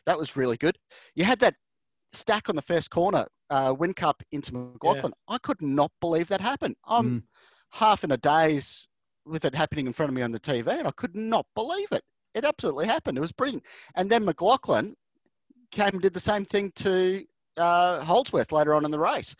that 0.06 0.18
was 0.18 0.38
really 0.38 0.58
good. 0.58 0.78
You 1.16 1.24
had 1.24 1.40
that 1.40 1.56
stack 2.14 2.50
on 2.50 2.56
the 2.56 2.62
first 2.62 2.92
corner, 2.92 3.26
uh, 3.50 3.74
Whincup 3.74 4.22
into 4.32 4.54
McLaughlin. 4.54 5.14
I 5.28 5.38
could 5.40 5.62
not 5.62 5.92
believe 6.02 6.28
that 6.28 6.42
happened. 6.42 6.76
I'm 6.86 7.06
Mm. 7.06 7.24
half 7.72 8.04
in 8.04 8.12
a 8.12 8.18
daze 8.18 8.88
with 9.26 9.46
it 9.46 9.56
happening 9.56 9.88
in 9.88 9.94
front 9.94 10.10
of 10.10 10.16
me 10.16 10.22
on 10.22 10.32
the 10.32 10.40
TV, 10.40 10.68
and 10.78 10.88
I 10.88 10.92
could 10.92 11.16
not 11.16 11.46
believe 11.56 11.92
it. 11.92 12.04
It 12.34 12.46
absolutely 12.46 12.86
happened. 12.86 13.18
It 13.18 13.22
was 13.22 13.32
brilliant. 13.32 13.66
And 13.96 14.10
then 14.10 14.26
McLaughlin 14.26 14.94
came 15.72 15.90
and 15.94 16.02
did 16.02 16.14
the 16.14 16.20
same 16.20 16.46
thing 16.46 16.72
to 16.76 17.26
uh, 17.58 18.04
Holdsworth 18.04 18.52
later 18.52 18.74
on 18.74 18.86
in 18.86 18.92
the 18.92 19.00
race. 19.00 19.36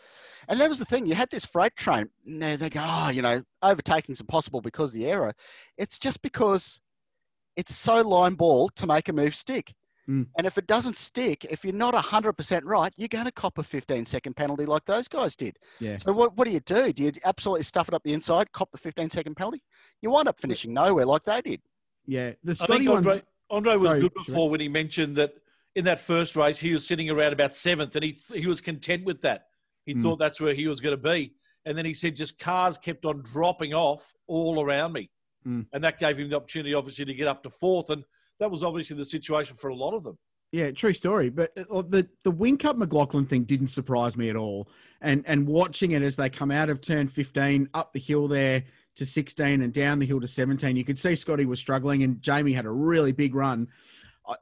And 0.48 0.60
that 0.60 0.70
was 0.70 0.80
the 0.80 0.86
thing. 0.86 1.06
You 1.06 1.16
had 1.16 1.30
this 1.30 1.46
freight 1.46 1.76
train. 1.76 2.10
They, 2.26 2.56
they 2.56 2.70
go, 2.70 2.82
oh, 2.84 3.10
you 3.10 3.22
know, 3.22 3.44
overtaking's 3.64 4.22
impossible 4.22 4.62
because 4.62 4.90
of 4.90 4.96
the 4.96 5.08
error. 5.08 5.34
It's 5.78 6.00
just 6.00 6.22
because 6.22 6.80
it's 7.56 7.76
so 7.76 8.02
line 8.02 8.34
ball 8.34 8.70
to 8.70 8.88
make 8.88 9.10
a 9.10 9.14
move 9.14 9.36
stick. 9.36 9.74
Mm. 10.10 10.28
And 10.38 10.48
if 10.48 10.58
it 10.58 10.68
doesn't 10.68 10.98
stick, 10.98 11.46
if 11.46 11.64
you're 11.64 11.74
not 11.74 11.94
100% 11.94 12.62
right, 12.66 12.92
you're 12.98 13.08
going 13.08 13.26
to 13.26 13.32
cop 13.32 13.58
a 13.60 13.64
15 13.64 14.06
second 14.06 14.36
penalty 14.36 14.66
like 14.66 14.84
those 14.86 15.08
guys 15.08 15.36
did. 15.36 15.58
Yeah. 15.80 15.98
So 15.98 16.12
what, 16.12 16.36
what 16.36 16.48
do 16.48 16.54
you 16.54 16.60
do? 16.62 16.92
Do 16.92 17.04
you 17.04 17.12
absolutely 17.24 17.64
stuff 17.64 17.88
it 17.88 17.94
up 17.94 18.04
the 18.04 18.14
inside, 18.14 18.52
cop 18.52 18.72
the 18.72 18.78
15 18.78 19.10
second 19.12 19.36
penalty? 19.36 19.62
You 20.02 20.10
wind 20.10 20.28
up 20.28 20.40
finishing 20.40 20.74
nowhere 20.74 21.06
like 21.06 21.24
they 21.24 21.42
did. 21.42 21.62
Yeah. 22.06 22.32
The 22.44 22.52
I 22.52 22.56
Scotty 22.56 22.74
think 22.80 22.90
one. 22.90 22.98
Andre, 22.98 23.22
Andre 23.52 23.76
was 23.76 23.90
Sorry, 23.90 24.02
good 24.02 24.14
before 24.14 24.50
when 24.50 24.60
he 24.60 24.68
mentioned 24.68 25.16
that 25.18 25.36
in 25.76 25.86
that 25.86 26.02
first 26.02 26.36
race 26.36 26.60
he 26.60 26.74
was 26.74 26.86
sitting 26.86 27.10
around 27.10 27.34
about 27.34 27.56
seventh, 27.56 27.96
and 27.96 28.04
he 28.04 28.18
he 28.34 28.48
was 28.48 28.62
content 28.62 29.04
with 29.06 29.22
that. 29.22 29.48
He 29.86 29.96
Mm. 29.96 30.02
thought 30.02 30.20
that's 30.20 30.40
where 30.42 30.54
he 30.54 30.68
was 30.68 30.80
going 30.80 30.96
to 30.96 31.02
be, 31.02 31.34
and 31.66 31.78
then 31.78 31.86
he 31.86 31.94
said 31.94 32.16
just 32.16 32.40
cars 32.40 32.78
kept 32.78 33.06
on 33.06 33.24
dropping 33.34 33.74
off 33.74 34.14
all 34.28 34.62
around 34.64 34.94
me, 34.94 35.10
Mm. 35.48 35.66
and 35.74 35.84
that 35.84 36.00
gave 36.00 36.18
him 36.20 36.30
the 36.30 36.36
opportunity, 36.36 36.74
obviously, 36.74 37.06
to 37.06 37.14
get 37.14 37.28
up 37.28 37.44
to 37.44 37.50
fourth, 37.50 37.90
and 37.90 38.04
that 38.40 38.52
was 38.52 38.64
obviously 38.64 38.96
the 38.96 39.06
situation 39.06 39.56
for 39.58 39.70
a 39.70 39.76
lot 39.76 39.94
of 39.94 40.04
them. 40.04 40.18
Yeah, 40.52 40.72
true 40.72 40.92
story. 40.94 41.30
But 41.30 41.52
uh, 41.58 41.82
the 41.84 42.10
the 42.24 42.32
Whincup 42.34 42.76
McLaughlin 42.76 43.26
thing 43.26 43.44
didn't 43.46 43.68
surprise 43.68 44.18
me 44.18 44.30
at 44.30 44.36
all. 44.36 44.70
And 45.00 45.24
and 45.26 45.48
watching 45.48 45.92
it 45.92 46.02
as 46.02 46.18
they 46.18 46.30
come 46.30 46.52
out 46.52 46.70
of 46.70 46.82
turn 46.82 47.08
15 47.08 47.70
up 47.74 47.94
the 47.94 48.00
hill 48.00 48.28
there 48.28 48.66
to 48.98 49.06
16 49.06 49.62
and 49.62 49.72
down 49.72 50.00
the 50.00 50.06
hill 50.06 50.20
to 50.20 50.28
17, 50.28 50.76
you 50.76 50.84
could 50.84 51.00
see 51.00 51.16
Scotty 51.16 51.46
was 51.46 51.60
struggling 51.60 52.04
and 52.04 52.22
Jamie 52.22 52.52
had 52.52 52.66
a 52.66 52.70
really 52.70 53.14
big 53.14 53.34
run. 53.34 53.70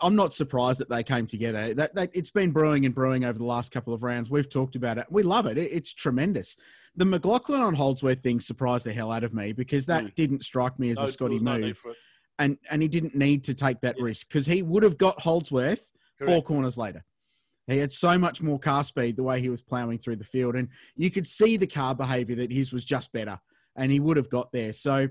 I'm 0.02 0.16
not 0.16 0.34
surprised 0.34 0.80
that 0.80 0.90
they 0.90 1.04
came 1.04 1.26
together. 1.26 1.74
That, 1.74 1.96
that 1.96 2.12
it's 2.14 2.32
been 2.32 2.52
brewing 2.52 2.86
and 2.86 2.94
brewing 2.94 3.24
over 3.24 3.38
the 3.38 3.46
last 3.46 3.72
couple 3.72 3.94
of 3.94 4.04
rounds. 4.04 4.30
We've 4.30 4.50
talked 4.50 4.76
about 4.76 4.98
it. 4.98 5.06
We 5.10 5.24
love 5.24 5.46
it. 5.46 5.58
it 5.58 5.72
it's 5.72 5.94
tremendous. 5.94 6.58
The 6.96 7.06
McLaughlin 7.06 7.62
on 7.62 7.76
Holdsworth 7.76 8.22
thing 8.22 8.40
surprised 8.42 8.86
the 8.86 8.94
hell 8.94 9.12
out 9.12 9.24
of 9.24 9.34
me 9.34 9.54
because 9.54 9.86
that 9.86 10.16
didn't 10.16 10.44
strike 10.44 10.78
me 10.78 10.92
as 10.92 10.98
No, 10.98 11.04
a 11.04 11.08
Scotty 11.08 11.36
was 11.36 11.44
no 11.44 11.58
move 11.60 11.82
and 12.40 12.58
and 12.72 12.82
he 12.82 12.88
didn't 12.88 13.16
need 13.16 13.44
to 13.44 13.54
take 13.54 13.82
that 13.82 14.00
risk 14.00 14.28
because 14.28 14.48
he 14.48 14.64
would 14.64 14.82
have 14.82 14.98
got 14.98 15.20
Holdsworth 15.20 15.92
four 16.26 16.42
corners 16.42 16.78
later. 16.78 17.04
He 17.68 17.78
had 17.78 17.94
so 17.94 18.18
much 18.18 18.42
more 18.42 18.58
car 18.58 18.84
speed 18.84 19.16
the 19.16 19.24
way 19.24 19.40
he 19.42 19.50
was 19.50 19.62
ploughing 19.62 20.00
through 20.00 20.16
the 20.16 20.24
field, 20.24 20.56
and 20.56 20.70
you 20.96 21.12
could 21.12 21.28
see 21.28 21.56
the 21.56 21.68
car 21.68 21.94
behaviour 21.94 22.36
that 22.38 22.52
his 22.52 22.74
was 22.74 22.84
just 22.84 23.12
better, 23.12 23.40
and 23.76 23.92
he 23.92 24.00
would 24.00 24.18
have 24.18 24.30
got 24.30 24.52
there. 24.52 24.74
So 24.74 25.10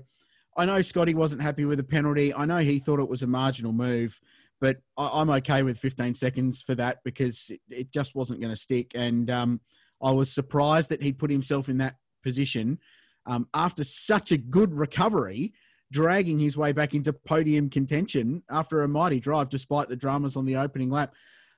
I 0.57 0.65
know 0.65 0.81
Scotty 0.81 1.13
wasn't 1.13 1.41
happy 1.41 1.63
with 1.63 1.77
the 1.77 1.85
penalty. 1.85 2.33
I 2.33 2.45
know 2.45 2.57
he 2.57 2.79
thought 2.79 2.99
it 2.99 3.07
was 3.07 3.23
a 3.23 3.27
marginal 3.27 3.71
move, 3.71 4.19
but 4.59 4.77
I, 4.97 5.09
I'm 5.13 5.29
okay 5.29 5.63
with 5.63 5.79
15 5.79 6.15
seconds 6.15 6.61
for 6.61 6.75
that 6.75 6.99
because 7.03 7.49
it, 7.49 7.61
it 7.69 7.91
just 7.91 8.15
wasn't 8.15 8.41
going 8.41 8.53
to 8.53 8.59
stick. 8.59 8.91
And 8.95 9.29
um, 9.29 9.61
I 10.01 10.11
was 10.11 10.31
surprised 10.31 10.89
that 10.89 11.01
he 11.01 11.11
put 11.11 11.31
himself 11.31 11.69
in 11.69 11.77
that 11.77 11.95
position 12.23 12.79
um, 13.25 13.47
after 13.53 13.83
such 13.83 14.31
a 14.31 14.37
good 14.37 14.73
recovery 14.73 15.53
dragging 15.91 16.39
his 16.39 16.55
way 16.55 16.71
back 16.71 16.93
into 16.93 17.11
podium 17.11 17.69
contention 17.69 18.43
after 18.49 18.83
a 18.83 18.87
mighty 18.87 19.19
drive, 19.19 19.49
despite 19.49 19.89
the 19.89 19.95
dramas 19.95 20.35
on 20.35 20.45
the 20.45 20.55
opening 20.55 20.89
lap 20.89 21.13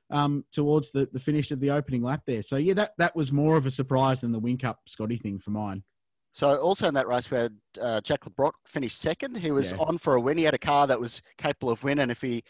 um, 0.09 0.45
towards 0.51 0.91
the, 0.91 1.09
the 1.11 1.19
finish 1.19 1.51
of 1.51 1.59
the 1.59 1.71
opening 1.71 2.01
lap 2.01 2.21
there. 2.25 2.41
So, 2.41 2.55
yeah, 2.55 2.73
that, 2.75 2.93
that 2.97 3.15
was 3.15 3.31
more 3.31 3.57
of 3.57 3.65
a 3.65 3.71
surprise 3.71 4.21
than 4.21 4.31
the 4.31 4.39
Whincup 4.39 4.75
Scotty 4.87 5.17
thing 5.17 5.39
for 5.39 5.51
mine. 5.51 5.83
So 6.33 6.57
also 6.61 6.87
in 6.87 6.93
that 6.93 7.07
race 7.07 7.29
we 7.29 7.37
had 7.37 7.57
uh, 7.81 7.99
Jack 8.01 8.25
Le 8.25 8.31
Brocq 8.31 8.53
finished 8.65 8.99
second. 9.01 9.37
He 9.37 9.51
was 9.51 9.71
Yeah. 9.71 9.77
on 9.79 9.97
for 9.97 10.15
a 10.15 10.21
win. 10.21 10.37
He 10.37 10.45
had 10.45 10.53
a 10.53 10.57
car 10.59 10.87
that 10.87 10.99
was 10.99 11.21
capable 11.37 11.69
of 11.71 11.83
winning. 11.83 12.09
If 12.09 12.21
he 12.21 12.43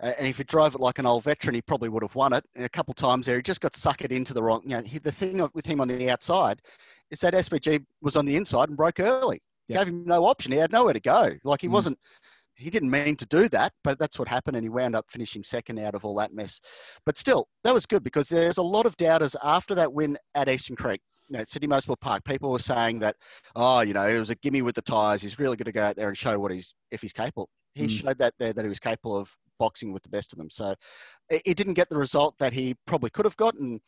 uh, 0.00 0.12
and 0.18 0.26
if 0.26 0.38
he 0.38 0.44
drove 0.44 0.74
it 0.74 0.80
like 0.80 0.98
an 0.98 1.06
old 1.06 1.24
veteran, 1.24 1.54
he 1.54 1.60
probably 1.62 1.88
would 1.90 2.02
have 2.02 2.14
won 2.14 2.32
it. 2.32 2.44
And 2.54 2.64
a 2.64 2.68
couple 2.68 2.92
of 2.92 2.96
times 2.96 3.26
there, 3.26 3.36
he 3.36 3.42
just 3.42 3.60
got 3.60 3.72
suckered 3.72 4.10
into 4.10 4.32
the 4.32 4.42
wrong. 4.42 4.62
You 4.64 4.76
know, 4.76 4.82
he, 4.82 4.98
the 4.98 5.12
thing 5.12 5.46
with 5.54 5.66
him 5.66 5.80
on 5.80 5.88
the 5.88 6.10
outside 6.10 6.62
is 7.10 7.20
that 7.20 7.34
SVG 7.34 7.84
was 8.00 8.16
on 8.16 8.24
the 8.26 8.36
inside 8.36 8.68
and 8.68 8.76
broke 8.76 9.00
early. 9.00 9.42
Yeah. 9.68 9.78
Gave 9.78 9.88
him 9.88 10.04
no 10.04 10.24
option. 10.24 10.52
He 10.52 10.58
had 10.58 10.72
nowhere 10.72 10.94
to 10.94 11.00
go. 11.00 11.32
Like 11.44 11.60
he 11.60 11.68
Mm. 11.68 11.72
wasn't. 11.72 11.98
He 12.58 12.70
didn't 12.70 12.90
mean 12.90 13.16
to 13.16 13.26
do 13.26 13.50
that, 13.50 13.74
but 13.84 13.98
that's 13.98 14.18
what 14.18 14.28
happened, 14.28 14.56
and 14.56 14.64
he 14.64 14.70
wound 14.70 14.96
up 14.96 15.04
finishing 15.10 15.42
second 15.42 15.78
out 15.78 15.94
of 15.94 16.06
all 16.06 16.14
that 16.14 16.32
mess. 16.32 16.58
But 17.04 17.18
still, 17.18 17.48
that 17.64 17.74
was 17.74 17.84
good 17.84 18.02
because 18.02 18.30
there's 18.30 18.56
a 18.56 18.62
lot 18.62 18.86
of 18.86 18.96
doubters 18.96 19.36
after 19.44 19.74
that 19.74 19.92
win 19.92 20.16
at 20.34 20.48
Eastern 20.48 20.74
Creek. 20.74 21.02
You 21.28 21.34
know, 21.34 21.40
at 21.40 21.48
Sydney 21.48 21.68
Motorsport 21.68 22.00
Park, 22.00 22.24
people 22.24 22.50
were 22.50 22.58
saying 22.58 22.98
that 23.00 23.16
oh, 23.54 23.80
you 23.80 23.94
know, 23.94 24.06
it 24.06 24.18
was 24.18 24.30
a 24.30 24.34
gimme 24.36 24.62
with 24.62 24.74
the 24.74 24.82
tyres. 24.82 25.22
He's 25.22 25.38
really 25.38 25.56
going 25.56 25.66
to 25.66 25.72
go 25.72 25.84
out 25.84 25.96
there 25.96 26.08
and 26.08 26.16
show 26.16 26.38
what 26.38 26.52
he's 26.52 26.74
if 26.90 27.02
he's 27.02 27.12
capable. 27.12 27.48
He 27.74 27.86
Mm. 27.86 27.90
showed 27.90 28.18
that 28.18 28.34
there 28.38 28.52
that 28.52 28.64
he 28.64 28.68
was 28.68 28.78
capable 28.80 29.16
of 29.16 29.34
boxing 29.58 29.92
with 29.92 30.02
the 30.02 30.08
best 30.08 30.32
of 30.32 30.38
them. 30.38 30.50
So 30.50 30.74
it, 31.30 31.42
it 31.44 31.56
didn't 31.56 31.74
get 31.74 31.88
the 31.88 31.96
result 31.96 32.36
that 32.38 32.52
he 32.52 32.74
probably 32.86 33.10
could 33.10 33.24
have 33.24 33.36
gotten, 33.36 33.80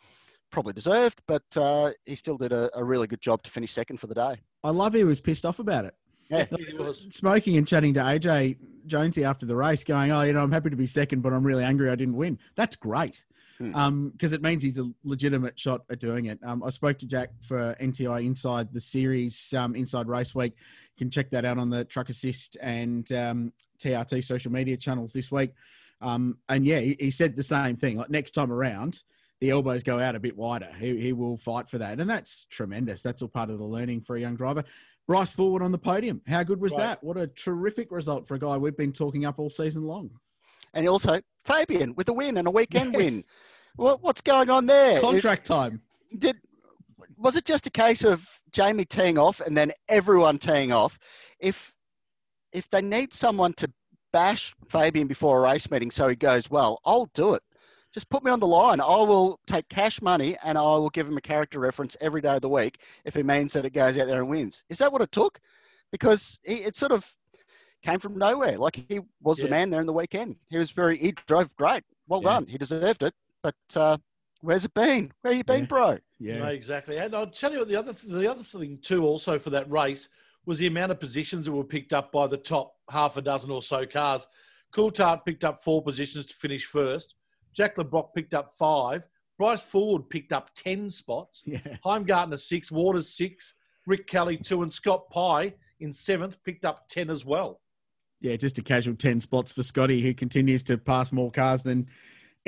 probably 0.51 0.72
deserved, 0.72 1.20
but 1.26 1.45
uh, 1.57 1.91
he 2.07 2.14
still 2.14 2.36
did 2.39 2.53
a, 2.53 2.70
a 2.74 2.82
really 2.82 3.07
good 3.07 3.20
job 3.20 3.43
to 3.43 3.51
finish 3.51 3.72
second 3.72 3.99
for 4.01 4.07
the 4.07 4.14
day. 4.14 4.36
I 4.64 4.70
love 4.70 4.95
he 4.95 5.05
was 5.05 5.20
pissed 5.20 5.45
off 5.47 5.59
about 5.59 5.84
it. 5.84 5.95
Yeah. 6.30 6.45
He 6.70 6.76
was. 6.76 7.07
Smoking 7.11 7.57
and 7.57 7.66
chatting 7.66 7.95
to 7.95 8.01
AJ 8.01 8.59
Jonesy 8.86 9.24
after 9.24 9.47
the 9.47 9.57
race, 9.57 9.84
going, 9.84 10.11
"Oh, 10.11 10.22
you 10.22 10.32
know, 10.34 10.43
I'm 10.43 10.53
happy 10.53 10.68
to 10.70 10.76
be 10.76 10.86
second, 10.86 11.22
but 11.22 11.32
I'm 11.32 11.43
really 11.45 11.64
angry 11.64 11.89
I 11.91 11.95
didn't 11.95 12.16
win." 12.16 12.39
That's 12.57 12.76
great, 12.76 13.24
Hmm. 13.59 14.09
because 14.11 14.32
it 14.32 14.40
means 14.42 14.62
he's 14.62 14.78
a 14.78 14.88
legitimate 15.02 15.59
shot 15.59 15.82
at 15.90 15.98
doing 15.98 16.26
it. 16.26 16.38
Um, 16.44 16.62
I 16.62 16.70
spoke 16.70 16.98
to 16.98 17.06
Jack 17.06 17.30
for 17.42 17.74
NTI 17.80 18.24
Inside 18.24 18.72
the 18.72 18.80
series, 18.80 19.52
um, 19.52 19.74
Inside 19.74 20.06
Race 20.09 20.34
Week. 20.34 20.52
You 20.56 21.04
can 21.06 21.11
check 21.11 21.30
that 21.30 21.44
out 21.44 21.59
on 21.59 21.68
the 21.70 21.84
Truck 21.84 22.09
Assist 22.09 22.56
and 22.61 23.11
um, 23.12 23.52
TRT 23.82 24.24
social 24.24 24.52
media 24.52 24.76
channels 24.76 25.12
this 25.12 25.30
week. 25.32 25.52
Um, 26.00 26.38
and 26.48 26.64
yeah, 26.64 26.78
he, 26.80 26.96
he 27.00 27.11
said 27.11 27.34
the 27.36 27.42
same 27.42 27.76
thing. 27.76 27.96
Like 27.96 28.11
next 28.11 28.30
time 28.32 28.52
around, 28.52 29.02
the 29.40 29.50
elbows 29.50 29.82
go 29.82 29.98
out 29.98 30.14
a 30.14 30.20
bit 30.20 30.36
wider. 30.36 30.70
He, 30.78 30.96
he 31.00 31.12
will 31.12 31.36
fight 31.38 31.68
for 31.68 31.78
that, 31.78 31.98
and 32.00 32.09
that's 32.09 32.46
tremendous. 32.50 33.02
That's 33.02 33.22
all 33.22 33.28
part 33.28 33.50
of 33.50 33.59
the 33.59 33.64
learning 33.64 34.02
for 34.02 34.16
a 34.16 34.20
young 34.20 34.36
driver. 34.36 34.64
Bryce 35.09 35.32
Fullwood 35.34 35.62
on 35.62 35.72
the 35.72 35.78
podium. 35.78 36.20
How 36.28 36.42
good 36.42 36.61
was 36.61 36.72
Right. 36.72 36.80
that? 36.80 37.02
What 37.04 37.16
a 37.16 37.26
terrific 37.28 37.90
result 37.90 38.28
for 38.28 38.34
a 38.34 38.38
guy 38.38 38.56
we've 38.56 38.76
been 38.76 38.92
talking 38.92 39.24
up 39.24 39.38
all 39.38 39.50
season 39.50 39.82
long. 39.84 40.11
And 40.74 40.86
also 40.86 41.20
Fabian 41.44 41.94
with 41.94 42.09
a 42.11 42.12
win 42.12 42.36
and 42.36 42.46
a 42.46 42.50
weekend 42.50 42.92
Yes. 42.92 43.02
win. 43.12 43.24
What, 43.78 44.02
what's 44.02 44.20
going 44.20 44.50
on 44.50 44.66
there? 44.66 45.00
Contract 45.00 45.46
time. 45.46 45.80
did 46.18 46.36
was 47.16 47.36
it 47.36 47.44
just 47.44 47.66
a 47.68 47.70
case 47.70 48.04
of 48.04 48.28
Jamie 48.50 48.84
teeing 48.84 49.18
off 49.18 49.40
and 49.40 49.56
then 49.56 49.72
everyone 49.88 50.38
teeing 50.38 50.72
off? 50.72 50.98
If 51.38 51.72
if 52.52 52.68
they 52.70 52.80
need 52.80 53.14
someone 53.14 53.52
to 53.54 53.70
bash 54.12 54.52
Fabian 54.66 55.06
before 55.06 55.38
a 55.38 55.42
race 55.48 55.70
meeting 55.70 55.92
so 55.92 56.08
he 56.08 56.16
goes 56.16 56.50
well, 56.50 56.80
I'll 56.84 57.08
do 57.14 57.34
it. 57.34 57.42
Just 57.94 58.10
put 58.10 58.24
me 58.24 58.32
on 58.32 58.40
the 58.40 58.48
line. 58.48 58.80
I 58.80 58.96
will 58.96 59.38
take 59.46 59.68
cash 59.68 60.02
money 60.02 60.36
and 60.42 60.58
I 60.58 60.62
will 60.62 60.90
give 60.90 61.06
him 61.06 61.16
a 61.16 61.20
character 61.20 61.60
reference 61.60 61.96
every 62.00 62.20
day 62.20 62.34
of 62.34 62.40
the 62.40 62.48
week 62.48 62.82
if 63.04 63.16
it 63.16 63.26
means 63.26 63.52
that 63.52 63.64
it 63.64 63.72
goes 63.72 63.96
out 63.96 64.08
there 64.08 64.20
and 64.20 64.28
wins. 64.28 64.64
Is 64.68 64.78
that 64.78 64.92
what 64.92 65.02
it 65.02 65.12
took? 65.12 65.38
Because 65.92 66.40
he, 66.42 66.54
it 66.54 66.74
sort 66.74 66.90
of 66.90 67.08
came 67.84 68.00
from 68.00 68.18
nowhere. 68.18 68.58
Like 68.58 68.84
he 68.88 69.00
was 69.22 69.38
the 69.38 69.48
man 69.48 69.70
there 69.70 69.80
in 69.80 69.86
the 69.86 69.92
weekend. 69.92 70.34
He 70.50 70.58
was 70.58 70.72
very. 70.72 70.98
He 70.98 71.12
drove 71.28 71.54
great. 71.54 71.84
Well 72.08 72.20
Yeah. 72.24 72.30
done. 72.30 72.46
He 72.48 72.58
deserved 72.58 73.04
it. 73.04 73.14
But 73.43 73.55
uh, 73.76 73.99
where's 74.41 74.64
it 74.64 74.74
been? 74.74 75.11
Where 75.22 75.32
you 75.34 75.45
been, 75.45 75.61
Yeah. 75.61 75.66
bro? 75.66 75.99
Yeah. 76.18 76.39
No, 76.39 76.47
exactly. 76.47 76.97
And 76.99 77.14
I'll 77.14 77.26
tell 77.28 77.53
you 77.53 77.59
what 77.61 77.68
the 77.68 77.76
other 77.76 77.93
the 77.93 78.30
other 78.30 78.43
thing 78.43 78.78
too, 78.82 79.05
also 79.07 79.39
for 79.39 79.51
that 79.51 79.70
race, 79.70 80.09
was 80.47 80.59
the 80.59 80.66
amount 80.66 80.93
of 80.93 81.01
positions 81.01 81.45
that 81.47 81.53
were 81.53 81.64
picked 81.64 81.93
up 81.93 82.11
by 82.12 82.26
the 82.26 82.36
top 82.36 82.74
half 82.91 83.16
a 83.16 83.22
dozen 83.22 83.51
or 83.51 83.62
so 83.62 83.86
cars. 83.86 84.26
Coulthard 84.74 85.24
picked 85.24 85.45
up 85.45 85.62
four 85.62 85.82
positions 85.82 86.26
to 86.26 86.34
finish 86.34 86.64
first. 86.64 87.14
Jack 87.55 87.78
Le 87.78 87.84
Brocq 87.84 88.12
picked 88.14 88.34
up 88.34 88.53
five. 88.59 89.09
Bryce 89.39 89.62
Fullwood 89.62 90.11
picked 90.11 90.32
up 90.32 90.51
ten 90.55 90.91
spots. 90.91 91.43
Yeah. 91.47 91.61
Heimgartner 91.84 92.39
six, 92.41 92.72
Waters 92.72 93.09
six, 93.16 93.55
Rick 93.86 94.07
Kelly 94.09 94.36
two, 94.36 94.62
and 94.62 94.72
Scott 94.72 95.09
Pye 95.11 95.55
in 95.80 95.93
seventh 95.93 96.43
picked 96.43 96.64
up 96.64 96.89
ten 96.89 97.09
as 97.09 97.24
well. 97.24 97.61
Yeah, 98.20 98.34
just 98.34 98.59
a 98.59 98.62
casual 98.62 98.97
10 98.97 99.20
spots 99.20 99.53
for 99.53 99.62
Scotty, 99.62 100.03
who 100.03 100.12
continues 100.12 100.64
to 100.64 100.76
pass 100.76 101.12
more 101.12 101.30
cars 101.30 101.62
than 101.62 101.86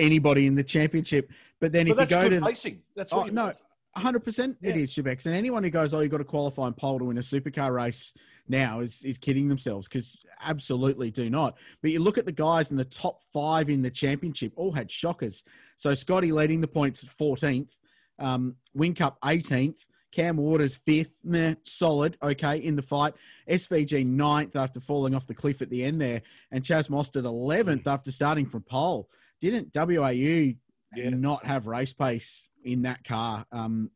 anybody 0.01 0.47
in 0.47 0.55
the 0.55 0.65
championship. 0.65 1.31
But 1.61 1.73
then 1.73 1.87
But 1.89 1.99
if 2.01 2.11
you 2.11 2.17
go 2.17 2.29
to. 2.29 2.41
racing. 2.41 2.83
That's 2.97 3.13
Oh, 3.13 3.27
you 3.27 3.33
no, 3.33 3.53
100% 3.97 4.57
it 4.63 4.77
Yeah. 4.77 4.83
is, 4.83 4.93
Shebex. 4.95 5.27
And 5.27 5.35
anyone 5.35 5.63
who 5.63 5.71
goes, 5.71 5.93
oh, 5.93 6.01
you've 6.01 6.11
got 6.11 6.19
to 6.19 6.25
qualify 6.25 6.67
in 6.67 6.75
pole 6.75 6.99
to 6.99 7.05
win 7.05 7.19
a 7.19 7.23
supercar 7.23 7.75
race 7.75 8.13
now 8.49 8.81
is, 8.81 9.03
is 9.05 9.19
kidding 9.19 9.49
themselves 9.49 9.87
because 9.87 10.17
absolutely 10.43 11.11
do 11.11 11.29
not. 11.29 11.57
But 11.83 11.91
you 11.91 12.01
look 12.01 12.19
at 12.19 12.25
the 12.25 12.33
guys 12.33 12.71
in 12.71 12.77
the 12.77 12.85
top 12.85 13.21
five 13.33 13.69
in 13.69 13.83
the 13.83 13.91
championship, 13.91 14.53
all 14.57 14.73
had 14.73 14.91
shockers. 14.91 15.43
So 15.77 15.95
Scotty 15.95 16.33
leading 16.33 16.61
the 16.61 16.69
points 16.69 17.05
14th, 17.19 17.71
um, 18.19 18.57
Whincup 18.77 19.17
18th, 19.23 19.87
Cam 20.13 20.37
Waters 20.39 20.75
fifth, 20.75 21.13
meh, 21.23 21.55
solid, 21.65 22.17
okay, 22.23 22.59
in 22.59 22.75
the 22.75 22.83
fight. 22.83 23.15
SVG 23.49 24.05
ninth 24.05 24.57
after 24.57 24.81
falling 24.81 25.15
off 25.15 25.27
the 25.29 25.35
cliff 25.35 25.63
at 25.63 25.71
the 25.71 25.85
end 25.85 26.01
there, 26.01 26.23
and 26.51 26.65
Chaz 26.65 26.89
Mostert 26.89 27.23
11th 27.25 27.87
after 27.87 28.11
starting 28.11 28.47
from 28.47 28.63
pole. 28.63 29.09
Didn't 29.41 29.73
WAU 29.73 30.55
Yeah. 30.97 31.11
not 31.11 31.45
have 31.47 31.67
race 31.67 31.93
pace 31.93 32.49
in 32.65 32.83
that 32.83 33.05
car? 33.05 33.47
Um, 33.53 33.91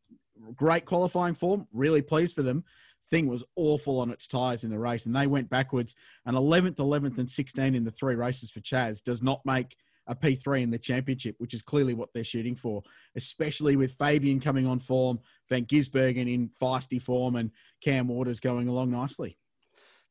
great 0.55 0.85
qualifying 0.85 1.35
form, 1.35 1.67
really 1.73 2.03
pleased 2.03 2.35
for 2.35 2.43
them. 2.43 2.65
Thing 3.11 3.27
was 3.27 3.45
awful 3.55 4.01
on 4.01 4.11
its 4.11 4.27
tyres 4.27 4.65
in 4.65 4.71
the 4.71 4.79
race, 4.79 5.05
and 5.05 5.15
they 5.15 5.27
went 5.27 5.51
backwards. 5.51 5.95
And 6.25 6.37
11th, 6.37 6.77
11th, 6.77 7.19
and 7.19 7.31
16 7.31 7.75
in 7.75 7.85
the 7.85 7.91
three 7.91 8.15
races 8.15 8.51
for 8.51 8.61
Chaz 8.61 9.03
does 9.03 9.23
not 9.23 9.45
make 9.45 9.77
a 10.07 10.15
P3 10.15 10.63
in 10.63 10.71
the 10.71 10.79
championship, 10.79 11.35
which 11.39 11.55
is 11.55 11.63
clearly 11.63 11.95
what 11.95 12.13
they're 12.13 12.25
shooting 12.25 12.57
for, 12.57 12.83
especially 13.15 13.77
with 13.77 13.97
Fabian 13.97 14.41
coming 14.41 14.67
on 14.67 14.79
form, 14.81 15.19
Van 15.49 15.65
Gisbergen 15.65 16.33
in 16.33 16.51
feisty 16.61 17.01
form, 17.01 17.37
and 17.37 17.51
Cam 17.83 18.09
Waters 18.09 18.41
going 18.41 18.69
along 18.69 18.91
nicely. 18.91 19.39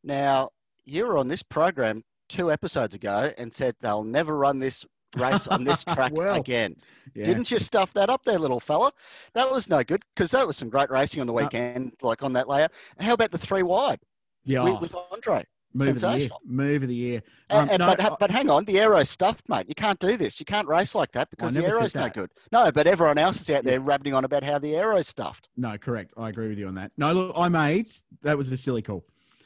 Now, 0.04 0.50
you 0.86 1.06
were 1.06 1.18
on 1.18 1.28
this 1.28 1.44
program 1.44 2.04
two 2.30 2.52
episodes 2.52 2.96
ago 2.96 3.32
and 3.38 3.54
said 3.54 3.76
they'll 3.82 4.04
never 4.04 4.36
run 4.38 4.60
this 4.60 4.86
race 5.16 5.48
on 5.48 5.64
this 5.64 5.84
track 5.96 6.14
well, 6.14 6.36
again. 6.36 6.76
Yeah. 7.14 7.26
Didn't 7.26 7.52
you 7.52 7.60
stuff 7.60 7.94
that 7.94 8.10
up 8.10 8.24
there, 8.24 8.40
little 8.40 8.60
fella? 8.60 8.92
That 9.34 9.50
was 9.52 9.70
no 9.70 9.84
good 9.84 10.04
because 10.16 10.32
that 10.32 10.46
was 10.46 10.58
some 10.58 10.70
great 10.70 10.90
racing 10.90 11.22
on 11.22 11.28
the 11.28 11.34
weekend, 11.34 11.94
like 12.02 12.24
on 12.24 12.34
that 12.34 12.48
layout. 12.48 12.72
How 13.00 13.14
about 13.14 13.32
the 13.32 13.38
three 13.38 13.64
wide? 13.64 14.00
Yeah, 14.46 14.64
with, 14.64 14.82
with 14.82 14.96
Andre. 15.12 15.44
Move 15.74 15.90
of 15.90 16.02
the 16.02 16.18
year. 16.20 16.30
Move 16.46 16.84
of 16.84 16.90
the 16.90 16.96
year. 16.96 17.24
Um, 17.50 17.68
and, 17.70 17.80
no, 17.80 17.96
but, 17.98 18.20
but 18.20 18.30
hang 18.30 18.50
on, 18.50 18.64
the 18.66 18.80
aero's 18.80 19.10
stuffed, 19.10 19.50
mate. 19.50 19.66
You 19.68 19.74
can't 19.74 20.00
do 20.00 20.18
this. 20.18 20.40
You 20.40 20.46
can't 20.46 20.68
race 20.68 20.94
like 20.94 21.12
that 21.14 21.32
because 21.32 21.56
the 21.56 21.66
aero's 21.66 21.96
no 21.96 22.10
good. 22.10 22.30
No, 22.52 22.72
but 22.72 22.86
everyone 22.86 23.18
else 23.18 23.42
is 23.42 23.50
out 23.50 23.64
there 23.64 23.80
yeah. 23.80 23.86
rabbiting 23.86 24.14
on 24.14 24.24
about 24.24 24.44
how 24.44 24.60
the 24.60 24.76
aero's 24.76 25.08
stuffed. 25.08 25.50
No, 25.58 25.78
correct. 25.78 26.14
I 26.16 26.30
agree 26.30 26.48
with 26.48 26.60
you 26.60 26.68
on 26.68 26.76
that. 26.76 26.92
No, 26.98 27.12
look, 27.14 27.34
I 27.36 27.50
made 27.50 27.92
that 28.22 28.38
was 28.38 28.52
a 28.52 28.58
silly 28.58 28.84
call, 28.84 29.04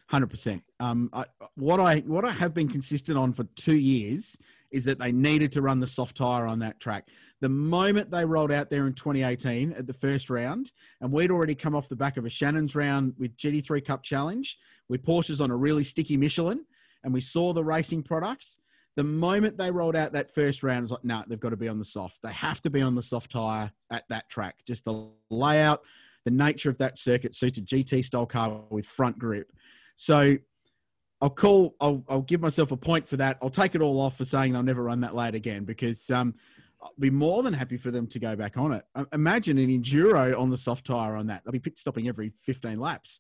hundred 0.08 0.28
percent. 0.28 0.64
Um, 0.82 1.10
I, 1.14 1.26
what 1.56 1.80
I 1.80 2.00
what 2.00 2.26
I 2.26 2.32
have 2.32 2.54
been 2.54 2.68
consistent 2.68 3.18
on 3.18 3.32
for 3.32 3.46
two 3.56 3.78
years 3.78 4.38
is 4.72 4.86
that 4.86 5.00
they 5.00 5.12
needed 5.12 5.52
to 5.54 5.62
run 5.62 5.80
the 5.80 5.88
soft 5.88 6.18
tire 6.18 6.46
on 6.46 6.60
that 6.60 6.80
track. 6.80 7.08
The 7.40 7.50
moment 7.50 8.10
they 8.10 8.26
rolled 8.26 8.52
out 8.52 8.70
there 8.70 8.88
in 8.88 8.94
2018 8.94 9.74
at 9.74 9.88
the 9.88 9.94
first 9.94 10.30
round, 10.30 10.72
and 11.02 11.12
we'd 11.12 11.32
already 11.32 11.56
come 11.56 11.76
off 11.76 11.90
the 11.90 11.96
back 11.96 12.18
of 12.18 12.26
a 12.26 12.30
Shannon's 12.30 12.76
round 12.76 13.14
with 13.18 13.38
GT3 13.38 13.86
Cup 13.86 14.04
Challenge, 14.04 14.58
with 14.90 15.04
Porsches 15.04 15.40
on 15.40 15.52
a 15.52 15.56
really 15.56 15.84
sticky 15.84 16.18
Michelin, 16.18 16.66
and 17.04 17.14
we 17.14 17.22
saw 17.22 17.54
the 17.54 17.64
racing 17.64 18.04
product. 18.04 18.58
The 18.96 19.04
moment 19.04 19.58
they 19.58 19.70
rolled 19.70 19.96
out 19.96 20.14
that 20.14 20.34
first 20.34 20.64
round, 20.64 20.80
it 20.80 20.82
was 20.84 20.92
like, 20.92 21.04
no, 21.04 21.20
nah, 21.20 21.24
they've 21.28 21.40
got 21.40 21.50
to 21.50 21.58
be 21.58 21.68
on 21.68 21.78
the 21.78 21.86
soft. 21.86 22.18
They 22.24 22.32
have 22.32 22.62
to 22.64 22.72
be 22.72 22.82
on 22.82 22.96
the 22.96 23.04
soft 23.04 23.32
tire 23.32 23.72
at 23.92 24.06
that 24.10 24.28
track. 24.30 24.56
Just 24.66 24.86
the 24.86 25.10
layout, 25.30 25.84
the 26.26 26.32
nature 26.32 26.72
of 26.72 26.80
that 26.80 26.98
circuit 26.98 27.36
suited 27.36 27.68
GT 27.68 28.04
style 28.04 28.26
car 28.26 28.64
with 28.72 28.88
front 28.88 29.20
grip. 29.20 29.52
So 29.96 30.38
I'll 31.22 31.30
call. 31.30 31.76
I'll, 31.82 32.04
I'll 32.08 32.22
give 32.22 32.42
myself 32.42 32.72
a 32.72 32.78
point 32.78 33.08
for 33.08 33.18
that. 33.18 33.38
I'll 33.42 33.50
take 33.50 33.76
it 33.76 33.82
all 33.82 34.00
off 34.00 34.18
for 34.18 34.26
saying 34.26 34.54
they'll 34.54 34.64
never 34.64 34.84
run 34.84 35.02
that 35.02 35.16
late 35.16 35.36
again 35.36 35.64
because 35.66 36.10
um, 36.12 36.36
I'll 36.82 36.94
be 37.00 37.10
more 37.10 37.42
than 37.44 37.54
happy 37.54 37.78
for 37.78 37.92
them 37.92 38.08
to 38.08 38.20
go 38.20 38.36
back 38.36 38.58
on 38.58 38.72
it. 38.72 38.86
Imagine 39.14 39.58
an 39.58 39.70
enduro 39.70 40.38
on 40.40 40.50
the 40.50 40.58
soft 40.58 40.86
tire 40.86 41.16
on 41.16 41.28
that. 41.28 41.44
They'll 41.44 41.52
be 41.52 41.60
pit 41.60 41.80
stopping 41.80 42.08
every 42.08 42.34
15 42.44 42.80
laps. 42.80 43.20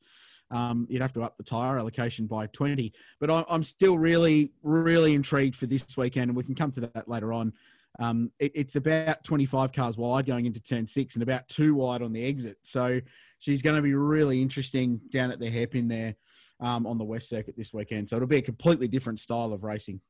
Um, 0.49 0.87
you'd 0.89 1.01
have 1.01 1.13
to 1.13 1.23
up 1.23 1.37
the 1.37 1.43
tire 1.43 1.77
allocation 1.77 2.27
by 2.27 2.47
20. 2.47 2.93
But 3.19 3.31
I, 3.31 3.43
am 3.49 3.63
still 3.63 3.97
really, 3.97 4.53
really 4.61 5.13
intrigued 5.13 5.55
for 5.55 5.65
this 5.65 5.85
weekend, 5.97 6.29
and 6.29 6.37
we 6.37 6.43
can 6.43 6.55
come 6.55 6.71
to 6.73 6.81
that 6.81 7.09
later 7.09 7.33
on. 7.33 7.53
Um, 7.99 8.31
it, 8.39 8.51
it's 8.53 8.75
about 8.75 9.23
25 9.23 9.71
cars 9.73 9.97
wide 9.97 10.27
going 10.27 10.45
into 10.45 10.61
turn 10.61 10.87
six 10.87 11.15
and 11.15 11.23
about 11.23 11.47
two 11.49 11.73
wide 11.73 12.03
on 12.03 12.13
the 12.13 12.23
exit. 12.23 12.57
So 12.61 13.01
she's 13.39 13.63
going 13.63 13.75
to 13.75 13.81
be 13.81 13.95
really 13.95 14.41
interesting 14.41 15.01
down 15.09 15.31
at 15.31 15.39
the 15.39 15.49
hairpin 15.49 15.87
there 15.87 16.15
um, 16.59 16.85
on 16.85 16.97
the 16.97 17.03
West 17.03 17.29
Circuit 17.29 17.55
this 17.57 17.73
weekend. 17.73 18.09
So 18.09 18.15
it'll 18.15 18.27
be 18.27 18.37
a 18.37 18.41
completely 18.41 18.87
different 18.87 19.19
style 19.19 19.53
of 19.53 19.63
racing. 19.63 20.01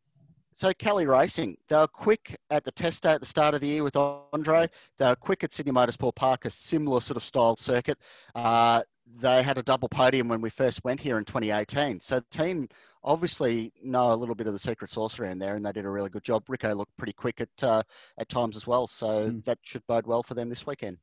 So 0.56 0.74
Kelly 0.74 1.06
Racing, 1.06 1.56
they 1.70 1.76
were 1.76 1.88
quick 1.88 2.36
at 2.50 2.64
the 2.64 2.72
test 2.72 3.04
day 3.04 3.12
at 3.12 3.20
the 3.20 3.28
start 3.28 3.54
of 3.54 3.62
the 3.62 3.68
year 3.68 3.84
with 3.84 3.96
Andre. 3.96 4.68
They 4.98 5.06
were 5.06 5.16
quick 5.16 5.44
at 5.44 5.54
Sydney 5.54 5.72
Motorsport 5.72 6.16
Park, 6.16 6.46
a 6.46 6.50
similar 6.50 7.00
sort 7.00 7.18
of 7.18 7.24
style 7.24 7.56
circuit. 7.58 8.00
Uh, 8.34 8.82
they 9.16 9.44
had 9.44 9.60
a 9.60 9.64
double 9.64 9.88
podium 9.88 10.28
when 10.28 10.42
we 10.42 10.50
first 10.50 10.84
went 10.84 11.00
here 11.00 11.20
in 11.20 11.26
2018. 11.26 12.00
So 12.02 12.20
the 12.20 12.26
team 12.36 12.68
obviously 13.04 13.72
know 13.84 14.14
a 14.14 14.16
little 14.16 14.34
bit 14.34 14.48
of 14.48 14.54
the 14.54 14.60
secret 14.60 14.90
sauce 14.90 15.20
around 15.20 15.38
there, 15.38 15.56
and 15.56 15.64
they 15.64 15.72
did 15.72 15.86
a 15.86 15.90
really 15.90 16.10
good 16.10 16.24
job. 16.24 16.44
Rico 16.48 16.74
looked 16.74 16.98
pretty 16.98 17.14
quick 17.14 17.40
at 17.40 17.64
uh, 17.64 17.84
at 18.18 18.28
times 18.28 18.56
as 18.56 18.66
well, 18.66 18.88
so 18.88 19.30
mm. 19.30 19.46
that 19.46 19.60
should 19.62 19.86
bode 19.88 20.08
well 20.08 20.24
for 20.24 20.34
them 20.34 20.50
this 20.50 20.66
weekend. 20.66 20.98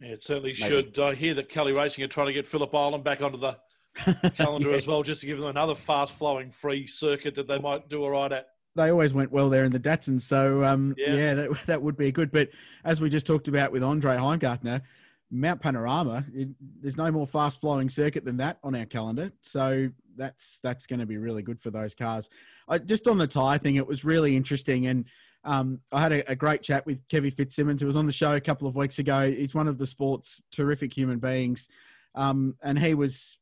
Yeah, 0.00 0.10
it 0.10 0.22
certainly 0.22 0.54
Maybe. 0.58 0.68
should. 0.70 0.98
I 0.98 1.14
hear 1.14 1.34
that 1.34 1.48
Kelly 1.48 1.72
Racing 1.72 2.04
are 2.04 2.08
trying 2.08 2.28
to 2.28 2.32
get 2.32 2.46
Phillip 2.46 2.72
Island 2.74 3.02
back 3.02 3.20
onto 3.20 3.38
the 3.38 3.56
calendar 4.34 4.70
yes. 4.70 4.82
as 4.82 4.86
well, 4.86 5.02
just 5.02 5.20
to 5.22 5.26
give 5.26 5.38
them 5.38 5.48
another 5.48 5.74
fast 5.74 6.14
flowing 6.14 6.50
free 6.50 6.86
circuit 6.86 7.34
that 7.34 7.48
they 7.48 7.58
might 7.58 7.88
do 7.88 8.02
all 8.02 8.10
right 8.10 8.32
at. 8.32 8.48
They 8.76 8.90
always 8.90 9.12
went 9.12 9.32
well 9.32 9.50
there 9.50 9.64
in 9.64 9.72
the 9.72 9.80
Datsun, 9.80 10.20
so 10.20 10.64
um, 10.64 10.94
yeah, 10.96 11.14
yeah 11.14 11.34
that, 11.34 11.50
that 11.66 11.82
would 11.82 11.96
be 11.96 12.12
good. 12.12 12.30
But 12.30 12.50
as 12.84 13.00
we 13.00 13.10
just 13.10 13.26
talked 13.26 13.48
about 13.48 13.72
with 13.72 13.82
Andre 13.82 14.16
Heimgartner, 14.16 14.82
Mount 15.30 15.60
Panorama, 15.60 16.24
it, 16.32 16.48
there's 16.80 16.96
no 16.96 17.10
more 17.10 17.26
fast 17.26 17.60
flowing 17.60 17.90
circuit 17.90 18.24
than 18.24 18.38
that 18.38 18.58
on 18.62 18.74
our 18.74 18.86
calendar. 18.86 19.32
So 19.42 19.90
that's 20.16 20.58
that's 20.62 20.86
going 20.86 21.00
to 21.00 21.06
be 21.06 21.16
really 21.16 21.42
good 21.42 21.60
for 21.60 21.70
those 21.70 21.94
cars. 21.94 22.28
I, 22.68 22.78
just 22.78 23.06
on 23.08 23.18
the 23.18 23.26
tyre 23.26 23.58
thing, 23.58 23.76
it 23.76 23.86
was 23.86 24.04
really 24.04 24.36
interesting. 24.36 24.86
And 24.86 25.04
um, 25.44 25.80
I 25.92 26.00
had 26.00 26.12
a, 26.12 26.32
a, 26.32 26.36
great 26.36 26.62
chat 26.62 26.84
with 26.84 27.06
Kevin 27.08 27.30
Fitzsimmons, 27.30 27.80
who 27.80 27.86
was 27.86 27.96
on 27.96 28.06
the 28.06 28.12
show 28.12 28.34
a 28.34 28.40
couple 28.40 28.68
of 28.68 28.76
weeks 28.76 28.98
ago. 28.98 29.30
He's 29.30 29.54
one 29.54 29.68
of 29.68 29.78
the 29.78 29.86
sport's 29.86 30.42
terrific 30.50 30.92
human 30.92 31.20
beings. 31.20 31.68
Um, 32.14 32.56
and 32.62 32.78
he 32.78 32.94
was 32.94 33.37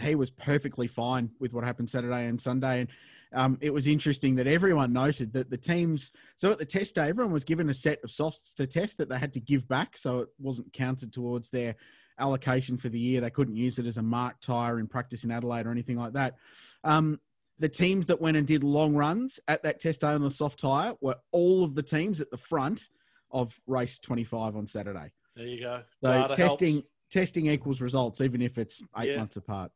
he 0.00 0.14
was 0.14 0.30
perfectly 0.30 0.86
fine 0.86 1.30
with 1.38 1.52
what 1.52 1.64
happened 1.64 1.90
Saturday 1.90 2.26
and 2.26 2.40
Sunday. 2.40 2.80
And 2.80 2.88
um, 3.32 3.58
it 3.60 3.72
was 3.72 3.86
interesting 3.86 4.36
that 4.36 4.46
everyone 4.46 4.92
noted 4.92 5.32
that 5.34 5.50
the 5.50 5.56
teams, 5.56 6.12
so 6.36 6.52
at 6.52 6.58
the 6.58 6.64
test 6.64 6.94
day, 6.94 7.08
everyone 7.08 7.32
was 7.32 7.44
given 7.44 7.68
a 7.68 7.74
set 7.74 8.02
of 8.02 8.10
softs 8.10 8.52
to 8.54 8.66
test 8.66 8.98
that 8.98 9.08
they 9.08 9.18
had 9.18 9.32
to 9.34 9.40
give 9.40 9.68
back. 9.68 9.96
So 9.96 10.20
it 10.20 10.28
wasn't 10.38 10.72
counted 10.72 11.12
towards 11.12 11.50
their 11.50 11.76
allocation 12.18 12.76
for 12.76 12.88
the 12.88 12.98
year. 12.98 13.20
They 13.20 13.30
couldn't 13.30 13.56
use 13.56 13.78
it 13.78 13.86
as 13.86 13.96
a 13.96 14.02
marked 14.02 14.44
tire 14.44 14.78
in 14.78 14.86
practice 14.86 15.24
in 15.24 15.30
Adelaide 15.30 15.66
or 15.66 15.70
anything 15.70 15.96
like 15.96 16.12
that. 16.14 16.36
Um, 16.82 17.20
the 17.58 17.68
teams 17.68 18.06
that 18.06 18.20
went 18.20 18.36
and 18.36 18.46
did 18.46 18.64
long 18.64 18.94
runs 18.94 19.38
at 19.46 19.62
that 19.62 19.80
test 19.80 20.00
day 20.00 20.08
on 20.08 20.22
the 20.22 20.30
soft 20.30 20.58
tire 20.58 20.94
were 21.00 21.16
all 21.30 21.64
of 21.64 21.74
the 21.74 21.82
teams 21.82 22.20
at 22.20 22.30
the 22.30 22.36
front 22.36 22.88
of 23.30 23.60
race 23.66 23.98
25 23.98 24.56
on 24.56 24.66
Saturday. 24.66 25.12
There 25.36 25.46
you 25.46 25.60
go. 25.60 25.82
So 26.02 26.12
Data 26.12 26.34
testing 26.34 26.74
helps. 26.74 26.88
testing 27.10 27.46
equals 27.46 27.80
results, 27.80 28.20
even 28.20 28.42
if 28.42 28.58
it's 28.58 28.82
eight 28.98 29.10
yeah. 29.10 29.18
months 29.18 29.36
apart. 29.36 29.70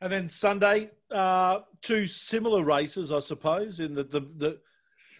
And 0.00 0.12
then 0.12 0.28
Sunday, 0.28 0.90
uh, 1.10 1.60
two 1.82 2.06
similar 2.06 2.64
races, 2.64 3.12
I 3.12 3.20
suppose, 3.20 3.80
in 3.80 3.94
the 3.94 4.04
the 4.04 4.20
the, 4.20 4.58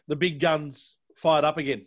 the 0.09 0.17
big 0.17 0.41
guns 0.41 0.99
fired 1.15 1.45
up 1.45 1.59
again. 1.59 1.87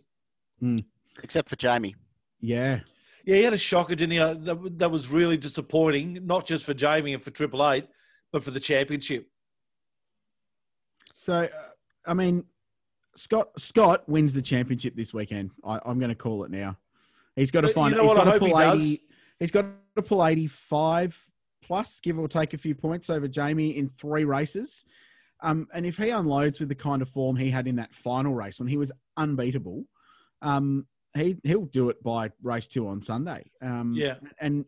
Mm. 0.61 0.85
Except 1.21 1.49
for 1.49 1.55
Jamie. 1.55 1.95
Yeah. 2.39 2.81
Yeah, 3.25 3.37
he 3.37 3.43
had 3.43 3.53
a 3.53 3.57
shocker, 3.57 3.95
didn't 3.95 4.11
he? 4.11 4.19
Uh, 4.19 4.33
that, 4.33 4.79
that 4.79 4.91
was 4.91 5.07
really 5.07 5.37
disappointing, 5.37 6.19
not 6.25 6.45
just 6.45 6.65
for 6.65 6.73
Jamie 6.73 7.13
and 7.13 7.23
for 7.23 7.31
Triple 7.31 7.67
Eight, 7.69 7.87
but 8.33 8.43
for 8.43 8.51
the 8.51 8.59
championship. 8.59 9.29
So, 11.23 11.43
uh, 11.43 11.47
I 12.05 12.13
mean, 12.13 12.43
Scott 13.15 13.49
Scott 13.57 14.07
wins 14.09 14.33
the 14.33 14.41
championship 14.41 14.95
this 14.95 15.13
weekend. 15.13 15.51
I, 15.63 15.79
am 15.85 15.99
going 15.99 16.09
to 16.09 16.15
call 16.15 16.43
it 16.43 16.51
now. 16.51 16.77
He's 17.35 17.51
got 17.51 17.61
to 17.61 17.69
find. 17.69 17.95
You 17.95 18.01
know 18.01 18.07
he's 18.07 18.23
got 18.23 18.33
to 18.33 18.39
pull 18.39 18.57
he 18.57 18.63
80. 18.63 19.01
He's 19.39 19.51
got 19.51 19.65
to 19.95 20.01
pull 20.01 20.25
85 20.25 21.31
plus, 21.63 21.99
give 21.99 22.19
or 22.19 22.27
take 22.27 22.53
a 22.53 22.57
few 22.57 22.75
points 22.75 23.09
over 23.09 23.27
Jamie 23.27 23.77
in 23.77 23.89
three 23.89 24.25
races. 24.25 24.85
Um, 25.41 25.67
and 25.73 25.85
if 25.85 25.97
he 25.97 26.09
unloads 26.09 26.59
with 26.59 26.69
the 26.69 26.75
kind 26.75 27.01
of 27.01 27.09
form 27.09 27.35
he 27.35 27.49
had 27.49 27.67
in 27.67 27.75
that 27.75 27.93
final 27.93 28.33
race 28.33 28.59
when 28.59 28.69
he 28.69 28.77
was 28.77 28.91
unbeatable, 29.17 29.85
um, 30.41 30.87
he 31.15 31.37
he'll 31.43 31.65
do 31.65 31.89
it 31.89 32.01
by 32.01 32.31
race 32.41 32.67
two 32.67 32.87
on 32.87 33.01
Sunday. 33.01 33.45
Um, 33.61 33.93
yeah, 33.93 34.15
and 34.39 34.65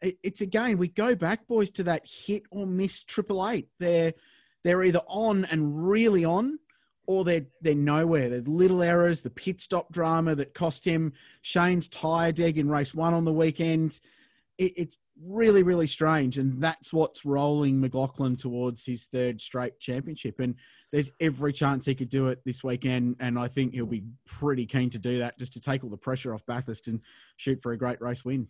it's 0.00 0.40
again 0.40 0.78
we 0.78 0.88
go 0.88 1.14
back, 1.14 1.46
boys, 1.46 1.70
to 1.70 1.84
that 1.84 2.02
hit 2.04 2.42
or 2.50 2.66
miss 2.66 3.02
triple 3.02 3.48
eight. 3.48 3.68
They're 3.78 4.14
they're 4.62 4.82
either 4.82 5.02
on 5.06 5.44
and 5.46 5.88
really 5.88 6.24
on, 6.24 6.58
or 7.06 7.24
they're 7.24 7.46
they're 7.60 7.74
nowhere. 7.74 8.28
They're 8.28 8.40
little 8.40 8.82
errors, 8.82 9.22
the 9.22 9.30
pit 9.30 9.60
stop 9.60 9.90
drama 9.90 10.34
that 10.36 10.54
cost 10.54 10.84
him 10.84 11.12
Shane's 11.42 11.88
tire 11.88 12.32
deg 12.32 12.58
in 12.58 12.68
race 12.68 12.94
one 12.94 13.14
on 13.14 13.24
the 13.24 13.32
weekend. 13.32 14.00
It, 14.58 14.72
it's 14.76 14.96
really, 15.22 15.62
really 15.62 15.86
strange. 15.86 16.38
And 16.38 16.62
that's 16.62 16.92
what's 16.92 17.24
rolling 17.24 17.80
McLaughlin 17.80 18.36
towards 18.36 18.84
his 18.84 19.04
third 19.04 19.40
straight 19.40 19.78
championship. 19.80 20.40
And 20.40 20.54
there's 20.92 21.10
every 21.20 21.52
chance 21.52 21.86
he 21.86 21.94
could 21.94 22.08
do 22.08 22.28
it 22.28 22.40
this 22.44 22.64
weekend. 22.64 23.16
And 23.20 23.38
I 23.38 23.48
think 23.48 23.74
he'll 23.74 23.86
be 23.86 24.04
pretty 24.26 24.66
keen 24.66 24.90
to 24.90 24.98
do 24.98 25.18
that 25.18 25.38
just 25.38 25.52
to 25.54 25.60
take 25.60 25.84
all 25.84 25.90
the 25.90 25.96
pressure 25.96 26.34
off 26.34 26.46
Bathurst 26.46 26.88
and 26.88 27.00
shoot 27.36 27.62
for 27.62 27.72
a 27.72 27.78
great 27.78 28.00
race 28.00 28.24
win. 28.24 28.48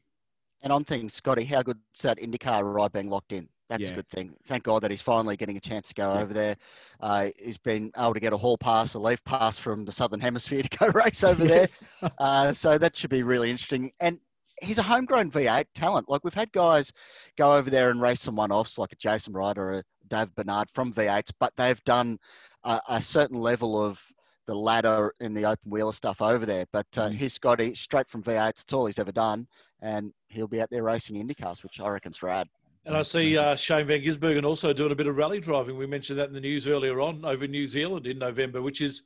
And 0.63 0.73
on 0.73 0.85
things, 0.85 1.15
Scotty, 1.15 1.45
how 1.45 1.63
good 1.63 1.79
is 1.95 2.03
that 2.03 2.19
IndyCar 2.19 2.63
ride 2.63 2.93
being 2.93 3.09
locked 3.09 3.33
in? 3.33 3.49
That's 3.71 3.85
yeah. 3.85 3.93
a 3.93 3.97
good 3.97 4.09
thing. 4.09 4.35
Thank 4.49 4.65
God 4.65 4.83
that 4.83 4.91
he's 4.91 5.01
finally 5.01 5.37
getting 5.37 5.57
a 5.57 5.61
chance 5.61 5.89
to 5.89 5.95
go 5.95 6.13
yeah. 6.13 6.21
over 6.21 6.35
there. 6.35 6.57
Uh, 6.99 7.29
he's 7.39 7.57
been 7.57 7.93
able 7.97 8.15
to 8.15 8.21
get 8.21 8.33
a 8.33 8.37
hall 8.37 8.59
pass, 8.59 8.95
a 8.95 8.99
leaf 8.99 9.23
pass 9.23 9.59
from 9.59 9.85
the 9.85 9.93
Southern 9.93 10.19
Hemisphere 10.19 10.63
to 10.69 10.79
go 10.79 10.89
race 10.89 11.23
over 11.23 11.47
yes. 11.47 11.83
there. 12.01 12.11
Uh, 12.19 12.53
so 12.53 12.77
that 12.77 12.97
should 12.97 13.11
be 13.11 13.23
really 13.23 13.51
interesting. 13.51 13.93
And 14.01 14.19
he's 14.63 14.79
a 14.79 14.83
homegrown 14.83 15.31
V8 15.31 15.67
talent. 15.75 16.09
Like 16.09 16.25
we've 16.25 16.35
had 16.35 16.53
guys 16.53 16.93
go 17.37 17.55
over 17.55 17.71
there 17.71 17.91
and 17.91 18.01
race 18.01 18.21
some 18.21 18.37
one-offs, 18.37 18.79
like 18.79 18.93
a 18.93 18.97
Jason 18.97 19.33
Bright 19.33 19.59
or 19.59 19.75
a 19.75 19.85
Dave 20.09 20.35
Bernard 20.35 20.71
from 20.71 20.93
V8s, 20.93 21.33
but 21.39 21.53
they've 21.57 21.83
done 21.85 22.19
a, 22.65 22.81
a 22.89 23.03
certain 23.03 23.39
level 23.39 23.83
of 23.83 24.03
the 24.47 24.55
ladder 24.55 25.15
in 25.21 25.33
the 25.33 25.45
open 25.45 25.71
wheeler 25.71 25.93
stuff 25.93 26.21
over 26.21 26.45
there. 26.45 26.65
But 26.73 26.87
uh, 26.97 27.09
mm. 27.09 27.15
he's 27.15 27.39
got 27.39 27.61
it 27.61 27.77
straight 27.77 28.09
from 28.09 28.23
V8s. 28.23 28.63
It's 28.63 28.73
all 28.73 28.87
he's 28.87 28.99
ever 28.99 29.13
done, 29.13 29.47
and 29.81 30.13
he'll 30.29 30.49
be 30.49 30.61
out 30.61 30.71
there 30.71 30.83
racing 30.83 31.17
IndyCars, 31.17 31.63
which 31.63 31.81
I 31.81 31.89
reckon's 31.89 32.23
rad. 32.23 32.49
And 32.87 32.97
I 32.97 33.03
see 33.03 33.37
uh, 33.37 33.55
Shane 33.57 33.87
Van 33.87 34.01
Gisbergen 34.03 34.45
also 34.45 34.73
doing 34.73 34.91
a 34.91 34.95
bit 34.95 35.07
of 35.07 35.17
rally 35.17 35.39
driving. 35.39 35.77
We 35.77 35.87
mentioned 35.87 36.19
that 36.19 36.29
in 36.29 36.35
the 36.35 36.41
news 36.41 36.67
earlier 36.67 37.01
on 37.01 37.25
over 37.25 37.47
New 37.47 37.67
Zealand 37.67 38.07
in 38.07 38.19
November, 38.19 38.63
which 38.63 38.81
is 38.81 39.03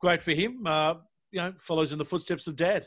great 0.00 0.22
for 0.22 0.32
him. 0.32 0.62
Uh, 0.64 0.94
you 1.32 1.40
know, 1.40 1.52
follows 1.58 1.92
in 1.92 1.98
the 1.98 2.04
footsteps 2.04 2.46
of 2.46 2.56
Dad. 2.56 2.86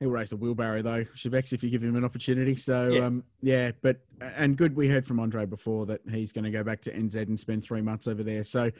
He'll 0.00 0.10
race 0.10 0.32
a 0.32 0.36
wheelbarrow 0.36 0.82
though, 0.82 1.04
Shebex, 1.16 1.52
if 1.52 1.62
you 1.62 1.70
give 1.70 1.82
him 1.82 1.94
an 1.96 2.04
opportunity. 2.04 2.56
So 2.56 2.88
yeah. 2.88 3.06
Um, 3.06 3.24
yeah, 3.42 3.70
but 3.80 4.00
and 4.20 4.56
good. 4.56 4.74
We 4.76 4.88
heard 4.88 5.06
from 5.06 5.20
Andre 5.20 5.46
before 5.46 5.86
that 5.86 6.00
he's 6.10 6.32
going 6.32 6.44
to 6.44 6.50
go 6.50 6.64
back 6.64 6.80
to 6.82 6.92
NZ 6.92 7.14
and 7.14 7.38
spend 7.38 7.64
three 7.64 7.80
months 7.80 8.06
over 8.08 8.22
there. 8.22 8.44
So 8.44 8.70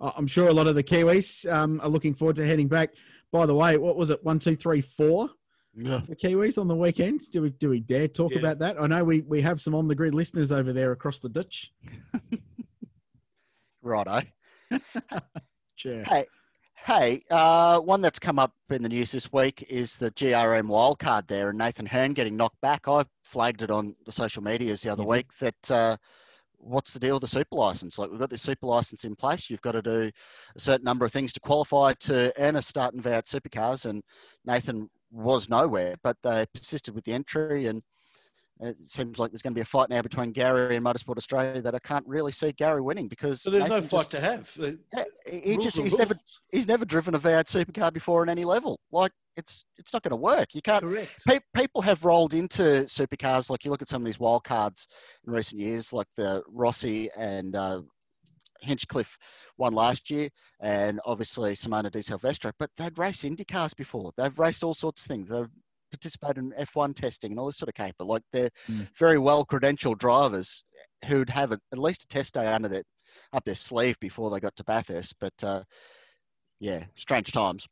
I'm 0.00 0.26
sure 0.28 0.48
a 0.48 0.52
lot 0.52 0.66
of 0.68 0.76
the 0.76 0.82
Kiwis 0.84 1.50
um, 1.52 1.80
are 1.82 1.88
looking 1.88 2.14
forward 2.14 2.36
to 2.36 2.46
heading 2.46 2.68
back. 2.68 2.90
By 3.32 3.46
the 3.46 3.54
way, 3.54 3.76
what 3.78 3.96
was 3.96 4.10
it? 4.10 4.24
One, 4.24 4.38
two, 4.38 4.56
three, 4.56 4.80
four. 4.80 5.30
Yeah. 5.74 6.00
For 6.00 6.14
Kiwis 6.14 6.58
on 6.58 6.66
the 6.68 6.74
weekends. 6.74 7.28
Do 7.28 7.42
we 7.42 7.50
do 7.50 7.68
we 7.68 7.80
dare 7.80 8.08
talk 8.08 8.32
Yeah. 8.32 8.38
about 8.38 8.58
that? 8.60 8.80
I 8.80 8.86
know 8.86 9.04
we, 9.04 9.20
we 9.22 9.40
have 9.42 9.60
some 9.60 9.74
on 9.74 9.86
the 9.88 9.94
grid 9.94 10.14
listeners 10.14 10.50
over 10.50 10.72
there 10.72 10.90
across 10.92 11.18
the 11.20 11.28
ditch. 11.28 11.72
Righto. 13.82 14.22
Sure. 15.76 16.02
Hey, 16.04 16.26
hey, 16.90 17.22
uh, 17.30 17.78
one 17.78 18.00
that's 18.00 18.18
come 18.18 18.40
up 18.40 18.52
in 18.70 18.82
the 18.82 18.88
news 18.88 19.12
this 19.12 19.32
week 19.32 19.64
is 19.70 19.96
the 19.96 20.10
GRM 20.10 20.66
wildcard 20.66 21.28
there 21.28 21.50
and 21.50 21.58
Nathan 21.58 21.86
Herne 21.86 22.14
getting 22.14 22.36
knocked 22.36 22.60
back. 22.62 22.88
I 22.88 23.04
flagged 23.22 23.62
it 23.62 23.70
on 23.70 23.94
the 24.06 24.10
social 24.10 24.42
medias 24.42 24.82
the 24.82 24.90
other 24.90 25.04
Mhm. 25.04 25.08
week 25.08 25.38
that 25.38 25.70
uh, 25.70 25.96
what's 26.56 26.92
the 26.92 26.98
deal 26.98 27.14
with 27.14 27.20
the 27.20 27.28
super 27.28 27.54
license? 27.54 27.96
Like, 27.96 28.10
we've 28.10 28.18
got 28.18 28.28
this 28.28 28.42
super 28.42 28.66
license 28.66 29.04
in 29.04 29.14
place. 29.14 29.48
You've 29.48 29.62
got 29.62 29.72
to 29.72 29.82
do 29.82 30.10
a 30.56 30.60
certain 30.60 30.84
number 30.84 31.04
of 31.04 31.12
things 31.12 31.32
to 31.34 31.40
qualify 31.40 31.92
to 31.92 32.32
earn 32.42 32.56
a 32.56 32.62
start 32.62 32.94
in 32.94 33.02
V8 33.02 33.26
supercars. 33.26 33.84
And 33.86 34.02
Nathan 34.44 34.90
was 35.12 35.48
nowhere, 35.48 35.94
but 36.02 36.16
they 36.24 36.44
persisted 36.52 36.96
with 36.96 37.04
the 37.04 37.12
entry 37.12 37.66
and 37.66 37.84
it 38.60 38.76
seems 38.88 39.18
like 39.18 39.30
there's 39.30 39.42
going 39.42 39.52
to 39.52 39.58
be 39.58 39.62
a 39.62 39.64
fight 39.64 39.88
now 39.88 40.02
between 40.02 40.32
Gary 40.32 40.76
and 40.76 40.84
Motorsport 40.84 41.16
Australia 41.16 41.62
that 41.62 41.74
I 41.74 41.78
can't 41.78 42.06
really 42.06 42.32
see 42.32 42.52
Gary 42.52 42.80
winning 42.80 43.08
because 43.08 43.42
So 43.42 43.50
there's 43.50 43.68
no 43.68 43.80
fight 43.80 43.98
just- 43.98 44.10
to 44.12 44.20
have. 44.20 44.50
Yeah, 44.58 45.04
he 45.30 45.52
rules 45.52 45.64
just 45.64 45.78
he's 45.78 45.96
never 45.96 46.14
he's 46.52 46.66
never 46.66 46.84
driven 46.84 47.14
a 47.14 47.18
V8 47.18 47.44
supercar 47.44 47.92
before 47.92 48.22
on 48.22 48.28
any 48.28 48.44
level. 48.44 48.78
Like 48.92 49.12
it's 49.36 49.64
it's 49.78 49.92
not 49.92 50.02
going 50.02 50.10
to 50.10 50.16
work. 50.16 50.48
You 50.54 50.62
can't. 50.62 50.82
Correct. 50.82 51.22
Pe- 51.26 51.40
people 51.54 51.80
have 51.82 52.04
rolled 52.04 52.34
into 52.34 52.62
supercars. 52.84 53.48
Like 53.48 53.64
you 53.64 53.70
look 53.70 53.82
at 53.82 53.88
some 53.88 54.02
of 54.02 54.06
these 54.06 54.20
wild 54.20 54.44
cards 54.44 54.86
in 55.26 55.32
recent 55.32 55.60
years, 55.60 55.92
like 55.92 56.08
the 56.16 56.42
Rossi 56.48 57.08
and 57.16 57.56
uh, 57.56 57.80
Hinchcliffe 58.60 59.16
won 59.56 59.72
last 59.72 60.10
year, 60.10 60.28
and 60.60 61.00
obviously 61.04 61.52
Simona 61.54 61.90
de 61.90 62.02
Silvestro. 62.02 62.52
But 62.58 62.70
they'd 62.76 62.98
raced 62.98 63.24
Indy 63.24 63.44
cars 63.44 63.72
before. 63.74 64.10
They've 64.16 64.38
raced 64.38 64.64
all 64.64 64.74
sorts 64.74 65.02
of 65.02 65.08
things. 65.08 65.28
They've 65.28 65.48
participated 65.90 66.38
in 66.38 66.52
F1 66.52 66.94
testing 66.94 67.32
and 67.32 67.40
all 67.40 67.46
this 67.46 67.56
sort 67.58 67.68
of 67.68 67.74
caper. 67.74 68.04
Like 68.04 68.22
they're 68.32 68.50
Mm. 68.68 68.88
very 68.96 69.18
well 69.18 69.44
credentialed 69.44 69.98
drivers 69.98 70.64
who'd 71.06 71.30
have 71.30 71.52
a, 71.52 71.58
at 71.72 71.78
least 71.78 72.04
a 72.04 72.08
test 72.08 72.34
day 72.34 72.46
under 72.46 72.68
their 72.68 72.82
up 73.32 73.44
their 73.44 73.54
sleeve 73.54 73.98
before 74.00 74.30
they 74.30 74.40
got 74.40 74.54
to 74.56 74.64
Bathurst. 74.64 75.14
But 75.20 75.32
uh, 75.42 75.62
yeah, 76.60 76.84
strange 76.96 77.32
times. 77.32 77.66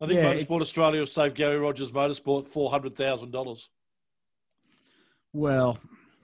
I 0.00 0.06
think 0.06 0.18
Yeah, 0.20 0.30
it- 0.30 0.48
Motorsport 0.48 0.60
Australia 0.62 1.00
will 1.00 1.06
save 1.06 1.34
Gary 1.34 1.58
Rogers 1.58 1.90
Motorsport 1.92 2.48
four 2.48 2.70
hundred 2.70 2.96
thousand 2.96 3.30
dollars. 3.32 3.68
Well, 5.32 5.78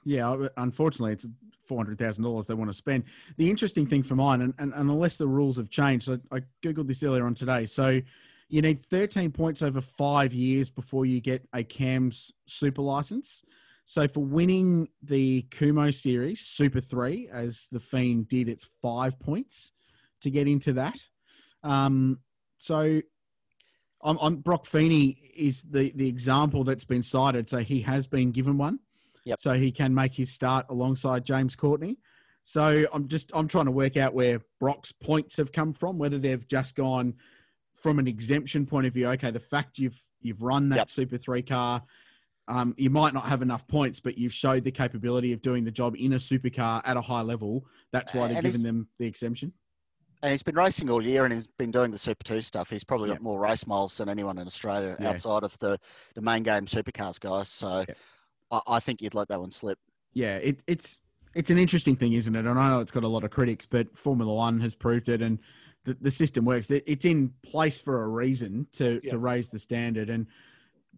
yeah, 0.04 0.46
unfortunately, 0.56 1.12
it's 1.12 1.26
four 1.66 1.78
hundred 1.78 1.98
thousand 1.98 2.24
dollars 2.24 2.46
they 2.46 2.54
want 2.54 2.70
to 2.70 2.76
spend. 2.76 3.04
The 3.36 3.50
interesting 3.50 3.86
thing 3.86 4.02
for 4.02 4.14
mine, 4.16 4.40
and, 4.42 4.54
and, 4.58 4.72
and 4.74 4.90
unless 4.90 5.16
the 5.16 5.26
rules 5.28 5.56
have 5.56 5.70
changed, 5.70 6.10
I, 6.10 6.18
I 6.36 6.40
googled 6.64 6.88
this 6.88 7.02
earlier 7.02 7.26
on 7.26 7.34
today. 7.34 7.66
So 7.66 8.00
you 8.48 8.62
need 8.62 8.84
thirteen 8.84 9.30
points 9.30 9.62
over 9.62 9.80
five 9.80 10.32
years 10.32 10.70
before 10.70 11.06
you 11.06 11.20
get 11.20 11.46
a 11.52 11.62
CAMS 11.62 12.32
super 12.46 12.82
license. 12.82 13.42
So 13.84 14.06
for 14.06 14.22
winning 14.22 14.88
the 15.02 15.46
Kumho 15.50 15.94
Series 15.94 16.40
Super 16.40 16.80
Three, 16.80 17.28
as 17.32 17.68
the 17.72 17.80
Fiend 17.80 18.28
did, 18.28 18.48
it's 18.48 18.68
five 18.82 19.18
points 19.18 19.72
to 20.20 20.30
get 20.30 20.46
into 20.46 20.74
that. 20.74 20.98
Um, 21.62 22.18
so 22.58 23.00
I'm, 24.02 24.18
I'm 24.20 24.36
Brock 24.36 24.66
Feeney 24.66 25.32
is 25.34 25.62
the 25.62 25.92
the 25.94 26.08
example 26.08 26.64
that's 26.64 26.84
been 26.84 27.02
cited. 27.02 27.48
So 27.48 27.58
he 27.58 27.80
has 27.82 28.06
been 28.06 28.30
given 28.30 28.58
one. 28.58 28.80
Yep. 29.24 29.40
So 29.40 29.52
he 29.54 29.72
can 29.72 29.94
make 29.94 30.14
his 30.14 30.30
start 30.30 30.66
alongside 30.68 31.24
James 31.24 31.56
Courtney. 31.56 31.98
So 32.44 32.86
I'm 32.92 33.08
just 33.08 33.30
I'm 33.34 33.48
trying 33.48 33.66
to 33.66 33.72
work 33.72 33.96
out 33.96 34.14
where 34.14 34.40
Brock's 34.58 34.92
points 34.92 35.36
have 35.36 35.52
come 35.52 35.72
from. 35.72 35.98
Whether 35.98 36.18
they've 36.18 36.46
just 36.46 36.74
gone 36.74 37.14
from 37.80 37.98
an 37.98 38.06
exemption 38.06 38.66
point 38.66 38.86
of 38.86 38.92
view. 38.94 39.08
Okay, 39.10 39.30
the 39.30 39.40
fact 39.40 39.78
you've 39.78 40.00
you've 40.20 40.42
run 40.42 40.68
that 40.70 40.76
Yep. 40.76 40.90
Super 40.90 41.18
Three 41.18 41.42
car, 41.42 41.82
um, 42.48 42.74
you 42.76 42.90
might 42.90 43.14
not 43.14 43.26
have 43.26 43.42
enough 43.42 43.66
points, 43.68 44.00
but 44.00 44.18
you've 44.18 44.32
showed 44.34 44.64
the 44.64 44.70
capability 44.72 45.32
of 45.32 45.42
doing 45.42 45.64
the 45.64 45.70
job 45.70 45.94
in 45.98 46.12
a 46.14 46.16
supercar 46.16 46.80
at 46.84 46.96
a 46.96 47.00
high 47.00 47.20
level. 47.22 47.66
That's 47.92 48.12
why 48.14 48.28
they're 48.28 48.42
giving 48.42 48.62
them 48.62 48.88
the 48.98 49.06
exemption. 49.06 49.52
And 50.22 50.32
he's 50.32 50.42
been 50.42 50.56
racing 50.56 50.90
all 50.90 51.00
year 51.00 51.24
and 51.24 51.32
he's 51.32 51.46
been 51.58 51.70
doing 51.70 51.92
the 51.92 51.98
Super 51.98 52.24
2 52.24 52.40
stuff. 52.40 52.68
He's 52.68 52.82
probably 52.82 53.10
got 53.10 53.20
more 53.20 53.38
race 53.38 53.68
miles 53.68 53.96
than 53.98 54.08
anyone 54.08 54.36
in 54.38 54.48
Australia 54.48 54.96
Yeah. 54.98 55.10
outside 55.10 55.44
of 55.44 55.56
the, 55.60 55.78
the 56.16 56.20
main 56.20 56.42
game 56.42 56.66
supercars 56.66 57.20
guys. 57.20 57.48
So 57.48 57.84
Yeah. 57.88 57.94
I, 58.50 58.60
I 58.66 58.80
think 58.80 59.00
you'd 59.00 59.14
let 59.14 59.28
that 59.28 59.38
one 59.40 59.52
slip. 59.52 59.78
yeah, 60.14 60.36
it, 60.38 60.58
it's 60.66 60.98
it's 61.34 61.50
an 61.50 61.58
interesting 61.58 61.94
thing, 61.94 62.14
isn't 62.14 62.34
it? 62.34 62.46
And 62.46 62.58
I 62.58 62.68
know 62.70 62.80
it's 62.80 62.90
got 62.90 63.04
a 63.04 63.08
lot 63.08 63.22
of 63.22 63.30
critics, 63.30 63.64
but 63.70 63.96
Formula 63.96 64.34
One 64.34 64.58
has 64.60 64.74
proved 64.74 65.08
it, 65.08 65.22
and 65.22 65.38
the, 65.88 65.96
the 66.00 66.10
system 66.10 66.44
works. 66.44 66.70
It, 66.70 66.84
it's 66.86 67.04
in 67.04 67.32
place 67.42 67.80
for 67.80 68.02
a 68.02 68.08
reason 68.08 68.66
to 68.74 69.00
Yeah. 69.02 69.12
to 69.12 69.18
raise 69.18 69.48
the 69.48 69.58
standard. 69.58 70.08
And 70.10 70.26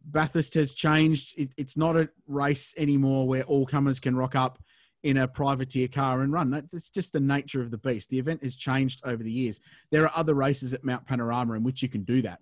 Bathurst 0.05 0.55
has 0.55 0.75
changed. 0.75 1.35
It, 1.39 1.51
it's 1.57 1.77
not 1.77 1.97
a 1.97 2.09
race 2.27 2.75
anymore 2.77 3.27
where 3.29 3.43
all 3.45 3.67
comers 3.67 4.01
can 4.01 4.17
rock 4.17 4.35
up 4.35 4.59
in 5.03 5.17
a 5.17 5.27
privateer 5.29 5.89
car 5.89 6.21
and 6.23 6.33
run. 6.33 6.51
That- 6.51 6.71
That's 6.71 6.91
just 6.91 7.13
the 7.13 7.21
nature 7.21 7.63
of 7.63 7.71
the 7.71 7.79
beast. 7.79 8.09
The 8.11 8.19
event 8.19 8.43
has 8.45 8.55
changed 8.55 9.01
over 9.05 9.23
the 9.23 9.31
years. 9.33 9.61
There 9.91 10.05
are 10.05 10.13
other 10.15 10.35
races 10.35 10.73
at 10.75 10.85
Mount 10.85 11.07
Panorama 11.07 11.55
in 11.55 11.63
which 11.63 11.83
you 11.83 11.89
can 11.89 12.05
do 12.05 12.21
that 12.23 12.41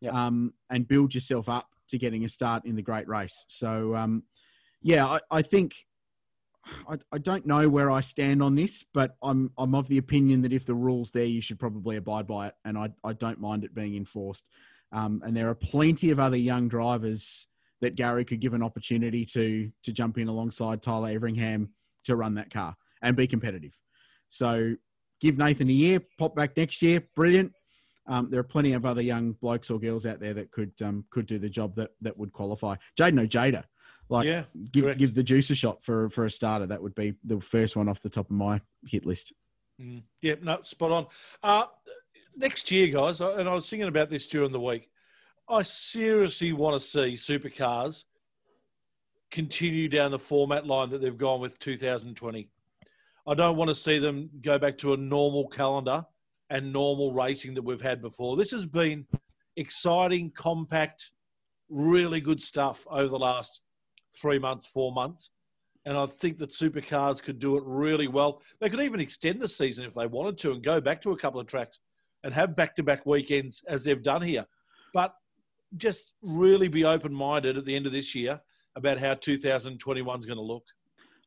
Yep. 0.00 0.14
um, 0.14 0.54
and 0.70 0.88
build 0.88 1.14
yourself 1.14 1.48
up 1.48 1.68
to 1.88 1.98
getting 1.98 2.24
a 2.24 2.28
start 2.28 2.64
in 2.64 2.76
the 2.76 2.82
great 2.82 3.08
race. 3.08 3.44
So, 3.48 3.94
um, 3.96 4.22
yeah, 4.82 5.06
I, 5.06 5.20
I 5.30 5.42
think 5.42 5.74
I, 6.88 6.98
I 7.12 7.18
don't 7.18 7.46
know 7.46 7.68
where 7.68 7.90
I 7.90 8.00
stand 8.00 8.42
on 8.42 8.54
this, 8.54 8.84
but 8.92 9.16
I'm 9.22 9.50
I'm 9.56 9.74
of 9.74 9.88
the 9.88 9.98
opinion 9.98 10.42
that 10.42 10.52
if 10.52 10.66
the 10.66 10.74
rules 10.74 11.10
there, 11.10 11.24
you 11.24 11.40
should 11.40 11.58
probably 11.58 11.96
abide 11.96 12.26
by 12.26 12.48
it, 12.48 12.54
and 12.64 12.76
I 12.78 12.90
I 13.04 13.12
don't 13.12 13.40
mind 13.40 13.64
it 13.64 13.74
being 13.74 13.96
enforced. 13.96 14.48
Um, 14.92 15.22
and 15.24 15.36
there 15.36 15.48
are 15.48 15.54
plenty 15.54 16.10
of 16.10 16.18
other 16.18 16.36
young 16.36 16.68
drivers 16.68 17.46
that 17.80 17.94
Gary 17.94 18.24
could 18.24 18.40
give 18.40 18.54
an 18.54 18.62
opportunity 18.62 19.24
to 19.26 19.70
to 19.84 19.92
jump 19.92 20.18
in 20.18 20.28
alongside 20.28 20.82
Tyler 20.82 21.10
Everingham 21.10 21.70
to 22.04 22.16
run 22.16 22.34
that 22.34 22.50
car 22.50 22.76
and 23.02 23.16
be 23.16 23.26
competitive. 23.26 23.76
So 24.28 24.76
give 25.20 25.38
Nathan 25.38 25.68
a 25.68 25.72
year, 25.72 26.00
pop 26.18 26.34
back 26.34 26.56
next 26.56 26.82
year, 26.82 27.02
brilliant. 27.14 27.52
Um, 28.06 28.28
there 28.30 28.40
are 28.40 28.44
plenty 28.44 28.72
of 28.72 28.84
other 28.84 29.02
young 29.02 29.32
blokes 29.32 29.70
or 29.70 29.78
girls 29.78 30.06
out 30.06 30.20
there 30.20 30.34
that 30.34 30.50
could 30.50 30.72
um, 30.82 31.04
could 31.10 31.26
do 31.26 31.38
the 31.38 31.48
job 31.48 31.76
that 31.76 31.90
that 32.00 32.18
would 32.18 32.32
qualify. 32.32 32.76
Jayden 32.98 33.20
Ojeda, 33.20 33.64
like 34.10 34.26
yeah, 34.26 34.42
give, 34.72 34.84
correct. 34.84 34.98
give 34.98 35.14
the 35.14 35.22
juice 35.22 35.48
a 35.50 35.54
shot 35.54 35.82
for 35.82 36.10
for 36.10 36.24
a 36.26 36.30
starter. 36.30 36.66
That 36.66 36.82
would 36.82 36.94
be 36.94 37.14
the 37.24 37.40
first 37.40 37.76
one 37.76 37.88
off 37.88 38.02
the 38.02 38.08
top 38.10 38.26
of 38.26 38.36
my 38.36 38.60
hit 38.86 39.06
list. 39.06 39.32
Mm. 39.80 40.02
Yeah, 40.20 40.34
no, 40.42 40.60
spot 40.62 40.90
on. 40.90 41.06
Uh, 41.42 41.64
next 42.36 42.70
year, 42.70 42.88
guys, 42.88 43.20
I- 43.20 43.40
and 43.40 43.48
I 43.48 43.54
was 43.54 43.68
thinking 43.70 43.88
about 43.88 44.10
this 44.10 44.26
during 44.26 44.52
the 44.52 44.60
week. 44.60 44.90
I 45.48 45.62
seriously 45.62 46.52
want 46.52 46.80
to 46.80 46.86
see 46.86 47.14
supercars 47.14 48.04
continue 49.30 49.88
down 49.88 50.10
the 50.10 50.18
format 50.18 50.66
line 50.66 50.90
that 50.90 51.00
they've 51.00 51.16
gone 51.16 51.40
with 51.40 51.58
2020. 51.60 52.48
I 53.26 53.34
don't 53.34 53.56
want 53.56 53.68
to 53.68 53.74
see 53.74 53.98
them 53.98 54.28
go 54.42 54.58
back 54.58 54.76
to 54.78 54.92
a 54.92 54.96
normal 54.96 55.48
calendar 55.48 56.04
and 56.50 56.72
normal 56.72 57.12
racing 57.12 57.54
that 57.54 57.62
we've 57.62 57.80
had 57.80 58.02
before. 58.02 58.36
This 58.36 58.50
has 58.50 58.66
been 58.66 59.06
exciting, 59.56 60.32
compact, 60.32 61.12
really 61.68 62.20
good 62.20 62.42
stuff 62.42 62.84
over 62.90 63.06
the 63.08 63.18
last 63.18 63.60
three 64.16 64.38
months, 64.38 64.66
four 64.66 64.92
months. 64.92 65.30
And 65.86 65.96
I 65.96 66.06
think 66.06 66.38
that 66.38 66.50
supercars 66.50 67.22
could 67.22 67.38
do 67.38 67.56
it 67.56 67.62
really 67.64 68.06
well. 68.06 68.42
They 68.60 68.68
could 68.68 68.80
even 68.80 69.00
extend 69.00 69.40
the 69.40 69.48
season 69.48 69.86
if 69.86 69.94
they 69.94 70.06
wanted 70.06 70.38
to 70.38 70.52
and 70.52 70.62
go 70.62 70.80
back 70.80 71.00
to 71.02 71.12
a 71.12 71.16
couple 71.16 71.40
of 71.40 71.46
tracks 71.46 71.78
and 72.22 72.34
have 72.34 72.54
back 72.54 72.76
to 72.76 72.82
back 72.82 73.06
weekends 73.06 73.62
as 73.66 73.84
they've 73.84 74.02
done 74.02 74.22
here. 74.22 74.44
But 74.92 75.14
just 75.76 76.12
really 76.22 76.68
be 76.68 76.84
open 76.84 77.14
minded 77.14 77.56
at 77.56 77.64
the 77.64 77.74
end 77.74 77.86
of 77.86 77.92
this 77.92 78.14
year 78.14 78.40
about 78.76 78.98
how 78.98 79.14
2021 79.14 80.18
is 80.18 80.26
going 80.26 80.36
to 80.36 80.42
look. 80.42 80.64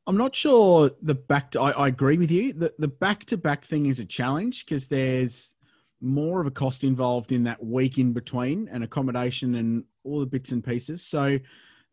I'm 0.05 0.17
not 0.17 0.35
sure 0.35 0.91
the 1.01 1.15
back. 1.15 1.51
To, 1.51 1.61
I, 1.61 1.71
I 1.71 1.87
agree 1.87 2.17
with 2.17 2.29
you. 2.29 2.51
The 2.53 2.73
the 2.77 2.89
back 2.89 3.25
to 3.25 3.37
back 3.37 3.65
thing 3.65 3.85
is 3.85 3.99
a 3.99 4.05
challenge 4.05 4.65
because 4.65 4.89
there's 4.89 5.53
more 6.01 6.41
of 6.41 6.47
a 6.47 6.51
cost 6.51 6.83
involved 6.83 7.31
in 7.31 7.43
that 7.43 7.63
week 7.63 7.97
in 7.97 8.11
between 8.11 8.67
and 8.67 8.83
accommodation 8.83 9.55
and 9.55 9.85
all 10.03 10.19
the 10.19 10.25
bits 10.25 10.51
and 10.51 10.61
pieces. 10.61 11.01
So 11.05 11.39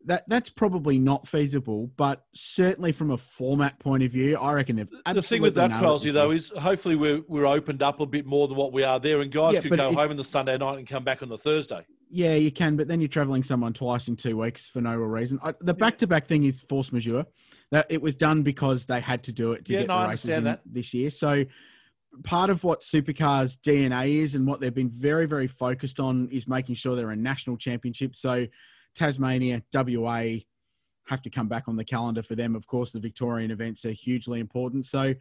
that 0.05 0.23
that's 0.27 0.49
probably 0.49 0.97
not 0.99 1.27
feasible. 1.27 1.91
But 1.97 2.23
certainly 2.33 2.91
from 2.91 3.11
a 3.11 3.17
format 3.17 3.79
point 3.79 4.03
of 4.03 4.11
view, 4.11 4.37
I 4.37 4.53
reckon 4.53 4.75
they've. 4.77 4.89
The 5.13 5.21
thing 5.21 5.41
with 5.41 5.55
that, 5.55 5.71
Crosby, 5.79 6.11
though, 6.11 6.31
is 6.31 6.49
hopefully 6.57 6.95
we're, 6.95 7.21
we're 7.27 7.45
opened 7.45 7.83
up 7.83 7.99
a 7.99 8.05
bit 8.05 8.25
more 8.25 8.47
than 8.47 8.57
what 8.57 8.73
we 8.73 8.83
are 8.83 8.99
there, 8.99 9.21
and 9.21 9.31
guys 9.31 9.55
Yeah, 9.55 9.61
could 9.61 9.77
go 9.77 9.89
it- 9.89 9.95
home 9.95 10.11
on 10.11 10.17
the 10.17 10.23
Sunday 10.23 10.57
night 10.57 10.77
and 10.79 10.87
come 10.87 11.03
back 11.03 11.21
on 11.21 11.29
the 11.29 11.37
Thursday. 11.37 11.85
Yeah, 12.13 12.35
you 12.35 12.51
can, 12.51 12.75
but 12.75 12.89
then 12.89 12.99
you're 12.99 13.07
traveling 13.07 13.41
someone 13.41 13.71
twice 13.71 14.09
in 14.09 14.17
two 14.17 14.35
weeks 14.37 14.67
for 14.67 14.81
no 14.81 14.93
real 14.95 15.07
reason. 15.07 15.39
I, 15.41 15.53
the 15.61 15.73
back-to-back 15.73 16.27
thing 16.27 16.43
is 16.43 16.59
force 16.59 16.91
majeure. 16.91 17.25
That 17.71 17.85
it 17.89 18.01
was 18.01 18.15
done 18.15 18.43
because 18.43 18.85
they 18.85 18.99
had 18.99 19.23
to 19.23 19.31
do 19.31 19.53
it 19.53 19.63
to 19.65 19.73
Yeah, 19.73 19.79
get 19.81 19.87
no, 19.87 20.01
the 20.01 20.07
races 20.09 20.29
in 20.29 20.43
that. 20.43 20.59
this 20.65 20.93
year. 20.93 21.09
So 21.09 21.45
part 22.25 22.49
of 22.49 22.65
what 22.65 22.81
Supercars 22.81 23.57
DNA 23.57 24.15
is 24.21 24.35
and 24.35 24.45
what 24.45 24.59
they've 24.59 24.73
been 24.73 24.89
very, 24.89 25.25
very 25.25 25.47
focused 25.47 25.97
on 26.01 26.27
is 26.33 26.49
making 26.49 26.75
sure 26.75 26.97
they're 26.97 27.11
a 27.11 27.15
national 27.15 27.55
championship. 27.55 28.17
So 28.17 28.47
Tasmania, 28.95 29.63
WA 29.73 30.39
have 31.07 31.21
to 31.21 31.29
come 31.29 31.47
back 31.47 31.67
on 31.67 31.75
the 31.75 31.85
calendar 31.85 32.23
for 32.23 32.35
them. 32.35 32.55
Of 32.55 32.67
course, 32.67 32.91
the 32.91 32.99
Victorian 32.99 33.51
events 33.51 33.85
are 33.85 33.91
hugely 33.91 34.39
important. 34.39 34.85
So 34.85 35.13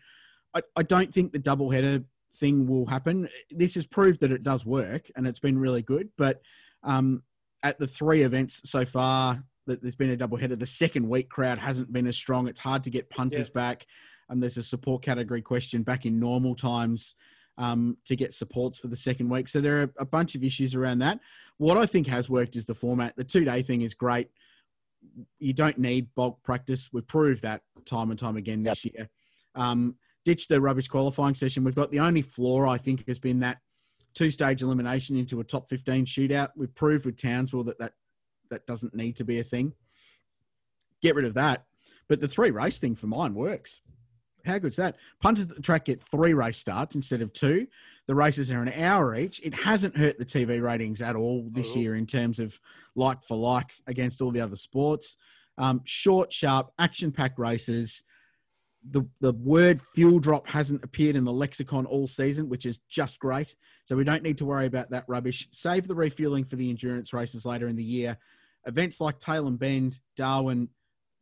I, 0.55 0.63
I 0.77 0.83
don't 0.83 1.13
think 1.13 1.33
the 1.33 1.39
double 1.39 1.71
header 1.71 2.05
thing 2.37 2.67
will 2.67 2.87
happen. 2.87 3.29
This 3.51 3.75
has 3.75 3.87
proved 3.87 4.21
that 4.21 4.33
it 4.33 4.43
does 4.43 4.65
work 4.65 5.11
and 5.17 5.27
it's 5.27 5.39
been 5.39 5.59
really 5.59 5.83
good. 5.83 6.09
But 6.17 6.43
um, 6.83 7.23
at 7.63 7.79
the 7.79 7.87
three 7.87 8.23
events 8.23 8.61
so 8.65 8.85
far 8.85 9.43
that 9.67 9.83
there's 9.83 9.97
been 9.97 10.11
a 10.11 10.17
double 10.17 10.39
header, 10.39 10.57
the 10.57 10.67
second 10.67 11.09
week 11.09 11.29
crowd 11.29 11.59
hasn't 11.59 11.93
been 11.93 12.07
as 12.07 12.17
strong. 12.17 12.49
It's 12.49 12.61
hard 12.61 12.85
to 12.85 12.91
get 12.91 13.11
punters 13.11 13.49
yeah. 13.49 13.61
back. 13.61 13.87
And 14.29 14.43
there's 14.43 14.57
a 14.57 14.63
support 14.63 15.03
category 15.03 15.43
question 15.43 15.83
back 15.83 16.07
in 16.07 16.21
normal 16.21 16.55
times 16.55 17.15
um, 17.61 17.99
to 18.07 18.17
get 18.17 18.33
supports 18.33 18.79
for 18.79 18.89
the 18.89 18.97
second 18.97 19.29
week. 19.29 19.47
So 19.47 19.61
there 19.61 19.83
are 19.83 19.93
a 19.99 20.07
bunch 20.07 20.35
of 20.35 20.43
issues 20.43 20.75
around 20.75 21.01
that. 21.01 21.21
What 21.59 21.77
I 21.77 21.85
think 21.85 22.07
has 22.07 22.29
worked 22.29 22.57
is 22.57 22.65
the 22.65 22.75
format. 22.75 23.15
The 23.17 23.25
two 23.25 23.45
day 23.45 23.63
thing 23.63 23.83
is 23.83 23.93
great. 23.93 24.31
You 25.39 25.53
don't 25.53 25.79
need 25.79 26.09
bulk 26.15 26.43
practice. 26.43 26.89
We 26.91 27.03
proved 27.03 27.43
that 27.43 27.61
time 27.85 28.11
and 28.11 28.19
time 28.19 28.39
again 28.39 28.63
this 28.63 28.87
yep. 28.87 28.95
year. 28.95 29.09
Um, 29.55 29.97
ditch 30.25 30.49
the 30.49 30.61
rubbish 30.61 30.89
qualifying 30.89 31.35
session. 31.35 31.63
We've 31.63 31.75
got 31.75 31.91
the 31.91 32.01
only 32.01 32.23
flaw 32.23 32.67
I 32.67 32.79
think 32.79 33.07
has 33.07 33.19
been 33.19 33.41
that 33.41 33.59
two 34.15 34.31
stage 34.31 34.63
elimination 34.63 35.17
into 35.17 35.39
a 35.41 35.45
top 35.45 35.69
15 35.69 36.07
shootout. 36.07 36.49
We've 36.57 36.75
proved 36.75 37.05
with 37.05 37.21
Townsville 37.21 37.65
that, 37.65 37.79
that 37.79 37.93
that 38.49 38.67
doesn't 38.67 38.95
need 38.95 39.17
to 39.17 39.25
be 39.25 39.39
a 39.39 39.45
thing. 39.45 39.75
Get 41.03 41.15
rid 41.15 41.27
of 41.27 41.35
that. 41.35 41.65
But 42.09 42.21
the 42.21 42.29
three 42.29 42.51
race 42.51 42.79
thing 42.79 42.97
for 42.97 43.07
mine 43.07 43.35
works. 43.35 43.83
How 44.45 44.59
good's 44.59 44.77
that? 44.77 44.97
Punters 45.21 45.49
at 45.49 45.57
the 45.57 45.63
track 45.63 45.87
get 45.87 46.03
three 46.03 46.35
race 46.35 46.59
starts 46.59 46.95
instead 46.95 47.23
of 47.23 47.33
two. 47.33 47.67
The 48.07 48.15
races 48.15 48.51
are 48.51 48.63
an 48.63 48.73
hour 48.73 49.15
each. 49.15 49.41
It 49.45 49.55
hasn't 49.55 49.97
hurt 49.97 50.19
the 50.19 50.25
TV 50.25 50.61
ratings 50.61 51.01
at 51.01 51.17
all 51.17 51.49
this 51.51 51.77
year 51.77 51.95
in 51.95 52.07
terms 52.07 52.41
of 52.41 52.61
like 52.97 53.23
for 53.23 53.37
like 53.37 53.73
against 53.87 54.21
all 54.21 54.31
the 54.31 54.41
other 54.41 54.57
sports. 54.57 55.17
Um, 55.59 55.83
short, 55.85 56.33
sharp, 56.33 56.73
action 56.79 57.13
packed 57.13 57.39
races 57.39 58.03
the 58.89 59.07
the 59.21 59.33
word 59.33 59.81
fuel 59.95 60.19
drop 60.19 60.49
hasn't 60.49 60.83
appeared 60.83 61.17
in 61.17 61.25
the 61.25 61.33
lexicon 61.33 61.87
all 61.87 62.09
season, 62.09 62.49
which 62.49 62.65
is 62.65 62.79
just 62.89 63.19
great. 63.19 63.55
So 63.85 63.97
we 63.97 64.05
don't 64.05 64.23
need 64.23 64.39
to 64.39 64.47
worry 64.47 64.67
about 64.67 64.91
that 64.91 65.05
rubbish. 65.07 65.49
Save 65.51 65.87
the 65.87 65.95
refueling 65.95 66.45
for 66.45 66.57
the 66.57 66.71
endurance 66.71 67.13
races 67.13 67.45
later 67.45 67.69
in 67.69 67.77
the 67.77 67.85
year. 67.85 68.17
Events 68.67 69.01
like 69.01 69.19
Tailem 69.19 69.59
Bend, 69.59 69.99
Darwin, 70.17 70.69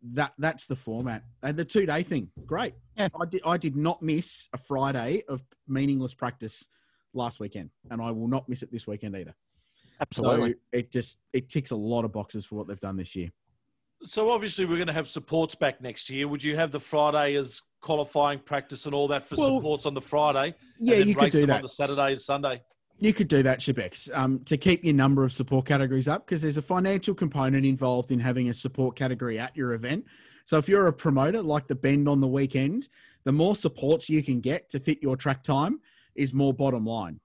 that 0.03 0.33
that's 0.39 0.67
the 0.67 0.77
format. 0.77 1.25
And 1.43 1.57
the 1.57 1.65
two 1.65 1.87
day 1.87 2.03
thing, 2.03 2.31
great. 2.47 2.75
Yeah. 2.97 3.09
I 3.21 3.25
did 3.27 3.43
I 3.45 3.57
did 3.57 3.77
not 3.77 4.03
miss 4.03 4.49
a 4.53 4.59
Friday 4.59 5.23
of 5.29 5.43
meaningless 5.67 6.15
practice 6.15 6.67
last 7.15 7.41
weekend, 7.41 7.71
and 7.91 8.01
I 8.01 8.11
will 8.11 8.29
not 8.29 8.49
miss 8.49 8.63
it 8.63 8.71
this 8.73 8.87
weekend 8.87 9.17
either. 9.17 9.35
Absolutely. 10.01 10.51
So 10.51 10.57
it 10.73 10.93
just 10.93 11.17
it 11.33 11.49
ticks 11.49 11.71
a 11.71 11.77
lot 11.77 12.05
of 12.05 12.13
boxes 12.13 12.45
for 12.45 12.55
what 12.55 12.69
they've 12.69 12.79
done 12.79 12.97
this 12.97 13.17
year. 13.17 13.31
So 14.05 14.31
obviously 14.31 14.65
we're 14.65 14.77
going 14.77 14.87
to 14.87 14.93
have 14.93 15.09
supports 15.09 15.57
back 15.57 15.81
next 15.81 16.09
year. 16.09 16.29
Would 16.29 16.43
you 16.43 16.55
have 16.55 16.71
the 16.71 16.79
Friday 16.79 17.35
as 17.35 17.61
qualifying 17.81 18.39
practice 18.39 18.87
and 18.87 18.95
all 18.95 19.09
that 19.09 19.27
for 19.27 19.35
well, 19.37 19.57
supports 19.57 19.87
on 19.87 19.95
the 19.95 20.01
Friday? 20.01 20.55
Yeah, 20.79 20.97
you 20.97 21.17
could 21.17 21.33
do 21.33 21.47
that 21.47 21.57
on 21.57 21.63
the 21.63 21.69
Saturday 21.69 22.13
and 22.13 22.21
Sunday. 22.21 22.63
You 23.01 23.15
could 23.15 23.29
do 23.29 23.45
that, 23.45 23.61
Shebex, 23.61 24.13
um, 24.13 24.41
to 24.41 24.57
keep 24.57 24.85
your 24.85 24.95
number 24.95 25.23
of 25.23 25.33
support 25.33 25.67
categories 25.67 26.09
up 26.09 26.27
because 26.27 26.43
there's 26.43 26.57
a 26.57 26.63
financial 26.63 27.15
component 27.15 27.65
involved 27.65 28.11
in 28.11 28.19
having 28.19 28.49
a 28.49 28.55
support 28.55 28.97
category 28.97 29.39
at 29.39 29.57
your 29.57 29.73
event. 29.73 30.05
So 30.45 30.59
if 30.59 30.69
you're 30.69 30.89
a 30.89 30.93
promoter 30.93 31.41
like 31.41 31.69
the 31.69 31.77
Bend 31.77 32.09
on 32.09 32.21
the 32.21 32.27
weekend, 32.27 32.89
the 33.25 33.31
more 33.31 33.55
supports 33.55 34.09
you 34.09 34.23
can 34.25 34.41
get 34.41 34.69
to 34.71 34.81
fit 34.81 35.01
your 35.01 35.17
track 35.17 35.45
time 35.45 35.81
is 36.17 36.35
more 36.35 36.53
bottom 36.53 36.85
line. 36.85 37.21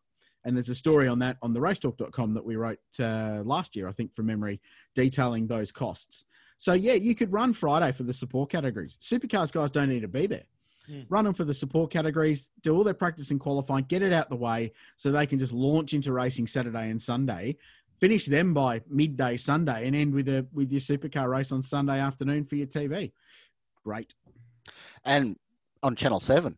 And 0.46 0.56
there's 0.56 0.70
a 0.70 0.76
story 0.76 1.08
on 1.08 1.20
that 1.20 1.38
on 1.42 1.54
the 1.54 1.60
racetalk.com 1.60 2.36
that 2.36 2.46
we 2.46 2.56
wrote 2.56 2.80
uh, 3.00 3.42
last 3.44 3.76
year, 3.76 3.88
I 3.88 3.94
think, 3.94 4.14
from 4.14 4.28
memory, 4.28 4.62
detailing 4.94 5.48
those 5.48 5.72
costs. 5.72 6.26
So 6.60 6.74
yeah, 6.74 6.94
you 6.94 7.16
could 7.16 7.32
run 7.32 7.52
Friday 7.54 7.92
for 7.94 8.04
the 8.04 8.14
support 8.14 8.52
categories. 8.52 8.98
Supercars 9.02 9.52
guys 9.52 9.72
don't 9.72 9.90
need 9.90 10.02
to 10.02 10.08
be 10.08 10.28
there. 10.28 10.44
Mm. 10.90 11.06
Run 11.10 11.26
them 11.26 11.34
for 11.34 11.46
the 11.46 11.54
support 11.54 11.92
categories, 11.92 12.50
do 12.62 12.76
all 12.76 12.84
their 12.84 12.94
practice 12.94 13.32
and 13.32 13.40
qualifying, 13.40 13.86
get 13.86 14.02
it 14.02 14.12
out 14.12 14.30
the 14.30 14.36
way 14.36 14.74
so 14.98 15.12
they 15.12 15.26
can 15.26 15.40
just 15.40 15.54
launch 15.54 15.94
into 15.94 16.12
racing 16.12 16.48
Saturday 16.48 16.90
and 16.90 17.02
Sunday. 17.02 17.58
Finish 18.00 18.26
them 18.26 18.54
by 18.54 18.82
midday 18.90 19.38
Sunday 19.38 19.88
and 19.88 19.96
end 19.96 20.14
with 20.14 20.28
a 20.28 20.46
with 20.52 20.72
your 20.72 20.82
supercar 20.82 21.30
race 21.30 21.52
on 21.52 21.64
Sunday 21.64 22.00
afternoon 22.00 22.44
for 22.44 22.56
your 22.56 22.68
TV. 22.68 23.12
Great. 23.84 24.14
And 25.06 25.38
on 25.84 25.96
Channel 25.96 26.20
Seven, 26.20 26.58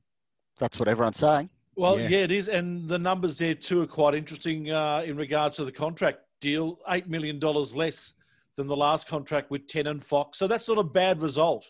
that's 0.57 0.79
what 0.79 0.87
everyone's 0.87 1.17
saying. 1.17 1.49
Well, 1.75 1.99
yeah. 1.99 2.07
yeah, 2.07 2.17
it 2.19 2.31
is, 2.31 2.47
and 2.47 2.87
the 2.87 2.97
numbers 2.97 3.37
there 3.37 3.53
too 3.53 3.81
are 3.81 3.87
quite 3.87 4.15
interesting 4.15 4.71
uh, 4.71 5.03
in 5.05 5.17
regards 5.17 5.57
to 5.57 5.65
the 5.65 5.71
contract 5.71 6.19
deal. 6.39 6.79
Eight 6.89 7.07
million 7.07 7.37
dollars 7.37 7.75
less 7.75 8.13
than 8.55 8.67
the 8.67 8.75
last 8.75 9.07
contract 9.07 9.51
with 9.51 9.67
Ten 9.67 9.87
and 9.87 10.03
Fox. 10.03 10.37
So 10.37 10.47
that's 10.47 10.67
not 10.67 10.77
a 10.77 10.83
bad 10.83 11.21
result. 11.21 11.69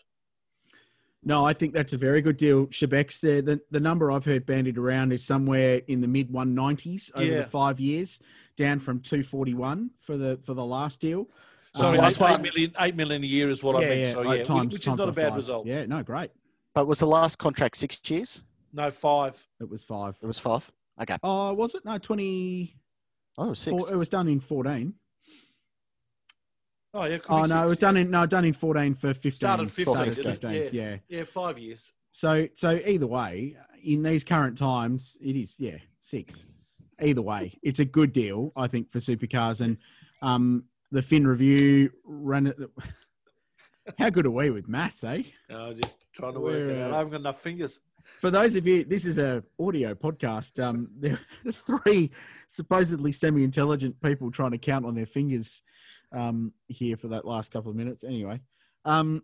No, 1.26 1.44
I 1.44 1.54
think 1.54 1.74
that's 1.74 1.92
a 1.92 1.96
very 1.96 2.22
good 2.22 2.36
deal, 2.36 2.68
Shebex. 2.68 3.18
The, 3.18 3.40
the, 3.40 3.60
the 3.72 3.80
number 3.80 4.12
I've 4.12 4.24
heard 4.24 4.46
bandied 4.46 4.78
around 4.78 5.12
is 5.12 5.24
somewhere 5.24 5.82
in 5.88 6.00
the 6.00 6.06
mid 6.06 6.30
190s 6.30 7.10
over 7.16 7.24
yeah. 7.24 7.38
the 7.38 7.46
five 7.46 7.80
years, 7.80 8.20
down 8.56 8.78
from 8.78 9.00
241 9.00 9.90
for 10.00 10.16
the 10.16 10.38
for 10.44 10.54
the 10.54 10.64
last 10.64 11.00
deal. 11.00 11.28
Sorry, 11.74 11.98
um, 11.98 12.04
eight, 12.04 12.20
eight, 12.20 12.40
million, 12.40 12.74
eight 12.78 12.94
million 12.94 13.24
a 13.24 13.26
year 13.26 13.50
is 13.50 13.60
what 13.60 13.72
yeah, 13.72 13.86
I 13.86 13.90
meant. 13.90 14.00
Yeah, 14.00 14.12
so, 14.12 14.32
yeah, 14.32 14.44
times, 14.44 14.72
which 14.72 14.86
is 14.86 14.94
not 14.94 15.08
a 15.08 15.12
bad 15.12 15.30
five. 15.30 15.36
result. 15.36 15.66
Yeah, 15.66 15.84
no, 15.86 16.04
great. 16.04 16.30
But 16.74 16.86
was 16.86 17.00
the 17.00 17.06
last 17.06 17.38
contract 17.38 17.76
six 17.76 17.98
years? 18.08 18.40
No, 18.72 18.88
five. 18.92 19.44
It 19.60 19.68
was 19.68 19.82
five. 19.82 20.16
It 20.22 20.26
was 20.26 20.38
five. 20.38 20.70
Okay. 21.02 21.16
Oh, 21.24 21.52
was 21.54 21.74
it? 21.74 21.84
No, 21.84 21.98
20. 21.98 22.76
Oh, 23.36 23.52
six. 23.52 23.76
Four, 23.76 23.92
it 23.92 23.96
was 23.96 24.08
done 24.08 24.28
in 24.28 24.38
14. 24.38 24.94
Oh 26.94 27.04
yeah. 27.04 27.18
Oh 27.28 27.44
no, 27.44 27.64
it 27.64 27.68
was 27.68 27.78
done 27.78 27.96
in 27.96 28.10
no 28.10 28.26
done 28.26 28.44
in 28.44 28.52
fourteen 28.52 28.94
for 28.94 29.12
fifteen. 29.14 29.32
Started 29.32 29.70
fifteen. 29.70 30.12
Started 30.12 30.16
15 30.16 30.50
yeah. 30.50 30.68
yeah. 30.72 30.96
Yeah, 31.08 31.24
five 31.24 31.58
years. 31.58 31.92
So 32.12 32.48
so 32.54 32.80
either 32.86 33.06
way, 33.06 33.56
in 33.84 34.02
these 34.02 34.24
current 34.24 34.56
times, 34.56 35.18
it 35.20 35.36
is 35.36 35.54
yeah 35.58 35.78
six. 36.00 36.46
Either 37.00 37.20
way, 37.20 37.58
it's 37.62 37.78
a 37.78 37.84
good 37.84 38.12
deal 38.12 38.52
I 38.56 38.68
think 38.68 38.90
for 38.90 39.00
supercars 39.00 39.60
and 39.60 39.76
um, 40.22 40.64
the 40.90 41.02
Fin 41.02 41.26
Review 41.26 41.90
ran 42.04 42.46
it. 42.46 42.56
How 43.98 44.10
good 44.10 44.26
are 44.26 44.30
we 44.30 44.50
with 44.50 44.66
maths, 44.66 45.04
eh? 45.04 45.22
Oh, 45.50 45.72
just 45.72 46.06
trying 46.12 46.34
to 46.34 46.40
work 46.40 46.54
We're, 46.54 46.70
it 46.70 46.82
out. 46.82 46.92
I 46.92 46.96
haven't 46.98 47.12
got 47.12 47.20
enough 47.20 47.40
fingers. 47.40 47.80
For 48.20 48.30
those 48.30 48.56
of 48.56 48.66
you, 48.66 48.82
this 48.84 49.04
is 49.04 49.18
a 49.18 49.44
audio 49.60 49.94
podcast. 49.94 50.62
Um, 50.62 50.88
there 50.98 51.20
are 51.46 51.52
three 51.52 52.10
supposedly 52.48 53.12
semi-intelligent 53.12 54.00
people 54.00 54.30
trying 54.30 54.52
to 54.52 54.58
count 54.58 54.86
on 54.86 54.94
their 54.94 55.06
fingers 55.06 55.62
um, 56.12 56.52
here 56.68 56.96
for 56.96 57.08
that 57.08 57.24
last 57.24 57.50
couple 57.52 57.70
of 57.70 57.76
minutes. 57.76 58.04
Anyway, 58.04 58.40
um, 58.84 59.22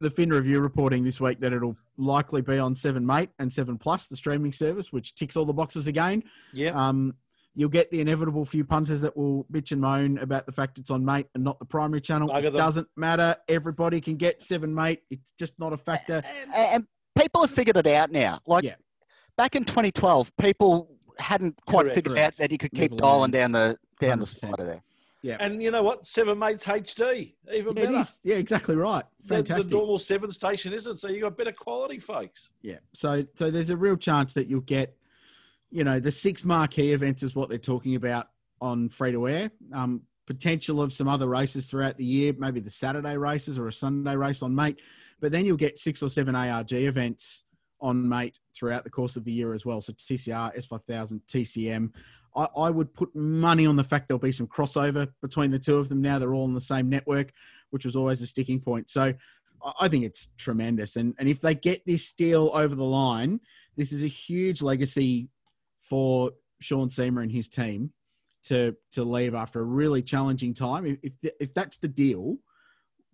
the 0.00 0.10
Fin 0.10 0.30
Review 0.30 0.60
reporting 0.60 1.04
this 1.04 1.20
week 1.20 1.40
that 1.40 1.52
it'll 1.52 1.76
likely 1.96 2.42
be 2.42 2.58
on 2.58 2.74
Seven 2.74 3.04
Mate 3.04 3.30
and 3.38 3.52
Seven 3.52 3.78
Plus, 3.78 4.06
the 4.08 4.16
streaming 4.16 4.52
service, 4.52 4.92
which 4.92 5.14
ticks 5.14 5.36
all 5.36 5.44
the 5.44 5.52
boxes 5.52 5.86
again. 5.86 6.22
Yeah. 6.52 6.70
Um, 6.70 7.14
you'll 7.54 7.68
get 7.68 7.90
the 7.90 8.00
inevitable 8.00 8.44
few 8.44 8.64
punters 8.64 9.00
that 9.02 9.16
will 9.16 9.44
bitch 9.52 9.72
and 9.72 9.80
moan 9.80 10.18
about 10.18 10.46
the 10.46 10.52
fact 10.52 10.78
it's 10.78 10.90
on 10.90 11.04
Mate 11.04 11.26
and 11.34 11.44
not 11.44 11.58
the 11.58 11.64
primary 11.64 12.00
channel. 12.00 12.34
it 12.34 12.50
doesn't 12.50 12.88
matter. 12.96 13.36
Everybody 13.48 14.00
can 14.00 14.16
get 14.16 14.42
Seven 14.42 14.74
Mate. 14.74 15.02
It's 15.10 15.32
just 15.38 15.58
not 15.58 15.72
a 15.72 15.76
factor. 15.76 16.22
And, 16.24 16.54
and 16.54 16.86
people 17.18 17.42
have 17.42 17.50
figured 17.50 17.76
it 17.76 17.86
out 17.86 18.10
now. 18.10 18.38
Like 18.46 18.64
yeah. 18.64 18.76
back 19.36 19.56
in 19.56 19.64
2012, 19.64 20.34
people 20.36 20.96
hadn't 21.18 21.58
quite 21.66 21.82
correct, 21.82 21.94
figured 21.96 22.16
correct. 22.16 22.34
out 22.34 22.38
that 22.38 22.52
you 22.52 22.58
could 22.58 22.72
keep 22.72 22.96
dialing 22.96 23.30
down 23.30 23.52
the 23.52 23.76
down 24.00 24.18
100%. 24.18 24.20
the 24.20 24.26
slider 24.26 24.64
there. 24.64 24.82
Yeah. 25.22 25.36
And 25.38 25.62
you 25.62 25.70
know 25.70 25.82
what? 25.82 26.06
Seven 26.06 26.38
Mates 26.38 26.64
HD, 26.64 27.34
even 27.52 27.76
yeah, 27.76 27.84
better. 27.84 28.04
Yeah, 28.22 28.36
exactly 28.36 28.74
right. 28.74 29.04
Fantastic. 29.26 29.64
The, 29.64 29.68
the, 29.70 29.74
normal 29.76 29.98
seven 29.98 30.30
station 30.30 30.72
isn't, 30.72 30.98
so 30.98 31.08
you 31.08 31.20
got 31.20 31.36
better 31.36 31.52
quality, 31.52 31.98
folks. 31.98 32.50
Yeah. 32.62 32.78
So 32.94 33.24
so 33.34 33.50
there's 33.50 33.70
a 33.70 33.76
real 33.76 33.96
chance 33.96 34.32
that 34.34 34.46
you'll 34.46 34.62
get, 34.62 34.96
you 35.70 35.84
know, 35.84 36.00
the 36.00 36.12
six 36.12 36.44
marquee 36.44 36.92
events 36.92 37.22
is 37.22 37.34
what 37.34 37.48
they're 37.48 37.58
talking 37.58 37.96
about 37.96 38.28
on 38.60 38.88
free 38.88 39.12
to 39.12 39.28
air. 39.28 39.50
Um, 39.72 40.02
potential 40.26 40.80
of 40.80 40.92
some 40.92 41.08
other 41.08 41.28
races 41.28 41.66
throughout 41.66 41.96
the 41.96 42.04
year, 42.04 42.32
maybe 42.38 42.60
the 42.60 42.70
Saturday 42.70 43.16
races 43.16 43.58
or 43.58 43.66
a 43.66 43.72
Sunday 43.72 44.14
race 44.14 44.42
on 44.42 44.54
Mate. 44.54 44.80
But 45.20 45.32
then 45.32 45.44
you'll 45.44 45.56
get 45.56 45.76
six 45.76 46.02
or 46.02 46.08
seven 46.08 46.34
ARG 46.34 46.72
events 46.72 47.44
on 47.80 48.08
Mate 48.08 48.38
throughout 48.56 48.84
the 48.84 48.90
course 48.90 49.16
of 49.16 49.24
the 49.24 49.32
year 49.32 49.54
as 49.54 49.66
well. 49.66 49.80
So 49.80 49.92
TCR, 49.92 50.56
S5000, 50.56 51.20
TCM. 51.28 51.90
I, 52.36 52.46
I 52.56 52.70
would 52.70 52.94
put 52.94 53.14
money 53.14 53.66
on 53.66 53.76
the 53.76 53.84
fact 53.84 54.08
there'll 54.08 54.18
be 54.18 54.32
some 54.32 54.46
crossover 54.46 55.08
between 55.20 55.50
the 55.50 55.58
two 55.58 55.76
of 55.76 55.88
them 55.88 56.00
now. 56.00 56.18
They're 56.18 56.34
all 56.34 56.44
on 56.44 56.54
the 56.54 56.60
same 56.60 56.88
network, 56.88 57.32
which 57.70 57.84
was 57.84 57.96
always 57.96 58.22
a 58.22 58.26
sticking 58.26 58.60
point. 58.60 58.90
So 58.90 59.14
I 59.78 59.88
think 59.88 60.04
it's 60.04 60.28
tremendous. 60.38 60.96
And, 60.96 61.14
and 61.18 61.28
if 61.28 61.40
they 61.40 61.54
get 61.54 61.84
this 61.86 62.12
deal 62.12 62.50
over 62.54 62.74
the 62.74 62.84
line, 62.84 63.40
this 63.76 63.92
is 63.92 64.02
a 64.02 64.08
huge 64.08 64.62
legacy 64.62 65.28
for 65.80 66.32
Sean 66.60 66.88
Seamer 66.88 67.22
and 67.22 67.32
his 67.32 67.48
team 67.48 67.92
to 68.44 68.74
to 68.92 69.04
leave 69.04 69.34
after 69.34 69.60
a 69.60 69.64
really 69.64 70.02
challenging 70.02 70.54
time. 70.54 70.86
If 70.86 70.98
if, 71.22 71.32
if 71.40 71.54
that's 71.54 71.78
the 71.78 71.88
deal, 71.88 72.38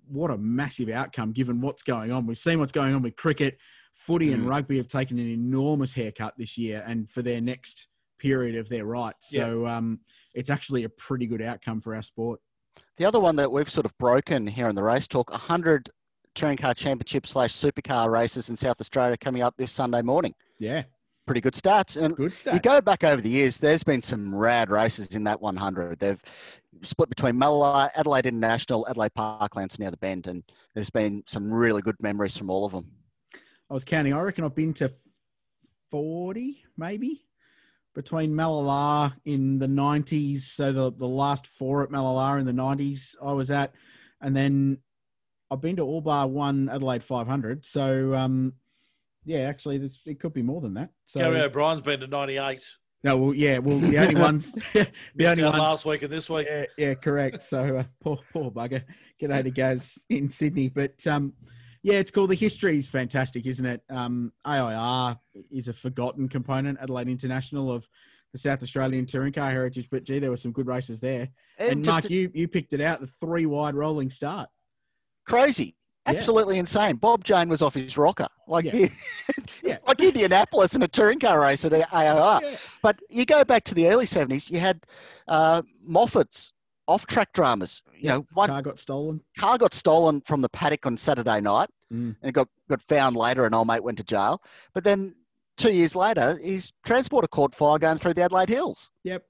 what 0.07 0.31
a 0.31 0.39
massive 0.39 0.89
outcome 0.89 1.33
given 1.33 1.61
what's 1.61 1.83
going 1.83 2.13
on. 2.13 2.27
We've 2.27 2.39
seen 2.39 2.61
what's 2.61 2.73
going 2.73 2.95
on 2.95 3.03
with 3.03 3.17
cricket 3.17 3.59
footy 3.93 4.33
and 4.33 4.45
mm. 4.45 4.49
rugby 4.49 4.77
have 4.77 4.89
taken 4.89 5.19
an 5.19 5.29
enormous 5.29 5.93
haircut 5.93 6.35
this 6.37 6.57
year, 6.57 6.85
and 6.87 7.11
for 7.11 7.23
their 7.23 7.41
next 7.41 7.89
period 8.19 8.57
of 8.57 8.69
their 8.69 8.85
rights. 8.85 9.31
So 9.31 9.67
um, 9.67 10.01
it's 10.35 10.51
actually 10.51 10.85
a 10.85 10.89
pretty 10.89 11.27
good 11.27 11.43
outcome 11.43 11.81
for 11.81 11.95
our 11.95 12.03
sport. 12.03 12.41
The 12.97 13.05
other 13.05 13.21
one 13.21 13.37
that 13.37 13.51
we've 13.51 13.69
sort 13.69 13.87
of 13.87 13.97
broken 13.99 14.47
here 14.47 14.69
in 14.69 14.75
the 14.75 14.83
race 14.83 15.07
talk 15.07 15.31
100 15.31 15.91
touring 16.35 16.57
car 16.57 16.75
championship 16.75 17.27
slash 17.27 17.53
supercar 17.53 18.11
races 18.11 18.51
in 18.51 18.57
South 18.57 18.81
Australia 18.81 19.17
coming 19.17 19.43
up 19.43 19.55
this 19.57 19.73
Sunday 19.73 20.03
morning. 20.03 20.35
Yeah. 20.59 20.83
Pretty 21.27 21.41
good 21.41 21.55
stats. 21.55 22.01
And 22.01 22.17
Good 22.17 22.35
you 22.53 22.61
go 22.61 22.81
back 22.81 23.03
over 23.03 23.21
the 23.21 23.29
years, 23.29 23.59
there's 23.59 23.83
been 23.83 24.03
some 24.03 24.35
rad 24.35 24.71
races 24.71 25.15
in 25.17 25.25
that 25.25 25.41
100. 25.41 25.99
They've 25.99 26.21
split 26.83 27.09
between 27.09 27.35
Mallala, 27.35 27.91
Adelaide 27.97 28.27
International, 28.27 28.87
Adelaide 28.89 29.13
Parklands 29.19 29.79
near 29.79 29.91
the 29.91 29.97
Bend, 29.97 30.27
and 30.27 30.45
there's 30.75 30.91
been 30.91 31.25
some 31.27 31.53
really 31.53 31.83
good 31.83 31.97
memories 32.01 32.37
from 32.37 32.51
all 32.51 32.65
of 32.65 32.73
them. 32.73 32.87
I 33.69 33.75
was 33.75 33.85
counting. 33.85 34.13
I 34.13 34.21
reckon 34.21 34.45
I've 34.45 34.55
been 34.55 34.75
to 34.75 34.93
40, 35.91 36.63
maybe, 36.77 37.26
between 37.97 38.33
Mallala 38.33 39.15
in 39.25 39.59
the 39.59 39.67
90s. 39.67 40.41
So 40.43 40.71
the, 40.71 40.93
the 40.93 41.09
last 41.09 41.47
four 41.47 41.83
at 41.83 41.89
Mallala 41.89 42.39
in 42.39 42.45
the 42.45 42.53
90s 42.53 43.17
I 43.21 43.33
was 43.33 43.51
at. 43.51 43.73
And 44.21 44.37
then 44.37 44.79
I've 45.51 45.63
been 45.63 45.77
to 45.77 45.83
all 45.83 46.03
bar 46.03 46.29
one 46.29 46.69
Adelaide 46.69 47.03
500. 47.03 47.65
So, 47.65 48.15
um, 48.15 48.53
yeah, 49.25 49.41
actually, 49.41 49.79
this, 49.79 49.99
it 50.05 50.21
could 50.21 50.35
be 50.35 50.43
more 50.43 50.61
than 50.61 50.75
that. 50.75 50.91
So, 51.07 51.21
Gary 51.21 51.41
O'Brien's 51.41 51.81
been 51.81 52.01
to 52.01 52.07
98. 52.07 52.63
no, 53.03 53.17
well, 53.17 53.35
yeah, 53.35 53.59
well, 53.59 53.79
the 53.79 53.99
only 53.99 54.15
ones, 54.15 54.53
the 54.75 55.27
only 55.27 55.45
ones 55.45 55.59
last 55.59 55.87
week 55.87 56.03
and 56.03 56.13
this 56.13 56.29
week. 56.29 56.47
Yeah, 56.51 56.67
yeah, 56.77 56.95
correct. 56.95 57.41
So 57.43 57.79
uh, 57.79 57.85
poor, 58.03 58.19
poor 58.31 58.51
bugger. 58.51 58.85
G'day 59.21 59.43
to 59.43 59.51
Gaz 59.51 59.99
in 60.11 60.31
Sydney, 60.31 60.69
but 60.69 61.05
um, 61.07 61.33
yeah, 61.87 61.99
it's 62.01 62.11
cool. 62.11 62.27
The 62.27 62.35
history 62.35 62.77
is 62.79 62.89
fantastic, 62.89 63.47
isn't 63.47 63.65
it? 63.65 63.81
Um, 63.89 64.33
AIR 64.45 65.17
is 65.53 65.69
a 65.69 65.73
forgotten 65.73 66.29
component, 66.29 66.81
Adelaide 66.83 67.09
International 67.09 67.71
of 67.71 67.89
the 68.33 68.39
South 68.41 68.61
Australian 68.61 69.07
touring 69.07 69.33
car 69.33 69.53
heritage. 69.53 69.87
But 69.89 70.03
gee, 70.03 70.19
there 70.19 70.31
were 70.31 70.37
some 70.37 70.51
good 70.51 70.67
races 70.67 70.99
there. 70.99 71.29
And 71.61 71.71
And, 71.71 71.87
Mark, 71.87 72.03
to- 72.05 72.13
you 72.13 72.29
you 72.35 72.49
picked 72.49 72.73
it 72.73 72.81
out 72.81 73.01
the 73.01 73.07
three 73.21 73.47
wide 73.47 73.77
rolling 73.77 74.11
start. 74.11 74.49
Crazy. 75.29 75.77
Yeah. 76.09 76.15
Absolutely 76.17 76.59
insane. 76.59 76.97
Bob 76.97 77.23
Jane 77.25 77.49
was 77.49 77.63
off 77.63 77.75
his 77.75 77.97
rocker. 77.97 78.27
Like, 78.49 78.65
Yeah. 78.65 78.73
he- 78.73 78.91
Yeah. 79.63 79.79
like 79.87 80.01
Indianapolis 80.01 80.75
in 80.75 80.83
a 80.83 80.89
touring 80.89 81.21
car 81.21 81.41
race 81.41 81.65
at 81.65 81.73
AIR. 81.73 82.41
Yeah. 82.43 82.57
But 82.83 82.99
you 83.11 83.25
go 83.27 83.45
back 83.45 83.63
to 83.65 83.75
the 83.77 83.87
early 83.89 84.07
70s, 84.07 84.51
you 84.51 84.59
had 84.59 84.85
uh, 85.29 85.63
Moffat's 85.89 86.53
off 86.89 87.07
track 87.07 87.33
dramas. 87.33 87.81
You 87.97 88.09
know, 88.09 88.27
one 88.35 88.49
car 88.49 88.63
got 88.63 88.79
stolen. 88.81 89.21
car 89.39 89.57
got 89.59 89.73
stolen 89.75 90.21
from 90.23 90.41
the 90.41 90.49
paddock 90.49 90.85
on 90.87 90.97
Saturday 90.99 91.41
night 91.41 91.69
Mm. 91.93 92.17
and 92.21 92.29
it 92.29 92.33
got, 92.33 92.49
got 92.69 92.83
found 92.83 93.17
later, 93.17 93.45
and 93.47 93.55
old 93.55 93.69
mate 93.69 93.83
went 93.85 93.99
to 93.99 94.05
jail. 94.05 94.43
But 94.75 94.83
then 94.85 95.15
two 95.57 95.73
years 95.73 95.95
later, 95.95 96.39
his 96.43 96.73
transporter 96.85 97.29
caught 97.29 97.55
fire 97.55 97.79
going 97.79 97.99
through 97.99 98.15
the 98.15 98.23
Adelaide 98.23 98.49
Hills. 98.49 98.91
Yep, 99.05 99.25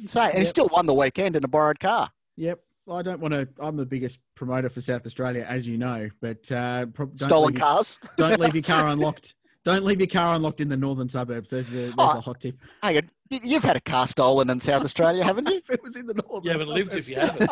Insane. 0.00 0.30
And 0.30 0.38
he 0.38 0.44
still 0.44 0.68
won 0.72 0.86
the 0.86 0.94
weekend 0.94 1.36
in 1.36 1.44
a 1.44 1.48
borrowed 1.48 1.78
car. 1.80 2.08
yep. 2.36 2.60
I 2.90 3.02
don't 3.02 3.20
want 3.20 3.32
to. 3.34 3.46
I'm 3.60 3.76
the 3.76 3.86
biggest 3.86 4.18
promoter 4.34 4.68
for 4.68 4.80
South 4.80 5.06
Australia, 5.06 5.46
as 5.48 5.64
you 5.64 5.78
know. 5.78 6.08
But 6.20 6.50
uh, 6.50 6.86
prob- 6.86 7.14
don't 7.16 7.28
Stolen 7.28 7.48
leave 7.52 7.58
your- 7.58 7.68
cars. 7.68 8.00
Don't 8.16 8.40
leave 8.40 8.54
your 8.54 8.64
car 8.64 8.86
unlocked. 8.88 9.34
Don't 9.64 9.84
leave 9.84 10.00
your 10.00 10.08
car 10.08 10.34
unlocked 10.34 10.60
in 10.60 10.68
the 10.68 10.76
northern 10.76 11.08
suburbs. 11.08 11.50
There's, 11.50 11.68
the, 11.68 11.76
there's 11.78 11.94
Oh. 11.98 12.16
a 12.18 12.20
hot 12.20 12.40
tip. 12.40 12.56
Hang 12.82 12.96
on. 12.96 13.10
you- 13.28 13.40
You've 13.44 13.62
had 13.62 13.76
a 13.76 13.80
car 13.80 14.08
stolen 14.08 14.50
in 14.50 14.58
South 14.58 14.82
Australia, 14.82 15.22
haven't 15.22 15.48
you? 15.48 15.56
if 15.58 15.70
it 15.70 15.80
was 15.84 15.94
in 15.94 16.06
the 16.06 16.14
northern 16.14 16.42
You 16.42 16.50
haven't 16.50 16.68
lived 16.68 16.94
if 16.94 17.08
you 17.08 17.16
haven't. 17.16 17.48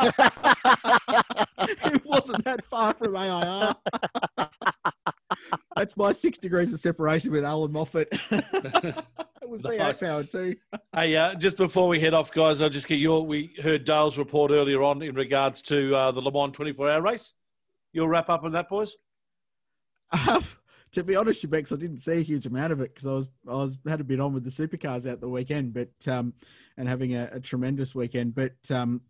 it 1.85 2.05
wasn't 2.05 2.45
that 2.45 2.65
far 2.65 2.95
from 2.95 3.17
AIR. 3.17 3.75
That's 5.77 5.97
my 5.97 6.13
six 6.13 6.39
degrees 6.39 6.73
of 6.73 6.81
separation 6.81 7.31
with 7.31 7.45
Allan 7.45 7.73
Moffat. 7.73 8.09
it 8.31 9.05
was 9.49 9.63
Nice. 9.63 10.01
V8 10.01 10.31
too. 10.31 10.57
Hey, 10.93 11.15
uh, 11.17 11.35
just 11.35 11.57
before 11.57 11.89
we 11.89 12.01
head 12.01 12.15
off, 12.15 12.33
guys, 12.33 12.61
I'll 12.61 12.69
just 12.69 12.89
get 12.89 12.97
your. 12.97 13.25
We 13.25 13.55
heard 13.63 13.85
Dale's 13.85 14.19
report 14.19 14.51
earlier 14.51 14.83
on 14.83 15.03
in 15.03 15.15
regards 15.15 15.63
to 15.63 15.95
uh, 15.95 16.11
the 16.11 16.21
Le 16.21 16.33
Mans 16.33 16.55
24 16.55 16.91
hour 16.91 17.03
race. 17.03 17.35
You'll 17.93 18.09
wrap 18.09 18.29
up 18.29 18.45
on 18.45 18.53
that, 18.53 18.69
boys? 18.69 18.97
Um, 20.11 20.45
to 20.93 21.05
be 21.05 21.17
honest, 21.17 21.49
Bex, 21.51 21.71
I 21.71 21.77
didn't 21.77 22.01
see 22.01 22.13
a 22.13 22.23
huge 22.23 22.47
amount 22.47 22.73
of 22.73 22.81
it 22.81 22.95
because 22.95 23.07
I 23.07 23.13
was 23.13 23.29
I 23.49 23.55
was 23.55 23.79
had 23.87 24.01
a 24.01 24.05
bit 24.05 24.21
on 24.21 24.33
with 24.33 24.45
the 24.45 24.51
supercars 24.51 25.11
out 25.11 25.21
the 25.21 25.29
weekend, 25.29 25.75
but 25.75 25.91
um, 26.07 26.33
and 26.77 26.89
having 26.89 27.15
a, 27.15 27.29
a 27.33 27.41
tremendous 27.41 27.95
weekend. 27.95 28.35
But 28.35 28.57
um, 28.71 29.03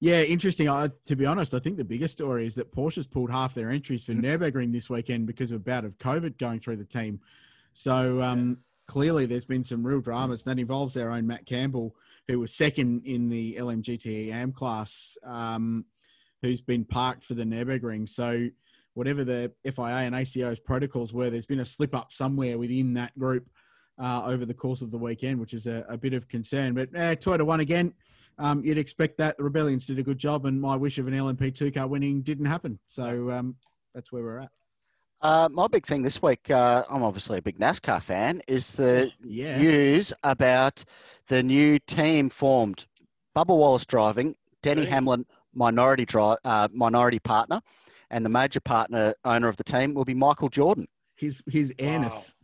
yeah, 0.00 0.22
interesting. 0.22 0.68
I, 0.68 0.90
to 1.06 1.16
be 1.16 1.24
honest, 1.24 1.54
I 1.54 1.58
think 1.58 1.78
the 1.78 1.84
biggest 1.84 2.12
story 2.16 2.46
is 2.46 2.54
that 2.56 2.72
Porsche's 2.72 3.06
pulled 3.06 3.30
half 3.30 3.54
their 3.54 3.70
entries 3.70 4.04
for 4.04 4.12
Nurburgring 4.12 4.72
this 4.72 4.90
weekend 4.90 5.26
because 5.26 5.50
of 5.50 5.56
a 5.56 5.60
bout 5.60 5.84
of 5.84 5.98
COVID 5.98 6.38
going 6.38 6.60
through 6.60 6.76
the 6.76 6.84
team. 6.84 7.20
So 7.72 8.22
um, 8.22 8.58
clearly, 8.86 9.26
there's 9.26 9.46
been 9.46 9.64
some 9.64 9.86
real 9.86 10.00
dramas. 10.00 10.42
That 10.42 10.58
involves 10.58 10.94
their 10.94 11.10
own 11.10 11.26
Matt 11.26 11.46
Campbell, 11.46 11.94
who 12.28 12.40
was 12.40 12.52
second 12.52 13.06
in 13.06 13.30
the 13.30 13.54
LMGTE 13.54 14.28
AM 14.28 14.52
class, 14.52 15.16
um, 15.24 15.86
who's 16.42 16.60
been 16.60 16.84
parked 16.84 17.24
for 17.24 17.34
the 17.34 17.44
Nurburgring. 17.44 18.08
So 18.08 18.48
whatever 18.92 19.24
the 19.24 19.52
FIA 19.64 20.04
and 20.04 20.14
ACO's 20.14 20.60
protocols 20.60 21.12
were, 21.12 21.30
there's 21.30 21.46
been 21.46 21.60
a 21.60 21.66
slip 21.66 21.94
up 21.94 22.12
somewhere 22.12 22.58
within 22.58 22.94
that 22.94 23.18
group 23.18 23.48
uh, 23.98 24.22
over 24.26 24.44
the 24.44 24.54
course 24.54 24.82
of 24.82 24.90
the 24.90 24.98
weekend, 24.98 25.40
which 25.40 25.54
is 25.54 25.66
a, 25.66 25.86
a 25.88 25.96
bit 25.96 26.12
of 26.12 26.28
concern. 26.28 26.74
But 26.74 26.88
uh, 26.94 27.16
Toyota 27.16 27.42
won 27.42 27.60
again. 27.60 27.94
Um, 28.38 28.62
you'd 28.64 28.78
expect 28.78 29.16
that. 29.18 29.36
The 29.38 29.44
Rebellions 29.44 29.86
did 29.86 29.98
a 29.98 30.02
good 30.02 30.18
job, 30.18 30.44
and 30.46 30.60
my 30.60 30.76
wish 30.76 30.98
of 30.98 31.06
an 31.06 31.14
LMP2 31.14 31.74
car 31.74 31.86
winning 31.86 32.22
didn't 32.22 32.46
happen. 32.46 32.78
So 32.86 33.30
um, 33.30 33.56
that's 33.94 34.12
where 34.12 34.22
we're 34.22 34.40
at. 34.40 34.50
Uh, 35.22 35.48
my 35.50 35.66
big 35.66 35.86
thing 35.86 36.02
this 36.02 36.20
week, 36.20 36.50
uh, 36.50 36.84
I'm 36.90 37.02
obviously 37.02 37.38
a 37.38 37.42
big 37.42 37.58
NASCAR 37.58 38.02
fan, 38.02 38.42
is 38.46 38.72
the 38.72 39.10
Yeah. 39.22 39.56
news 39.56 40.12
about 40.22 40.84
the 41.28 41.42
new 41.42 41.78
team 41.80 42.28
formed. 42.28 42.84
Bubba 43.34 43.56
Wallace 43.56 43.86
driving, 43.86 44.36
Denny 44.62 44.84
Hey. 44.84 44.90
Hamlin 44.90 45.24
minority 45.54 46.04
dri- 46.04 46.36
uh, 46.44 46.68
minority 46.72 47.18
partner, 47.18 47.60
and 48.10 48.24
the 48.24 48.28
major 48.28 48.60
partner 48.60 49.14
owner 49.24 49.48
of 49.48 49.56
the 49.56 49.64
team 49.64 49.94
will 49.94 50.04
be 50.04 50.14
Michael 50.14 50.50
Jordan. 50.50 50.86
His 51.16 51.42
his 51.50 51.72
airness. 51.78 52.34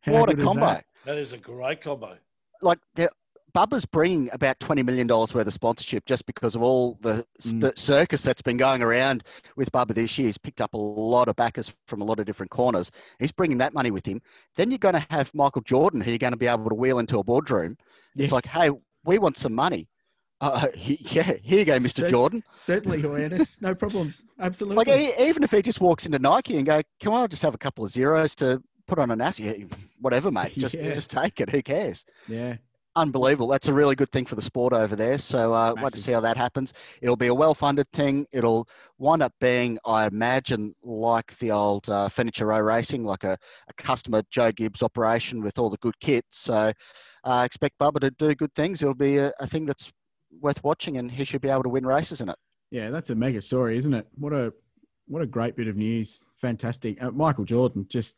How 0.00 0.12
what 0.12 0.30
a 0.32 0.36
combo! 0.36 0.66
that? 0.66 0.86
That 1.04 1.18
is 1.18 1.32
a 1.34 1.38
great 1.38 1.82
combo. 1.82 2.16
Like 2.62 2.78
the, 2.94 3.10
Bubba's 3.56 3.86
bringing 3.86 4.28
about 4.32 4.60
twenty 4.60 4.82
million 4.82 5.06
dollars 5.06 5.32
worth 5.34 5.46
of 5.46 5.52
sponsorship 5.52 6.04
just 6.04 6.26
because 6.26 6.54
of 6.54 6.62
all 6.62 6.98
the 7.00 7.24
Mm. 7.42 7.62
st- 7.62 7.78
circus 7.78 8.22
that's 8.22 8.42
been 8.42 8.58
going 8.58 8.82
around 8.82 9.24
with 9.56 9.72
Bubba 9.72 9.94
this 9.94 10.18
year. 10.18 10.28
He's 10.28 10.36
picked 10.36 10.60
up 10.60 10.74
a 10.74 10.78
lot 10.78 11.28
of 11.28 11.36
backers 11.36 11.72
from 11.86 12.02
a 12.02 12.04
lot 12.04 12.20
of 12.20 12.26
different 12.26 12.50
corners. 12.50 12.90
He's 13.18 13.32
bringing 13.32 13.56
that 13.58 13.72
money 13.72 13.90
with 13.90 14.04
him. 14.04 14.20
Then 14.56 14.70
you're 14.70 14.76
going 14.78 14.94
to 14.94 15.06
have 15.08 15.34
Michael 15.34 15.62
Jordan, 15.62 16.02
who 16.02 16.10
you're 16.10 16.18
going 16.18 16.34
to 16.34 16.38
be 16.38 16.46
able 16.46 16.68
to 16.68 16.74
wheel 16.74 16.98
into 16.98 17.18
a 17.18 17.24
boardroom. 17.24 17.78
Yes. 18.14 18.24
It's 18.24 18.32
like, 18.32 18.44
hey, 18.44 18.70
we 19.04 19.16
want 19.18 19.38
some 19.38 19.54
money. 19.54 19.88
Uh, 20.42 20.66
he- 20.74 21.00
yeah, 21.12 21.32
here 21.42 21.60
you 21.60 21.64
go, 21.64 21.78
Mr. 21.78 22.00
Cer- 22.00 22.08
Jordan. 22.10 22.42
Certainly, 22.52 23.02
awareness. 23.04 23.56
No 23.62 23.74
problems. 23.74 24.22
Absolutely. 24.38 24.76
Like 24.84 25.18
even 25.18 25.42
if 25.42 25.50
he 25.50 25.62
just 25.62 25.80
walks 25.80 26.04
into 26.04 26.18
Nike 26.18 26.58
and 26.58 26.66
go, 26.66 26.82
"Can 27.00 27.12
I 27.14 27.26
just 27.26 27.40
have 27.40 27.54
a 27.54 27.58
couple 27.58 27.86
of 27.86 27.90
zeros 27.90 28.34
to 28.36 28.60
put 28.86 28.98
on 28.98 29.10
a 29.10 29.16
NAS?" 29.16 29.40
Yeah, 29.40 29.54
whatever, 30.02 30.30
mate. 30.30 30.52
Just 30.58 30.74
Yeah. 30.78 30.92
just 30.92 31.08
take 31.10 31.40
it. 31.40 31.48
Who 31.48 31.62
cares? 31.62 32.04
yeah. 32.28 32.56
Unbelievable. 32.96 33.46
That's 33.46 33.68
a 33.68 33.74
really 33.74 33.94
good 33.94 34.10
thing 34.10 34.24
for 34.24 34.36
the 34.36 34.42
sport 34.42 34.72
over 34.72 34.96
there. 34.96 35.18
So 35.18 35.52
uh, 35.52 35.74
wait 35.76 35.92
to 35.92 35.98
see 35.98 36.12
how 36.12 36.20
that 36.20 36.38
happens. 36.38 36.72
It'll 37.02 37.14
be 37.14 37.26
a 37.26 37.34
well-funded 37.34 37.86
thing. 37.92 38.26
It'll 38.32 38.66
wind 38.96 39.22
up 39.22 39.34
being, 39.38 39.78
I 39.84 40.06
imagine, 40.06 40.72
like 40.82 41.36
the 41.36 41.50
old 41.50 41.90
uh, 41.90 42.08
Furniture 42.08 42.46
Row 42.46 42.60
Racing, 42.60 43.04
like 43.04 43.22
a, 43.24 43.36
a 43.68 43.74
customer 43.74 44.22
Joe 44.30 44.50
Gibbs 44.50 44.82
operation 44.82 45.42
with 45.42 45.58
all 45.58 45.68
the 45.68 45.76
good 45.76 46.00
kits. 46.00 46.38
So 46.38 46.72
uh, 47.24 47.42
expect 47.44 47.78
Bubba 47.78 48.00
to 48.00 48.10
do 48.12 48.34
good 48.34 48.54
things. 48.54 48.80
It'll 48.80 48.94
be 48.94 49.18
a, 49.18 49.30
a 49.40 49.46
thing 49.46 49.66
that's 49.66 49.92
worth 50.40 50.64
watching, 50.64 50.96
and 50.96 51.10
he 51.10 51.24
should 51.24 51.42
be 51.42 51.50
able 51.50 51.64
to 51.64 51.68
win 51.68 51.84
races 51.84 52.22
in 52.22 52.30
it. 52.30 52.36
Yeah, 52.70 52.88
that's 52.88 53.10
a 53.10 53.14
mega 53.14 53.42
story, 53.42 53.76
isn't 53.76 53.92
it? 53.92 54.06
What 54.14 54.32
a 54.32 54.54
what 55.06 55.22
a 55.22 55.26
great 55.26 55.54
bit 55.54 55.68
of 55.68 55.76
news. 55.76 56.24
Fantastic. 56.40 57.02
Uh, 57.02 57.10
Michael 57.10 57.44
Jordan, 57.44 57.86
just 57.88 58.14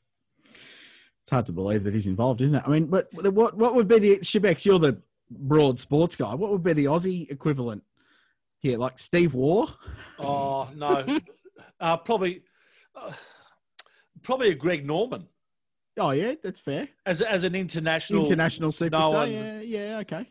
it's 1.29 1.33
hard 1.35 1.45
to 1.45 1.53
believe 1.53 1.85
that 1.85 1.93
he's 1.93 2.07
involved, 2.07 2.41
isn't 2.41 2.55
it? 2.55 2.63
I 2.67 2.71
mean, 2.71 2.87
but 2.87 3.13
what 3.13 3.55
what 3.55 3.75
would 3.75 3.87
be 3.87 3.99
the 3.99 4.19
Shebex? 4.21 4.65
You're 4.65 4.79
the 4.79 5.03
broad 5.31 5.79
sports 5.79 6.17
guy. 6.17 6.35
What 6.35 6.51
would 6.51 6.63
be 6.63 6.73
the 6.73 6.87
Aussie 6.87 7.31
equivalent 7.31 7.83
here? 8.61 8.79
Like 8.79 8.99
Steve 8.99 9.35
Waugh? 9.35 9.71
Oh 10.19 10.71
no, 10.75 11.05
uh, 11.81 11.99
probably, 11.99 12.45
uh, 12.95 13.13
probably 14.23 14.49
a 14.49 14.55
Greg 14.55 14.87
Norman 14.87 15.29
Oh 15.99 16.13
yeah, 16.13 16.33
that's 16.43 16.61
fair. 16.61 16.89
as 17.05 17.21
as 17.21 17.45
an 17.45 17.55
international 17.55 18.25
International 18.25 18.71
superstar. 18.73 19.13
known- 19.13 19.33
Yeah, 19.33 19.61
yeah, 19.61 19.99
okay. 19.99 20.31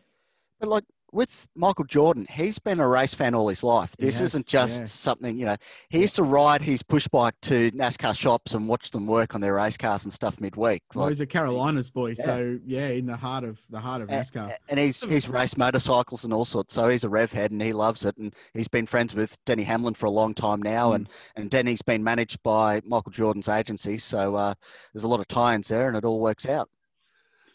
But 0.58 0.68
like 0.68 0.84
with 1.12 1.46
Michael 1.54 1.84
Jordan, 1.84 2.26
he's 2.30 2.58
been 2.58 2.80
a 2.80 2.86
race 2.86 3.14
fan 3.14 3.34
all 3.34 3.48
his 3.48 3.62
life. 3.62 3.96
This 3.98 4.18
has, 4.18 4.30
isn't 4.30 4.46
just 4.46 4.80
yeah. 4.80 4.84
something, 4.86 5.38
you 5.38 5.46
know, 5.46 5.56
he 5.88 6.00
used 6.00 6.16
to 6.16 6.22
ride 6.22 6.60
his 6.60 6.82
push 6.82 7.08
bike 7.08 7.34
to 7.42 7.70
NASCAR 7.70 8.16
shops 8.16 8.54
and 8.54 8.68
watch 8.68 8.90
them 8.90 9.06
work 9.06 9.34
on 9.34 9.40
their 9.40 9.54
race 9.54 9.76
cars 9.76 10.04
and 10.04 10.12
stuff 10.12 10.40
midweek. 10.40 10.82
Well, 10.94 11.04
Like, 11.06 11.12
he's 11.12 11.20
a 11.20 11.26
Carolinas 11.26 11.90
boy, 11.90 12.14
Yeah. 12.18 12.24
so 12.24 12.58
yeah, 12.66 12.88
in 12.88 13.06
the 13.06 13.16
heart 13.16 13.44
of 13.44 13.58
the 13.70 13.80
heart 13.80 14.02
of 14.02 14.08
NASCAR. 14.08 14.54
and 14.68 14.78
he's 14.78 15.00
he's 15.00 15.28
raced 15.28 15.56
motorcycles 15.56 16.24
and 16.24 16.32
all 16.32 16.44
sorts. 16.44 16.74
So 16.74 16.88
he's 16.88 17.04
a 17.04 17.08
rev 17.08 17.32
head 17.32 17.50
and 17.52 17.62
he 17.62 17.72
loves 17.72 18.04
it. 18.04 18.16
And 18.18 18.34
he's 18.54 18.68
been 18.68 18.86
friends 18.86 19.14
with 19.14 19.36
Denny 19.46 19.62
Hamlin 19.64 19.94
for 19.94 20.06
a 20.06 20.10
long 20.10 20.34
time 20.34 20.60
now. 20.62 20.92
And 20.92 21.08
and 21.36 21.50
Denny's 21.50 21.82
been 21.82 22.04
managed 22.04 22.42
by 22.42 22.80
Michael 22.84 23.12
Jordan's 23.12 23.48
agency. 23.48 23.98
So 23.98 24.36
uh, 24.36 24.54
there's 24.92 25.04
a 25.04 25.08
lot 25.08 25.20
of 25.20 25.28
tie-ins 25.28 25.68
there, 25.68 25.88
and 25.88 25.96
it 25.96 26.04
all 26.04 26.20
works 26.20 26.46
out. 26.48 26.68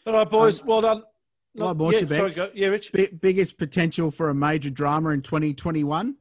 All 0.06 0.12
right, 0.12 0.28
boys. 0.30 0.62
well 0.62 0.80
done. 0.82 1.02
Well, 1.54 1.68
Not- 1.68 1.76
more 1.76 1.92
yeah, 1.92 2.00
Shebex. 2.00 2.08
sorry, 2.16 2.30
go- 2.32 2.50
yeah, 2.54 2.66
Rich. 2.68 2.92
Bi- 2.92 3.10
biggest 3.20 3.58
potential 3.58 4.10
for 4.10 4.28
a 4.30 4.34
major 4.34 4.70
drama 4.70 5.10
in 5.10 5.22
2021. 5.22 6.16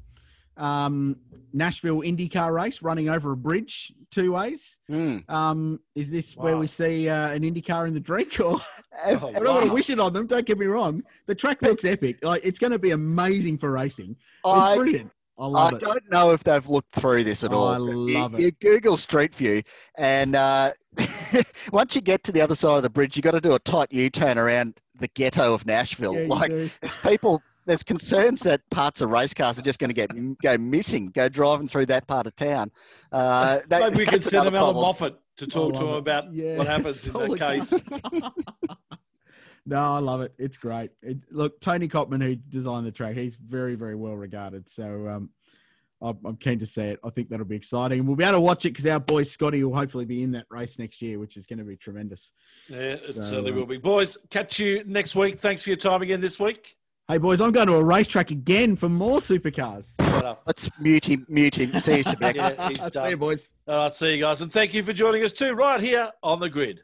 Um, 0.57 1.15
Nashville 1.51 2.01
IndyCar 2.01 2.53
race 2.53 2.81
running 2.81 3.09
over 3.09 3.31
a 3.31 3.37
bridge 3.37 3.91
two 4.11 4.33
ways. 4.33 4.77
Mm. 4.89 5.27
Um, 5.29 5.79
is 5.95 6.09
this 6.11 6.35
where 6.35 6.57
we 6.57 6.67
see 6.67 7.09
uh, 7.09 7.29
an 7.29 7.41
IndyCar 7.43 7.87
in 7.87 7.93
the 7.93 7.99
drink? 7.99 8.39
Or 8.39 8.59
Oh, 9.05 9.29
I 9.35 9.39
don't 9.39 9.45
want 9.55 9.65
to 9.67 9.73
wish 9.73 9.89
it 9.89 9.99
on 9.99 10.13
them. 10.13 10.27
Don't 10.27 10.45
get 10.45 10.57
me 10.59 10.67
wrong. 10.67 11.01
The 11.25 11.33
track 11.35 11.61
looks 11.63 11.83
epic. 11.85 12.23
Like 12.23 12.41
it's 12.43 12.59
going 12.59 12.71
to 12.71 12.79
be 12.79 12.91
amazing 12.91 13.57
for 13.57 13.71
racing. 13.71 14.11
It's 14.11 14.45
I 14.45 14.75
brilliant. 14.75 15.11
I 15.39 15.43
I 15.45 15.47
love 15.47 15.73
it. 15.73 15.79
don't 15.79 16.11
know 16.11 16.31
if 16.31 16.43
they've 16.43 16.67
looked 16.67 16.93
through 16.93 17.23
this 17.23 17.43
at 17.43 17.51
Oh, 17.51 17.57
all. 17.57 17.67
I 17.69 17.77
love 17.77 18.39
you, 18.39 18.47
it. 18.49 18.59
Google 18.59 18.97
Street 18.97 19.33
View, 19.33 19.63
and 19.97 20.35
uh, 20.35 20.71
once 21.71 21.95
you 21.95 22.01
get 22.01 22.23
to 22.25 22.31
the 22.31 22.39
other 22.41 22.53
side 22.53 22.77
of 22.77 22.83
the 22.83 22.89
bridge, 22.91 23.15
you've 23.15 23.23
got 23.23 23.31
to 23.31 23.41
do 23.41 23.53
a 23.55 23.59
tight 23.59 23.91
U-turn 23.91 24.37
around 24.37 24.79
the 24.99 25.07
ghetto 25.09 25.53
of 25.53 25.65
Nashville. 25.65 26.15
Yeah, 26.15 26.27
like 26.27 26.51
do. 26.51 26.69
there's 26.81 26.95
people, 26.97 27.41
there's 27.65 27.83
concerns 27.83 28.41
that 28.41 28.61
parts 28.69 29.01
of 29.01 29.09
race 29.09 29.33
cars 29.33 29.57
are 29.57 29.63
just 29.63 29.79
going 29.79 29.89
to 29.89 29.93
get 29.93 30.11
go 30.41 30.57
missing, 30.57 31.07
go 31.07 31.29
driving 31.29 31.67
through 31.67 31.87
that 31.87 32.07
part 32.07 32.27
of 32.27 32.35
town. 32.35 32.71
Uh, 33.11 33.59
that, 33.69 33.91
Maybe 33.91 33.97
we 33.97 34.05
could 34.05 34.23
send 34.23 34.47
them 34.47 34.53
him 34.53 34.59
Allan. 34.59 34.75
Moffat 34.75 35.19
to 35.37 35.47
talk 35.47 35.73
to 35.73 35.79
love 35.79 35.89
him 35.89 35.95
it. 35.95 35.97
about 35.97 36.33
Yeah, 36.33 36.57
what 36.57 36.67
happens 36.75 36.97
it's 36.97 37.07
in 37.07 37.13
totally 37.13 37.39
that 37.39 37.59
case. 37.59 37.73
no, 39.65 39.77
I 39.77 39.99
love 39.99 40.21
it. 40.21 40.33
It's 40.37 40.57
great. 40.57 40.91
It, 41.01 41.17
look, 41.31 41.59
Tony 41.59 41.87
Cotman, 41.87 42.21
who 42.21 42.35
designed 42.35 42.85
the 42.85 42.91
track, 42.91 43.15
he's 43.15 43.35
very, 43.35 43.75
very 43.75 43.95
well 43.95 44.15
regarded. 44.15 44.69
So 44.69 45.07
um, 45.07 45.29
I'm, 46.03 46.17
I'm 46.25 46.35
keen 46.35 46.59
to 46.59 46.65
see 46.65 46.81
it. 46.81 46.99
I 47.03 47.09
think 47.09 47.29
that'll 47.29 47.45
be 47.45 47.55
exciting. 47.55 47.99
And 47.99 48.07
we'll 48.07 48.17
be 48.17 48.23
able 48.23 48.33
to 48.33 48.41
watch 48.41 48.65
it 48.65 48.71
because 48.71 48.85
our 48.85 48.99
boy 48.99 49.23
Scotty 49.23 49.63
will 49.63 49.75
hopefully 49.75 50.05
be 50.05 50.21
in 50.21 50.31
that 50.33 50.45
race 50.49 50.77
next 50.77 51.01
year, 51.01 51.17
which 51.17 51.37
is 51.37 51.45
going 51.45 51.59
to 51.59 51.65
be 51.65 51.77
tremendous. 51.77 52.31
Yeah, 52.67 52.77
it 52.77 53.15
So, 53.15 53.21
certainly 53.21 53.51
uh, 53.51 53.55
will 53.55 53.65
be. 53.65 53.77
Boys, 53.77 54.17
catch 54.29 54.59
you 54.59 54.83
next 54.85 55.15
week. 55.15 55.39
Thanks 55.39 55.63
for 55.63 55.69
your 55.69 55.77
time 55.77 56.01
again 56.01 56.19
this 56.19 56.39
week. 56.39 56.75
Hey, 57.07 57.17
boys, 57.17 57.41
I'm 57.41 57.51
going 57.51 57.67
to 57.67 57.75
a 57.75 57.83
racetrack 57.83 58.31
again 58.31 58.75
for 58.75 58.87
more 58.87 59.19
supercars. 59.19 59.95
Right 59.99 60.23
up. 60.23 60.43
Let's 60.45 60.69
mute 60.79 61.05
him, 61.07 61.25
mute 61.27 61.57
him. 61.57 61.77
See 61.81 61.97
you, 61.97 62.03
Shebex. 62.03 62.35
Yeah, 62.35 62.69
he's 62.69 62.93
See 62.93 63.09
you, 63.09 63.17
boys. 63.17 63.53
All 63.67 63.75
right, 63.75 63.93
see 63.93 64.15
you 64.15 64.21
guys. 64.21 64.41
And 64.41 64.51
thank 64.51 64.73
you 64.73 64.83
for 64.83 64.93
joining 64.93 65.23
us 65.23 65.33
too, 65.33 65.53
right 65.53 65.81
here 65.81 66.11
on 66.21 66.39
the 66.39 66.49
grid. 66.49 66.81